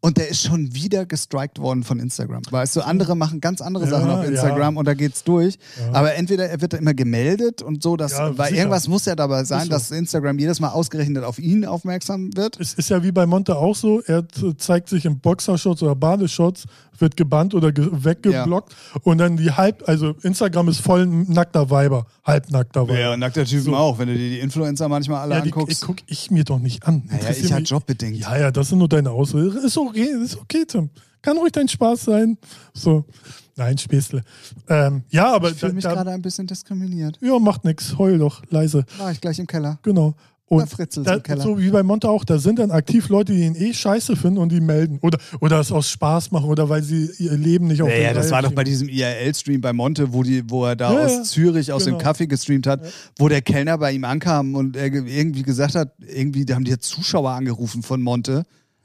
Und 0.00 0.16
der 0.16 0.28
ist 0.28 0.42
schon 0.42 0.72
wieder 0.74 1.06
gestrikt 1.06 1.58
worden 1.58 1.82
von 1.82 1.98
Instagram. 1.98 2.42
Weißt 2.48 2.76
du, 2.76 2.82
andere 2.82 3.16
machen 3.16 3.40
ganz 3.40 3.60
andere 3.60 3.84
Ja, 3.84 3.90
Sachen 3.90 4.10
auf 4.10 4.22
ja. 4.22 4.30
Instagram 4.30 4.76
und 4.76 4.86
da 4.86 4.94
geht's 4.94 5.24
durch. 5.24 5.58
Ja. 5.76 5.92
Aber 5.92 6.14
entweder 6.14 6.48
er 6.48 6.60
wird 6.60 6.72
da 6.72 6.76
immer 6.76 6.94
gemeldet 6.94 7.62
und 7.62 7.82
so, 7.82 7.96
dass, 7.96 8.12
Ja, 8.12 8.38
weil 8.38 8.50
sicher. 8.50 8.58
irgendwas 8.60 8.86
muss 8.86 9.06
ja 9.06 9.16
dabei 9.16 9.42
sein, 9.42 9.64
so. 9.64 9.70
dass 9.70 9.90
Instagram 9.90 10.38
jedes 10.38 10.60
Mal 10.60 10.68
ausgerechnet 10.68 11.24
auf 11.24 11.40
ihn 11.40 11.64
aufmerksam 11.64 12.30
wird. 12.36 12.60
Es 12.60 12.74
ist 12.74 12.90
ja 12.90 13.02
wie 13.02 13.10
bei 13.10 13.26
Monte 13.26 13.56
auch 13.56 13.74
so, 13.74 14.00
er 14.02 14.24
zeigt 14.56 14.88
sich 14.88 15.04
im 15.04 15.18
Boxershorts 15.18 15.82
oder 15.82 15.96
Badeshorts, 15.96 16.66
wird 17.00 17.16
gebannt 17.16 17.54
oder 17.54 17.70
ge 17.72 17.88
weggeblockt 17.92 18.74
und 19.02 19.18
dann 19.18 19.36
die 19.36 19.52
halb, 19.52 19.88
also 19.88 20.14
Instagram 20.22 20.68
ist 20.68 20.80
voll 20.80 21.06
nackter 21.06 21.70
Weiber, 21.70 22.06
halbnackter 22.24 22.82
Weiber. 22.88 22.98
Ja, 22.98 23.16
nackter 23.16 23.44
Typen 23.44 23.62
So. 23.66 23.76
auch, 23.76 23.98
wenn 24.00 24.08
du 24.08 24.14
dir 24.14 24.30
die 24.30 24.38
Influencer 24.40 24.88
manchmal 24.88 25.20
alle 25.20 25.34
Ja, 25.36 25.40
die, 25.40 25.50
die 25.50 25.54
anguckst. 25.54 25.82
gucke 25.84 26.02
ich 26.06 26.30
mir 26.32 26.42
doch 26.44 26.58
nicht 26.58 26.86
an. 26.86 27.04
naja, 27.08 27.30
ich 27.30 27.52
halt 27.52 27.62
mich- 27.62 27.70
jobbedingt. 27.70 28.16
Ja, 28.16 28.36
ja, 28.36 28.50
das 28.50 28.68
sind 28.70 28.78
nur 28.78 28.88
deine 28.88 29.10
Ausreden. 29.10 29.58
Ist 29.64 29.74
okay, 29.88 30.08
ist 30.22 30.36
okay, 30.36 30.64
Tim. 30.66 30.90
Kann 31.22 31.36
ruhig 31.36 31.52
dein 31.52 31.68
Spaß 31.68 32.02
sein. 32.04 32.38
So. 32.74 33.04
Nein, 33.56 33.76
Späßle. 33.76 34.22
Ähm, 34.68 35.02
ja, 35.10 35.34
aber 35.34 35.50
ich 35.50 35.56
fühle 35.56 35.72
mich 35.72 35.84
gerade 35.84 36.10
ein 36.12 36.22
bisschen 36.22 36.46
diskriminiert. 36.46 37.18
ja, 37.20 37.38
macht 37.40 37.64
nix. 37.64 37.98
Heul 37.98 38.18
doch, 38.18 38.42
leise. 38.50 38.84
War 38.98 39.10
ich 39.10 39.20
gleich 39.20 39.38
im 39.40 39.46
Keller. 39.48 39.80
Genau. 39.82 40.14
Da 40.50 40.56
Und 40.56 40.70
fritzelt 40.70 41.06
da, 41.06 41.14
im 41.16 41.22
Keller. 41.22 41.42
so 41.42 41.58
wie 41.58 41.68
bei 41.68 41.82
Monte 41.82 42.08
auch, 42.08 42.24
da 42.24 42.38
sind 42.38 42.58
dann 42.58 42.70
aktiv 42.70 43.08
Leute, 43.10 43.32
die 43.34 43.42
ihn 43.42 43.54
eh 43.56 43.74
scheiße 43.74 44.16
finden 44.16 44.38
und 44.38 44.50
die 44.50 44.60
melden. 44.62 44.98
Oder, 45.02 45.18
oder 45.40 45.60
es 45.60 45.70
aus 45.72 45.90
Spaß 45.90 46.30
machen 46.30 46.48
oder 46.48 46.68
weil 46.70 46.82
sie 46.82 47.10
ihr 47.18 47.32
Leben 47.36 47.66
nicht 47.66 47.82
auf 47.82 47.88
Naja, 47.88 48.14
das 48.14 48.30
war 48.30 48.40
doch 48.40 48.52
bei 48.52 48.64
diesem 48.64 48.88
IRL-Stream 48.88 49.60
bei 49.60 49.74
Monte, 49.74 50.10
wo, 50.14 50.22
die, 50.22 50.48
wo 50.48 50.64
er 50.64 50.74
da 50.76 50.94
Ja, 50.94 51.04
aus 51.04 51.12
ja, 51.12 51.22
Zürich, 51.24 51.70
aus 51.72 51.84
genau. 51.84 51.98
dem 51.98 52.02
Kaffee 52.02 52.26
gestreamt 52.28 52.66
hat, 52.66 52.80
wo 53.18 53.28
der 53.28 53.42
Kellner 53.42 53.76
bei 53.76 53.92
ihm 53.92 54.04
ankam 54.04 54.54
und 54.54 54.74
er 54.76 54.88
ge- 54.88 55.04
irgendwie 55.06 55.42
gesagt 55.42 55.74
hat, 55.74 55.92
irgendwie, 55.98 56.46
da 56.46 56.54
haben 56.54 56.64
die 56.64 56.78
Zuschauer 56.78 57.32
angerufen 57.32 57.82
von 57.82 58.00
Monte 58.00 58.44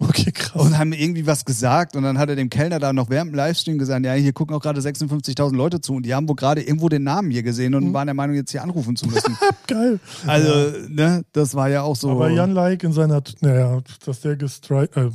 Okay, 0.09 0.31
krass. 0.31 0.61
und 0.61 0.77
haben 0.77 0.93
irgendwie 0.93 1.25
was 1.27 1.45
gesagt 1.45 1.95
und 1.95 2.03
dann 2.03 2.17
hat 2.17 2.29
er 2.29 2.35
dem 2.35 2.49
Kellner 2.49 2.79
da 2.79 2.93
noch 2.93 3.09
während 3.09 3.31
dem 3.31 3.35
Livestream 3.35 3.77
gesagt, 3.77 4.05
ja, 4.05 4.13
hier 4.13 4.33
gucken 4.33 4.55
auch 4.55 4.61
gerade 4.61 4.81
56.000 4.81 5.55
Leute 5.55 5.81
zu 5.81 5.93
und 5.95 6.05
die 6.05 6.13
haben 6.13 6.27
wohl 6.27 6.35
gerade 6.35 6.61
irgendwo 6.61 6.89
den 6.89 7.03
Namen 7.03 7.31
hier 7.31 7.43
gesehen 7.43 7.71
Mhm. 7.71 7.77
und 7.87 7.93
waren 7.93 8.07
der 8.07 8.13
Meinung, 8.13 8.35
jetzt 8.35 8.51
hier 8.51 8.63
anrufen 8.63 8.95
zu 8.95 9.07
müssen. 9.07 9.37
Geil. 9.67 9.99
Also, 10.27 10.53
ne, 10.89 11.23
das 11.31 11.55
war 11.55 11.69
ja 11.69 11.81
auch 11.83 11.95
so. 11.95 12.11
Aber 12.11 12.29
Jan 12.29 12.51
Like 12.51 12.83
in 12.83 12.91
seiner, 12.91 13.21
naja, 13.41 13.79
dass 14.05 14.21
der 14.21 14.35
gestrikt, 14.35 14.97
äh, 14.97 15.09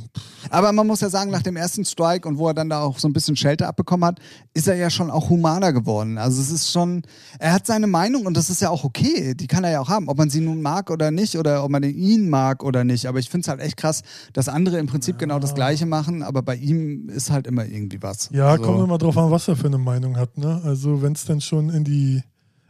Aber 0.49 0.71
man 0.71 0.87
muss 0.87 1.01
ja 1.01 1.09
sagen, 1.09 1.29
nach 1.31 1.43
dem 1.43 1.55
ersten 1.55 1.85
Strike 1.85 2.27
und 2.27 2.37
wo 2.37 2.47
er 2.47 2.53
dann 2.53 2.69
da 2.69 2.81
auch 2.81 2.97
so 2.99 3.07
ein 3.07 3.13
bisschen 3.13 3.35
Schelte 3.35 3.67
abbekommen 3.67 4.05
hat, 4.05 4.19
ist 4.53 4.67
er 4.67 4.75
ja 4.75 4.89
schon 4.89 5.11
auch 5.11 5.29
humaner 5.29 5.73
geworden. 5.73 6.17
Also 6.17 6.41
es 6.41 6.49
ist 6.51 6.71
schon, 6.71 7.03
er 7.37 7.53
hat 7.53 7.67
seine 7.67 7.87
Meinung 7.87 8.25
und 8.25 8.35
das 8.35 8.49
ist 8.49 8.61
ja 8.61 8.69
auch 8.69 8.83
okay. 8.83 9.35
Die 9.35 9.47
kann 9.47 9.63
er 9.63 9.71
ja 9.71 9.79
auch 9.81 9.89
haben, 9.89 10.09
ob 10.09 10.17
man 10.17 10.29
sie 10.29 10.41
nun 10.41 10.61
mag 10.61 10.89
oder 10.89 11.11
nicht 11.11 11.37
oder 11.37 11.63
ob 11.63 11.69
man 11.69 11.83
ihn 11.83 12.29
mag 12.29 12.63
oder 12.63 12.83
nicht. 12.83 13.05
Aber 13.05 13.19
ich 13.19 13.29
finde 13.29 13.43
es 13.45 13.47
halt 13.49 13.59
echt 13.61 13.77
krass, 13.77 14.01
dass 14.33 14.49
andere 14.49 14.78
im 14.79 14.87
Prinzip 14.87 15.17
genau 15.17 15.39
das 15.39 15.55
Gleiche 15.55 15.85
machen, 15.85 16.23
aber 16.23 16.41
bei 16.41 16.55
ihm 16.55 17.09
ist 17.09 17.29
halt 17.31 17.47
immer 17.47 17.65
irgendwie 17.65 18.01
was. 18.01 18.29
ja, 18.31 18.55
so. 18.55 18.61
kommt 18.63 18.83
immer 18.83 18.97
drauf 18.97 19.17
an, 19.17 19.31
was 19.31 19.47
er 19.47 19.55
für 19.55 19.67
eine 19.67 19.77
Meinung 19.77 20.17
hat, 20.17 20.37
ne? 20.37 20.61
Also 20.63 21.01
wenn 21.01 21.13
es 21.13 21.25
dann 21.25 21.41
schon 21.41 21.69
in 21.69 21.83
die, 21.83 22.23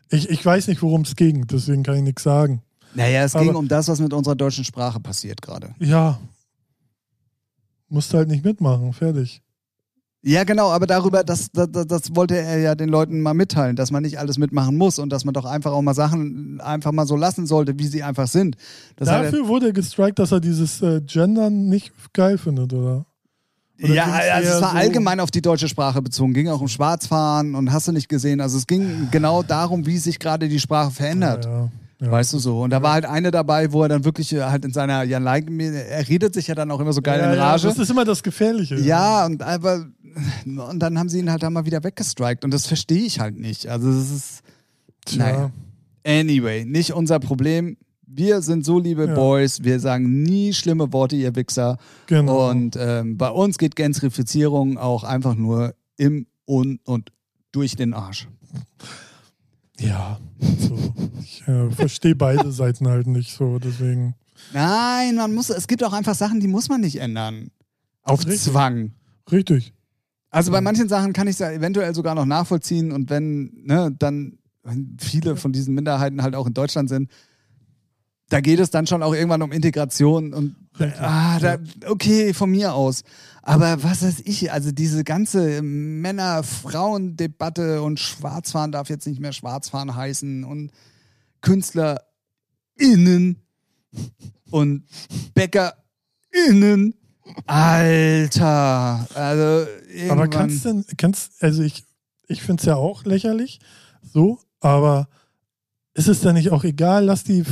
ich, 0.09 0.29
ich 0.29 0.45
weiß 0.45 0.67
nicht, 0.67 0.81
worum 0.81 1.01
es 1.01 1.15
ging, 1.15 1.47
deswegen 1.47 1.83
kann 1.83 1.95
ich 1.95 2.03
nichts 2.03 2.23
sagen. 2.23 2.61
Naja, 2.95 3.23
es 3.23 3.35
Aber- 3.35 3.45
ging 3.45 3.55
um 3.55 3.67
das, 3.67 3.87
was 3.87 3.99
mit 3.99 4.13
unserer 4.13 4.35
deutschen 4.35 4.63
Sprache 4.63 4.99
passiert 4.99 5.41
gerade. 5.41 5.73
Ja, 5.79 6.19
musste 7.87 8.17
halt 8.17 8.27
nicht 8.29 8.45
mitmachen, 8.45 8.93
fertig. 8.93 9.41
Ja, 10.21 10.43
genau, 10.43 10.69
aber 10.69 10.85
darüber, 10.85 11.23
das, 11.23 11.49
das, 11.51 11.69
das- 11.87 12.15
wollte 12.15 12.37
er 12.37 12.57
ja 12.59 12.75
den 12.75 12.89
Leuten 12.89 13.21
mal 13.21 13.33
mitteilen, 13.33 13.77
dass 13.77 13.89
man 13.89 14.03
nicht 14.03 14.19
alles 14.19 14.37
mitmachen 14.37 14.75
muss 14.77 14.99
und 14.99 15.09
dass 15.11 15.23
man 15.23 15.33
doch 15.33 15.45
einfach 15.45 15.71
auch 15.71 15.81
mal 15.81 15.93
Sachen 15.93 16.59
einfach 16.59 16.91
mal 16.91 17.07
so 17.07 17.15
lassen 17.15 17.45
sollte, 17.47 17.79
wie 17.79 17.87
sie 17.87 18.03
einfach 18.03 18.27
sind. 18.27 18.57
Das 18.97 19.07
hat 19.09 19.23
er- 19.23 19.31
Dafür 19.31 19.47
wurde 19.47 19.67
er 19.67 19.73
gestrikt, 19.73 20.19
dass 20.19 20.33
er 20.33 20.41
dieses 20.41 20.81
äh, 20.81 20.99
Gendern 21.05 21.69
nicht 21.69 21.93
geil 22.13 22.37
findet, 22.37 22.73
oder? 22.73 23.05
Oder 23.81 23.93
ja, 23.93 24.03
also 24.33 24.55
es 24.55 24.61
war 24.61 24.71
so- 24.71 24.77
allgemein 24.77 25.21
auf 25.21 25.31
die 25.31 25.41
deutsche 25.41 25.69
Sprache 25.69 26.01
bezogen. 26.01 26.33
Ging 26.33 26.49
auch 26.49 26.59
um 26.59 26.67
Schwarzfahren 26.67 27.55
und 27.55 27.71
hast 27.71 27.87
du 27.87 27.93
nicht 27.93 28.09
gesehen. 28.09 28.41
Also 28.41 28.57
es 28.57 28.67
ging 28.67 29.07
genau 29.11 29.41
darum, 29.41 29.85
wie 29.85 29.97
sich 29.99 30.19
gerade 30.19 30.49
die 30.49 30.59
Sprache 30.59 30.91
verändert. 30.91 31.45
Ja, 31.45 31.69
ja. 32.01 32.11
Weißt 32.11 32.33
du 32.33 32.39
so? 32.39 32.61
Und 32.61 32.71
da 32.71 32.81
war 32.81 32.91
halt 32.93 33.05
eine 33.05 33.31
dabei, 33.31 33.71
wo 33.71 33.83
er 33.83 33.89
dann 33.89 34.03
wirklich 34.03 34.33
äh, 34.33 34.41
halt 34.43 34.65
in 34.65 34.73
seiner, 34.73 35.03
ja, 35.03 35.17
like, 35.19 35.49
er 35.49 36.07
redet 36.09 36.33
sich 36.33 36.47
ja 36.47 36.55
dann 36.55 36.71
auch 36.71 36.79
immer 36.81 36.91
so 36.91 37.01
geil 37.01 37.19
ja, 37.21 37.31
in 37.31 37.37
ja, 37.37 37.51
Rage. 37.51 37.67
das 37.67 37.77
ist 37.77 37.89
immer 37.89 38.03
das 38.05 38.21
Gefährliche. 38.23 38.75
Ja, 38.79 39.25
und 39.25 39.41
aber 39.43 39.85
und 40.45 40.79
dann 40.79 40.97
haben 40.97 41.09
sie 41.09 41.19
ihn 41.19 41.31
halt 41.31 41.43
da 41.43 41.49
mal 41.49 41.65
wieder 41.65 41.83
weggestrikt 41.83 42.43
und 42.43 42.53
das 42.53 42.67
verstehe 42.67 43.03
ich 43.03 43.19
halt 43.19 43.37
nicht. 43.39 43.67
Also 43.67 43.91
das 43.91 44.11
ist 44.11 44.41
Tja. 45.05 45.25
naja. 45.25 45.51
anyway, 46.05 46.65
nicht 46.65 46.93
unser 46.93 47.19
Problem. 47.19 47.77
Wir 48.05 48.41
sind 48.41 48.65
so 48.65 48.79
liebe 48.79 49.05
Ja. 49.05 49.13
Boys, 49.13 49.63
wir 49.63 49.79
sagen 49.79 50.23
nie 50.23 50.53
schlimme 50.53 50.91
Worte, 50.91 51.15
ihr 51.15 51.35
Wichser. 51.35 51.77
Genau. 52.07 52.49
Und 52.49 52.75
ähm, 52.79 53.17
bei 53.17 53.29
uns 53.29 53.57
geht 53.59 53.75
Gentrifizierung 53.75 54.77
auch 54.77 55.03
einfach 55.03 55.35
nur 55.35 55.75
im 55.97 56.25
und 56.45 56.79
und 56.85 57.11
durch 57.51 57.75
den 57.75 57.93
Arsch. 57.93 58.27
ja, 59.79 60.19
so. 60.39 60.93
ich 61.21 61.47
äh, 61.47 61.69
verstehe 61.71 62.15
beide 62.15 62.51
Seiten 62.51 62.87
halt 62.87 63.07
nicht 63.07 63.31
so, 63.31 63.59
deswegen. 63.59 64.15
Nein, 64.53 65.15
man 65.15 65.33
muss, 65.33 65.49
es 65.49 65.67
gibt 65.67 65.83
auch 65.83 65.93
einfach 65.93 66.15
Sachen, 66.15 66.39
die 66.39 66.47
muss 66.47 66.69
man 66.69 66.81
nicht 66.81 66.95
ändern. 66.99 67.51
Auf 68.03 68.25
Richtig. 68.25 68.51
Zwang. 68.51 68.93
Richtig. 69.31 69.73
Also 70.29 70.51
Mhm. 70.51 70.53
bei 70.53 70.61
manchen 70.61 70.87
Sachen 70.89 71.13
kann 71.13 71.27
ich 71.27 71.33
es 71.33 71.39
ja 71.39 71.51
eventuell 71.51 71.95
sogar 71.95 72.13
noch 72.15 72.25
nachvollziehen 72.25 72.91
und 72.91 73.09
wenn, 73.09 73.63
ne, 73.65 73.95
dann 73.97 74.37
wenn 74.63 74.97
viele 74.99 75.35
von 75.35 75.51
diesen 75.53 75.73
Minderheiten 75.73 76.21
halt 76.21 76.35
auch 76.35 76.45
in 76.45 76.53
Deutschland 76.53 76.89
sind, 76.89 77.09
da 78.29 78.39
geht 78.41 78.59
es 78.59 78.69
dann 78.69 78.85
schon 78.85 79.01
auch 79.01 79.15
irgendwann 79.15 79.41
um 79.41 79.51
Integration 79.51 80.33
und 80.33 80.55
ah, 80.99 81.39
da, 81.39 81.57
okay, 81.87 82.33
von 82.33 82.51
mir 82.51 82.75
aus. 82.75 83.01
Aber 83.41 83.81
was 83.83 84.03
weiß 84.03 84.21
ich, 84.25 84.51
also 84.51 84.71
diese 84.71 85.03
ganze 85.03 85.63
Männer-Frauen-Debatte 85.63 87.81
und 87.81 87.99
Schwarzfahren 87.99 88.71
darf 88.71 88.89
jetzt 88.89 89.07
nicht 89.07 89.19
mehr 89.19 89.33
Schwarzfahren 89.33 89.95
heißen 89.95 90.43
und 90.43 90.69
KünstlerInnen 91.41 93.37
und 94.51 94.83
BäckerInnen. 95.33 96.93
Alter, 97.45 99.07
also. 99.13 99.67
Aber 100.09 100.27
kannst 100.27 100.65
denn, 100.65 100.85
kannst, 100.97 101.31
also 101.43 101.61
ich, 101.63 101.83
ich 102.27 102.41
finde 102.41 102.61
es 102.61 102.65
ja 102.65 102.75
auch 102.75 103.05
lächerlich, 103.05 103.59
so, 104.13 104.39
aber 104.59 105.07
ist 105.93 106.07
es 106.07 106.21
denn 106.21 106.35
nicht 106.35 106.51
auch 106.51 106.63
egal, 106.63 107.05
lass 107.05 107.23
die 107.23 107.43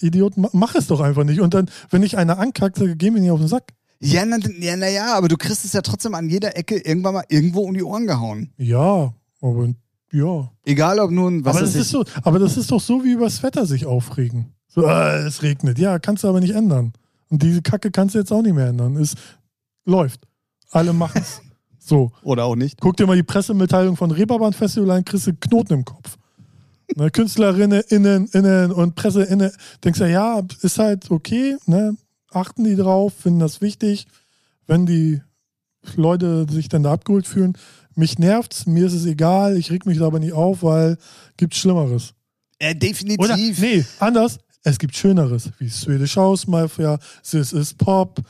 Idioten, 0.00 0.42
ma- 0.42 0.50
mach 0.52 0.74
es 0.74 0.86
doch 0.86 1.00
einfach 1.00 1.24
nicht. 1.24 1.40
Und 1.40 1.54
dann, 1.54 1.70
wenn 1.90 2.02
ich 2.02 2.16
eine 2.16 2.38
ankackt, 2.38 2.76
sage, 2.78 2.96
geh 2.96 3.10
mir 3.10 3.20
nicht 3.20 3.30
auf 3.30 3.40
den 3.40 3.48
Sack. 3.48 3.74
Ja, 4.00 4.24
na, 4.24 4.38
ja, 4.60 4.76
na 4.76 4.88
ja, 4.88 5.14
aber 5.14 5.28
du 5.28 5.36
kriegst 5.36 5.64
es 5.64 5.74
ja 5.74 5.82
trotzdem 5.82 6.14
an 6.14 6.30
jeder 6.30 6.56
Ecke 6.56 6.76
irgendwann 6.78 7.14
mal 7.14 7.24
irgendwo 7.28 7.60
um 7.60 7.74
die 7.74 7.82
Ohren 7.82 8.06
gehauen. 8.06 8.50
Ja, 8.56 9.12
aber 9.42 9.74
ja. 10.12 10.50
Egal 10.64 10.98
ob 11.00 11.10
nun, 11.10 11.44
was 11.44 11.56
aber, 11.56 11.66
das 11.66 11.74
ist 11.74 11.90
so, 11.90 12.04
aber 12.22 12.38
das 12.38 12.56
ist 12.56 12.70
doch 12.70 12.80
so, 12.80 13.04
wie 13.04 13.12
übers 13.12 13.42
Wetter 13.42 13.66
sich 13.66 13.84
aufregen. 13.84 14.54
So, 14.68 14.86
äh, 14.86 15.18
es 15.26 15.42
regnet. 15.42 15.78
Ja, 15.78 15.98
kannst 15.98 16.24
du 16.24 16.28
aber 16.28 16.40
nicht 16.40 16.54
ändern. 16.54 16.92
Und 17.30 17.42
diese 17.42 17.62
Kacke 17.62 17.90
kannst 17.90 18.14
du 18.14 18.18
jetzt 18.18 18.32
auch 18.32 18.42
nicht 18.42 18.54
mehr 18.54 18.68
ändern. 18.68 18.96
Es 18.96 19.14
läuft. 19.84 20.26
Alle 20.70 20.92
machen 20.92 21.22
es. 21.22 21.40
so. 21.78 22.12
Oder 22.22 22.44
auch 22.44 22.56
nicht. 22.56 22.80
Guck 22.80 22.96
dir 22.96 23.06
mal 23.06 23.16
die 23.16 23.22
Pressemitteilung 23.22 23.96
von 23.96 24.10
Reeperbahn 24.10 24.52
Festival 24.52 24.90
an, 24.90 25.04
kriegst 25.04 25.26
du 25.26 25.34
Knoten 25.34 25.74
im 25.74 25.84
Kopf. 25.84 26.18
Ne, 26.96 27.10
Künstlerinnen, 27.10 27.82
innen, 27.88 28.26
innen 28.32 28.72
und 28.72 28.96
Presse, 28.96 29.22
innen. 29.22 29.52
Denkst 29.84 30.00
du, 30.00 30.10
ja, 30.10 30.42
ist 30.62 30.78
halt 30.78 31.10
okay, 31.10 31.56
ne? 31.66 31.96
Achten 32.32 32.64
die 32.64 32.76
drauf, 32.76 33.14
finden 33.14 33.40
das 33.40 33.60
wichtig, 33.60 34.06
wenn 34.66 34.86
die 34.86 35.20
Leute 35.96 36.46
sich 36.50 36.68
dann 36.68 36.82
da 36.82 36.92
abgeholt 36.92 37.26
fühlen. 37.26 37.56
Mich 37.94 38.18
nervt's, 38.18 38.66
mir 38.66 38.86
ist 38.86 38.92
es 38.92 39.06
egal, 39.06 39.56
ich 39.56 39.70
reg 39.70 39.86
mich 39.86 39.98
da 39.98 40.06
aber 40.06 40.20
nicht 40.20 40.32
auf, 40.32 40.62
weil 40.62 40.96
gibt's 41.36 41.58
Schlimmeres. 41.58 42.14
Äh, 42.58 42.74
definitiv. 42.74 43.24
Oder, 43.24 43.36
nee, 43.36 43.84
anders, 43.98 44.38
es 44.62 44.78
gibt 44.78 44.94
Schöneres, 44.96 45.50
wie 45.58 45.68
Swedish 45.68 46.16
House 46.16 46.46
Mafia, 46.46 46.98
This 47.28 47.52
is 47.52 47.74
Pop, 47.74 48.20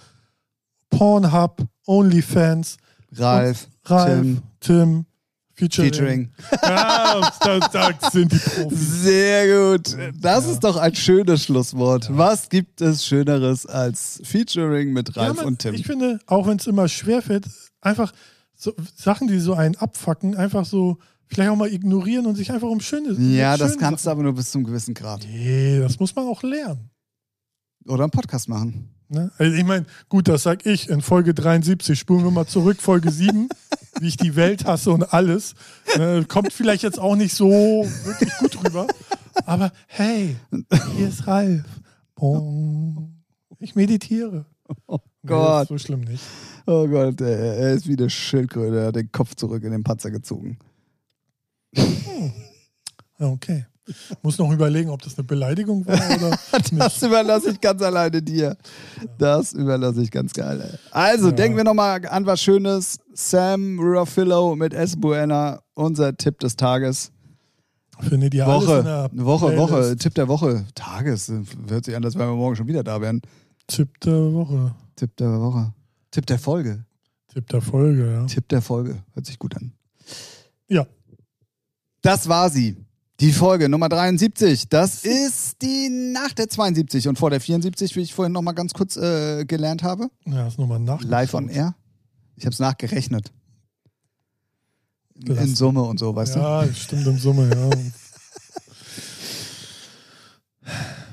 Pornhub, 0.91 1.63
OnlyFans, 1.87 2.77
Ralf, 3.17 3.69
Ralf, 3.85 4.09
Tim, 4.09 4.43
Tim, 4.61 5.07
Featuring. 5.55 5.91
Featuring. 5.93 6.33
Ja, 6.63 7.31
da, 7.73 8.11
sind 8.11 8.33
die 8.33 8.39
Profis. 8.39 9.03
Sehr 9.03 9.75
gut. 9.75 9.97
Das 10.21 10.47
Ja. 10.47 10.53
ist 10.53 10.61
doch 10.65 10.77
ein 10.79 10.95
schönes 10.95 11.45
Schlusswort. 11.45 12.09
Was 12.11 12.49
gibt 12.49 12.81
es 12.81 13.05
Schöneres 13.05 13.67
als 13.67 14.21
Featuring 14.25 14.93
mit 14.93 15.15
Ralf 15.17 15.29
Ja, 15.29 15.35
man, 15.35 15.45
und 15.47 15.59
Tim? 15.59 15.75
Ich 15.75 15.87
finde, 15.87 16.19
auch 16.27 16.47
wenn 16.47 16.57
es 16.57 16.67
immer 16.67 16.89
schwerfällt, 16.89 17.45
einfach 17.83 18.13
so 18.57 18.75
Sachen, 18.97 19.29
die 19.29 19.39
so 19.39 19.53
einen 19.55 19.77
abfacken, 19.77 20.35
einfach 20.37 20.65
so 20.65 20.97
vielleicht 21.33 21.51
auch 21.51 21.57
mal 21.57 21.73
ignorieren 21.73 22.27
und 22.27 22.35
sich 22.37 22.51
einfach 22.53 22.69
um 22.69 22.81
schöne 22.81 23.13
ja, 23.13 23.57
das 23.57 23.71
schönen 23.71 23.81
kannst 23.81 24.07
du 24.07 24.11
aber 24.11 24.23
nur 24.23 24.35
bis 24.35 24.51
zum 24.51 24.65
gewissen 24.65 24.95
Grad. 24.95 25.23
Sachen- 25.23 25.35
Nee, 25.35 25.79
das 25.81 25.99
muss 25.99 26.15
man 26.15 26.27
auch 26.27 26.43
lernen. 26.43 26.91
Oder 27.87 28.05
einen 28.05 28.11
Podcast 28.11 28.49
machen. 28.49 28.91
Ne? 29.09 29.31
Also 29.39 29.57
ich 29.57 29.65
meine, 29.65 29.87
gut, 30.09 30.29
das 30.29 30.43
sag 30.45 30.67
ich 30.67 30.89
in 30.89 31.01
Folge 31.01 31.35
73. 31.35 31.99
Spulen 31.99 32.23
wir 32.25 32.31
mal 32.31 32.47
zurück, 32.47 32.81
Folge 32.81 33.11
7, 33.11 33.49
wie 34.01 34.07
ich 34.09 34.17
die 34.17 34.37
Welt 34.37 34.65
hasse 34.67 34.91
und 34.93 35.13
alles. 35.13 35.55
Ne? 35.97 36.25
Kommt 36.29 36.53
vielleicht 36.53 36.83
jetzt 36.83 36.99
auch 37.01 37.17
nicht 37.17 37.35
so 37.35 37.49
wirklich 38.05 38.33
gut 38.39 38.65
rüber. 38.65 38.87
Aber 39.47 39.73
hey, 39.89 40.37
hier 40.97 41.09
ist 41.09 41.27
Ralf. 41.27 41.65
Bong. 42.15 43.15
Ich 43.59 43.75
meditiere. 43.75 44.45
Oh 44.87 44.99
Nee, 45.23 45.29
Gott. 45.29 45.63
ist 45.63 45.69
so 45.69 45.79
schlimm 45.79 46.01
nicht. 46.03 46.23
Oh 46.67 46.87
Gott, 46.87 47.21
er 47.21 47.57
er 47.57 47.73
ist 47.73 47.89
wie 47.89 47.97
eine 47.97 48.09
Schildkröte. 48.09 48.79
Er 48.79 48.87
hat 48.89 48.97
den 48.97 49.11
Kopf 49.11 49.35
zurück 49.35 49.65
in 49.65 49.73
den 49.73 49.83
Panzer 49.83 50.11
gezogen. 50.11 50.59
Ja, 51.75 52.33
Okay. 53.19 53.67
Muss 54.23 54.39
noch 54.39 54.53
überlegen, 54.53 54.89
ob 54.91 55.03
das 55.03 55.19
eine 55.19 55.25
Beleidigung 55.25 55.85
war 55.85 55.95
oder 55.97 56.39
Das 56.79 57.03
überlasse 57.03 57.51
ich 57.51 57.61
ganz 57.61 57.83
alleine 57.83 58.23
dir. 58.23 58.57
Das 59.19 59.53
überlasse 59.53 60.01
ich 60.03 60.13
ganz 60.13 60.33
geil. 60.33 60.79
Also, 60.93 61.31
Ja. 61.31 61.33
denken 61.33 61.57
wir 61.57 61.65
nochmal 61.65 62.07
an 62.07 62.25
was 62.25 62.41
Schönes. 62.41 63.01
Sam 63.15 63.81
Ruffalo 63.81 64.55
mit 64.55 64.75
S. 64.75 64.95
Buena, 65.01 65.61
unser 65.75 66.17
Tipp 66.17 66.39
des 66.39 66.55
Tages. 66.55 67.11
Findet 67.99 68.33
ihr 68.33 68.45
in 68.45 68.49
Woche, 68.49 69.11
Woche, 69.13 69.47
Playlist. 69.49 69.59
Woche, 69.73 69.97
Tipp 69.97 70.15
der 70.15 70.29
Woche. 70.29 70.65
Tages. 70.77 71.33
Hört 71.69 71.85
sich 71.85 71.97
an, 71.97 72.05
als 72.05 72.15
wenn 72.17 72.29
wir 72.29 72.37
morgen 72.37 72.55
schon 72.55 72.69
wieder 72.69 72.85
da 72.85 73.01
wären. 73.01 73.21
Tipp 73.67 73.99
der 74.03 74.33
Woche. 74.33 74.73
Tipp 74.95 75.17
der 75.17 75.41
Woche. 75.41 75.75
Tipp 76.13 76.27
der 76.27 76.39
Folge. 76.39 76.85
Tipp 77.35 77.49
der 77.49 77.61
Folge, 77.61 78.13
ja. 78.13 78.27
Tipp 78.27 78.49
der 78.49 78.63
Folge. 78.63 79.03
Hört 79.15 79.27
sich 79.27 79.39
gut 79.39 79.57
an. 79.57 79.73
Ja. 80.69 80.87
Das 82.03 82.29
war 82.29 82.51
sie. 82.51 82.77
Die 83.21 83.33
Folge 83.33 83.69
Nummer 83.69 83.91
73, 83.91 84.69
das 84.71 85.05
ist 85.05 85.61
die 85.61 85.91
nach 86.15 86.33
der 86.33 86.49
72 86.49 87.07
und 87.07 87.19
vor 87.19 87.29
der 87.29 87.41
74, 87.41 87.95
wie 87.97 88.01
ich 88.01 88.15
vorhin 88.15 88.33
nochmal 88.33 88.55
ganz 88.55 88.73
kurz 88.73 88.97
äh, 88.97 89.45
gelernt 89.45 89.83
habe. 89.83 90.09
Ja, 90.25 90.47
ist 90.47 90.59
nochmal 90.59 90.79
nach. 90.81 91.03
Live 91.03 91.35
on 91.35 91.49
Air. 91.51 91.75
Ich 92.37 92.47
habe 92.47 92.55
es 92.55 92.59
nachgerechnet. 92.61 93.31
Lass- 95.23 95.45
In 95.45 95.55
Summe 95.55 95.83
und 95.83 95.99
so, 95.99 96.17
weißt 96.17 96.37
ja, 96.37 96.67
stimmt 96.73 97.07
in 97.07 97.19
Summe, 97.19 97.51
ja. 97.51 97.69
du? 97.69 97.93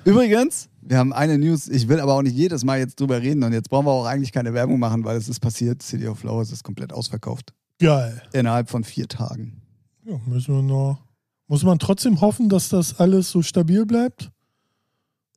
Übrigens, 0.09 0.69
wir 0.81 0.97
haben 0.99 1.11
eine 1.11 1.37
News, 1.37 1.67
ich 1.67 1.89
will 1.89 1.99
aber 1.99 2.13
auch 2.13 2.21
nicht 2.21 2.35
jedes 2.37 2.63
Mal 2.63 2.79
jetzt 2.79 2.97
drüber 3.01 3.21
reden 3.21 3.43
und 3.43 3.51
jetzt 3.51 3.69
brauchen 3.69 3.85
wir 3.85 3.91
auch 3.91 4.05
eigentlich 4.05 4.31
keine 4.31 4.53
Werbung 4.53 4.79
machen, 4.79 5.03
weil 5.03 5.17
es 5.17 5.27
ist 5.27 5.41
passiert. 5.41 5.81
City 5.83 6.07
of 6.07 6.19
Flowers 6.19 6.53
ist 6.53 6.63
komplett 6.63 6.93
ausverkauft. 6.93 7.53
Geil. 7.79 8.21
Innerhalb 8.31 8.69
von 8.69 8.85
vier 8.85 9.09
Tagen. 9.09 9.61
Ja, 10.07 10.19
müssen 10.25 10.55
wir 10.55 10.61
noch. 10.61 10.99
Muss 11.47 11.63
man 11.63 11.79
trotzdem 11.79 12.21
hoffen, 12.21 12.49
dass 12.49 12.69
das 12.69 12.99
alles 12.99 13.29
so 13.29 13.41
stabil 13.41 13.85
bleibt? 13.85 14.31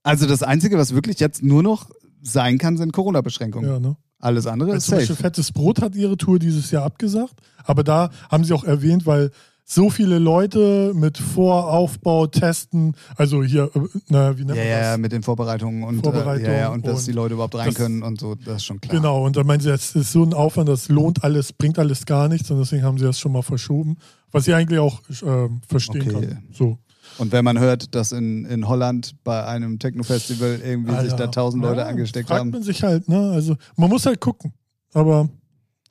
Also 0.02 0.26
das 0.26 0.42
Einzige, 0.42 0.78
was 0.78 0.94
wirklich 0.94 1.18
jetzt 1.18 1.42
nur 1.42 1.62
noch 1.62 1.90
sein 2.22 2.58
kann, 2.58 2.76
sind 2.76 2.92
Corona-Beschränkungen. 2.92 3.68
Ja, 3.68 3.80
ne? 3.80 3.96
Alles 4.18 4.46
andere 4.46 4.70
Weil 4.70 4.76
ist 4.76 4.86
zum 4.86 4.96
Beispiel 4.96 5.16
safe. 5.16 5.22
Fettes 5.22 5.52
Brot 5.52 5.80
hat 5.80 5.94
ihre 5.94 6.16
Tour 6.16 6.38
dieses 6.38 6.70
Jahr 6.70 6.84
abgesagt, 6.84 7.34
aber 7.64 7.82
da 7.82 8.10
haben 8.30 8.44
sie 8.44 8.52
auch 8.52 8.64
erwähnt, 8.64 9.06
weil 9.06 9.30
so 9.64 9.88
viele 9.90 10.18
Leute 10.18 10.92
mit 10.94 11.16
Voraufbau, 11.18 12.26
Testen, 12.26 12.94
also 13.16 13.42
hier, 13.44 13.70
äh, 13.74 13.80
na, 14.08 14.36
wie 14.36 14.44
nennt 14.44 14.56
Ja, 14.56 14.62
man 14.64 14.66
ja, 14.72 14.90
das? 14.92 14.98
mit 14.98 15.12
den 15.12 15.22
Vorbereitungen 15.22 15.84
und, 15.84 16.00
Vorbereitung 16.00 16.44
äh, 16.46 16.52
ja, 16.52 16.58
ja, 16.60 16.68
und 16.70 16.86
dass 16.86 17.00
und 17.00 17.06
die 17.06 17.12
Leute 17.12 17.34
überhaupt 17.34 17.54
rein 17.54 17.66
das- 17.66 17.74
können 17.76 18.02
und 18.02 18.20
so, 18.20 18.34
das 18.34 18.56
ist 18.56 18.64
schon 18.64 18.80
klar. 18.80 18.96
Genau, 18.96 19.24
und 19.24 19.36
da 19.36 19.44
meinen 19.44 19.60
sie, 19.60 19.70
es 19.70 19.94
ist 19.94 20.12
so 20.12 20.22
ein 20.24 20.34
Aufwand, 20.34 20.68
das 20.68 20.88
lohnt 20.88 21.22
alles, 21.24 21.52
bringt 21.52 21.78
alles 21.78 22.04
gar 22.06 22.28
nichts 22.28 22.50
und 22.50 22.58
deswegen 22.58 22.82
haben 22.82 22.98
sie 22.98 23.04
das 23.04 23.18
schon 23.20 23.32
mal 23.32 23.42
verschoben, 23.42 23.96
was 24.32 24.48
ich 24.48 24.54
eigentlich 24.54 24.80
auch 24.80 25.00
äh, 25.08 25.48
verstehen 25.68 26.02
Okay. 26.16 26.26
kann. 26.28 26.42
So. 26.52 26.78
Und 27.18 27.32
wenn 27.32 27.44
man 27.44 27.58
hört, 27.58 27.94
dass 27.94 28.12
in, 28.12 28.44
in 28.46 28.66
Holland 28.68 29.14
bei 29.24 29.44
einem 29.44 29.78
Techno-Festival 29.78 30.60
irgendwie 30.64 30.92
sich 31.00 31.10
da 31.10 31.24
Alter. 31.24 31.30
tausend 31.32 31.62
Leute 31.62 31.80
Ja, 31.80 31.86
angesteckt 31.86 32.28
fragt 32.28 32.40
haben. 32.40 32.50
man 32.50 32.62
sich 32.62 32.82
halt, 32.82 33.08
ne? 33.08 33.30
Also 33.32 33.56
man 33.76 33.90
muss 33.90 34.06
halt 34.06 34.20
gucken, 34.20 34.52
aber 34.94 35.28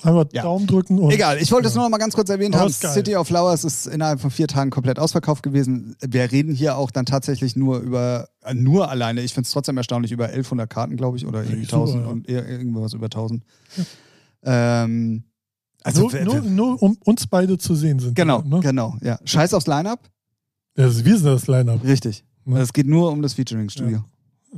einfach 0.03 0.25
Ja. 0.31 0.43
Daumen 0.43 0.65
drücken 0.67 0.97
und 0.99 1.11
Egal, 1.11 1.37
ich 1.41 1.51
wollte 1.51 1.67
es 1.67 1.73
ja. 1.73 1.79
nur 1.79 1.85
noch 1.85 1.91
mal 1.91 1.97
ganz 1.97 2.13
kurz 2.15 2.29
erwähnt 2.29 2.55
haben. 2.55 2.71
City 2.71 3.15
of 3.15 3.27
Flowers 3.27 3.63
ist 3.63 3.85
innerhalb 3.87 4.19
von 4.21 4.31
vier 4.31 4.47
Tagen 4.47 4.69
komplett 4.69 4.99
ausverkauft 4.99 5.43
gewesen. 5.43 5.95
Wir 6.05 6.31
reden 6.31 6.53
hier 6.53 6.77
auch 6.77 6.91
dann 6.91 7.05
tatsächlich 7.05 7.55
nur 7.55 7.79
über, 7.79 8.29
äh, 8.43 8.53
nur 8.53 8.89
alleine, 8.89 9.21
ich 9.21 9.33
finde 9.33 9.47
es 9.47 9.51
trotzdem 9.53 9.77
erstaunlich, 9.77 10.11
über 10.11 10.25
1100 10.25 10.69
Karten, 10.69 10.95
glaube 10.97 11.17
ich, 11.17 11.25
oder 11.25 11.43
irgendwie 11.43 11.63
Ja, 11.63 11.69
super, 11.69 11.81
1000 11.83 12.03
ja. 12.05 12.09
und 12.11 12.29
eher 12.29 12.47
irgendwas 12.47 12.93
über 12.93 13.05
1000. 13.05 13.43
Ähm, 14.43 15.23
also, 15.83 16.09
nur, 16.09 16.23
nur, 16.23 16.41
nur 16.41 16.83
um 16.83 16.97
uns 17.05 17.27
beide 17.27 17.57
zu 17.57 17.75
sehen 17.75 17.99
sind. 17.99 18.15
genau, 18.15 18.41
die, 18.41 18.49
ne? 18.49 18.59
genau, 18.61 18.97
ja. 19.01 19.17
Scheiß 19.23 19.53
aufs 19.53 19.67
Line-Up, 19.67 20.09
Ja, 20.77 20.83
wir 20.85 21.17
sind 21.17 21.25
das 21.25 21.47
Line-Up. 21.47 21.83
richtig. 21.83 22.23
Ne? 22.45 22.59
Es 22.59 22.73
geht 22.73 22.87
nur 22.87 23.11
um 23.11 23.21
das 23.21 23.33
Featuring-Studio. 23.33 24.03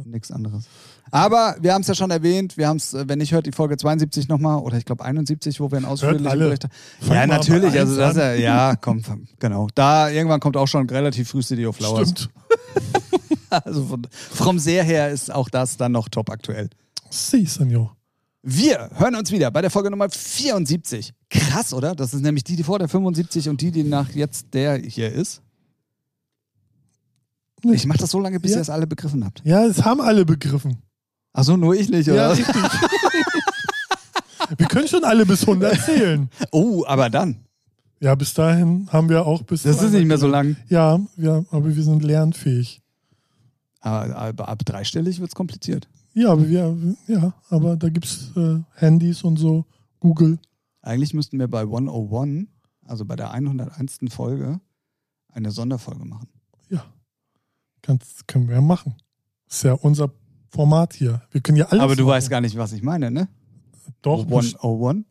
Nichts 0.05 0.31
anderes. 0.31 0.65
Aber 1.11 1.57
wir 1.59 1.73
haben 1.73 1.81
es 1.81 1.87
ja 1.87 1.95
schon 1.95 2.11
erwähnt, 2.11 2.57
wir 2.57 2.67
haben 2.67 2.77
es, 2.77 2.93
wenn 2.93 3.19
nicht 3.19 3.33
hört, 3.33 3.45
die 3.45 3.51
Folge 3.51 3.75
72 3.75 4.29
nochmal 4.29 4.59
oder 4.59 4.77
ich 4.77 4.85
glaube 4.85 5.03
71, 5.03 5.59
wo 5.59 5.69
wir 5.69 5.77
einen 5.77 5.85
ausführlichen. 5.85 6.39
Bericht 6.39 6.67
Fang 7.01 7.15
Ja, 7.15 7.27
natürlich. 7.27 7.77
Also 7.77 7.97
das 7.97 8.17
an. 8.17 8.39
ja, 8.39 8.69
ja, 8.69 8.75
komm, 8.75 9.01
genau. 9.39 9.67
Da 9.75 10.09
irgendwann 10.09 10.39
kommt 10.39 10.55
auch 10.55 10.67
schon 10.67 10.89
relativ 10.89 11.29
früh 11.29 11.41
City 11.41 11.65
of 11.65 11.75
Flowers. 11.75 12.09
Stimmt. 12.09 12.29
Also 13.49 13.83
von, 13.83 14.07
vom 14.11 14.59
Sehr 14.59 14.81
her 14.81 15.09
ist 15.09 15.29
auch 15.29 15.49
das 15.49 15.75
dann 15.75 15.91
noch 15.91 16.07
top 16.07 16.29
aktuell. 16.29 16.69
Si, 17.09 17.45
Senor. 17.45 17.97
Wir 18.43 18.89
hören 18.95 19.15
uns 19.15 19.29
wieder 19.29 19.51
bei 19.51 19.61
der 19.61 19.69
Folge 19.69 19.91
Nummer 19.91 20.09
74. 20.09 21.13
Krass, 21.29 21.73
oder? 21.73 21.93
Das 21.93 22.13
ist 22.13 22.21
nämlich 22.21 22.45
die, 22.45 22.55
die 22.55 22.63
vor 22.63 22.79
der 22.79 22.87
75 22.87 23.49
und 23.49 23.59
die, 23.59 23.71
die 23.71 23.83
nach 23.83 24.09
jetzt 24.11 24.53
der 24.53 24.77
hier 24.77 25.11
ist. 25.11 25.41
Nee. 27.63 27.75
Ich 27.75 27.85
mache 27.85 27.99
das 27.99 28.11
so 28.11 28.19
lange, 28.19 28.39
bis 28.39 28.51
Ja. 28.51 28.57
ihr 28.57 28.61
es 28.61 28.69
alle 28.69 28.87
begriffen 28.87 29.23
habt. 29.23 29.41
Ja, 29.45 29.67
das 29.67 29.83
haben 29.83 30.01
alle 30.01 30.25
begriffen. 30.25 30.77
Achso, 31.33 31.55
nur 31.57 31.75
ich 31.75 31.89
nicht, 31.89 32.07
Ja, 32.07 32.13
oder? 32.13 32.31
richtig. 32.31 32.55
wir 34.57 34.67
können 34.67 34.87
schon 34.87 35.03
alle 35.03 35.25
bis 35.25 35.41
100 35.41 35.79
zählen. 35.81 36.29
Oh, 36.51 36.83
aber 36.87 37.09
dann. 37.09 37.37
Ja, 37.99 38.15
bis 38.15 38.33
dahin 38.33 38.87
haben 38.91 39.09
wir 39.09 39.25
auch 39.25 39.43
bis. 39.43 39.63
Das 39.63 39.81
ist 39.81 39.91
nicht 39.93 40.07
mehr 40.07 40.17
so 40.17 40.27
lang. 40.27 40.55
Ja, 40.69 40.99
ja, 41.17 41.43
aber 41.51 41.75
wir 41.75 41.83
sind 41.83 42.03
lernfähig. 42.03 42.81
Aber, 43.79 44.15
aber 44.15 44.47
ab 44.49 44.59
dreistellig 44.65 45.19
wird 45.19 45.29
es 45.29 45.35
kompliziert. 45.35 45.87
Ja, 46.13 46.31
aber 46.31 46.47
wir, 46.49 46.75
ja, 47.07 47.33
aber 47.49 47.77
da 47.77 47.89
gibt 47.89 48.05
es 48.05 48.31
äh, 48.35 48.59
Handys 48.73 49.23
und 49.23 49.37
so, 49.37 49.65
Google. 49.99 50.39
Eigentlich 50.81 51.13
müssten 51.13 51.39
wir 51.39 51.47
bei 51.47 51.61
101, 51.61 52.47
also 52.85 53.05
bei 53.05 53.15
der 53.15 53.31
101. 53.31 53.99
Folge, 54.09 54.59
eine 55.31 55.51
Sonderfolge 55.51 56.03
machen. 56.05 56.27
Ja. 56.69 56.83
Kannst, 57.81 58.27
können 58.27 58.47
wir 58.47 58.55
ja 58.55 58.61
machen. 58.61 58.95
ist 59.49 59.63
ja 59.63 59.73
unser 59.73 60.11
Format 60.49 60.93
hier. 60.93 61.21
Wir 61.31 61.41
können 61.41 61.57
ja 61.57 61.65
alles. 61.65 61.81
aber 61.83 61.95
du 61.95 62.03
machen. 62.03 62.11
weißt 62.13 62.29
gar 62.29 62.41
nicht, 62.41 62.57
was 62.57 62.73
ich 62.73 62.83
meine, 62.83 63.09
ne? 63.11 63.27
Doch, 64.01 64.25
101? 64.25 65.05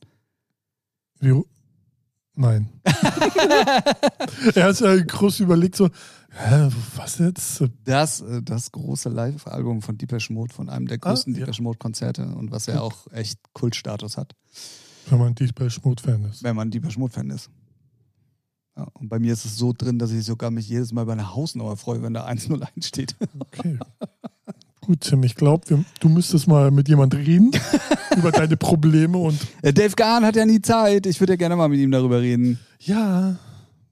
Wir, 1.21 1.43
nein. 2.35 2.69
er 4.55 4.65
hat 4.65 4.81
ja 4.81 4.97
groß 4.97 5.41
überlegt, 5.41 5.77
so, 5.77 5.89
hä, 6.31 6.69
was 6.97 7.19
jetzt? 7.19 7.63
Das, 7.85 8.21
äh, 8.21 8.43
das 8.43 8.73
große 8.73 9.09
Live-Album 9.09 9.83
von 9.83 9.97
Deepesh 9.99 10.31
Mode, 10.31 10.55
von 10.55 10.69
einem 10.69 10.87
der 10.87 10.99
größten 10.99 11.35
Ah, 11.35 11.39
ja. 11.39 11.45
Deepesh 11.45 11.61
Mode-Konzerte 11.61 12.25
und 12.27 12.51
was 12.51 12.67
ja 12.67 12.81
auch 12.81 13.07
echt 13.13 13.39
Kultstatus 13.53 14.17
hat, 14.17 14.33
Wenn 15.09 15.19
man 15.19 15.35
Deepesh 15.35 15.83
Mode-Fan 15.83 16.25
ist. 16.25 16.43
wenn 16.43 16.57
man 16.57 16.71
Deepesh 16.71 16.97
Mode-Fan 16.99 17.31
ist. 17.31 17.51
Ja, 18.81 18.87
und 18.95 19.11
bei 19.11 19.19
mir 19.19 19.35
ist 19.35 19.45
es 19.45 19.59
so 19.59 19.75
drin, 19.77 19.99
dass 19.99 20.11
ich 20.11 20.25
sogar 20.25 20.51
mich 20.51 20.67
jedes 20.69 20.91
Mal 20.93 21.05
bei 21.05 21.13
einer 21.13 21.35
Hausnummer 21.35 21.77
freue, 21.77 22.03
wenn 22.03 22.15
da 22.15 22.25
101 22.25 22.87
steht. 22.87 23.15
Okay. 23.39 23.79
Gut, 24.81 25.03
Tim, 25.03 25.23
ich 25.23 25.35
glaube, 25.35 25.85
du 26.01 26.09
müsstest 26.09 26.49
mal 26.49 26.71
mit 26.71 26.89
jemand 26.89 27.15
reden 27.15 27.51
über 28.17 28.33
deine 28.33 28.57
Probleme 28.57 29.19
und 29.19 29.39
Äh, 29.61 29.75
Dave 29.75 29.95
Gahn 29.95 30.25
hat 30.25 30.35
ja 30.35 30.47
nie 30.47 30.63
Zeit. 30.63 31.05
Ich 31.05 31.21
würde 31.21 31.35
ja 31.35 31.37
gerne 31.37 31.57
mal 31.57 31.69
mit 31.69 31.79
ihm 31.79 31.91
darüber 31.91 32.21
reden. 32.23 32.59
ja, 32.79 33.37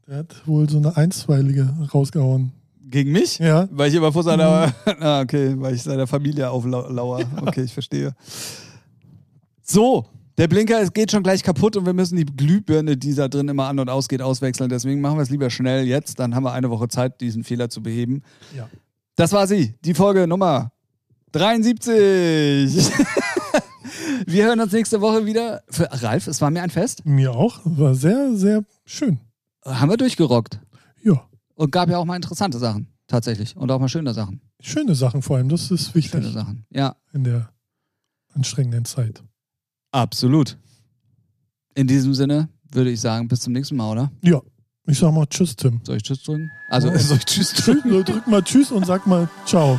der 0.06 0.16
hat 0.18 0.46
wohl 0.46 0.68
so 0.70 0.78
eine 0.78 0.96
einstweilige 0.96 1.68
rausgehauen. 1.92 2.52
Gegen 2.80 3.12
mich? 3.12 3.38
Ja, 3.38 3.68
Weil 3.70 3.90
ich 3.90 3.94
immer 3.94 4.10
vor 4.10 4.22
seiner, 4.22 4.72
ah, 5.00 5.20
okay, 5.20 5.54
weil 5.60 5.74
ich 5.74 5.82
seiner 5.82 6.06
Familie 6.06 6.48
auflauer. 6.48 7.20
Okay, 7.42 7.60
ich 7.64 7.74
verstehe. 7.74 8.14
So, 9.62 10.06
der 10.39 10.48
Blinker 10.48 10.81
es 10.81 10.93
geht 10.93 11.10
schon 11.10 11.23
gleich 11.23 11.43
kaputt 11.43 11.77
und 11.77 11.85
wir 11.85 11.93
müssen 11.93 12.16
die 12.16 12.24
Glühbirne, 12.24 12.97
die 12.97 13.15
da 13.15 13.28
drin 13.28 13.48
immer 13.48 13.66
an 13.66 13.78
und 13.78 13.90
ausgeht, 13.90 14.23
auswechseln. 14.23 14.70
Deswegen 14.70 15.01
machen 15.01 15.19
wir 15.19 15.23
es 15.23 15.31
lieber 15.31 15.51
schnell 15.51 15.86
jetzt. 15.86 16.19
Dann 16.19 16.35
haben 16.35 16.44
wir 16.44 16.52
eine 16.52 16.70
Woche 16.70 16.89
Zeit, 16.89 17.20
diesen 17.20 17.44
Fehler 17.44 17.69
zu 17.69 17.82
beheben. 17.82 18.23
ja. 18.56 18.69
Das 19.16 19.32
war 19.32 19.48
sie, 19.48 19.74
die 19.85 19.94
Folge 19.94 20.28
Nummer 20.28 20.70
73. 21.32 21.90
wir 24.27 24.44
hören 24.44 24.60
uns 24.60 24.73
nächste 24.73 25.01
Woche 25.01 25.27
wieder. 25.27 25.65
Für 25.69 25.89
Ralf, 25.90 26.28
es 26.28 26.40
war 26.40 26.52
mir 26.52 26.62
ein 26.62 26.70
Fest. 26.70 27.05
Mir 27.05 27.35
auch. 27.35 27.59
War 27.65 27.97
sehr, 27.97 28.36
sehr 28.36 28.62
schön. 28.85 29.19
Haben 29.65 29.90
wir 29.90 29.97
durchgerockt. 29.97 30.60
Ja. 31.02 31.28
Und 31.56 31.73
gab 31.73 31.90
ja 31.90 31.98
auch 31.98 32.05
mal 32.05 32.15
interessante 32.15 32.59
Sachen, 32.59 32.94
tatsächlich. 33.09 33.56
Und 33.56 33.73
auch 33.73 33.81
mal 33.81 33.89
schöne 33.89 34.15
Sachen. 34.15 34.40
Schöne 34.60 34.94
Sachen 34.94 35.20
vor 35.20 35.36
allem. 35.36 35.48
Das 35.48 35.73
ist 35.73 35.97
wichtig 35.97 36.12
Schöne 36.12 36.31
Sachen. 36.31 36.65
Ja, 36.70 36.94
in 37.12 37.24
der 37.24 37.51
anstrengenden 38.35 38.85
Zeit. 38.85 39.24
Absolut. 39.93 40.56
In 41.74 41.86
diesem 41.86 42.15
Sinne 42.15 42.48
würde 42.70 42.90
ich 42.90 43.01
sagen, 43.01 43.28
bis 43.28 43.40
zum 43.40 43.52
nächsten 43.52 43.77
Mal, 43.77 43.90
oder? 43.93 44.10
Ja. 44.23 44.40
Ich 44.86 44.98
sag 44.98 45.12
mal 45.12 45.27
Tschüss, 45.27 45.55
Tim. 45.55 45.81
Soll 45.85 45.97
ich 45.97 46.02
Tschüss 46.02 46.23
drücken? 46.23 46.51
Also, 46.70 46.89
Oh. 46.89 46.97
soll 46.98 47.19
ich 47.19 47.24
Tschüss 47.27 47.52
drücken? 47.52 48.05
Drück 48.05 48.27
mal 48.27 48.43
Tschüss 48.43 48.73
und 48.73 48.86
sag 48.86 49.06
mal 49.06 49.28
Ciao. 49.47 49.78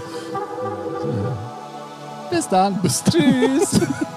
Bis 2.30 2.48
dann. 2.48 2.82
Bis 2.82 3.04
dann. 3.04 3.14
Tschüss. 3.14 3.80